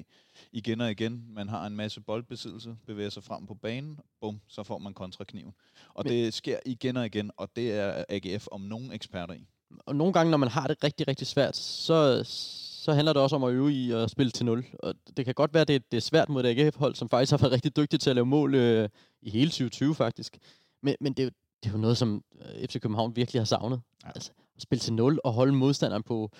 igen 0.53 0.81
og 0.81 0.91
igen, 0.91 1.25
man 1.29 1.49
har 1.49 1.67
en 1.67 1.77
masse 1.77 2.01
boldbesiddelse, 2.01 2.77
bevæger 2.87 3.11
sig 3.11 3.25
frem 3.25 3.47
på 3.47 3.55
banen, 3.55 3.99
bum, 4.21 4.41
så 4.49 4.63
får 4.63 4.79
man 4.79 4.95
kontrakniven. 4.95 5.55
Og 5.95 6.05
Men- 6.05 6.13
det 6.13 6.35
sker 6.35 6.59
igen 6.67 6.97
og 6.97 7.07
igen, 7.07 7.31
og 7.37 7.51
det 7.57 7.73
er 7.73 8.05
AGF 8.09 8.47
om 8.53 8.61
nogen 8.61 8.93
eksperter 8.93 9.35
i. 9.35 9.47
og 9.87 9.97
nogle 9.97 10.13
gange, 10.13 10.31
når 10.31 10.39
man 10.39 10.49
har 10.49 10.67
det 10.67 10.85
rigtig, 10.85 11.09
rigtig 11.09 11.27
svært, 11.27 11.57
så, 11.57 12.21
så 12.25 12.93
handler 12.93 13.13
det 13.13 13.23
også 13.23 13.37
om 13.37 13.45
at 13.45 13.53
øve 13.53 13.73
i 13.73 13.91
at 13.93 14.11
spille 14.11 14.31
til 14.31 14.47
0. 14.47 14.65
Og 14.79 14.95
det 15.17 15.25
kan 15.25 15.35
godt 15.35 15.55
være, 15.55 15.61
at 15.61 15.69
det, 15.69 15.91
det 15.93 15.97
er 15.97 16.01
svært 16.01 16.29
mod 16.29 16.45
et 16.45 16.49
AGF-hold, 16.59 16.95
som 16.95 17.09
faktisk 17.09 17.31
har 17.31 17.39
været 17.39 17.53
rigtig 17.53 17.77
dygtige 17.77 17.99
til 17.99 18.11
at 18.11 18.17
lave 18.17 18.27
mål 18.27 18.55
øh, 18.55 18.89
i 19.23 19.31
hele 19.31 19.51
2020 19.51 19.95
faktisk. 19.95 20.39
Men, 20.83 20.97
men 21.01 21.13
det, 21.13 21.23
er 21.23 21.25
jo, 21.25 21.31
det 21.63 21.69
er 21.69 21.73
jo 21.73 21.79
noget, 21.79 21.97
som 21.97 22.25
øh, 22.41 22.69
FC 22.69 22.81
København 22.81 23.17
virkelig 23.17 23.41
har 23.41 23.45
savnet. 23.45 23.81
Ja. 24.05 24.11
Altså, 24.15 24.31
at 24.57 24.63
spille 24.63 24.81
til 24.81 24.93
0 24.93 25.21
og 25.25 25.33
holde 25.33 25.53
modstanderen 25.53 26.03
på 26.03 26.31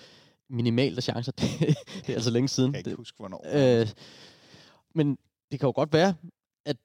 minimalt 0.49 0.97
af 0.97 1.03
chancer, 1.03 1.31
det, 1.39 1.59
det 1.95 2.09
er 2.09 2.13
altså 2.13 2.31
længe 2.31 2.47
siden. 2.47 2.75
Jeg 2.75 2.83
kan 2.83 2.91
ikke 2.91 2.97
huske, 2.97 3.17
hvornår. 3.17 3.45
øh, 3.81 3.87
men 4.95 5.17
det 5.51 5.59
kan 5.59 5.67
jo 5.67 5.73
godt 5.75 5.93
være, 5.93 6.15
at, 6.65 6.77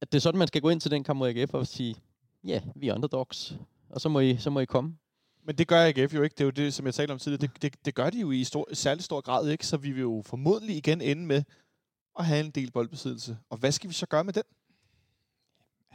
at 0.00 0.12
det 0.12 0.18
er 0.18 0.20
sådan, 0.20 0.38
man 0.38 0.48
skal 0.48 0.62
gå 0.62 0.68
ind 0.68 0.80
til 0.80 0.90
den 0.90 1.04
kamp 1.04 1.18
mod 1.18 1.28
AGF 1.28 1.54
og 1.54 1.66
sige, 1.66 1.94
ja, 2.44 2.50
yeah, 2.50 2.62
vi 2.76 2.88
er 2.88 2.94
underdogs, 2.94 3.56
og 3.90 4.00
så 4.00 4.08
må 4.08 4.20
I, 4.20 4.36
så 4.36 4.50
må 4.50 4.60
I 4.60 4.64
komme. 4.64 4.96
Men 5.46 5.58
det 5.58 5.68
gør 5.68 5.86
AGF 5.86 6.14
jo 6.14 6.22
ikke. 6.22 6.34
Det 6.34 6.40
er 6.40 6.44
jo 6.44 6.50
det, 6.50 6.74
som 6.74 6.86
jeg 6.86 6.94
talte 6.94 7.12
om 7.12 7.18
tidligere. 7.18 7.40
Det, 7.40 7.62
det, 7.62 7.84
det 7.84 7.94
gør 7.94 8.10
de 8.10 8.20
jo 8.20 8.30
i 8.30 8.44
stor, 8.44 8.68
særlig 8.72 9.04
stor 9.04 9.20
grad 9.20 9.48
ikke, 9.48 9.66
så 9.66 9.76
vi 9.76 9.90
vil 9.90 10.00
jo 10.00 10.22
formodentlig 10.26 10.76
igen 10.76 11.00
ende 11.00 11.26
med 11.26 11.42
at 12.18 12.26
have 12.26 12.44
en 12.44 12.50
del 12.50 12.70
boldbesiddelse. 12.70 13.38
Og 13.50 13.58
hvad 13.58 13.72
skal 13.72 13.90
vi 13.90 13.94
så 13.94 14.06
gøre 14.06 14.24
med 14.24 14.32
den? 14.32 14.42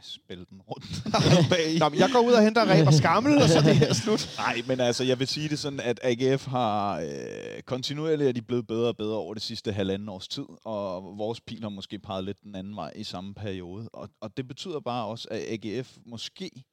Spille 0.02 0.46
den 0.50 0.60
rundt. 0.60 0.84
Nå, 1.80 1.88
men 1.88 1.98
jeg 1.98 2.08
går 2.12 2.20
ud 2.20 2.32
og 2.32 2.42
henter 2.42 2.64
ræb 2.64 2.86
og 2.86 2.94
skammel, 2.94 3.42
og 3.42 3.48
så 3.48 3.58
er 3.58 3.62
det 3.62 3.76
her 3.76 3.92
slut. 3.92 4.34
Nej, 4.38 4.62
men 4.66 4.80
altså, 4.80 5.04
jeg 5.04 5.18
vil 5.18 5.26
sige 5.26 5.48
det 5.48 5.58
sådan, 5.58 5.80
at 5.80 6.00
AGF 6.02 6.46
har 6.46 7.00
øh, 7.00 7.62
kontinuerligt 7.66 8.28
er 8.28 8.32
de 8.32 8.42
blevet 8.42 8.66
bedre 8.66 8.88
og 8.88 8.96
bedre 8.96 9.16
over 9.16 9.34
det 9.34 9.42
sidste 9.42 9.72
halvanden 9.72 10.08
års 10.08 10.28
tid, 10.28 10.44
og 10.64 11.18
vores 11.18 11.40
pil 11.40 11.62
har 11.62 11.68
måske 11.68 11.98
peget 11.98 12.24
lidt 12.24 12.42
den 12.42 12.54
anden 12.54 12.76
vej 12.76 12.92
i 12.96 13.04
samme 13.04 13.34
periode. 13.34 13.88
Og, 13.92 14.08
og 14.20 14.36
det 14.36 14.48
betyder 14.48 14.80
bare 14.80 15.06
også, 15.06 15.28
at 15.30 15.66
AGF 15.66 15.96
måske 16.06 16.64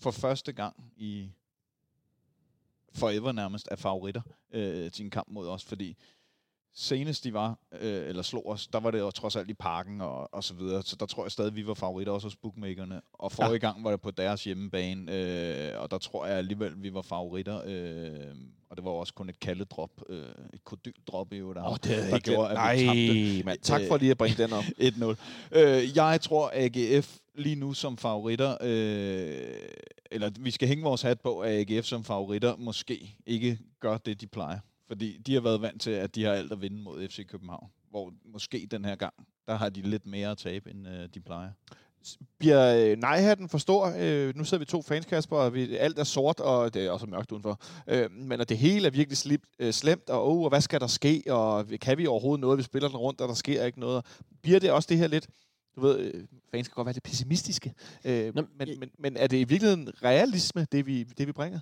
for 0.00 0.10
første 0.10 0.52
gang 0.52 0.76
i 0.96 1.28
forever 2.94 3.32
nærmest 3.32 3.68
er 3.70 3.76
favoritter 3.76 4.22
øh, 4.54 4.90
til 4.90 5.04
en 5.04 5.10
kamp 5.10 5.28
mod 5.30 5.48
os, 5.48 5.64
fordi 5.64 5.96
senest 6.80 7.24
de 7.24 7.32
var, 7.32 7.58
øh, 7.80 8.08
eller 8.08 8.22
slog 8.22 8.48
os, 8.48 8.66
der 8.66 8.80
var 8.80 8.90
det 8.90 8.98
jo 8.98 9.10
trods 9.10 9.36
alt 9.36 9.50
i 9.50 9.54
parken 9.54 10.00
og, 10.00 10.34
og 10.34 10.44
så 10.44 10.54
videre, 10.54 10.82
så 10.82 10.96
der 10.96 11.06
tror 11.06 11.24
jeg 11.24 11.32
stadig, 11.32 11.56
vi 11.56 11.66
var 11.66 11.74
favoritter 11.74 12.12
også 12.12 12.26
hos 12.26 12.36
bookmakerne. 12.36 13.00
Og 13.12 13.32
forrige 13.32 13.52
ja. 13.52 13.58
gang 13.58 13.84
var 13.84 13.90
det 13.90 14.00
på 14.00 14.10
deres 14.10 14.44
hjemmebane, 14.44 15.12
øh, 15.12 15.80
og 15.80 15.90
der 15.90 15.98
tror 15.98 16.26
jeg 16.26 16.36
alligevel, 16.36 16.82
vi 16.82 16.94
var 16.94 17.02
favoritter, 17.02 17.62
øh, 17.66 18.34
og 18.70 18.76
det 18.76 18.84
var 18.84 18.90
også 18.90 19.14
kun 19.14 19.28
et 19.28 19.40
kaldedrop, 19.40 19.90
øh, 20.08 20.26
et 20.54 20.64
kodyldrop 20.64 21.32
i 21.32 21.36
øvrigt, 21.36 21.56
der, 21.56 22.10
der 22.10 22.18
gjorde, 22.18 22.50
at 22.50 22.78
vi 22.78 22.86
tabte. 22.86 23.44
Mand. 23.44 23.58
Tak 23.58 23.80
for 23.88 23.96
lige 23.96 24.10
at 24.10 24.18
bringe 24.18 24.42
den 24.42 24.52
op. 24.52 24.64
1-0. 25.54 25.58
Øh, 25.58 25.96
jeg 25.96 26.20
tror, 26.20 26.50
AGF 26.54 27.16
lige 27.34 27.56
nu 27.56 27.72
som 27.72 27.96
favoritter, 27.96 28.56
øh, 28.60 29.58
eller 30.10 30.30
vi 30.40 30.50
skal 30.50 30.68
hænge 30.68 30.84
vores 30.84 31.02
hat 31.02 31.20
på, 31.20 31.40
at 31.40 31.70
AGF 31.70 31.86
som 31.86 32.04
favoritter 32.04 32.56
måske 32.56 33.16
ikke 33.26 33.58
gør 33.80 33.98
det, 33.98 34.20
de 34.20 34.26
plejer. 34.26 34.58
Fordi 34.88 35.18
de 35.26 35.34
har 35.34 35.40
været 35.40 35.62
vant 35.62 35.82
til, 35.82 35.90
at 35.90 36.14
de 36.14 36.24
har 36.24 36.32
alt 36.32 36.52
at 36.52 36.60
vinde 36.60 36.82
mod 36.82 37.08
FC 37.08 37.26
København. 37.26 37.70
Hvor 37.90 38.12
måske 38.24 38.68
den 38.70 38.84
her 38.84 38.96
gang, 38.96 39.14
der 39.46 39.54
har 39.54 39.68
de 39.68 39.82
lidt 39.82 40.06
mere 40.06 40.30
at 40.30 40.38
tabe, 40.38 40.70
end 40.70 40.88
øh, 40.88 41.08
de 41.14 41.20
plejer. 41.20 41.50
Bliver 42.38 42.90
øh, 42.90 42.96
nej-hatten 42.96 43.48
for 43.48 43.58
stor? 43.58 43.92
Øh, 43.98 44.36
nu 44.36 44.44
sidder 44.44 44.58
vi 44.58 44.64
to 44.64 44.82
fans, 44.82 45.06
Kasper, 45.06 45.36
og 45.36 45.54
vi, 45.54 45.76
alt 45.76 45.98
er 45.98 46.04
sort, 46.04 46.40
og 46.40 46.74
det 46.74 46.86
er 46.86 46.90
også 46.90 47.06
mørkt 47.06 47.32
udenfor. 47.32 47.60
Øh, 47.86 48.10
men 48.12 48.40
at 48.40 48.48
det 48.48 48.58
hele 48.58 48.86
er 48.86 48.90
virkelig 48.90 49.16
slip, 49.16 49.42
øh, 49.58 49.72
slemt, 49.72 50.10
og, 50.10 50.30
oh, 50.30 50.42
og 50.42 50.48
hvad 50.48 50.60
skal 50.60 50.80
der 50.80 50.86
ske, 50.86 51.22
og 51.28 51.66
kan 51.80 51.98
vi 51.98 52.06
overhovedet 52.06 52.40
noget? 52.40 52.58
Vi 52.58 52.62
spiller 52.62 52.88
den 52.88 52.96
rundt, 52.96 53.20
og 53.20 53.28
der 53.28 53.34
sker 53.34 53.64
ikke 53.64 53.80
noget. 53.80 54.04
Bliver 54.42 54.60
det 54.60 54.70
også 54.70 54.86
det 54.90 54.98
her 54.98 55.06
lidt, 55.06 55.28
du 55.76 55.80
ved, 55.80 56.00
øh, 56.00 56.24
fans 56.50 56.66
skal 56.66 56.74
godt 56.74 56.86
være 56.86 56.94
lidt 56.94 57.04
pessimistiske, 57.04 57.74
øh, 58.04 58.34
Nå, 58.34 58.42
men, 58.58 58.68
men, 58.80 58.90
men 58.98 59.16
er 59.16 59.26
det 59.26 59.36
i 59.36 59.44
virkeligheden 59.44 59.88
realisme, 60.02 60.66
det 60.72 60.86
vi, 60.86 61.04
det 61.04 61.26
vi 61.26 61.32
bringer? 61.32 61.60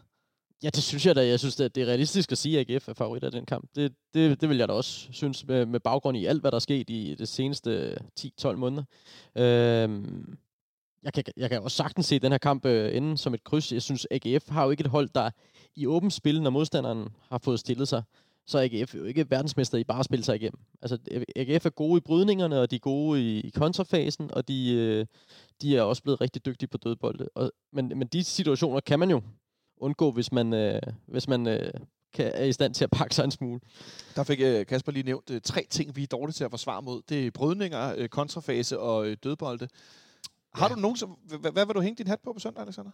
Ja, 0.62 0.70
det 0.70 0.82
synes 0.82 1.07
jeg 1.07 1.16
da. 1.16 1.26
Jeg 1.26 1.38
synes, 1.38 1.61
at 1.61 1.74
det 1.74 1.82
er 1.82 1.86
realistisk 1.86 2.32
at 2.32 2.38
sige, 2.38 2.61
at 2.61 2.70
AGF 2.70 2.88
er 2.88 2.92
favorit 2.92 3.24
af 3.24 3.30
den 3.30 3.46
kamp. 3.46 3.68
Det, 3.74 3.92
det, 4.14 4.40
det 4.40 4.48
vil 4.48 4.59
jeg 4.59 4.68
da 4.68 4.72
også 4.72 5.09
synes 5.12 5.46
med, 5.46 5.66
med 5.66 5.80
baggrund 5.80 6.16
i 6.16 6.26
alt, 6.26 6.40
hvad 6.40 6.50
der 6.50 6.57
er 6.57 6.61
sket 6.61 6.90
i 6.90 7.14
de 7.18 7.26
seneste 7.26 7.96
10-12 8.20 8.52
måneder. 8.52 8.84
Øhm, 9.36 10.38
jeg, 11.02 11.12
kan, 11.12 11.24
jeg 11.36 11.50
kan 11.50 11.62
også 11.62 11.76
sagtens 11.76 12.07
se 12.07 12.18
den 12.18 12.32
her 12.32 12.38
kamp 12.38 12.66
øh, 12.66 12.96
ende 12.96 13.18
som 13.18 13.34
et 13.34 13.44
kryds. 13.44 13.72
Jeg 13.72 13.82
synes, 13.82 14.07
AGF 14.11 14.48
har 14.48 14.64
jo 14.64 14.70
ikke 14.70 14.80
et 14.80 14.90
hold, 14.90 15.09
der 15.14 15.30
i 15.76 15.86
åbent 15.86 16.12
spil, 16.12 16.42
når 16.42 16.50
modstanderen 16.50 17.09
har 17.28 17.38
fået 17.38 17.61
stillet 17.61 17.88
sig, 17.88 18.02
så 18.46 18.59
er 18.59 18.62
AGF 18.62 18.94
jo 18.94 19.04
ikke 19.04 19.30
verdensmester 19.30 19.78
i 19.78 19.84
bare 19.84 19.98
at 19.98 20.04
spille 20.04 20.24
sig 20.24 20.36
igennem. 20.36 20.61
Altså, 20.82 20.98
AGF 21.36 21.66
er 21.66 21.70
gode 21.70 21.98
i 21.98 22.00
brydningerne, 22.00 22.61
og 22.61 22.70
de 22.70 22.76
er 22.76 22.80
gode 22.80 23.22
i, 23.22 23.40
i 23.40 23.50
kontrafasen, 23.50 24.30
og 24.32 24.48
de, 24.48 24.74
øh, 24.74 25.07
de 25.62 25.76
er 25.76 25.82
også 25.82 26.02
blevet 26.02 26.20
rigtig 26.20 26.46
dygtige 26.46 26.68
på 26.68 26.78
dødbolde. 26.78 27.28
Og, 27.34 27.52
men, 27.72 27.88
men 27.88 28.09
de 28.09 28.24
situationer 28.24 28.80
kan 28.80 28.98
man 28.98 29.11
jo 29.11 29.22
undgå, 29.77 30.11
hvis 30.11 30.33
man, 30.33 30.53
øh, 30.53 30.81
hvis 31.07 31.29
man 31.29 31.47
øh, 31.47 31.72
kan, 32.12 32.31
er 32.35 32.45
i 32.45 32.53
stand 32.53 32.74
til 32.74 32.85
at 32.85 32.91
pakke 32.91 33.14
sig 33.14 33.24
en 33.24 33.31
smule. 33.31 33.61
Der 34.16 34.24
fik 34.24 34.41
øh, 34.41 34.66
Kasper 34.66 34.93
lige 34.93 35.03
nævnt 35.03 35.31
øh, 35.31 35.41
tre 35.41 35.66
ting, 35.70 35.97
vi 35.97 36.03
er 36.03 36.07
dårlige 36.07 36.33
til 36.33 36.45
at 36.45 36.51
forsvare 36.51 36.83
mod. 36.83 37.03
Det 37.09 37.27
er 37.27 37.31
brydninger, 37.31 37.95
øh, 37.97 38.09
kontrafase 38.09 38.79
og 38.79 39.07
øh, 39.07 39.16
dødbolde. 39.24 39.68
Har 40.55 40.68
du 40.68 40.74
nogen, 40.74 40.97
som, 40.97 41.11
hvad, 41.41 41.53
hvad 41.53 41.66
vil 41.66 41.74
du 41.74 41.81
hænge 41.81 41.97
din 41.97 42.07
hat 42.07 42.20
på 42.20 42.33
på 42.33 42.39
søndag, 42.39 42.62
Alexander? 42.62 42.91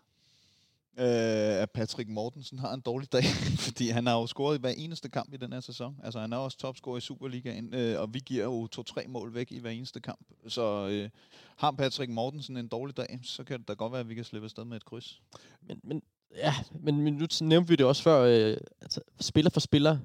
øh, 0.98 1.62
at 1.62 1.70
Patrick 1.70 2.08
Mortensen 2.08 2.58
har 2.58 2.74
en 2.74 2.80
dårlig 2.80 3.12
dag, 3.12 3.24
fordi 3.66 3.88
han 3.88 4.06
har 4.06 4.14
jo 4.14 4.26
scoret 4.26 4.58
i 4.58 4.60
hver 4.60 4.70
eneste 4.76 5.08
kamp 5.08 5.34
i 5.34 5.36
den 5.36 5.52
her 5.52 5.60
sæson. 5.60 5.96
Altså 6.02 6.20
han 6.20 6.32
er 6.32 6.36
også 6.36 6.58
topscorer 6.58 6.96
i 6.96 7.00
Superligaen, 7.00 7.74
øh, 7.74 8.00
og 8.00 8.14
vi 8.14 8.18
giver 8.18 8.44
jo 8.44 8.66
to-tre 8.66 9.04
mål 9.08 9.34
væk 9.34 9.52
i 9.52 9.58
hver 9.58 9.70
eneste 9.70 10.00
kamp. 10.00 10.26
Så 10.48 10.88
øh, 10.88 11.10
har 11.56 11.70
Patrick 11.70 12.12
Mortensen 12.12 12.56
en 12.56 12.68
dårlig 12.68 12.96
dag, 12.96 13.20
så 13.22 13.44
kan 13.44 13.58
det 13.58 13.68
da 13.68 13.72
godt 13.72 13.92
være, 13.92 14.00
at 14.00 14.08
vi 14.08 14.14
kan 14.14 14.24
slippe 14.24 14.46
afsted 14.46 14.64
med 14.64 14.76
et 14.76 14.84
kryds. 14.84 15.22
Men, 15.62 15.80
men, 15.84 16.02
ja, 16.36 16.54
men, 16.80 17.00
men 17.00 17.14
nu 17.14 17.26
nævnte 17.40 17.68
vi 17.68 17.76
det 17.76 17.86
også 17.86 18.02
før. 18.02 18.20
Øh, 18.20 18.56
altså, 18.80 19.00
spiller 19.20 19.50
for 19.50 19.60
spiller 19.60 19.98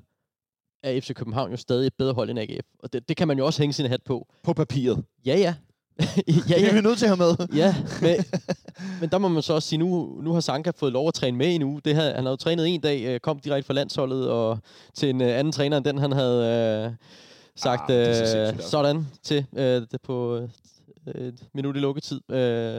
er 0.84 1.02
FC 1.02 1.14
København 1.14 1.52
jo 1.52 1.58
stadig 1.58 1.88
et 1.88 1.94
bedre 1.98 2.14
hold 2.14 2.30
end 2.30 2.40
AGF. 2.40 2.66
Og 2.80 2.94
det, 2.94 3.10
det 3.10 3.18
kan 3.18 3.28
man 3.28 3.38
jo 3.38 3.46
også 3.46 3.62
hænge 3.62 3.74
sin 3.74 3.86
hat 3.86 4.04
på. 4.06 4.28
På 4.44 4.54
papiret. 4.54 5.04
Ja, 5.26 5.38
ja. 5.38 5.56
ja, 6.28 6.34
Ja. 6.50 6.72
Vi 6.72 6.78
er 6.78 6.82
nødt 6.82 6.98
til 6.98 7.06
at 7.06 7.18
have 7.18 7.38
med. 7.40 7.48
Ja, 7.56 7.76
men, 8.02 8.26
men 9.02 9.10
der 9.10 9.18
må 9.18 9.28
man 9.28 9.42
så 9.42 9.54
også 9.54 9.70
sige, 9.70 9.80
nu, 9.80 10.20
nu 10.22 10.34
har 10.34 10.40
Sanka 10.40 10.72
fået 10.76 10.94
lov 10.94 11.08
at 11.08 11.14
træne 11.14 11.38
med 11.38 11.48
i 11.48 11.56
en 11.56 11.64
uge. 11.64 11.82
Det 11.86 11.96
havde, 11.96 12.14
han 12.14 12.24
havde 12.24 12.32
jo 12.32 12.36
trænet 12.36 12.68
en 12.68 12.82
dag, 12.82 13.06
øh, 13.06 13.20
kom 13.20 13.40
direkte 13.40 13.68
fra 13.68 13.74
landsholdet, 13.74 14.30
og 14.30 14.60
til 14.94 15.10
en 15.10 15.22
øh, 15.22 15.40
anden 15.40 15.52
træner 15.52 15.78
end 15.78 15.86
den, 15.86 15.98
han 15.98 16.12
havde 16.12 16.86
øh, 16.86 16.94
sagt 17.56 17.92
Ah, 17.92 17.98
det 17.98 18.54
øh, 18.54 18.62
sådan 18.62 19.08
til 19.24 19.46
øh, 19.56 19.82
det 19.92 20.02
på 20.04 20.48
et 21.16 21.48
minut 21.54 21.76
i 21.76 21.80
lukketid. 21.80 22.22
Øh, 22.32 22.38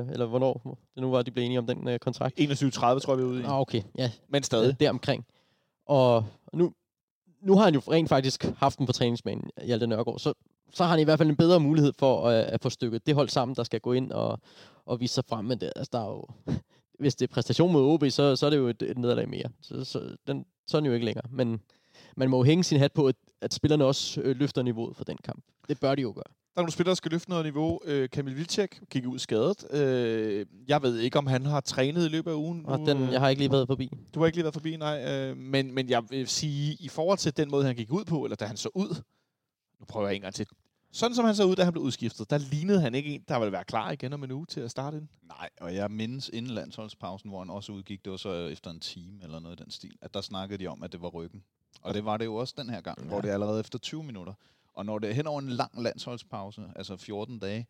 eller 0.08 0.26
hvornår 0.26 0.78
det 0.94 1.02
nu 1.02 1.10
var, 1.10 1.22
de 1.22 1.30
blev 1.30 1.44
enige 1.44 1.58
om 1.58 1.66
den 1.66 1.88
øh, 1.88 1.98
kontrakt. 1.98 2.40
21.30 2.40 2.50
tror 2.78 3.12
jeg, 3.12 3.18
vi 3.18 3.22
er 3.22 3.26
ude 3.26 3.40
i. 3.40 3.44
Ah, 3.44 3.60
okay, 3.60 3.82
ja, 3.98 4.10
Men 4.28 4.42
stadig. 4.42 4.68
øh, 4.68 4.74
deromkring. 4.80 5.26
Og 5.86 6.24
nu, 6.52 6.72
nu 7.40 7.56
har 7.56 7.64
han 7.64 7.74
jo 7.74 7.80
rent 7.80 8.08
faktisk 8.08 8.44
haft 8.56 8.78
den 8.78 8.86
på 8.86 8.92
træningsbanen, 8.92 9.50
Hjalte 9.64 9.86
Nørgaard, 9.86 10.18
så, 10.18 10.32
så 10.72 10.84
har 10.84 10.90
han 10.90 11.00
i 11.00 11.04
hvert 11.04 11.18
fald 11.18 11.28
en 11.30 11.36
bedre 11.36 11.60
mulighed 11.60 11.92
for 11.98 12.28
at, 12.28 12.44
at 12.44 12.62
få 12.62 12.70
stykket 12.70 13.06
det 13.06 13.14
hold 13.14 13.28
sammen, 13.28 13.54
der 13.54 13.62
skal 13.62 13.80
gå 13.80 13.92
ind 13.92 14.12
og, 14.12 14.40
og 14.86 15.00
vise 15.00 15.14
sig 15.14 15.24
frem. 15.28 15.44
Men 15.44 15.60
det, 15.60 15.72
altså, 15.76 15.90
der 15.92 16.00
er 16.00 16.08
jo, 16.08 16.24
hvis 17.00 17.14
det 17.14 17.30
er 17.30 17.34
præstation 17.34 17.72
mod 17.72 17.82
OB, 17.94 18.04
så, 18.10 18.36
så 18.36 18.46
er 18.46 18.50
det 18.50 18.56
jo 18.56 18.68
et, 18.68 18.82
et 18.82 18.98
nederlag 18.98 19.28
mere. 19.28 19.48
Så, 19.62 19.84
så, 19.84 20.16
den, 20.26 20.44
så 20.66 20.76
er 20.76 20.80
den 20.80 20.86
jo 20.86 20.92
ikke 20.92 21.06
længere. 21.06 21.24
Men 21.30 21.60
man 22.16 22.30
må 22.30 22.36
jo 22.36 22.42
hænge 22.42 22.64
sin 22.64 22.78
hat 22.78 22.92
på, 22.92 23.06
at, 23.06 23.16
at 23.40 23.54
spillerne 23.54 23.84
også 23.84 24.20
øh, 24.20 24.36
løfter 24.36 24.62
niveauet 24.62 24.96
for 24.96 25.04
den 25.04 25.16
kamp. 25.24 25.44
Det 25.68 25.80
bør 25.80 25.94
de 25.94 26.02
jo 26.02 26.12
gøre. 26.14 26.34
Der 26.58 26.62
er 26.62 26.64
nogle 26.64 26.72
spillere, 26.72 26.90
der 26.90 26.94
skal 26.94 27.10
løfte 27.10 27.30
noget 27.30 27.44
niveau. 27.44 27.80
Øh, 27.84 28.10
Kamil 28.10 28.36
Vilcek 28.36 28.80
gik 28.90 29.06
ud 29.06 29.18
skadet. 29.18 29.72
Øh, 29.72 30.46
jeg 30.68 30.82
ved 30.82 30.98
ikke, 30.98 31.18
om 31.18 31.26
han 31.26 31.46
har 31.46 31.60
trænet 31.60 32.04
i 32.04 32.08
løbet 32.08 32.30
af 32.30 32.34
ugen. 32.34 32.66
Og 32.66 32.78
den, 32.78 33.02
øh, 33.02 33.12
jeg 33.12 33.20
har 33.20 33.28
ikke 33.28 33.42
lige 33.42 33.52
været 33.52 33.66
forbi. 33.66 33.90
Du 34.14 34.20
har 34.20 34.26
ikke 34.26 34.36
lige 34.36 34.44
været 34.44 34.54
forbi, 34.54 34.76
nej. 34.76 35.04
Øh, 35.08 35.36
men, 35.36 35.74
men 35.74 35.88
jeg 35.88 36.02
vil 36.10 36.28
sige, 36.28 36.76
i 36.80 36.88
forhold 36.88 37.18
til 37.18 37.36
den 37.36 37.50
måde, 37.50 37.64
han 37.64 37.76
gik 37.76 37.92
ud 37.92 38.04
på, 38.04 38.24
eller 38.24 38.36
da 38.36 38.44
han 38.44 38.56
så 38.56 38.68
ud, 38.74 39.02
nu 39.80 39.86
prøver 39.88 40.06
jeg 40.06 40.16
en 40.16 40.20
gang 40.20 40.34
til. 40.34 40.46
Sådan 40.92 41.14
som 41.14 41.24
han 41.24 41.34
så 41.34 41.44
ud, 41.44 41.56
da 41.56 41.64
han 41.64 41.72
blev 41.72 41.82
udskiftet, 41.82 42.30
der 42.30 42.38
lignede 42.38 42.80
han 42.80 42.94
ikke 42.94 43.10
en, 43.10 43.24
der 43.28 43.38
ville 43.38 43.52
være 43.52 43.64
klar 43.64 43.90
igen 43.90 44.12
om 44.12 44.24
en 44.24 44.32
uge 44.32 44.46
til 44.46 44.60
at 44.60 44.70
starte 44.70 44.96
ind. 44.96 45.08
Nej, 45.22 45.48
og 45.60 45.74
jeg 45.74 45.90
mindes 45.90 46.30
inden 46.32 46.54
landsholdspausen, 46.54 47.30
hvor 47.30 47.38
han 47.38 47.50
også 47.50 47.72
udgik, 47.72 48.04
det 48.04 48.10
var 48.10 48.16
så 48.16 48.32
efter 48.32 48.70
en 48.70 48.80
time 48.80 49.22
eller 49.22 49.40
noget 49.40 49.60
i 49.60 49.62
den 49.62 49.70
stil, 49.70 49.96
at 50.02 50.14
der 50.14 50.20
snakkede 50.20 50.58
de 50.58 50.66
om, 50.66 50.82
at 50.82 50.92
det 50.92 51.02
var 51.02 51.08
ryggen. 51.08 51.42
Og 51.82 51.94
det 51.94 52.04
var 52.04 52.16
det 52.16 52.24
jo 52.24 52.34
også 52.34 52.54
den 52.58 52.70
her 52.70 52.80
gang, 52.80 53.02
ja. 53.02 53.08
hvor 53.08 53.20
det 53.20 53.30
er 53.30 53.34
allerede 53.34 53.60
efter 53.60 53.78
20 53.78 54.04
minutter. 54.04 54.32
Og 54.78 54.86
når 54.86 54.98
det 54.98 55.10
er 55.10 55.14
hen 55.14 55.26
over 55.26 55.40
en 55.40 55.48
lang 55.48 55.82
landsholdspause, 55.82 56.62
altså 56.76 56.96
14 56.96 57.38
dage, 57.38 57.66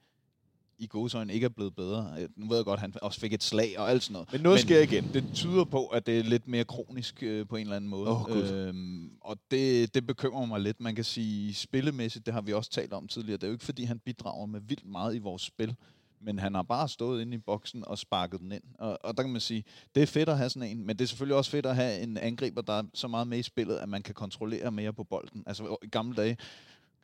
i 0.78 0.86
godsøjne 0.86 1.34
ikke 1.34 1.44
er 1.44 1.48
blevet 1.48 1.74
bedre. 1.74 2.14
øh, 2.18 2.28
Nu 2.36 2.48
ved 2.48 2.56
jeg 2.56 2.64
godt, 2.64 2.78
at 2.78 2.80
han 2.80 2.94
også 3.02 3.20
fik 3.20 3.32
et 3.32 3.42
slag 3.42 3.78
og 3.78 3.90
alt 3.90 4.02
sådan 4.02 4.12
noget. 4.12 4.32
Men 4.32 4.40
noget 4.40 4.61
sker 4.61 4.80
igen. 4.80 5.11
Det 5.14 5.24
tyder 5.34 5.64
på, 5.64 5.86
at 5.86 6.06
det 6.06 6.18
er 6.18 6.22
lidt 6.22 6.48
mere 6.48 6.64
kronisk 6.64 7.22
øh, 7.22 7.46
på 7.48 7.56
en 7.56 7.62
eller 7.62 7.76
anden 7.76 7.90
måde. 7.90 8.11
Gud. 8.26 8.50
øhm, 8.52 9.11
og 9.20 9.38
det, 9.50 9.94
det 9.94 10.06
bekymrer 10.06 10.46
mig 10.46 10.61
lidt. 10.61 10.80
Man 10.80 10.94
kan 10.94 11.04
sige, 11.04 11.54
spillemæssigt, 11.54 12.26
det 12.26 12.34
har 12.34 12.40
vi 12.40 12.52
også 12.52 12.70
talt 12.70 12.92
om 12.92 13.09
tidligere, 13.09 13.36
det 13.36 13.42
er 13.42 13.48
jo 13.48 13.52
ikke, 13.52 13.64
fordi 13.64 13.84
han 13.84 13.98
bidrager 13.98 14.46
med 14.46 14.61
vildt 14.61 14.86
meget 14.86 15.14
i 15.14 15.18
vores 15.18 15.42
spil. 15.42 15.74
Men 16.20 16.38
han 16.38 16.54
har 16.54 16.62
bare 16.62 16.88
stået 16.88 17.22
inde 17.22 17.34
i 17.34 17.38
boksen 17.38 17.84
og 17.86 17.98
sparket 17.98 18.40
den 18.40 18.52
ind. 18.52 18.62
Og, 18.78 18.98
og 19.04 19.16
der 19.16 19.22
kan 19.22 19.32
man 19.32 19.40
sige, 19.40 19.64
det 19.94 20.02
er 20.02 20.06
fedt 20.06 20.28
at 20.28 20.36
have 20.38 20.50
sådan 20.50 20.68
en, 20.70 20.86
men 20.86 20.96
det 20.96 21.04
er 21.04 21.09
selvfølgelig 21.09 21.36
også 21.36 21.50
fedt 21.50 21.66
at 21.66 21.74
have 21.76 22.00
en 22.02 22.16
angriber, 22.16 22.61
der 22.62 22.72
er 22.72 22.82
så 22.94 23.09
meget 23.09 23.26
med 23.28 23.38
i 23.38 23.42
spillet, 23.42 23.76
at 23.76 23.88
man 23.88 24.02
kan 24.02 24.14
kontrollere 24.14 24.70
mere 24.70 24.92
på 24.92 25.04
bolden. 25.04 25.42
Altså 25.46 25.76
i 25.82 25.86
gamle 25.86 26.16
dage, 26.16 26.36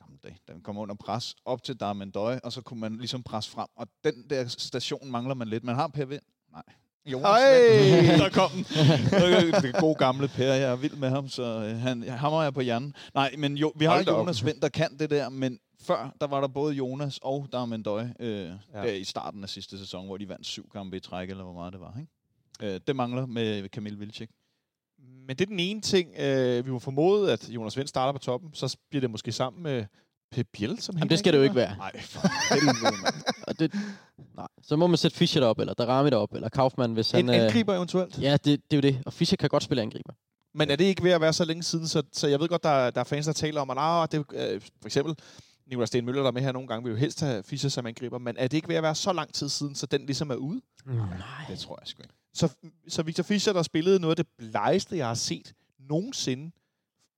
gamle 0.04 0.18
dage, 0.22 0.38
da 0.48 0.52
man 0.52 0.62
kom 0.62 0.78
under 0.78 0.94
pres 0.94 1.36
op 1.44 1.62
til 1.62 1.76
Darmendøje, 1.76 2.40
og 2.44 2.52
så 2.52 2.60
kunne 2.60 2.80
man 2.80 2.96
ligesom 2.96 3.22
presse 3.22 3.50
frem. 3.50 3.66
Og 3.76 3.88
den 4.04 4.30
der 4.30 4.48
station 4.48 5.10
mangler 5.10 5.34
man 5.34 5.48
lidt. 5.48 5.64
Man 5.64 5.74
har 5.74 5.88
Per 5.88 6.04
Vind. 6.04 6.22
Nej. 6.52 6.62
Jonas. 7.06 7.26
Der 8.22 8.28
kom 8.28 8.50
den. 8.50 8.64
Det 9.62 9.74
gode 9.80 9.94
gamle 9.94 10.28
Per, 10.28 10.44
jeg 10.44 10.70
er 10.70 10.76
vild 10.76 10.96
med 10.96 11.08
ham, 11.08 11.28
så 11.28 11.42
øh, 11.42 11.76
han, 11.76 12.02
ham 12.02 12.32
har 12.32 12.42
jeg 12.42 12.54
på 12.54 12.60
hjernen. 12.60 12.94
Nej, 13.14 13.34
men 13.38 13.56
jo, 13.56 13.72
vi 13.76 13.84
har 13.84 13.92
Hold. 13.92 14.06
Jonas 14.06 14.44
Vind, 14.44 14.60
der 14.60 14.68
kan 14.68 14.98
det 14.98 15.10
der, 15.10 15.28
men 15.28 15.58
før, 15.80 16.14
der 16.20 16.26
var 16.26 16.40
der 16.40 16.48
både 16.48 16.74
Jonas 16.74 17.18
og 17.22 17.48
Darmendøje 17.52 18.14
øh, 18.20 18.28
ja. 18.28 18.52
der 18.74 18.92
i 18.92 19.04
starten 19.04 19.42
af 19.42 19.48
sidste 19.48 19.78
sæson, 19.78 20.06
hvor 20.06 20.16
de 20.16 20.28
vandt 20.28 20.46
syv 20.46 20.70
kampe 20.70 20.96
i 20.96 21.00
træk, 21.00 21.30
eller 21.30 21.44
hvor 21.44 21.52
meget 21.52 21.72
det 21.72 21.80
var. 21.80 21.94
Ikke? 22.00 22.74
Øh, 22.74 22.80
det 22.86 22.96
mangler 22.96 23.26
med 23.26 23.68
Kamil 23.68 24.00
Vilcek. 24.00 24.30
Men 25.26 25.36
det 25.36 25.40
er 25.40 25.46
den 25.46 25.60
ene 25.60 25.80
ting, 25.80 26.08
øh, 26.18 26.66
vi 26.66 26.70
må 26.70 26.78
formode, 26.78 27.32
at 27.32 27.48
Jonas 27.48 27.76
Vind 27.76 27.88
starter 27.88 28.12
på 28.12 28.18
toppen. 28.18 28.50
Så 28.52 28.76
bliver 28.90 29.00
det 29.00 29.10
måske 29.10 29.32
sammen 29.32 29.62
med 29.62 29.84
Pep 30.32 30.46
Biel, 30.52 30.80
som 30.80 30.96
Jamen, 30.96 31.10
det 31.10 31.18
skal 31.18 31.32
det 31.32 31.38
jo 31.38 31.42
ikke 31.42 31.54
være. 31.54 31.76
Nej, 31.76 32.00
for 32.00 32.20
helvede, 32.54 33.58
det, 33.58 33.74
nej. 34.36 34.46
Så 34.62 34.76
må 34.76 34.86
man 34.86 34.96
sætte 34.96 35.16
Fischer 35.16 35.40
derop, 35.40 35.58
eller 35.58 35.74
Darami 35.74 36.10
derop, 36.10 36.34
eller 36.34 36.48
Kaufmann, 36.48 36.92
hvis 36.92 37.10
han... 37.10 37.28
En 37.28 37.34
øh, 37.34 37.44
angriber 37.44 37.74
eventuelt. 37.74 38.18
Ja, 38.18 38.32
det, 38.32 38.44
det 38.44 38.56
er 38.70 38.76
jo 38.76 38.80
det. 38.80 39.02
Og 39.06 39.12
Fischer 39.12 39.36
kan 39.36 39.48
godt 39.48 39.62
spille 39.62 39.82
angriber. 39.82 40.12
Men 40.54 40.70
er 40.70 40.76
det 40.76 40.84
ikke 40.84 41.04
ved 41.04 41.10
at 41.10 41.20
være 41.20 41.32
så 41.32 41.44
længe 41.44 41.62
siden, 41.62 41.88
så, 41.88 42.02
så 42.12 42.26
jeg 42.28 42.40
ved 42.40 42.48
godt, 42.48 42.62
der, 42.62 42.90
der 42.90 43.00
er 43.00 43.04
fans, 43.04 43.26
der 43.26 43.32
taler 43.32 43.60
om, 43.60 43.70
at 43.70 43.76
ah, 43.80 44.08
det, 44.12 44.18
øh, 44.18 44.60
for 44.60 44.86
eksempel 44.86 45.14
Nicolai 45.66 45.86
Sten 45.86 46.04
Møller, 46.04 46.22
der 46.22 46.28
er 46.28 46.32
med 46.32 46.42
her 46.42 46.52
nogle 46.52 46.68
gange, 46.68 46.84
vil 46.84 46.90
jo 46.90 46.96
helst 46.96 47.20
have 47.20 47.42
Fischer 47.42 47.70
som 47.70 47.86
angriber, 47.86 48.18
men 48.18 48.36
er 48.38 48.48
det 48.48 48.56
ikke 48.56 48.68
ved 48.68 48.76
at 48.76 48.82
være 48.82 48.94
så 48.94 49.12
lang 49.12 49.34
tid 49.34 49.48
siden, 49.48 49.74
så 49.74 49.86
den 49.86 50.06
ligesom 50.06 50.30
er 50.30 50.34
ude? 50.34 50.60
Nej. 50.86 51.06
Det 51.48 51.58
tror 51.58 51.78
jeg 51.80 51.88
sgu 51.88 52.02
ikke. 52.02 52.14
Så, 52.34 52.56
så 52.88 53.02
Victor 53.02 53.22
Fischer, 53.22 53.52
der 53.52 53.62
spillede 53.62 54.00
noget 54.00 54.18
af 54.18 54.24
det 54.24 54.32
blegeste, 54.38 54.96
jeg 54.96 55.06
har 55.06 55.14
set 55.14 55.54
nogensinde 55.78 56.50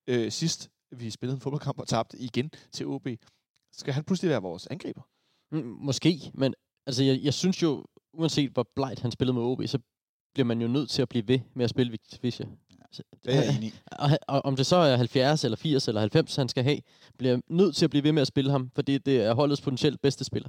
øh, 0.06 0.32
sidst, 0.32 0.70
vi 0.90 1.10
spillede 1.10 1.34
en 1.34 1.40
fodboldkamp 1.40 1.78
og 1.78 1.88
tabte 1.88 2.18
igen 2.18 2.50
til 2.72 2.86
OB, 2.86 3.08
skal 3.72 3.94
han 3.94 4.04
pludselig 4.04 4.30
være 4.30 4.42
vores 4.42 4.66
angriber? 4.66 5.02
Mm, 5.52 5.76
Måske, 5.80 6.30
men 6.34 6.54
altså, 6.86 7.04
jeg, 7.04 7.20
jeg 7.22 7.34
synes 7.34 7.62
jo, 7.62 7.84
uanset 8.12 8.50
hvor 8.50 8.68
blegt 8.76 9.00
han 9.00 9.10
spillede 9.10 9.34
med 9.34 9.42
OB, 9.42 9.62
så 9.66 9.78
bliver 10.34 10.46
man 10.46 10.60
jo 10.62 10.68
nødt 10.68 10.90
til 10.90 11.02
at 11.02 11.08
blive 11.08 11.28
ved 11.28 11.40
med 11.54 11.64
at 11.64 11.70
spille 11.70 11.90
Victor 11.90 12.18
Fischer. 12.20 12.46
Altså, 12.80 13.02
Det 13.24 13.34
er 13.34 13.42
jeg 13.42 13.56
enig 13.56 13.72
og, 13.86 14.10
og 14.28 14.44
om 14.44 14.56
det 14.56 14.66
så 14.66 14.76
er 14.76 14.96
70 14.96 15.44
eller 15.44 15.56
80 15.56 15.88
eller 15.88 16.00
90, 16.00 16.36
han 16.36 16.48
skal 16.48 16.64
have, 16.64 16.80
bliver 17.18 17.40
nødt 17.48 17.76
til 17.76 17.84
at 17.84 17.90
blive 17.90 18.04
ved 18.04 18.12
med 18.12 18.22
at 18.22 18.28
spille 18.28 18.50
ham, 18.50 18.70
fordi 18.74 18.98
det 18.98 19.22
er 19.22 19.34
holdets 19.34 19.60
potentielt 19.60 20.00
bedste 20.00 20.24
spiller. 20.24 20.48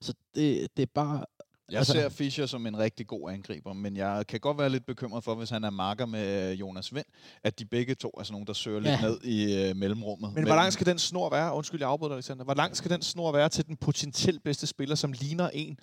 Så 0.00 0.14
det, 0.34 0.68
det 0.76 0.82
er 0.82 0.86
bare... 0.94 1.24
Jeg 1.70 1.78
Altså- 1.78 1.92
ser 1.92 2.08
Fischer 2.08 2.46
som 2.46 2.66
en 2.66 2.78
rigtig 2.78 3.06
god 3.06 3.30
angriber, 3.30 3.72
men 3.72 3.96
jeg 3.96 4.26
kan 4.28 4.40
godt 4.40 4.58
være 4.58 4.70
lidt 4.70 4.86
bekymret 4.86 5.24
for, 5.24 5.34
hvis 5.34 5.50
han 5.50 5.64
er 5.64 5.70
marker 5.70 6.06
med 6.06 6.50
øh, 6.52 6.60
Jonas 6.60 6.94
Vind, 6.94 7.04
at 7.44 7.58
de 7.58 7.64
begge 7.64 7.94
to 7.94 8.08
er 8.18 8.22
sådan 8.22 8.32
nogle, 8.32 8.46
der 8.46 8.52
søger 8.52 8.80
lidt 8.80 8.90
Ja. 8.92 9.00
ned 9.00 9.20
i 9.24 9.68
øh, 9.68 9.76
mellemrummet. 9.76 10.34
Men 10.34 10.44
hvor 10.46 10.54
lang 10.54 10.72
skal 10.72 10.86
den 10.86 10.98
snor 10.98 11.30
være? 11.30 11.54
Undskyld, 11.54 11.80
jeg 11.80 11.88
afbryder 11.88 12.14
Alexander. 12.14 12.44
Hvor 12.44 12.54
lang 12.54 12.76
skal 12.76 12.90
den 12.90 13.02
snor 13.02 13.32
være 13.32 13.48
til 13.48 13.66
den 13.66 13.76
potentielt 13.76 14.42
bedste 14.44 14.66
spiller, 14.66 14.94
som 14.94 15.12
ligner 15.12 15.48
en, 15.54 15.78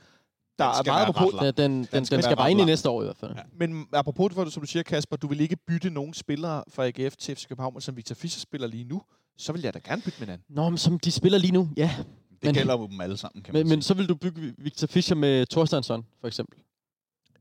der 0.60 0.66
Den 0.66 0.72
er 0.72 0.74
skal 0.84 0.92
meget 0.92 1.08
apropos, 1.08 1.34
ret 1.34 1.44
lang. 1.44 1.58
Den, 1.58 1.72
den, 1.72 1.78
den, 1.84 1.88
den 1.92 2.06
skal 2.06 2.24
skal, 2.24 2.30
være 2.30 2.36
bare 2.36 2.52
ind 2.52 2.62
i 2.62 2.66
næste 2.66 2.90
år 2.90 3.02
i 3.02 3.06
hvert 3.06 3.18
fald. 3.18 3.32
Ja. 3.36 3.42
Men 3.60 3.86
apropos 3.94 4.34
det, 4.34 4.54
som 4.54 4.62
du 4.62 4.68
siger, 4.68 4.84
Kasper, 4.84 5.18
du 5.18 5.28
vil 5.28 5.40
ikke 5.42 5.56
bytte 5.68 5.90
nogen 5.90 6.14
spillere 6.14 6.64
fra 6.70 6.86
AGF 6.88 7.16
til 7.16 7.36
FC 7.36 7.48
København, 7.48 7.82
som 7.82 7.96
Victor 7.98 8.16
Fischer 8.16 8.40
spiller 8.40 8.68
lige 8.68 8.84
nu, 8.84 9.02
så 9.38 9.52
vil 9.54 9.62
jeg 9.62 9.74
da 9.74 9.80
gerne 9.86 10.02
bytte 10.02 10.20
med 10.20 10.28
hinanden. 10.28 10.46
Nå, 10.56 10.70
men 10.70 10.78
som 10.78 11.00
de 11.00 11.12
spiller 11.12 11.38
lige 11.38 11.52
nu, 11.54 11.70
ja. 11.78 11.96
Det 12.42 12.44
Men- 12.44 12.56
gælder 12.56 12.78
jo 12.78 12.88
dem 12.88 13.02
alle 13.02 13.18
sammen, 13.18 13.44
kan 13.44 13.54
man 13.54 13.60
Men, 13.64 13.70
men 13.70 13.82
så 13.82 13.94
vil 13.94 14.10
du 14.10 14.16
bygge 14.16 14.54
Victor 14.58 14.88
Fischer 14.88 15.16
med 15.16 15.46
Thorsteinsson, 15.46 16.06
for 16.22 16.28
eksempel. 16.28 16.60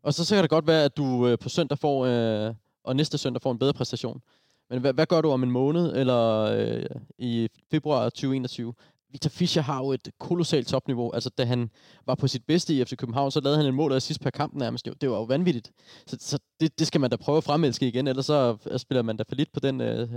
Og 0.03 0.15
så, 0.15 0.25
så 0.25 0.35
kan 0.35 0.43
det 0.43 0.51
godt 0.51 0.67
være, 0.67 0.85
at 0.85 0.97
du 0.97 1.29
øh, 1.29 1.39
på 1.39 1.49
søndag 1.49 1.79
får, 1.79 2.07
øh, 2.07 2.55
og 2.85 2.97
næste 2.97 3.19
søndag 3.19 3.43
får 3.43 3.53
en 3.53 3.59
bedre 3.59 3.73
præstation. 3.73 4.23
Men 4.71 4.81
hvad, 4.81 4.93
hvad 4.93 5.07
gør 5.07 5.21
du 5.21 5.31
om 5.31 5.43
en 5.43 5.51
måned, 5.51 5.97
eller 5.97 6.41
øh, 6.41 6.85
i 7.19 7.49
februar 7.71 8.05
2021? 8.09 8.75
Victor 9.11 9.31
Fischer 9.31 9.63
har 9.63 9.79
jo 9.79 9.93
et 9.93 10.09
kolossalt 10.19 10.67
topniveau. 10.69 11.11
Altså, 11.13 11.31
da 11.39 11.45
han 11.45 11.71
var 12.07 12.15
på 12.15 12.29
sit 12.29 12.45
bedste 12.47 12.75
i 12.75 12.85
FC 12.85 12.97
København, 12.97 13.31
så 13.31 13.41
lavede 13.41 13.57
han 13.59 13.67
en 13.67 13.75
mål 13.75 13.91
og 13.91 13.97
assist 13.97 14.21
per 14.21 14.31
kamp 14.31 14.55
nærmest. 14.55 14.89
Det 15.01 15.11
var 15.11 15.17
jo 15.17 15.23
vanvittigt. 15.23 15.73
Så, 16.07 16.17
så 16.21 16.39
det, 16.61 16.79
det 16.79 16.87
skal 16.87 17.01
man 17.01 17.11
da 17.11 17.17
prøve 17.17 17.39
at 17.39 17.45
fremelske 17.45 17.89
igen, 17.89 18.09
ellers 18.09 18.27
så 18.27 18.57
øh, 18.71 18.79
spiller 18.79 19.03
man 19.03 19.17
da 19.17 19.25
for 19.29 19.35
lidt 19.35 19.53
på 19.53 19.61
den 19.61 19.81
øh, 19.81 20.09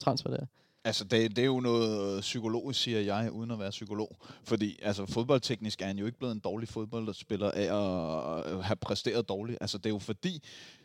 transfer 0.00 0.30
der. 0.30 0.46
Altså, 0.84 1.04
det, 1.04 1.36
det 1.36 1.42
er 1.42 1.46
jo 1.46 1.60
noget 1.60 2.16
øh, 2.16 2.20
psykologisk, 2.20 2.80
siger 2.80 3.00
jeg, 3.00 3.32
uden 3.32 3.50
at 3.50 3.58
være 3.58 3.70
psykolog. 3.70 4.16
Fordi 4.44 4.78
altså, 4.82 5.06
fodboldteknisk 5.06 5.82
er 5.82 5.86
han 5.86 5.98
jo 5.98 6.06
ikke 6.06 6.18
blevet 6.18 6.34
en 6.34 6.40
dårlig 6.40 6.68
fodboldspiller 6.68 7.50
af 7.50 7.62
at, 7.62 8.52
øh, 8.52 8.58
have 8.58 8.76
præsteret 8.76 9.28
dårligt. 9.28 9.58
Altså, 9.60 9.78
det 9.78 9.86
er 9.86 9.90
jo 9.90 9.98
fordi, 9.98 10.42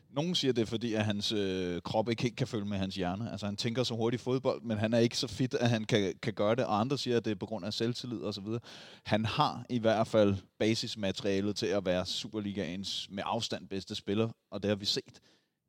nogen 0.10 0.36
siger 0.36 0.54
det 0.54 0.62
er 0.62 0.66
fordi, 0.66 0.94
at 0.94 1.06
hans 1.06 1.32
øh, 1.32 1.82
krop 1.82 2.10
ikke 2.10 2.24
helt 2.24 2.36
kan 2.36 2.48
følge 2.48 2.66
med 2.66 2.78
hans 2.78 2.96
hjerne. 2.96 3.32
Altså, 3.32 3.46
han 3.46 3.56
tænker 3.56 3.84
så 3.84 3.96
hurtigt 3.96 4.22
fodbold, 4.22 4.62
men 4.62 4.78
han 4.78 4.94
er 4.94 5.00
ikke 5.00 5.18
så 5.18 5.28
fit, 5.28 5.54
at 5.54 5.70
han 5.70 5.84
kan, 5.84 6.14
kan 6.22 6.34
gøre 6.34 6.56
det. 6.56 6.66
Og 6.66 6.80
andre 6.80 6.98
siger, 6.98 7.18
at 7.18 7.26
det 7.26 7.32
er 7.32 7.36
på 7.36 7.46
grund 7.46 7.66
af 7.66 7.74
selvtillid 7.74 8.20
og 8.20 8.34
så 8.34 8.42
videre. 8.42 8.60
Han 9.04 9.26
har 9.26 9.66
i 9.70 9.80
hvert 9.80 10.08
fald 10.08 10.36
basismaterialet 10.60 11.56
til 11.56 11.66
at 11.66 11.86
være 11.86 12.06
Superligaens 12.06 13.08
med 13.12 13.24
afstand 13.26 13.68
bedste 13.68 13.96
spiller, 13.96 14.30
og 14.52 14.64
det 14.64 14.70
har 14.70 14.76
vi 14.76 14.86
set. 14.86 15.22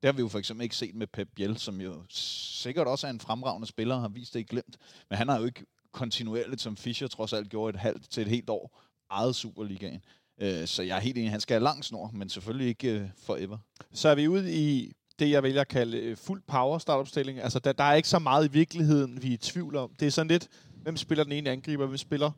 Det 0.02 0.08
har 0.08 0.12
vi 0.12 0.20
jo 0.20 0.28
for 0.28 0.38
eksempel 0.38 0.62
ikke 0.64 0.76
set 0.76 0.94
med 0.94 1.06
Pep 1.06 1.28
Biel, 1.34 1.58
som 1.58 1.80
jo 1.80 2.02
sikkert 2.10 2.86
også 2.86 3.06
er 3.06 3.10
en 3.10 3.20
fremragende 3.20 3.66
spiller, 3.66 3.98
har 3.98 4.08
vist 4.08 4.34
det 4.34 4.40
i 4.40 4.42
glemt. 4.42 4.76
Men 5.10 5.18
han 5.18 5.28
har 5.28 5.38
jo 5.38 5.44
ikke 5.44 5.66
kontinuerligt, 5.92 6.60
som 6.60 6.76
Fischer 6.76 7.08
trods 7.08 7.32
alt 7.32 7.48
gjorde 7.48 7.74
et 7.74 7.80
halvt 7.80 8.10
til 8.10 8.20
et 8.20 8.28
helt 8.28 8.50
år, 8.50 8.82
ejet 9.10 9.36
Superligaen. 9.36 10.00
Øh, 10.40 10.66
så 10.66 10.82
jeg 10.82 10.96
er 10.96 11.00
helt 11.00 11.18
enig, 11.18 11.30
han 11.30 11.40
skal 11.40 11.54
have 11.54 11.64
lang 11.64 11.84
snor, 11.84 12.10
men 12.14 12.28
selvfølgelig 12.28 12.68
ikke 12.68 12.90
øh, 12.90 13.08
forever. 13.16 13.58
Så 13.92 14.08
er 14.08 14.14
vi 14.14 14.28
ude 14.28 14.54
i 14.54 14.92
det, 15.18 15.30
jeg 15.30 15.42
vælger 15.42 15.60
at 15.60 15.68
kalde 15.68 15.98
øh, 15.98 16.16
fuld 16.16 16.42
power 16.46 16.78
startopstilling. 16.78 17.40
Altså, 17.40 17.58
der, 17.58 17.72
der 17.72 17.84
er 17.84 17.94
ikke 17.94 18.08
så 18.08 18.18
meget 18.18 18.48
i 18.48 18.52
virkeligheden, 18.52 19.22
vi 19.22 19.28
er 19.28 19.32
i 19.32 19.36
tvivl 19.36 19.76
om. 19.76 19.94
Det 20.00 20.06
er 20.06 20.10
sådan 20.10 20.28
lidt, 20.28 20.48
hvem 20.82 20.96
spiller 20.96 21.24
den 21.24 21.32
ene 21.32 21.50
angriber, 21.50 21.86
hvem 21.86 21.96
spiller 21.96 22.30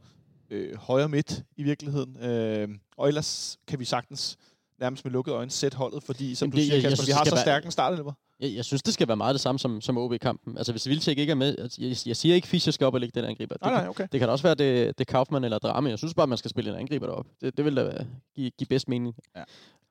øh, 0.51 0.77
højre 0.77 1.09
midt 1.09 1.45
i 1.57 1.63
virkeligheden. 1.63 2.17
Øh, 2.17 2.69
og 2.97 3.09
ellers 3.09 3.59
kan 3.67 3.79
vi 3.79 3.85
sagtens 3.85 4.39
nærmest 4.81 5.05
med 5.05 5.13
lukkede 5.13 5.37
øjne 5.37 5.51
sætte 5.51 5.77
holdet, 5.77 6.03
fordi 6.03 6.35
som 6.35 6.47
Jamen, 6.47 6.53
du 6.53 6.57
det- 6.57 6.65
siger, 6.65 6.75
jeg- 6.77 6.83
jeg 6.83 6.91
Kasper, 6.91 6.97
synes, 7.05 7.09
vi 7.09 7.13
har 7.13 7.25
så 7.25 7.31
være- 7.31 7.45
stærk 7.45 7.65
en 7.65 7.71
startelver. 7.71 8.13
Jeg, 8.41 8.55
jeg 8.55 8.65
synes, 8.65 8.83
det 8.83 8.95
skal 8.95 9.09
være 9.09 9.17
meget 9.17 9.35
det 9.35 9.41
samme 9.41 9.59
som, 9.59 9.81
som 9.81 9.99
OB-kampen. 9.99 10.57
Altså, 10.59 10.73
hvis 10.73 10.89
Vilcek 10.89 11.19
ikke 11.19 11.31
er 11.31 11.35
med... 11.35 11.57
Jeg, 11.79 11.97
jeg 12.07 12.17
siger 12.17 12.35
ikke, 12.35 12.49
Fischer 12.49 12.71
skal 12.73 12.87
op 12.87 12.95
og 12.95 13.01
lægge 13.01 13.21
den 13.21 13.29
angriber. 13.31 13.55
Det, 13.55 13.63
Nej, 13.63 13.71
kan- 13.73 13.81
nej, 13.81 13.89
okay. 13.89 14.07
det 14.13 14.21
kan 14.21 14.29
da 14.29 14.33
også 14.33 14.43
være, 14.43 14.55
det, 14.55 14.99
det 14.99 15.07
Kaufmann 15.07 15.45
eller 15.45 15.59
Drame. 15.59 15.91
Jeg 15.91 15.99
synes 15.99 16.15
bare, 16.15 16.27
man 16.27 16.39
skal 16.39 16.51
spille 16.51 16.71
en 16.71 16.77
angriber 16.77 17.07
derop. 17.07 17.27
Det, 17.41 17.57
det 17.57 17.65
vil 17.65 17.77
da 17.77 17.83
være- 17.83 18.07
give, 18.37 18.51
give 18.51 18.67
bedst 18.67 18.89
mening. 18.89 19.15
Ja. 19.37 19.43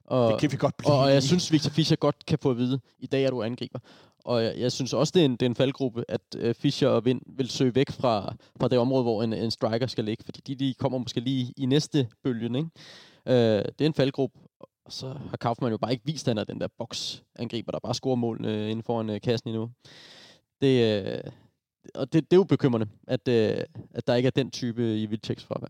Og, 0.06 0.32
Det 0.32 0.40
kan 0.42 0.52
vi 0.52 0.58
godt 0.58 0.78
blive 0.78 0.92
og, 0.94 1.00
og 1.00 1.14
jeg 1.14 1.24
synes, 1.24 1.52
Victor 1.52 1.70
Fischer 1.70 1.96
godt 1.98 2.26
kan 2.26 2.40
få 2.42 2.52
at 2.52 2.58
vide, 2.58 2.80
i 3.00 3.06
dag 3.08 3.24
er 3.24 3.30
du 3.30 3.44
angriber. 3.44 3.80
Og 4.26 4.44
jeg, 4.44 4.54
jeg 4.58 4.72
synes 4.72 4.94
også, 4.94 5.12
det 5.16 5.22
er 5.22 5.26
en, 5.26 5.32
det 5.32 5.42
er 5.42 5.46
en 5.46 5.56
faldgruppe, 5.56 6.04
at 6.08 6.22
øh, 6.38 6.56
Fischer 6.56 6.88
og 6.90 7.06
Vind 7.06 7.22
vil 7.38 7.50
søge 7.50 7.76
væk 7.76 7.92
fra, 7.92 8.36
fra 8.62 8.68
det 8.68 8.78
område, 8.80 9.04
hvor 9.04 9.24
en, 9.24 9.34
en 9.34 9.52
striker 9.52 9.88
skal 9.88 10.06
ligge. 10.06 10.24
Fordi 10.24 10.42
de, 10.54 10.66
de 10.66 10.74
kommer 10.74 10.98
måske 10.98 11.20
lige 11.20 11.54
i 11.58 11.66
næste 11.66 12.08
bølge. 12.24 12.46
Ikke? 12.58 12.70
Øh, 13.26 13.36
det 13.80 13.82
er 13.82 13.86
en 13.86 13.94
faldgruppe. 13.94 14.40
Og 14.86 14.94
så 14.94 15.08
har 15.30 15.38
Kaufmann 15.38 15.72
jo 15.72 15.78
bare 15.78 15.92
ikke 15.92 16.06
vist, 16.06 16.28
at 16.28 16.32
han 16.32 16.38
er 16.38 16.44
den 16.44 16.62
der 16.62 16.68
boksangriber, 16.78 17.72
der 17.72 17.80
bare 17.80 17.94
scorer 17.94 18.16
målene 18.16 18.54
øh, 18.54 18.70
inden 18.72 18.84
foran 18.84 19.10
øh, 19.10 19.22
kassen 19.22 19.50
endnu. 19.50 19.72
Det, 20.62 21.04
øh, 21.06 21.32
og 21.96 22.14
det, 22.14 22.24
det 22.32 22.34
er 22.36 22.40
jo 22.40 22.44
bekymrende, 22.44 22.88
at, 23.08 23.28
øh, 23.28 23.64
at 23.94 24.08
der 24.08 24.16
ikke 24.16 24.28
er 24.28 24.32
den 24.32 24.52
type 24.52 25.02
i 25.02 25.06
Vilceks 25.06 25.44
fravær. 25.44 25.68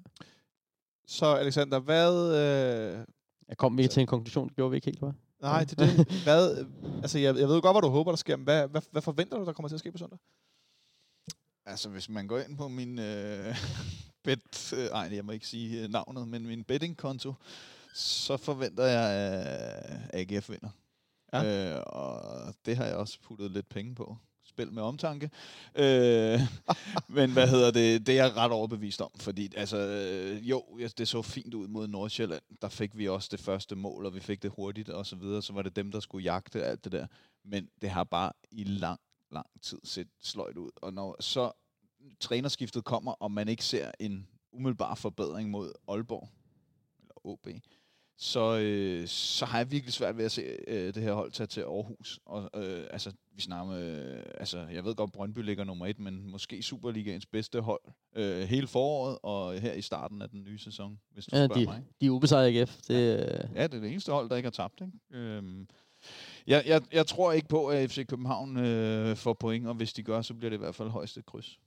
Så 1.08 1.26
Alexander, 1.26 1.80
hvad... 1.80 2.36
Øh, 2.36 3.06
Jeg 3.48 3.58
kom 3.58 3.78
vi 3.78 3.84
ikke 3.84 3.94
til 3.94 4.02
en 4.02 4.08
konklusion, 4.08 4.48
det 4.48 4.56
gjorde 4.56 4.72
vi 4.72 4.76
ikke 4.78 4.86
helt, 4.86 5.02
var? 5.02 5.14
nej, 5.42 5.64
det 5.64 5.82
er 5.82 5.86
det. 5.86 6.12
Hvad, 6.24 6.66
altså, 7.02 7.20
jeg, 7.20 7.36
jeg 7.38 7.48
ved 7.48 7.62
godt, 7.62 7.74
hvad 7.76 7.82
du 7.82 7.88
håber, 7.88 8.12
der 8.12 8.18
sker, 8.18 8.36
men 8.36 8.44
hvad, 8.44 8.68
hvad, 8.68 8.82
hvad 8.92 9.02
forventer 9.02 9.38
du, 9.38 9.46
der 9.46 9.54
kommer 9.54 9.68
til 9.68 9.76
at 9.76 9.80
ske 9.80 9.92
på 9.92 9.98
søndag? 9.98 10.20
Altså, 11.66 11.90
hvis 11.90 12.10
man 12.10 12.28
går 12.28 12.40
ind 12.40 12.58
på 12.58 12.68
min 12.68 13.00
øh, 13.00 13.56
bet... 14.24 14.74
Øh, 14.74 14.86
ej, 14.86 15.10
jeg 15.14 15.26
må 15.26 15.32
ikke 15.32 15.48
sige 15.48 15.84
øh, 15.84 15.90
navnet, 15.90 16.28
men 16.28 16.48
min 16.48 16.64
bettingkonto, 16.64 17.34
så 18.00 18.38
forventer 18.38 18.86
jeg, 18.86 19.12
at 19.12 20.32
AGF 20.32 20.50
vinder. 20.50 20.70
Ja. 21.34 21.74
Øh, 21.76 21.84
og 21.86 22.54
det 22.66 22.78
har 22.78 22.86
jeg 22.86 22.96
også 22.96 23.20
puttet 23.22 23.52
lidt 23.52 23.70
penge 23.70 23.96
på. 23.96 24.18
Spil 24.44 24.74
med 24.74 24.84
omtanke. 24.84 25.30
Øh, 25.76 26.40
men 27.18 27.32
hvad 27.32 27.48
hedder 27.48 27.72
det? 27.72 28.08
Det 28.08 28.20
er 28.20 28.26
jeg 28.26 28.36
ret 28.36 28.52
overbevist 28.52 29.02
om, 29.02 29.12
fordi 29.16 29.50
altså, 29.56 29.78
jo, 30.42 30.80
det 30.98 31.08
så 31.08 31.22
fint 31.22 31.54
ud 31.54 31.68
mod 31.68 31.88
Nordsjælland. 31.88 32.42
Der 32.62 32.70
fik 32.70 32.98
vi 32.98 33.08
også 33.08 33.30
det 33.32 33.40
første 33.40 33.76
mål, 33.76 34.06
og 34.06 34.16
vi 34.16 34.20
fik 34.20 34.44
det 34.44 34.52
hurtigt 34.52 34.90
og 34.90 35.06
så 35.06 35.16
videre. 35.16 35.42
Så 35.42 35.54
var 35.54 35.62
det 35.62 35.76
dem, 35.76 35.92
der 35.92 36.00
skulle 36.00 36.24
jagte 36.24 36.64
alt 36.64 36.84
det 36.84 36.92
der. 36.92 37.08
Men 37.44 37.70
det 37.82 37.90
har 37.90 38.04
bare 38.04 38.32
i 38.52 38.64
lang, 38.64 39.00
lang 39.32 39.48
tid 39.62 39.80
set 39.84 40.08
sløjt 40.22 40.58
ud. 40.58 40.72
Og 40.76 40.94
når 40.94 41.16
så 41.20 41.52
trænerskiftet 42.20 42.84
kommer, 42.84 43.12
og 43.12 43.32
man 43.32 43.48
ikke 43.48 43.66
ser 43.66 43.92
en 44.00 44.28
umiddelbar 44.52 44.96
forbedring 44.96 45.50
mod 45.50 45.74
Aalborg, 45.88 46.30
eller 47.00 47.26
OB, 47.26 47.48
så, 48.22 48.58
øh, 48.58 49.08
så 49.08 49.46
har 49.46 49.58
jeg 49.58 49.72
virkelig 49.72 49.94
svært 49.94 50.18
ved 50.18 50.26
at 50.26 50.32
se 50.32 50.42
øh, 50.68 50.94
det 50.94 51.04
her 51.04 51.14
hold 51.14 51.32
tage 51.32 51.48
til 51.48 51.62
Aarhus. 51.62 52.20
Og, 52.26 52.50
øh, 52.56 52.88
altså, 52.92 53.12
vi 53.36 53.42
snakker 53.42 53.74
øh, 53.76 54.24
altså, 54.38 54.60
jeg 54.74 54.86
ved 54.86 54.96
godt, 54.96 55.12
Brøndby 55.12 55.40
ligger 55.40 55.64
nummer 55.64 55.86
et, 55.86 56.00
men 56.00 56.32
måske 56.32 56.64
Superligaens 56.64 57.26
bedste 57.26 57.62
hold 57.62 57.82
øh, 58.16 58.42
hele 58.42 58.68
foråret, 58.68 59.18
og 59.24 59.60
her 59.60 59.74
i 59.74 59.82
starten 59.82 60.22
af 60.22 60.30
den 60.30 60.44
nye 60.44 60.58
sæson, 60.60 61.00
hvis 61.14 61.26
du 61.26 61.36
Ja, 61.36 61.46
spørger 61.48 61.60
de, 61.62 61.66
mig. 61.66 61.84
de 62.02 62.06
er 62.06 62.10
ubesejret 62.10 62.58
AGF. 62.58 62.78
Det, 62.88 62.94
øh, 63.20 63.56
Ja, 63.56 63.64
det 63.68 63.74
er 63.74 63.80
det 63.82 63.92
eneste 63.92 64.12
hold, 64.12 64.30
der 64.30 64.36
ikke 64.36 64.46
har 64.48 64.52
tabt. 64.52 64.82
Ikke? 64.82 65.18
Øhm, 65.20 65.68
jeg, 66.48 66.64
jeg, 66.68 66.82
jeg 66.94 67.08
tror 67.08 67.32
ikke 67.32 67.48
på, 67.48 67.68
at 67.68 67.92
FC 67.92 68.08
København 68.08 68.58
øh, 68.58 69.16
får 69.16 69.34
point, 69.34 69.68
og 69.68 69.74
hvis 69.74 69.94
de 69.94 70.04
gør, 70.04 70.22
så 70.22 70.34
bliver 70.34 70.50
det 70.50 70.58
i 70.58 70.60
hvert 70.60 70.76
fald 70.76 70.90
højst 70.90 71.18
et 71.18 71.26
kryds. 71.26 71.60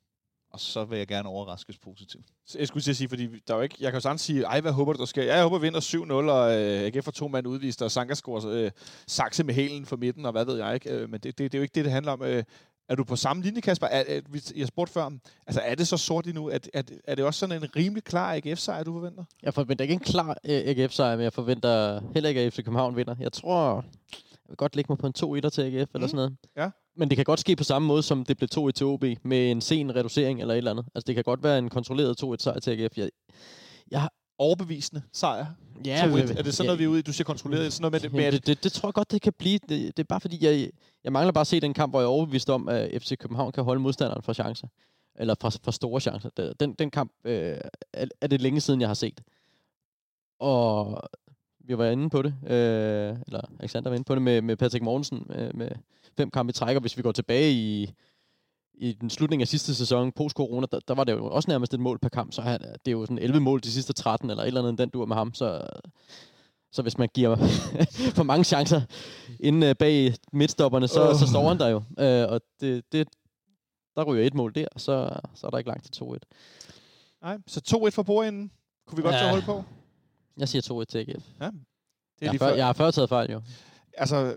Og 0.52 0.60
så 0.60 0.84
vil 0.84 0.98
jeg 0.98 1.06
gerne 1.06 1.28
overraskes 1.28 1.78
positivt. 1.78 2.26
Så 2.46 2.58
Jeg 2.58 2.68
skulle 2.68 2.82
til 2.82 2.90
at 2.90 2.96
sige, 2.96 3.08
fordi 3.08 3.26
der 3.48 3.54
er 3.54 3.56
jo 3.58 3.62
ikke, 3.62 3.76
jeg 3.80 3.90
kan 3.92 3.96
jo 3.96 4.00
sagtens 4.00 4.20
sige, 4.22 4.42
ej, 4.42 4.60
hvad 4.60 4.72
håber 4.72 4.92
du, 4.92 4.98
der 4.98 5.04
sker? 5.04 5.22
Ja, 5.24 5.34
jeg 5.34 5.42
håber, 5.42 5.58
vi 5.58 5.66
vinder 5.66 5.80
7-0, 5.80 6.12
og 6.12 6.60
øh, 6.60 6.80
AGF 6.86 7.04
får 7.04 7.12
to 7.12 7.28
mand 7.28 7.46
udvist, 7.46 7.82
og 7.82 7.90
Sanka 7.90 8.14
scorer 8.14 8.46
øh, 8.48 8.70
sakse 9.06 9.44
med 9.44 9.54
hælen 9.54 9.86
for 9.86 9.96
midten, 9.96 10.26
og 10.26 10.32
hvad 10.32 10.44
ved 10.44 10.56
jeg 10.58 10.74
ikke. 10.74 10.90
Øh, 10.90 11.10
men 11.10 11.20
det, 11.20 11.38
det, 11.38 11.52
det, 11.52 11.54
er 11.54 11.58
jo 11.58 11.62
ikke 11.62 11.74
det, 11.74 11.84
det 11.84 11.92
handler 11.92 12.12
om. 12.12 12.22
Øh, 12.22 12.44
er 12.88 12.94
du 12.94 13.04
på 13.04 13.16
samme 13.16 13.42
linje, 13.42 13.60
Kasper? 13.60 13.86
Er, 13.86 14.04
er, 14.16 14.20
vi- 14.30 14.42
jeg 14.56 14.66
spurgte 14.68 14.92
før, 14.92 15.10
altså 15.46 15.60
er 15.64 15.74
det 15.74 15.88
så 15.88 15.96
sort 15.96 16.26
endnu? 16.26 16.48
Er, 16.48 16.58
er, 16.74 16.82
er 17.04 17.14
det 17.14 17.24
også 17.24 17.40
sådan 17.40 17.62
en 17.62 17.76
rimelig 17.76 18.04
klar 18.04 18.34
AGF-sejr, 18.34 18.82
du 18.84 18.92
forventer? 18.92 19.24
jeg 19.42 19.54
forventer 19.54 19.82
ikke 19.82 19.94
en 19.94 20.00
klar 20.00 20.28
øh, 20.44 20.62
AGF-sejr, 20.66 21.16
men 21.16 21.24
jeg 21.24 21.32
forventer 21.32 22.00
heller 22.14 22.28
ikke, 22.28 22.40
at 22.40 22.52
FC 22.52 22.56
København 22.56 22.96
vinder. 22.96 23.14
Jeg 23.20 23.32
tror, 23.32 23.74
jeg 24.14 24.48
vil 24.48 24.56
godt 24.56 24.76
lægge 24.76 24.92
mig 24.92 24.98
på 24.98 25.06
en 25.06 25.40
2-1 25.46 25.48
til 25.48 25.62
AGF 25.62 25.74
eller 25.94 26.06
Mm. 26.06 26.08
sådan 26.08 26.16
noget. 26.16 26.36
Ja. 26.56 26.70
Men 26.96 27.08
det 27.10 27.16
kan 27.16 27.24
godt 27.24 27.40
ske 27.40 27.56
på 27.56 27.64
samme 27.64 27.88
måde, 27.88 28.02
som 28.02 28.24
det 28.24 28.36
blev 28.36 28.48
2-1 28.58 28.70
til 28.70 28.86
OB, 28.86 29.04
med 29.22 29.50
en 29.50 29.60
sen 29.60 29.94
reducering 29.96 30.40
eller 30.40 30.54
et 30.54 30.58
eller 30.58 30.70
andet. 30.70 30.86
Altså, 30.94 31.06
det 31.06 31.14
kan 31.14 31.24
godt 31.24 31.42
være 31.42 31.58
en 31.58 31.68
kontrolleret 31.68 32.22
2-1 32.24 32.36
sejr 32.38 32.58
til 32.58 32.70
AGF. 32.70 32.98
Jeg, 32.98 33.10
jeg, 33.90 34.08
Overbevisende 34.38 35.02
sejr. 35.12 35.46
ja, 35.86 36.04
2-1. 36.06 36.38
Er 36.38 36.42
det 36.42 36.54
sådan 36.54 36.66
noget, 36.66 36.78
vi 36.78 36.84
er 36.84 36.88
ude 36.88 36.98
i? 36.98 37.02
Du 37.02 37.12
siger 37.12 37.24
kontrolleret. 37.24 37.72
Sådan 37.72 37.82
noget 37.82 37.92
med, 37.92 38.00
det, 38.00 38.12
med 38.12 38.32
det, 38.32 38.46
det, 38.46 38.64
det 38.64 38.72
tror 38.72 38.88
jeg 38.88 38.94
godt, 38.94 39.10
det 39.10 39.22
kan 39.22 39.32
blive. 39.38 39.58
Det, 39.68 39.68
det 39.96 39.98
er 39.98 40.04
bare 40.08 40.20
fordi, 40.20 40.44
jeg, 40.44 40.70
jeg 41.04 41.12
mangler 41.12 41.32
bare 41.32 41.40
at 41.40 41.46
se 41.46 41.60
den 41.60 41.74
kamp, 41.74 41.92
hvor 41.92 42.00
jeg 42.00 42.04
er 42.04 42.08
overbevist 42.10 42.50
om, 42.50 42.68
at 42.68 43.02
FC 43.02 43.16
København 43.18 43.52
kan 43.52 43.64
holde 43.64 43.80
modstanderen 43.80 44.22
fra 44.22 44.34
chancer. 44.34 44.66
Eller 45.18 45.34
fra, 45.40 45.50
fra 45.64 45.72
store 45.72 46.00
chancer. 46.00 46.30
Den- 46.36 46.54
Den, 46.60 46.72
den 46.74 46.90
kamp 46.90 47.12
øh, 47.24 47.56
er, 47.92 48.06
er 48.20 48.26
det 48.26 48.40
længe 48.42 48.60
siden, 48.60 48.80
jeg 48.80 48.88
har 48.88 48.94
set. 48.94 49.20
Og 50.40 51.02
vi 51.64 51.78
var 51.78 51.86
inde 51.86 52.10
på 52.10 52.22
det, 52.22 52.34
øh, 52.46 53.16
eller 53.26 53.40
Alexander 53.60 53.90
var 53.90 53.94
inde 53.96 54.04
på 54.04 54.14
det 54.14 54.22
med, 54.22 54.42
med 54.42 54.56
Patrick 54.56 54.84
Mortensen, 54.84 55.26
øh, 55.34 55.56
med 55.56 55.68
fem 56.16 56.30
kampe 56.30 56.50
i 56.50 56.52
træk, 56.52 56.76
og 56.76 56.80
hvis 56.80 56.96
vi 56.96 57.02
går 57.02 57.12
tilbage 57.12 57.52
i, 57.52 57.92
i 58.74 58.92
den 58.92 59.10
slutning 59.10 59.42
af 59.42 59.48
sidste 59.48 59.74
sæson, 59.74 60.12
post-corona, 60.12 60.66
der, 60.72 60.80
der 60.88 60.94
var 60.94 61.04
det 61.04 61.12
jo 61.12 61.26
også 61.26 61.50
nærmest 61.50 61.74
et 61.74 61.80
mål 61.80 61.98
per 61.98 62.08
kamp, 62.08 62.32
så 62.32 62.42
han, 62.42 62.60
det 62.60 62.78
er 62.86 62.92
jo 62.92 63.04
sådan 63.06 63.18
11 63.18 63.40
mål 63.40 63.60
de 63.60 63.72
sidste 63.72 63.92
13, 63.92 64.30
eller 64.30 64.42
et 64.42 64.46
eller 64.46 64.60
andet, 64.60 64.78
den 64.78 64.88
dur 64.88 65.06
med 65.06 65.16
ham, 65.16 65.34
så, 65.34 65.66
så 66.72 66.82
hvis 66.82 66.98
man 66.98 67.08
giver 67.14 67.36
for 68.16 68.22
mange 68.22 68.44
chancer 68.44 68.80
inde 69.40 69.66
øh, 69.66 69.74
bag 69.78 70.14
midtstopperne, 70.32 70.88
så, 70.88 71.08
Åh. 71.10 71.16
så 71.18 71.26
står 71.26 71.48
han 71.48 71.58
der 71.58 71.68
jo. 71.68 71.76
Øh, 71.98 72.32
og 72.32 72.40
det, 72.60 72.84
det, 72.92 73.08
der 73.96 74.04
ryger 74.04 74.26
et 74.26 74.34
mål 74.34 74.54
der, 74.54 74.66
så, 74.76 75.10
så 75.34 75.46
er 75.46 75.50
der 75.50 75.58
ikke 75.58 75.68
langt 75.70 75.92
til 75.92 76.04
2-1. 76.04 76.16
nej, 77.22 77.38
så 77.46 77.60
2-1 77.86 77.90
for 77.90 78.02
bordenden. 78.02 78.50
Kunne 78.86 78.96
vi 78.96 79.02
godt 79.02 79.14
Ja. 79.14 79.24
ja. 79.24 79.30
holde 79.30 79.44
på? 79.44 79.64
Jeg 80.36 80.48
siger 80.48 80.82
2-1 80.82 80.84
til 80.84 80.98
AGF. 80.98 81.08
Det 81.08 81.22
er 81.40 81.50
Jeg 82.20 82.30
lige 82.30 82.38
før. 82.38 82.54
jeg 82.54 82.66
har 82.66 82.72
før 82.72 82.90
taget 82.90 83.08
fejl, 83.08 83.30
jo. 83.32 83.40
Altså, 83.96 84.34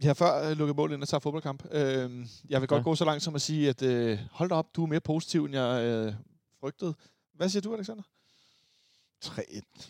vi 0.00 0.06
har 0.06 0.14
før 0.14 0.50
øh, 0.50 0.56
lukket 0.56 0.76
mål 0.76 0.92
ind 0.92 1.02
og 1.02 1.08
tager 1.08 1.18
fodboldkamp. 1.20 1.64
Øh, 1.72 2.26
jeg 2.48 2.60
vil 2.60 2.68
godt 2.68 2.78
Ja. 2.78 2.82
gå 2.84 2.94
så 2.94 3.04
langt 3.04 3.22
som 3.22 3.34
at 3.34 3.42
sige, 3.42 3.68
at 3.68 3.82
øh, 3.82 4.18
hold 4.30 4.48
da 4.48 4.54
op, 4.54 4.76
du 4.76 4.82
er 4.82 4.86
mere 4.86 5.00
positiv, 5.00 5.44
end 5.44 5.54
jeg 5.54 5.84
øh, 5.84 6.14
frygtede. 6.60 6.94
Hvad 7.32 7.48
siger 7.48 7.60
du, 7.62 7.74
Alexander? 7.74 8.02
3-1. 9.24 9.88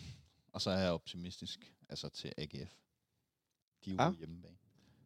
Og 0.53 0.61
så 0.61 0.69
er 0.69 0.77
jeg 0.79 0.91
optimistisk, 0.91 1.73
altså 1.89 2.09
til 2.09 2.33
AGF. 2.37 2.71
De 3.85 3.89
er 3.91 3.93
jo 3.95 4.01
Ja. 4.03 4.11
hjemmebane. 4.11 4.55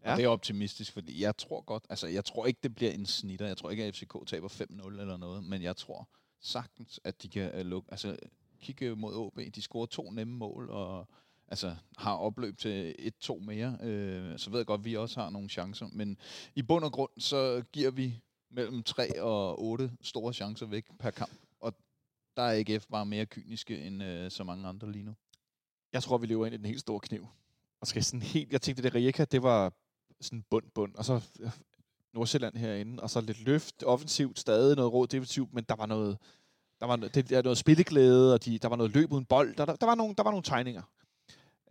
Ja. 0.06 0.12
Og 0.12 0.18
det 0.18 0.26
er 0.26 0.30
optimistisk, 0.30 0.92
fordi 0.94 1.22
jeg 1.22 1.38
tror 1.38 1.62
godt, 1.62 1.84
altså 1.90 2.08
jeg 2.08 2.26
tror 2.26 2.46
ikke, 2.46 2.60
det 2.64 2.76
bliver 2.76 2.92
en 2.92 3.06
snitter. 3.06 3.48
Jeg 3.48 3.58
tror 3.58 3.70
ikke, 3.70 3.84
at 3.84 3.96
FCK 3.96 4.16
taber 4.28 4.48
5-0 4.48 4.88
eller 4.88 5.18
noget, 5.18 5.44
men 5.44 5.62
jeg 5.62 5.76
tror 5.78 6.10
sagtens, 6.42 7.00
at 7.04 7.22
de 7.24 7.30
kan 7.30 7.66
lukke, 7.66 7.92
altså 7.92 8.18
kigge 8.62 8.96
mod 8.96 9.16
OB. 9.16 9.40
De 9.56 9.62
scorer 9.62 9.86
to 9.86 10.12
nemme 10.12 10.34
mål, 10.38 10.70
og 10.70 11.08
altså 11.48 11.76
har 11.98 12.16
opløb 12.16 12.58
til 12.58 12.96
1-2 13.24 13.40
mere. 13.40 13.78
Øh, 13.82 14.40
så 14.40 14.50
ved 14.50 14.60
jeg 14.60 14.66
godt, 14.66 14.80
at 14.80 14.86
vi 14.86 14.98
også 14.98 15.20
har 15.20 15.30
nogle 15.30 15.50
chancer, 15.50 15.88
men 15.92 16.18
i 16.56 16.62
bund 16.62 16.84
og 16.86 16.92
grund, 16.92 17.12
så 17.18 17.64
giver 17.74 17.92
vi 17.92 18.22
mellem 18.52 18.84
3 18.84 19.22
og 19.22 19.62
8 19.64 19.92
store 20.02 20.34
chancer 20.34 20.66
væk 20.66 20.86
per 21.00 21.12
kamp. 21.12 21.32
Og 21.60 21.74
der 22.38 22.44
er 22.44 22.64
AGF 22.68 22.86
bare 22.92 23.06
mere 23.06 23.26
kyniske 23.26 23.80
end 23.80 24.04
øh, 24.04 24.32
så 24.32 24.44
mange 24.44 24.68
andre 24.68 24.92
lige 24.92 25.04
nu. 25.04 25.16
Jeg 25.94 26.04
tror, 26.04 26.18
vi 26.18 26.28
lever 26.28 26.46
ind 26.46 26.56
i 26.56 26.58
den 26.58 26.66
helt 26.66 26.80
store 26.82 27.00
kniv. 27.00 27.28
Og 27.82 27.88
skal 27.88 28.04
sådan 28.04 28.22
helt, 28.22 28.52
jeg 28.52 28.62
tænkte, 28.62 28.84
det 28.84 28.96
Rijeka, 28.96 29.26
det 29.26 29.44
var 29.44 29.74
sådan 30.22 30.44
bund, 30.50 30.66
bund. 30.76 30.96
Og 30.96 31.06
så 31.06 31.22
øh, 31.40 31.50
Nordsjælland 32.14 32.56
herinde, 32.58 33.04
og 33.04 33.10
så 33.10 33.22
lidt 33.22 33.42
løft, 33.44 33.84
offensivt, 33.84 34.40
stadig 34.40 34.76
noget 34.76 34.94
råd 34.94 35.08
defensivt, 35.08 35.54
men 35.54 35.64
der 35.64 35.76
var 35.76 35.86
noget, 35.86 36.18
der 36.80 36.86
var, 36.86 36.96
noget- 36.96 37.16
det, 37.16 37.30
der 37.30 37.36
var 37.36 37.44
noget 37.44 37.58
spilleglæde, 37.58 38.34
og 38.34 38.46
de, 38.46 38.58
der 38.60 38.68
var 38.68 38.76
noget 38.76 38.92
løb 38.92 39.12
uden 39.12 39.26
bold. 39.26 39.56
Der, 39.56 39.66
der, 39.66 39.76
der, 39.76 39.86
var, 39.86 39.96
nogle, 39.96 40.16
der 40.16 40.24
var 40.24 40.32
nogle 40.32 40.44
tegninger. 40.44 40.82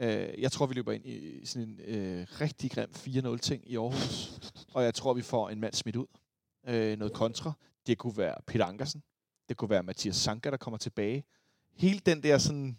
Øh, 0.01 0.29
jeg 0.39 0.53
tror, 0.53 0.67
vi 0.67 0.75
løber 0.75 0.93
ind 0.93 1.07
i 1.07 1.47
sådan 1.47 1.69
en 1.69 1.81
øh, 1.85 2.27
rigtig 2.41 2.71
grim 2.71 2.89
4-0-ting 2.97 3.71
i 3.71 3.77
Aarhus. 3.77 4.33
og 4.75 4.85
jeg 4.85 4.95
tror, 4.95 5.15
vi 5.15 5.23
får 5.23 5.49
en 5.51 5.61
mand 5.61 5.75
smidt 5.75 5.97
ud. 5.97 6.07
Øh, 6.69 6.99
noget 6.99 7.13
kontra. 7.13 7.53
Det 7.87 7.99
kunne 7.99 8.17
være 8.17 8.35
Peter 8.47 8.65
Ankersen. 8.65 9.03
Det 9.49 9.57
kunne 9.57 9.71
være 9.71 9.83
Mathias 9.83 10.17
Sanka, 10.17 10.51
der 10.51 10.57
kommer 10.57 10.79
tilbage. 10.79 11.25
Hele 11.77 12.01
den 12.07 12.23
der 12.23 12.39
sådan... 12.39 12.79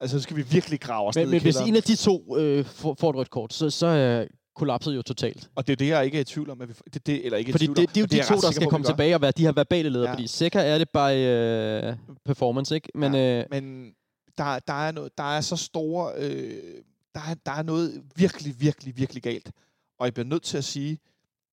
Altså, 0.00 0.18
så 0.18 0.22
skal 0.22 0.36
vi 0.36 0.42
virkelig 0.42 0.80
grave 0.80 1.08
os 1.08 1.14
Men, 1.14 1.22
ned 1.22 1.30
men 1.30 1.40
i 1.40 1.42
hvis 1.42 1.56
en 1.56 1.76
af 1.76 1.82
de 1.82 1.96
to 1.96 2.38
øh, 2.38 2.64
får, 2.64 2.96
får 3.00 3.10
et 3.10 3.16
rødt 3.16 3.30
kort, 3.30 3.52
så, 3.52 3.70
så 3.70 3.86
er 3.86 4.26
kollapset 4.54 4.96
jo 4.96 5.02
totalt. 5.02 5.50
Og 5.54 5.66
det 5.66 5.72
er 5.72 5.76
det, 5.76 5.88
jeg 5.88 6.04
ikke 6.04 6.16
er 6.16 6.20
i 6.20 6.24
tvivl 6.24 6.50
om. 6.50 6.60
At 6.60 6.68
vi, 6.68 6.74
det, 6.94 7.06
det, 7.06 7.24
eller 7.24 7.38
ikke 7.38 7.48
i 7.48 7.52
Fordi 7.52 7.64
tvivl 7.66 7.76
det, 7.76 7.82
om, 7.82 7.92
det 7.92 7.96
er 7.96 8.00
jo 8.00 8.06
de 8.06 8.16
jeg 8.16 8.26
to, 8.26 8.34
der 8.34 8.50
skal 8.50 8.64
på, 8.64 8.70
komme 8.70 8.86
tilbage 8.86 9.14
og 9.14 9.22
være 9.22 9.30
de 9.30 9.42
her 9.42 9.52
verbale 9.52 9.88
ledere. 9.88 10.04
Ja. 10.04 10.10
Ja. 10.10 10.14
Fordi 10.14 10.26
sikker 10.26 10.60
er 10.60 10.78
det 10.78 10.88
by 10.90 10.98
øh, 10.98 11.96
performance, 12.24 12.74
ikke? 12.74 12.88
Men, 12.94 13.14
Ja, 13.14 13.40
øh, 13.40 13.46
Men 13.50 13.94
der, 14.38 14.58
der, 14.58 14.72
er, 14.72 14.92
noget, 14.92 15.18
der 15.18 15.24
er 15.24 15.40
så 15.40 15.56
store... 15.56 16.12
Øh, 16.16 16.82
der, 17.14 17.20
er, 17.20 17.34
der 17.34 17.52
er 17.52 17.62
noget 17.62 18.04
virkelig, 18.16 18.60
virkelig, 18.60 18.96
virkelig 18.96 19.22
galt. 19.22 19.52
Og 19.98 20.06
jeg 20.06 20.14
bliver 20.14 20.26
nødt 20.26 20.42
til 20.42 20.58
at 20.58 20.64
sige, 20.64 20.98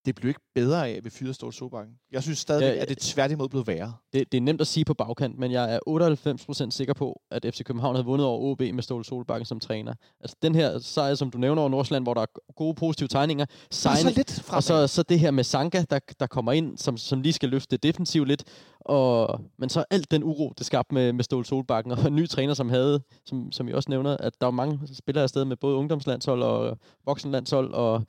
det 0.05 0.15
blev 0.15 0.29
ikke 0.29 0.41
bedre 0.55 0.87
af, 0.87 0.91
at 0.91 1.05
vi 1.05 1.09
fyrede 1.09 1.33
Ståle 1.33 1.53
Solbakken. 1.53 1.93
Jeg 2.11 2.23
synes 2.23 2.39
stadig, 2.39 2.61
Ja, 2.61 2.73
ja, 2.73 2.81
at 2.81 2.89
det 2.89 2.97
tværtimod 2.97 3.49
blev 3.49 3.67
værre. 3.67 3.93
Det, 4.13 4.31
det 4.31 4.37
er 4.37 4.41
nemt 4.41 4.61
at 4.61 4.67
sige 4.67 4.85
på 4.85 4.93
bagkant, 4.93 5.39
men 5.39 5.51
jeg 5.51 5.75
er 5.75 6.65
98% 6.67 6.71
sikker 6.71 6.93
på, 6.93 7.21
at 7.31 7.45
FC 7.53 7.63
København 7.63 7.95
havde 7.95 8.05
vundet 8.05 8.27
over 8.27 8.51
OB 8.51 8.59
med 8.59 8.83
Ståle 8.83 9.05
Solbakken 9.05 9.45
som 9.45 9.59
træner. 9.59 9.93
Altså 10.19 10.35
den 10.41 10.55
her 10.55 10.79
sejr, 10.79 11.15
som 11.15 11.31
du 11.31 11.37
nævner 11.37 11.61
over 11.61 11.69
Nordsjælland, 11.69 12.05
hvor 12.05 12.13
der 12.13 12.21
er 12.21 12.53
gode 12.55 12.75
positive 12.75 13.07
tegninger, 13.07 13.45
er 13.45 13.65
sejne, 13.71 13.99
så 13.99 14.09
lidt 14.15 14.39
og 14.39 14.45
fremad. 14.45 14.61
så, 14.61 14.87
så 14.87 15.03
det 15.03 15.19
her 15.19 15.31
med 15.31 15.43
Sanka, 15.43 15.83
der, 15.89 15.99
der 16.19 16.27
kommer 16.27 16.51
ind, 16.51 16.77
som, 16.77 16.97
som 16.97 17.21
lige 17.21 17.33
skal 17.33 17.49
løfte 17.49 17.71
det 17.77 17.83
defensivt 17.83 18.27
lidt. 18.27 18.43
Og, 18.79 19.41
men 19.57 19.69
så 19.69 19.83
alt 19.89 20.11
den 20.11 20.23
uro, 20.23 20.53
det 20.57 20.65
skabte 20.65 20.93
med, 20.93 21.13
med 21.13 21.23
Ståle 21.23 21.45
Solbakken, 21.45 21.91
og 21.91 22.07
en 22.07 22.15
ny 22.15 22.27
træner, 22.27 22.53
som 22.53 22.69
havde, 22.69 23.01
som, 23.25 23.51
som 23.51 23.67
I 23.67 23.73
også 23.73 23.89
nævner, 23.89 24.17
at 24.17 24.33
der 24.41 24.45
var 24.45 24.51
mange 24.51 24.79
spillere 24.93 25.23
afsted 25.23 25.45
med 25.45 25.55
både 25.57 25.75
ungdomslandshold 25.75 26.43
og 26.43 26.77
voksenlandshold, 27.05 27.73
og 27.73 28.03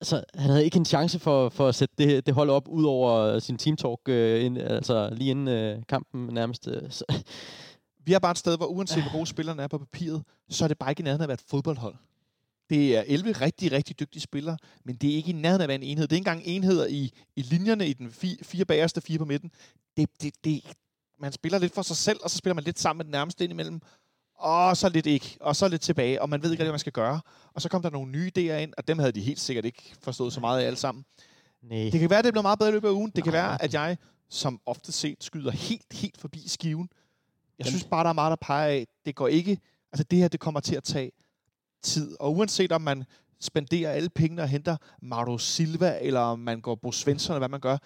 altså, 0.00 0.24
han 0.34 0.50
havde 0.50 0.64
ikke 0.64 0.76
en 0.76 0.84
chance 0.84 1.18
for, 1.18 1.48
for 1.48 1.68
at 1.68 1.74
sætte 1.74 1.94
det, 1.98 2.26
det 2.26 2.34
hold 2.34 2.50
op 2.50 2.68
ud 2.68 2.84
over 2.84 3.12
øh, 3.20 3.42
sin 3.42 3.58
teamtalk, 3.58 4.00
øh, 4.08 4.44
ind, 4.44 4.58
altså 4.58 5.08
lige 5.12 5.30
inden 5.30 5.48
øh, 5.48 5.82
kampen 5.88 6.34
nærmest. 6.34 6.68
Øh, 6.68 6.90
så, 6.90 7.04
Vi 8.04 8.12
er 8.12 8.18
bare 8.18 8.30
et 8.30 8.38
sted, 8.38 8.56
hvor 8.56 8.66
uanset 8.66 9.02
hvor 9.02 9.12
gode 9.12 9.26
spillerne 9.26 9.62
er 9.62 9.68
på 9.68 9.78
papiret, 9.78 10.22
så 10.48 10.64
er 10.64 10.68
det 10.68 10.78
bare 10.78 10.90
ikke 10.90 11.00
i 11.00 11.04
nærheden 11.04 11.20
af 11.20 11.24
at 11.24 11.28
være 11.28 11.34
et 11.34 11.50
fodboldhold. 11.50 11.94
Det 12.70 12.96
er 12.96 13.04
11 13.06 13.32
rigtig, 13.32 13.72
rigtig 13.72 14.00
dygtige 14.00 14.22
spillere, 14.22 14.56
men 14.84 14.96
det 14.96 15.10
er 15.10 15.14
ikke 15.14 15.30
i 15.30 15.32
nærheden 15.32 15.60
af 15.60 15.64
at 15.64 15.68
være 15.68 15.74
en 15.74 15.82
enhed. 15.82 16.06
Det 16.08 16.12
er 16.12 16.16
ikke 16.16 16.30
engang 16.30 16.46
enheder 16.46 16.86
i, 16.86 17.12
i 17.36 17.42
linjerne 17.42 17.88
i 17.88 17.92
den 17.92 18.10
fi, 18.10 18.38
fire 18.42 18.64
bagerste, 18.64 19.00
fire 19.00 19.18
på 19.18 19.24
midten. 19.24 19.50
Det, 19.96 20.08
det, 20.22 20.34
det, 20.44 20.62
man 21.18 21.32
spiller 21.32 21.58
lidt 21.58 21.74
for 21.74 21.82
sig 21.82 21.96
selv, 21.96 22.18
og 22.22 22.30
så 22.30 22.38
spiller 22.38 22.54
man 22.54 22.64
lidt 22.64 22.78
sammen 22.78 22.98
med 22.98 23.04
den 23.04 23.12
nærmeste 23.12 23.44
indimellem. 23.44 23.80
Og 24.38 24.76
så 24.76 24.88
lidt 24.88 25.06
ikke, 25.06 25.36
og 25.40 25.56
så 25.56 25.68
lidt 25.68 25.82
tilbage, 25.82 26.22
og 26.22 26.28
man 26.28 26.42
ved 26.42 26.50
ikke 26.50 26.60
rigtig, 26.60 26.64
hvad 26.66 26.72
man 26.72 26.78
skal 26.78 26.92
gøre. 26.92 27.20
Og 27.54 27.62
så 27.62 27.68
kom 27.68 27.82
der 27.82 27.90
nogle 27.90 28.12
nye 28.12 28.30
idéer 28.38 28.52
ind, 28.52 28.72
og 28.76 28.88
dem 28.88 28.98
havde 28.98 29.12
de 29.12 29.20
helt 29.20 29.40
sikkert 29.40 29.64
ikke 29.64 29.94
forstået 30.02 30.32
så 30.32 30.40
meget 30.40 30.60
af 30.62 30.66
alle 30.66 30.76
sammen. 30.76 31.04
nej. 31.62 31.88
Det 31.92 32.00
kan 32.00 32.10
være, 32.10 32.18
at 32.18 32.24
det 32.24 32.32
bliver 32.32 32.42
meget 32.42 32.58
bedre 32.58 32.70
i 32.70 32.72
løbet 32.72 32.88
af 32.88 32.92
ugen. 32.92 33.10
Det 33.16 33.24
kan 33.24 33.32
Nej. 33.32 33.42
være, 33.42 33.62
at 33.62 33.74
jeg 33.74 33.96
som 34.30 34.60
ofte 34.66 34.92
set 34.92 35.24
skyder 35.24 35.50
helt, 35.50 35.92
helt 35.92 36.20
forbi 36.20 36.48
skiven. 36.48 36.88
Jeg 37.58 37.66
synes 37.66 37.84
bare, 37.84 38.04
der 38.04 38.08
er 38.10 38.14
meget, 38.14 38.30
der 38.30 38.36
peger 38.46 38.66
af. 38.68 38.86
Det 39.06 39.14
går 39.14 39.28
ikke... 39.28 39.58
Altså, 39.92 40.04
det 40.04 40.18
her, 40.18 40.28
det 40.28 40.40
kommer 40.40 40.60
til 40.60 40.76
at 40.76 40.84
tage 40.84 41.10
tid. 41.82 42.16
Og 42.20 42.32
uanset 42.36 42.72
om 42.72 42.80
man 42.80 43.04
spenderer 43.40 43.90
alle 43.90 44.08
pengene 44.08 44.42
og 44.42 44.48
henter 44.48 44.76
Mauro 45.02 45.38
Silva, 45.38 45.98
eller 46.00 46.20
om 46.20 46.38
man 46.38 46.60
går 46.60 46.74
Bo 46.74 46.92
Svensson, 46.92 47.34
eller 47.34 47.38
hvad 47.40 47.48
man 47.48 47.60
gør. 47.60 47.78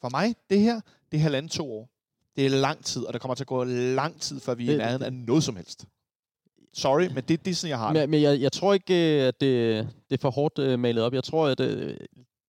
For 0.00 0.08
mig, 0.08 0.34
det 0.50 0.60
her, 0.60 0.80
det 1.12 1.18
er 1.18 1.22
halvandet 1.22 1.52
to 1.52 1.72
år. 1.72 1.88
Det 2.36 2.46
er 2.46 2.50
lang 2.50 2.84
tid, 2.84 3.04
og 3.04 3.12
det 3.12 3.20
kommer 3.20 3.34
til 3.34 3.44
at 3.44 3.48
gå 3.48 3.64
lang 3.64 4.20
tid, 4.20 4.40
før 4.40 4.54
vi 4.54 4.68
er 4.68 4.74
i 4.74 4.76
nærheden 4.76 5.02
af 5.02 5.12
noget 5.12 5.44
som 5.44 5.56
helst. 5.56 5.84
Sorry, 6.74 7.06
men 7.14 7.24
det, 7.28 7.44
det 7.44 7.50
er 7.50 7.54
sådan, 7.54 7.70
jeg 7.70 7.78
har 7.78 7.92
det. 7.92 8.02
Men, 8.02 8.10
men 8.10 8.22
jeg, 8.22 8.40
jeg 8.40 8.52
tror 8.52 8.74
ikke, 8.74 9.20
øh, 9.20 9.28
at 9.28 9.40
det, 9.40 9.88
det 10.10 10.16
er 10.16 10.20
for 10.20 10.30
hårdt 10.30 10.58
uh, 10.58 10.78
malet 10.78 11.04
op. 11.04 11.14
Jeg 11.14 11.24
tror, 11.24 11.46
at 11.46 11.60
uh, 11.60 11.66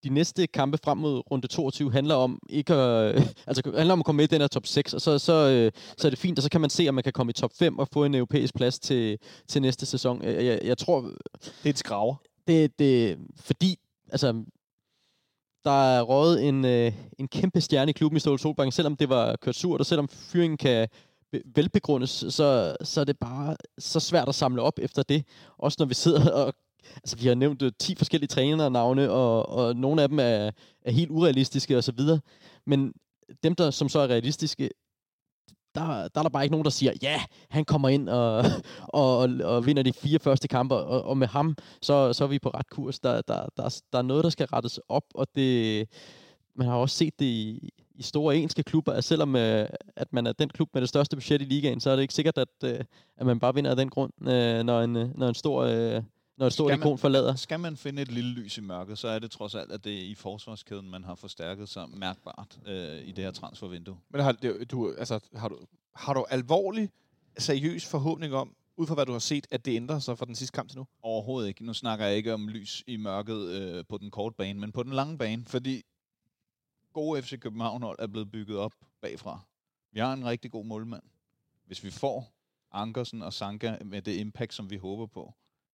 de 0.04 0.10
næste 0.10 0.48
kampe 0.48 0.78
frem 0.84 0.98
mod 0.98 1.22
runde 1.32 1.48
22 1.48 1.92
handler 1.92 2.16
om 2.16 2.40
ikke 2.50 2.74
at, 2.74 3.16
altså 3.48 3.72
handler 3.76 3.94
om 3.94 4.00
at 4.00 4.06
komme 4.06 4.18
med 4.18 4.24
i 4.24 4.28
den 4.28 4.42
her 4.42 4.48
top 4.48 4.66
6, 4.66 4.94
og 4.94 5.02
så, 5.02 5.20
så, 5.20 5.34
uh, 5.34 5.82
så 5.98 6.08
er 6.08 6.10
det 6.10 6.20
fint, 6.20 6.40
og 6.40 6.44
så 6.44 6.50
kan 6.50 6.62
man 6.62 6.70
se, 6.70 6.90
om 6.90 6.96
man 6.96 7.04
kan 7.04 7.14
komme 7.14 7.30
i 7.30 7.34
top 7.34 7.52
5 7.60 7.80
og 7.80 7.88
få 7.94 8.06
en 8.06 8.16
europæisk 8.16 8.56
plads 8.56 8.80
til, 8.80 9.18
til 9.48 9.62
næste 9.62 9.86
sæson. 9.86 10.24
Jeg, 10.24 10.46
jeg, 10.46 10.60
jeg 10.64 10.78
tror, 10.78 11.02
Det 11.02 11.66
er 11.66 11.70
et 11.70 11.78
skraver. 11.78 12.16
det, 12.48 12.80
det 12.80 13.18
fordi, 13.40 13.80
altså, 14.12 14.44
der 15.66 15.97
er 15.97 16.01
røget 16.01 16.47
en, 16.47 16.66
øh, 16.66 16.93
en 17.20 17.28
kæmpe 17.28 17.61
stjerne 17.61 17.89
i 17.89 17.93
klubben 17.93 18.18
i 18.18 18.20
Ståle 18.20 18.39
Solbank, 18.39 18.74
selvom 18.74 18.95
det 18.95 19.09
var 19.09 19.36
kørt 19.36 19.55
surt, 19.55 19.80
og 19.80 19.86
selvom 19.86 20.07
fyringen 20.07 20.57
kan 20.57 20.88
velbegrundes, 21.55 22.09
så, 22.09 22.76
så 22.82 23.01
er 23.01 23.05
det 23.05 23.18
bare 23.20 23.55
så 23.78 23.99
svært 23.99 24.30
at 24.30 24.36
samle 24.36 24.61
op 24.61 24.80
efter 24.82 25.03
det. 25.03 25.26
Også 25.57 25.76
når 25.80 25.86
vi 25.86 25.93
sidder 25.93 26.32
og 26.32 26.53
Altså, 26.95 27.18
vi 27.18 27.28
har 27.28 27.36
nævnt 27.36 27.61
øh, 27.61 27.72
10 27.80 27.95
forskellige 27.95 28.28
trænernavne, 28.28 29.11
og, 29.11 29.49
og 29.49 29.76
nogle 29.76 30.01
af 30.01 30.09
dem 30.09 30.20
er, 30.20 30.51
er 30.82 30.91
helt 30.91 31.11
urealistiske 31.11 31.78
osv. 31.78 31.99
Men 32.66 32.93
dem, 33.43 33.55
der 33.55 33.72
som 33.72 33.89
så 33.89 33.99
er 33.99 34.07
realistiske, 34.07 34.70
der, 35.76 36.07
der 36.07 36.19
er 36.19 36.24
der 36.24 36.30
bare 36.30 36.43
ikke 36.43 36.51
nogen, 36.53 36.65
der 36.65 36.71
siger, 36.71 36.93
ja, 37.01 37.21
han 37.49 37.65
kommer 37.65 37.89
ind 37.89 38.09
og, 38.09 38.38
og, 38.88 39.17
og, 39.17 39.30
og 39.43 39.65
vinder 39.65 39.84
de 39.84 39.93
fire 39.93 40.19
første 40.19 40.47
kampe, 40.47 40.76
og, 40.76 41.01
og 41.05 41.17
med 41.17 41.28
ham, 41.28 41.55
så, 41.82 42.13
så 42.13 42.24
er 42.24 42.28
vi 42.28 42.39
på 42.39 42.49
ret 42.49 42.69
kurs. 42.69 42.99
Der, 42.99 43.21
der, 43.21 43.45
der, 43.57 43.63
er- 43.63 43.82
der 43.93 43.97
er 43.97 44.01
noget, 44.03 44.24
der 44.24 44.30
skal 44.30 44.45
rettes 44.47 44.80
op, 44.89 45.03
og 45.15 45.28
det, 45.36 45.88
man 46.55 46.67
har 46.67 46.76
også 46.76 46.95
set 46.97 47.19
det 47.19 47.26
i, 47.26 47.69
i 47.95 48.03
store 48.03 48.36
engelske 48.36 48.63
klubber, 48.63 48.91
at 48.93 49.03
selvom 49.03 49.36
øh, 49.36 49.69
at 49.95 50.13
man 50.13 50.28
er 50.28 50.32
den 50.34 50.49
klub 50.49 50.69
med 50.74 50.82
det 50.82 50.89
største 50.89 51.15
budget 51.15 51.41
i 51.41 51.45
ligaen, 51.45 51.80
så 51.80 51.89
er 51.89 51.95
det 51.95 52.01
ikke 52.01 52.13
sikkert, 52.13 52.38
at, 52.38 52.47
øh, 52.63 52.80
at 53.17 53.26
man 53.26 53.39
bare 53.39 53.53
vinder 53.53 53.71
af 53.71 53.78
den 53.78 53.89
grund, 53.89 54.13
øh, 54.30 54.63
når, 54.63 54.82
en, 54.82 54.95
øh, 54.95 55.17
når 55.17 55.28
en 55.28 55.36
stor... 55.36 55.61
Øh, 55.63 56.01
når 56.38 56.48
et 56.48 56.54
stort 56.54 56.70
Skal 56.70 56.80
man- 56.80 56.88
ikon 56.88 56.98
forlader. 56.98 57.36
Skal 57.36 57.60
man 57.60 57.78
finde 57.78 58.02
et 58.02 58.12
lille 58.12 58.30
lys 58.32 58.58
i 58.58 58.62
mørket, 58.62 58.98
så 58.98 59.08
er 59.08 59.20
det 59.20 59.32
trods 59.32 59.56
alt, 59.56 59.72
at 59.72 59.84
det 59.84 59.94
er 59.98 60.02
i 60.06 60.16
forsvarskæden, 60.16 60.90
man 60.90 61.04
har 61.04 61.16
forstærket 61.16 61.70
sig 61.70 61.90
mærkbart 61.90 62.60
øh, 62.66 63.02
i 63.08 63.12
det 63.12 63.24
her 63.24 63.32
transfervindue. 63.32 63.98
Men 64.10 64.22
har, 64.22 64.32
det, 64.32 64.72
du, 64.72 64.94
altså, 64.98 65.20
har, 65.36 65.48
du, 65.50 65.60
har 65.96 66.14
du 66.14 66.26
alvorlig, 66.30 66.90
seriøs 67.38 67.86
forhåbning 67.86 68.34
om, 68.34 68.56
ud 68.78 68.88
fra 68.88 68.94
hvad 68.94 69.06
du 69.06 69.12
har 69.12 69.20
set, 69.20 69.48
at 69.52 69.66
det 69.66 69.76
ændrer 69.76 70.00
sig 70.00 70.18
fra 70.18 70.26
den 70.26 70.36
sidste 70.36 70.56
kamp 70.56 70.70
til 70.70 70.78
nu? 70.80 70.88
Overhovedet 71.02 71.48
ikke. 71.48 71.66
Nu 71.66 71.74
snakker 71.74 72.06
jeg 72.06 72.16
ikke 72.16 72.34
om 72.34 72.48
lys 72.48 72.84
i 72.88 72.98
mørket 72.98 73.48
øh, 73.48 73.86
på 73.90 73.98
den 73.98 74.12
korte 74.12 74.36
bane, 74.36 74.60
men 74.60 74.72
på 74.72 74.84
den 74.84 74.94
lange 74.94 75.18
bane, 75.18 75.46
fordi 75.46 75.82
gode 76.94 77.22
FC 77.22 77.40
København-hold 77.40 78.00
er 78.00 78.08
blevet 78.08 78.32
bygget 78.32 78.58
op 78.58 78.74
bagfra. 79.02 79.40
Vi 79.92 80.00
har 80.00 80.14
en 80.14 80.26
rigtig 80.26 80.52
god 80.52 80.66
målmand. 80.66 81.04
Hvis 81.66 81.84
vi 81.84 81.92
får 81.92 82.34
Ankersen 82.72 83.22
og 83.22 83.34
Sanka 83.34 83.78
med 83.86 84.02
det 84.02 84.16
impact, 84.16 84.54
som 84.54 84.70
vi 84.70 84.78
håber 84.78 85.06
på, 85.06 85.34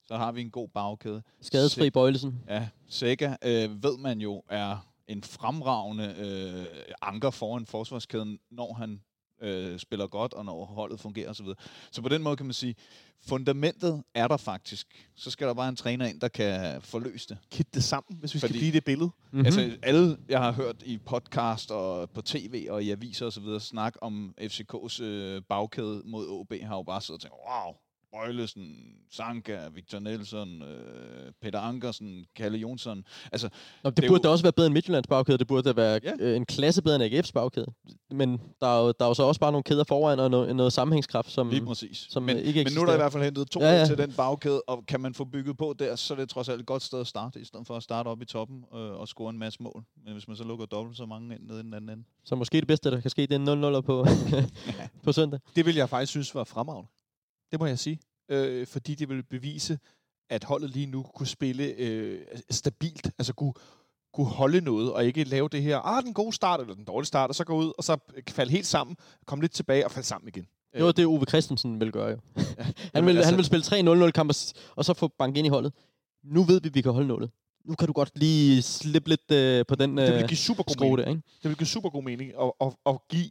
så 0.09 0.17
har 0.17 0.31
vi 0.31 0.41
en 0.41 0.49
god 0.49 0.67
bagkæde. 0.67 1.21
Skadesfri 1.41 1.89
Bøjlesen. 1.89 2.39
Ja, 2.47 2.67
Sega 2.87 3.35
øh, 3.45 3.83
ved 3.83 3.97
man 3.97 4.21
jo 4.21 4.43
er 4.49 4.87
en 5.07 5.23
fremragende 5.23 6.15
øh, 6.19 6.65
anker 7.01 7.29
foran 7.29 7.65
forsvarskæden, 7.65 8.39
når 8.51 8.73
han 8.73 9.01
øh, 9.41 9.79
spiller 9.79 10.07
godt, 10.07 10.33
og 10.33 10.45
når 10.45 10.65
holdet 10.65 10.99
fungerer 10.99 11.29
osv. 11.29 11.45
Så 11.91 12.01
på 12.01 12.09
den 12.09 12.23
måde 12.23 12.37
kan 12.37 12.45
man 12.45 12.53
sige, 12.53 12.75
fundamentet 13.21 14.03
er 14.13 14.27
der 14.27 14.37
faktisk. 14.37 15.09
Så 15.15 15.31
skal 15.31 15.47
der 15.47 15.53
bare 15.53 15.69
en 15.69 15.75
træner 15.75 16.05
ind, 16.05 16.19
der 16.19 16.27
kan 16.27 16.81
forløse 16.81 17.29
det. 17.29 17.37
Kit 17.51 17.73
det 17.73 17.83
sammen, 17.83 18.19
hvis 18.19 18.33
vi 18.33 18.39
skal 18.39 18.47
Fordi- 18.49 18.59
blive 18.59 18.69
i 18.69 18.71
det 18.73 18.85
billede. 18.85 19.09
Mm-hmm. 19.31 19.45
Altså 19.45 19.77
alle, 19.83 20.17
jeg 20.29 20.39
har 20.39 20.51
hørt 20.51 20.83
i 20.85 20.97
podcast 20.97 21.71
og 21.71 22.09
på 22.09 22.21
tv 22.21 22.67
og 22.69 22.83
i 22.83 22.91
aviser 22.91 23.25
osv. 23.25 23.59
snak 23.59 23.95
om 24.01 24.33
FCK's 24.41 25.03
øh, 25.03 25.41
bagkæde 25.49 26.01
mod 26.05 26.27
OB, 26.29 26.53
har 26.63 26.75
jo 26.75 26.83
bare 26.83 27.01
siddet 27.01 27.17
og 27.17 27.21
tænkt, 27.21 27.35
wow, 27.49 27.73
Bøjlesen, 28.13 28.75
Sanka, 29.11 29.59
Victor 29.75 29.99
Nelson, 29.99 30.61
øh, 30.61 31.31
Peter 31.41 31.59
Ankersen, 31.59 32.25
Kalle 32.35 32.57
Jonsson. 32.57 33.03
Altså, 33.31 33.49
Nå, 33.83 33.89
det, 33.89 33.97
det 33.97 34.07
burde 34.07 34.19
jo- 34.19 34.23
da 34.23 34.29
også 34.29 34.43
være 34.43 34.51
bedre 34.53 34.67
end 34.67 34.73
Midtjyllands 34.73 35.07
bagkæde. 35.07 35.37
Det 35.37 35.47
burde 35.47 35.63
da 35.69 35.73
være 35.73 35.99
Ja. 36.03 36.11
ja. 36.29 36.35
en 36.35 36.45
klasse 36.45 36.81
bedre 36.81 37.05
end 37.05 37.15
AGF's 37.15 37.31
bagkæde. 37.33 37.65
Men 38.11 38.41
der 38.61 38.67
er, 38.67 38.81
jo, 38.81 38.87
der 38.99 39.05
er 39.05 39.09
jo 39.09 39.13
så 39.13 39.23
også 39.23 39.39
bare 39.39 39.51
nogle 39.51 39.63
kæder 39.63 39.83
foran 39.83 40.19
og 40.19 40.31
noget, 40.31 40.55
noget 40.55 40.73
sammenhængskraft, 40.73 41.31
som... 41.31 41.49
Lige 41.49 41.65
præcis. 41.65 42.05
som, 42.09 42.23
men, 42.23 42.37
øh, 42.37 42.43
ikke 42.43 42.63
men 42.63 42.73
nu 42.73 42.81
er 42.81 42.85
der 42.85 42.91
i 42.91 42.95
eksisterer. 42.95 42.97
hvert 42.97 43.11
fald 43.11 43.23
hentet 43.23 43.49
to 43.51 43.59
Ja, 43.59 43.65
ja, 43.65 43.73
ja. 43.73 43.79
ja. 43.79 43.85
til 43.85 43.97
den 43.97 44.11
bagkæde, 44.13 44.61
og 44.67 44.85
kan 44.87 44.99
man 45.01 45.13
få 45.13 45.25
bygget 45.25 45.57
på 45.57 45.75
der, 45.79 45.95
så 45.95 46.13
er 46.13 46.17
det 46.17 46.29
trods 46.29 46.49
alt 46.49 46.59
et 46.59 46.65
godt 46.65 46.83
sted 46.83 46.99
at 46.99 47.07
starte, 47.07 47.41
i 47.41 47.45
stedet 47.45 47.67
for 47.67 47.75
at 47.77 47.83
starte 47.83 48.07
op 48.07 48.21
i 48.21 48.25
toppen 48.25 48.63
øh, 48.73 48.79
og 48.79 49.07
score 49.07 49.29
en 49.29 49.39
masse 49.39 49.63
mål. 49.63 49.83
Men 50.05 50.13
hvis 50.13 50.27
man 50.27 50.37
så 50.37 50.43
lukker 50.43 50.65
dobbelt 50.65 50.97
så 50.97 51.05
mange 51.05 51.35
ind 51.35 51.43
nede 51.47 51.59
i 51.59 51.63
den 51.63 51.73
anden 51.73 51.89
ende. 51.89 52.03
Så 52.25 52.35
måske 52.35 52.57
det 52.59 52.67
bedste, 52.67 52.91
der 52.91 53.01
kan 53.01 53.09
ske, 53.09 53.21
det 53.21 53.31
er 53.49 53.77
0-0 53.79 53.81
på, 53.81 54.05
på 55.05 55.11
søndag. 55.11 55.39
Det 55.55 55.65
vil 55.65 55.75
jeg 55.75 55.89
faktisk 55.89 56.09
synes 56.11 56.35
var 56.35 56.43
fremragende. 56.43 56.89
Det 57.51 57.59
må 57.59 57.65
jeg 57.65 57.79
sige. 57.79 57.99
Øh, 58.31 58.67
fordi 58.67 58.95
det 58.95 59.09
vil 59.09 59.23
bevise, 59.23 59.79
at 60.29 60.43
holdet 60.43 60.69
lige 60.69 60.85
nu 60.85 61.03
kunne 61.03 61.27
spille 61.27 61.63
øh, 61.63 62.21
stabilt. 62.49 63.11
Altså 63.19 63.33
kunne, 63.33 63.53
kunne 64.13 64.27
holde 64.27 64.61
noget, 64.61 64.93
og 64.93 65.05
ikke 65.05 65.23
lave 65.23 65.49
det 65.49 65.61
her, 65.61 65.77
ah, 65.79 66.03
den 66.03 66.13
gode 66.13 66.33
start, 66.33 66.59
eller 66.61 66.73
den 66.75 66.83
dårlige 66.85 67.07
start, 67.07 67.29
og 67.29 67.35
så 67.35 67.43
gå 67.43 67.55
ud, 67.55 67.71
og 67.77 67.83
så 67.83 67.97
falde 68.29 68.51
helt 68.51 68.65
sammen, 68.65 68.95
komme 69.25 69.43
lidt 69.43 69.51
tilbage 69.51 69.85
og 69.85 69.91
falde 69.91 70.07
sammen 70.07 70.27
igen. 70.27 70.47
Det 70.73 70.83
var 70.83 70.91
det, 70.91 71.05
Ove 71.05 71.25
Christensen 71.25 71.79
vil 71.79 71.91
gøre 71.91 72.09
jo. 72.09 72.17
han, 72.57 72.73
Jamen, 72.95 73.07
vil, 73.07 73.17
altså- 73.17 73.29
han 73.29 73.37
vil 73.37 73.45
spille 73.45 73.65
3-0-0 74.07 74.11
kamp 74.11 74.33
og, 74.75 74.85
så 74.85 74.93
få 74.93 75.07
bank 75.07 75.37
ind 75.37 75.47
i 75.47 75.49
holdet. 75.49 75.73
Nu 76.23 76.43
ved 76.43 76.61
vi, 76.61 76.67
at 76.67 76.75
vi 76.75 76.81
kan 76.81 76.91
holde 76.91 77.07
nålet. 77.07 77.31
Nu 77.65 77.75
kan 77.75 77.87
du 77.87 77.93
godt 77.93 78.11
lige 78.15 78.61
slippe 78.61 79.09
lidt 79.09 79.31
øh, 79.31 79.65
på 79.67 79.75
den 79.75 79.97
Det 79.97 80.13
vil 80.13 80.21
øh, 80.23 80.27
give 80.27 80.37
super 80.37 80.63
god 80.63 80.75
mening. 80.79 80.97
der, 80.97 81.09
ikke? 81.09 81.21
Det 81.43 81.49
vil 81.49 81.57
give 81.57 81.67
super 81.67 81.89
god 81.89 82.03
mening 82.03 82.31
at, 82.41 82.51
at, 82.61 82.73
at 82.85 82.97
give 83.09 83.29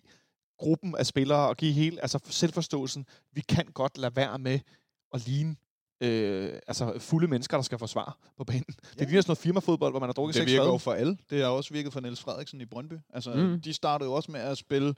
gruppen 0.59 0.97
af 0.97 1.07
spillere 1.07 1.49
og 1.49 1.57
give 1.57 1.73
hele 1.73 2.01
altså 2.01 2.19
selvforståelsen. 2.25 3.07
Vi 3.33 3.41
kan 3.41 3.67
godt 3.67 3.99
lade 3.99 4.17
være 4.17 4.39
med 4.39 4.61
at 5.15 5.27
ligne 5.27 5.57
øh, 6.01 6.53
altså 6.67 6.99
fulde 6.99 7.29
mennesker, 7.29 7.57
der 7.57 7.63
skal 7.63 7.79
forsvare 7.79 8.13
på 8.37 8.45
banen. 8.45 8.65
Ja. 8.69 8.89
Det 8.99 9.09
ligner 9.09 9.23
sådan 9.23 9.31
noget 9.31 9.39
firmafodbold, 9.39 9.93
hvor 9.93 10.01
man 10.01 10.09
har 10.09 10.13
drukket 10.13 10.35
Det 10.35 10.41
seks 10.41 10.53
virker 10.53 10.65
fad. 10.65 10.73
jo 10.73 10.79
for 10.79 10.93
alle. 10.93 11.19
Det 11.31 11.43
har 11.43 11.49
også 11.49 11.73
virket 11.75 11.93
for 11.93 12.01
Niels 12.01 12.21
Frederiksen 12.21 12.61
i 12.61 12.65
Brøndby. 12.65 12.95
Altså, 13.11 13.35
mm. 13.35 13.61
de 13.61 13.73
startede 13.73 14.11
jo 14.11 14.15
også 14.15 14.31
med 14.33 14.41
at 14.41 14.59
spille 14.59 14.95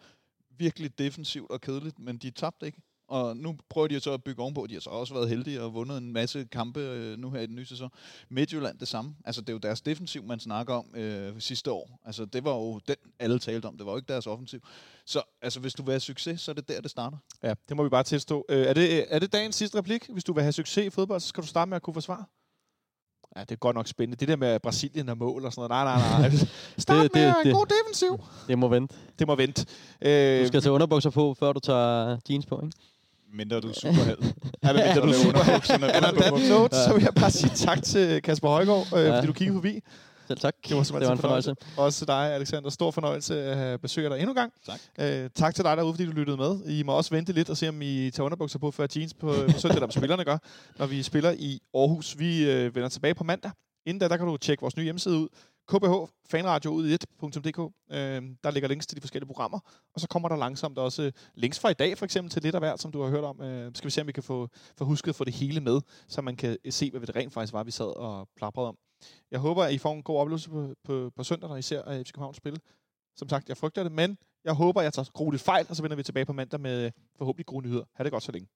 virkelig 0.59 0.99
defensivt 0.99 1.51
og 1.51 1.61
kedeligt, 1.61 1.99
men 1.99 2.19
de 2.19 2.31
tabte 2.31 2.67
ikke. 2.67 2.83
Og 3.11 3.37
nu 3.37 3.57
prøver 3.71 3.89
de 3.89 4.01
så 4.01 4.13
at 4.13 4.23
bygge 4.25 4.43
ovenpå. 4.43 4.67
De 4.67 4.75
har 4.75 4.81
så 4.81 4.91
også 4.91 5.15
været 5.15 5.29
heldige 5.29 5.63
og 5.63 5.75
vundet 5.75 5.99
en 5.99 6.13
masse 6.13 6.45
kampe 6.53 6.81
øh, 6.81 7.19
nu 7.19 7.31
her 7.31 7.41
i 7.41 7.47
den 7.47 7.55
nye 7.55 7.67
sæson. 7.67 7.91
Midtjylland 8.29 8.79
det 8.79 8.89
samme. 8.89 9.15
Altså, 9.25 9.41
det 9.41 9.49
er 9.49 9.53
jo 9.53 9.59
deres 9.59 9.81
defensiv, 9.81 10.25
man 10.25 10.41
snakker 10.41 10.75
om 10.75 10.95
øh, 10.95 11.41
sidste 11.41 11.73
år. 11.73 12.01
Altså, 12.05 12.25
det 12.25 12.45
var 12.45 12.55
jo 12.55 12.81
den, 12.89 12.97
alle 13.19 13.39
talte 13.39 13.67
om. 13.67 13.77
Det 13.77 13.87
var 13.87 13.93
jo 13.93 13.97
ikke 13.97 14.13
deres 14.13 14.27
offensiv. 14.27 14.61
Så 15.07 15.23
altså, 15.43 15.61
hvis 15.61 15.75
du 15.75 15.83
vil 15.83 15.93
have 15.93 16.01
succes, 16.01 16.41
så 16.41 16.51
er 16.51 16.55
det 16.55 16.69
der, 16.69 16.81
det 16.81 16.91
starter. 16.91 17.17
Ja, 17.43 17.55
det 17.69 17.77
må 17.77 17.83
vi 17.83 17.89
bare 17.89 18.03
tilstå. 18.03 18.45
Øh, 18.49 18.67
er, 18.67 18.73
det, 18.75 19.15
er 19.15 19.19
det 19.19 19.33
dagens 19.33 19.57
sidste 19.57 19.79
replik? 19.79 20.07
Hvis 20.13 20.25
du 20.25 20.33
vil 20.33 20.43
have 20.43 20.53
succes 20.53 20.87
i 20.87 20.91
fodbold, 20.91 21.21
så 21.21 21.29
skal 21.29 21.43
du 21.43 21.49
starte 21.49 21.69
med 21.69 21.77
at 21.77 21.83
kunne 21.83 21.95
forsvare. 21.95 22.25
Ja, 23.37 23.41
det 23.41 23.51
er 23.51 23.57
godt 23.57 23.77
nok 23.77 23.87
spændende. 23.89 24.17
Det 24.21 24.29
der 24.29 24.37
med 24.37 24.61
Brasilien 24.61 25.09
og 25.09 25.19
mål 25.19 25.45
og 25.45 25.53
sådan 25.53 25.69
noget. 25.71 25.87
Nej, 25.87 25.99
nej, 26.21 26.29
nej. 26.29 26.39
Start 26.79 27.03
Det- 27.03 27.15
med 27.15 27.23
det- 27.27 27.37
en 27.41 27.47
det- 27.47 27.55
god 27.55 27.67
defensiv. 27.67 28.21
Det 28.49 28.59
må 28.59 28.69
vente. 28.69 28.95
Det 29.19 29.27
må 29.27 29.35
vente. 29.35 29.67
Øh, 30.03 30.43
Du 30.43 30.47
skal 30.47 30.61
tage 30.61 30.73
underbukser 30.73 31.11
på, 31.11 31.35
før 31.35 31.53
du 31.53 31.61
tager 31.61 32.17
jeans 32.31 32.47
på, 32.47 32.61
ikke? 32.65 32.77
Mindre 33.35 33.61
du 33.61 33.69
er 33.69 33.73
superheld. 33.73 34.19
er 34.63 34.73
det, 34.73 34.83
Så 34.95 35.01
du 35.01 35.07
laver 35.07 35.23
super 35.23 35.41
underbukserne 35.41 35.93
And 35.93 36.05
on 36.07 36.15
that 36.15 36.33
note, 36.51 36.77
så 36.77 36.91
vil 36.95 37.03
jeg 37.03 37.15
bare 37.15 37.31
sige 37.31 37.51
tak 37.55 37.83
til 37.83 38.23
Kasper 38.23 38.49
Højgaard, 38.49 38.87
øh, 38.97 39.05
Ja. 39.05 39.17
fordi 39.17 39.27
du 39.27 39.33
kiggede 39.33 39.57
forbi. 39.57 39.81
Selv 40.29 40.39
tak. 40.41 40.55
Det 40.69 40.77
var, 40.77 40.83
det 40.83 41.07
var 41.07 41.13
en 41.13 41.19
fornøjelse. 41.19 41.55
Også 41.77 41.99
til 41.99 42.07
dig, 42.07 42.35
Alexander. 42.35 42.71
Stor 42.71 42.91
fornøjelse 42.91 43.43
at 43.43 43.57
have 43.57 43.79
besøg 43.79 44.11
dig 44.11 44.17
endnu 44.19 44.31
en 44.31 44.37
gang. 44.37 44.53
Tak. 44.67 44.81
Øh, 45.01 45.31
tak 45.35 45.55
til 45.55 45.65
dig 45.65 45.77
derude, 45.77 45.93
fordi 45.95 46.07
du 46.07 46.13
lyttede 46.13 46.37
med. 46.37 46.59
I 46.67 46.83
må 46.83 46.93
også 46.93 47.11
vente 47.11 47.33
lidt 47.33 47.51
og 47.51 47.57
se, 47.57 47.69
om 47.69 47.83
I 47.83 48.11
tager 48.11 48.25
underbukser 48.25 48.59
på 48.59 48.71
før 48.71 48.87
jeans 48.97 49.15
på, 49.15 49.35
på 49.53 49.59
søndag, 49.59 49.81
der 49.81 49.91
spillerne 49.91 50.25
gør, 50.25 50.39
når 50.79 50.87
vi 50.87 51.03
spiller 51.03 51.31
i 51.39 51.61
Aarhus. 51.75 52.19
Vi 52.19 52.51
øh, 52.51 52.75
vender 52.75 52.89
tilbage 52.89 53.15
på 53.15 53.25
mandag. 53.25 53.51
Inden 53.87 54.01
da, 54.01 54.09
der 54.09 54.17
kan 54.17 54.27
du 54.27 54.37
tjekke 54.37 54.61
vores 54.61 54.77
nye 54.77 54.85
hjemmeside 54.85 55.17
ud. 55.19 55.29
KBH, 55.71 56.11
fanradio 56.31 56.71
ud 56.71 56.89
i 56.89 56.95
1.dk. 56.95 57.59
Øh, 57.91 58.23
der 58.45 58.51
ligger 58.51 58.69
links 58.69 58.87
til 58.87 58.97
de 58.97 59.01
forskellige 59.01 59.27
programmer. 59.27 59.59
Og 59.95 60.01
så 60.01 60.09
kommer 60.09 60.29
der 60.29 60.37
langsomt 60.37 60.79
også 60.79 61.03
øh, 61.03 61.13
links 61.35 61.61
fra 61.61 61.69
i 61.69 61.75
dag, 61.75 61.99
for 61.99 62.05
eksempel 62.05 62.31
til 62.31 62.43
lidt 62.43 62.55
af 62.55 62.61
hvert, 62.61 62.81
som 62.81 62.93
du 62.93 63.03
har 63.03 63.11
hørt 63.11 63.25
om. 63.25 63.43
Øh, 63.43 63.73
skal 63.75 63.87
vi 63.87 63.91
se, 63.91 64.01
om 64.01 64.07
vi 64.07 64.13
kan 64.13 64.23
få, 64.23 64.49
få 64.79 64.85
husket 64.85 65.09
at 65.09 65.15
få 65.15 65.25
det 65.25 65.35
hele 65.35 65.61
med, 65.61 65.81
så 66.09 66.23
man 66.23 66.37
kan 66.37 66.57
øh, 66.65 66.73
se, 66.73 66.91
hvad 66.91 67.01
det 67.01 67.17
rent 67.17 67.33
faktisk 67.33 67.53
var, 67.53 67.65
vi 67.65 67.71
sad 67.71 67.97
og 67.97 68.29
plaprede 68.37 68.69
om. 68.69 68.77
Jeg 69.31 69.41
håber, 69.41 69.65
at 69.65 69.73
I 69.73 69.79
får 69.79 69.93
en 69.93 70.03
god 70.03 70.19
oplevelse 70.19 70.51
på, 70.51 70.75
på, 70.85 71.11
på 71.17 71.23
søndag, 71.25 71.49
når 71.49 71.57
I 71.57 71.63
ser 71.63 71.89
øh, 71.89 72.05
FC 72.05 72.13
København 72.13 72.35
spille. 72.35 72.59
Som 73.17 73.29
sagt, 73.29 73.49
jeg 73.49 73.57
frygter 73.57 73.83
det, 73.83 73.93
men 73.93 74.19
jeg 74.45 74.53
håber, 74.53 74.81
at 74.81 74.85
jeg 74.85 74.93
tager 74.93 75.11
grueligt 75.15 75.43
fejl, 75.43 75.67
og 75.69 75.77
så 75.77 75.83
vender 75.83 75.97
vi 75.97 76.03
tilbage 76.03 76.27
på 76.27 76.33
mandag 76.33 76.61
med 76.61 76.91
forhåbentlig 77.19 77.47
gode 77.47 77.67
nyheder. 77.67 77.85
Ha' 77.95 78.05
det 78.05 78.13
godt 78.13 78.23
så 78.23 78.33
længe. 78.33 78.49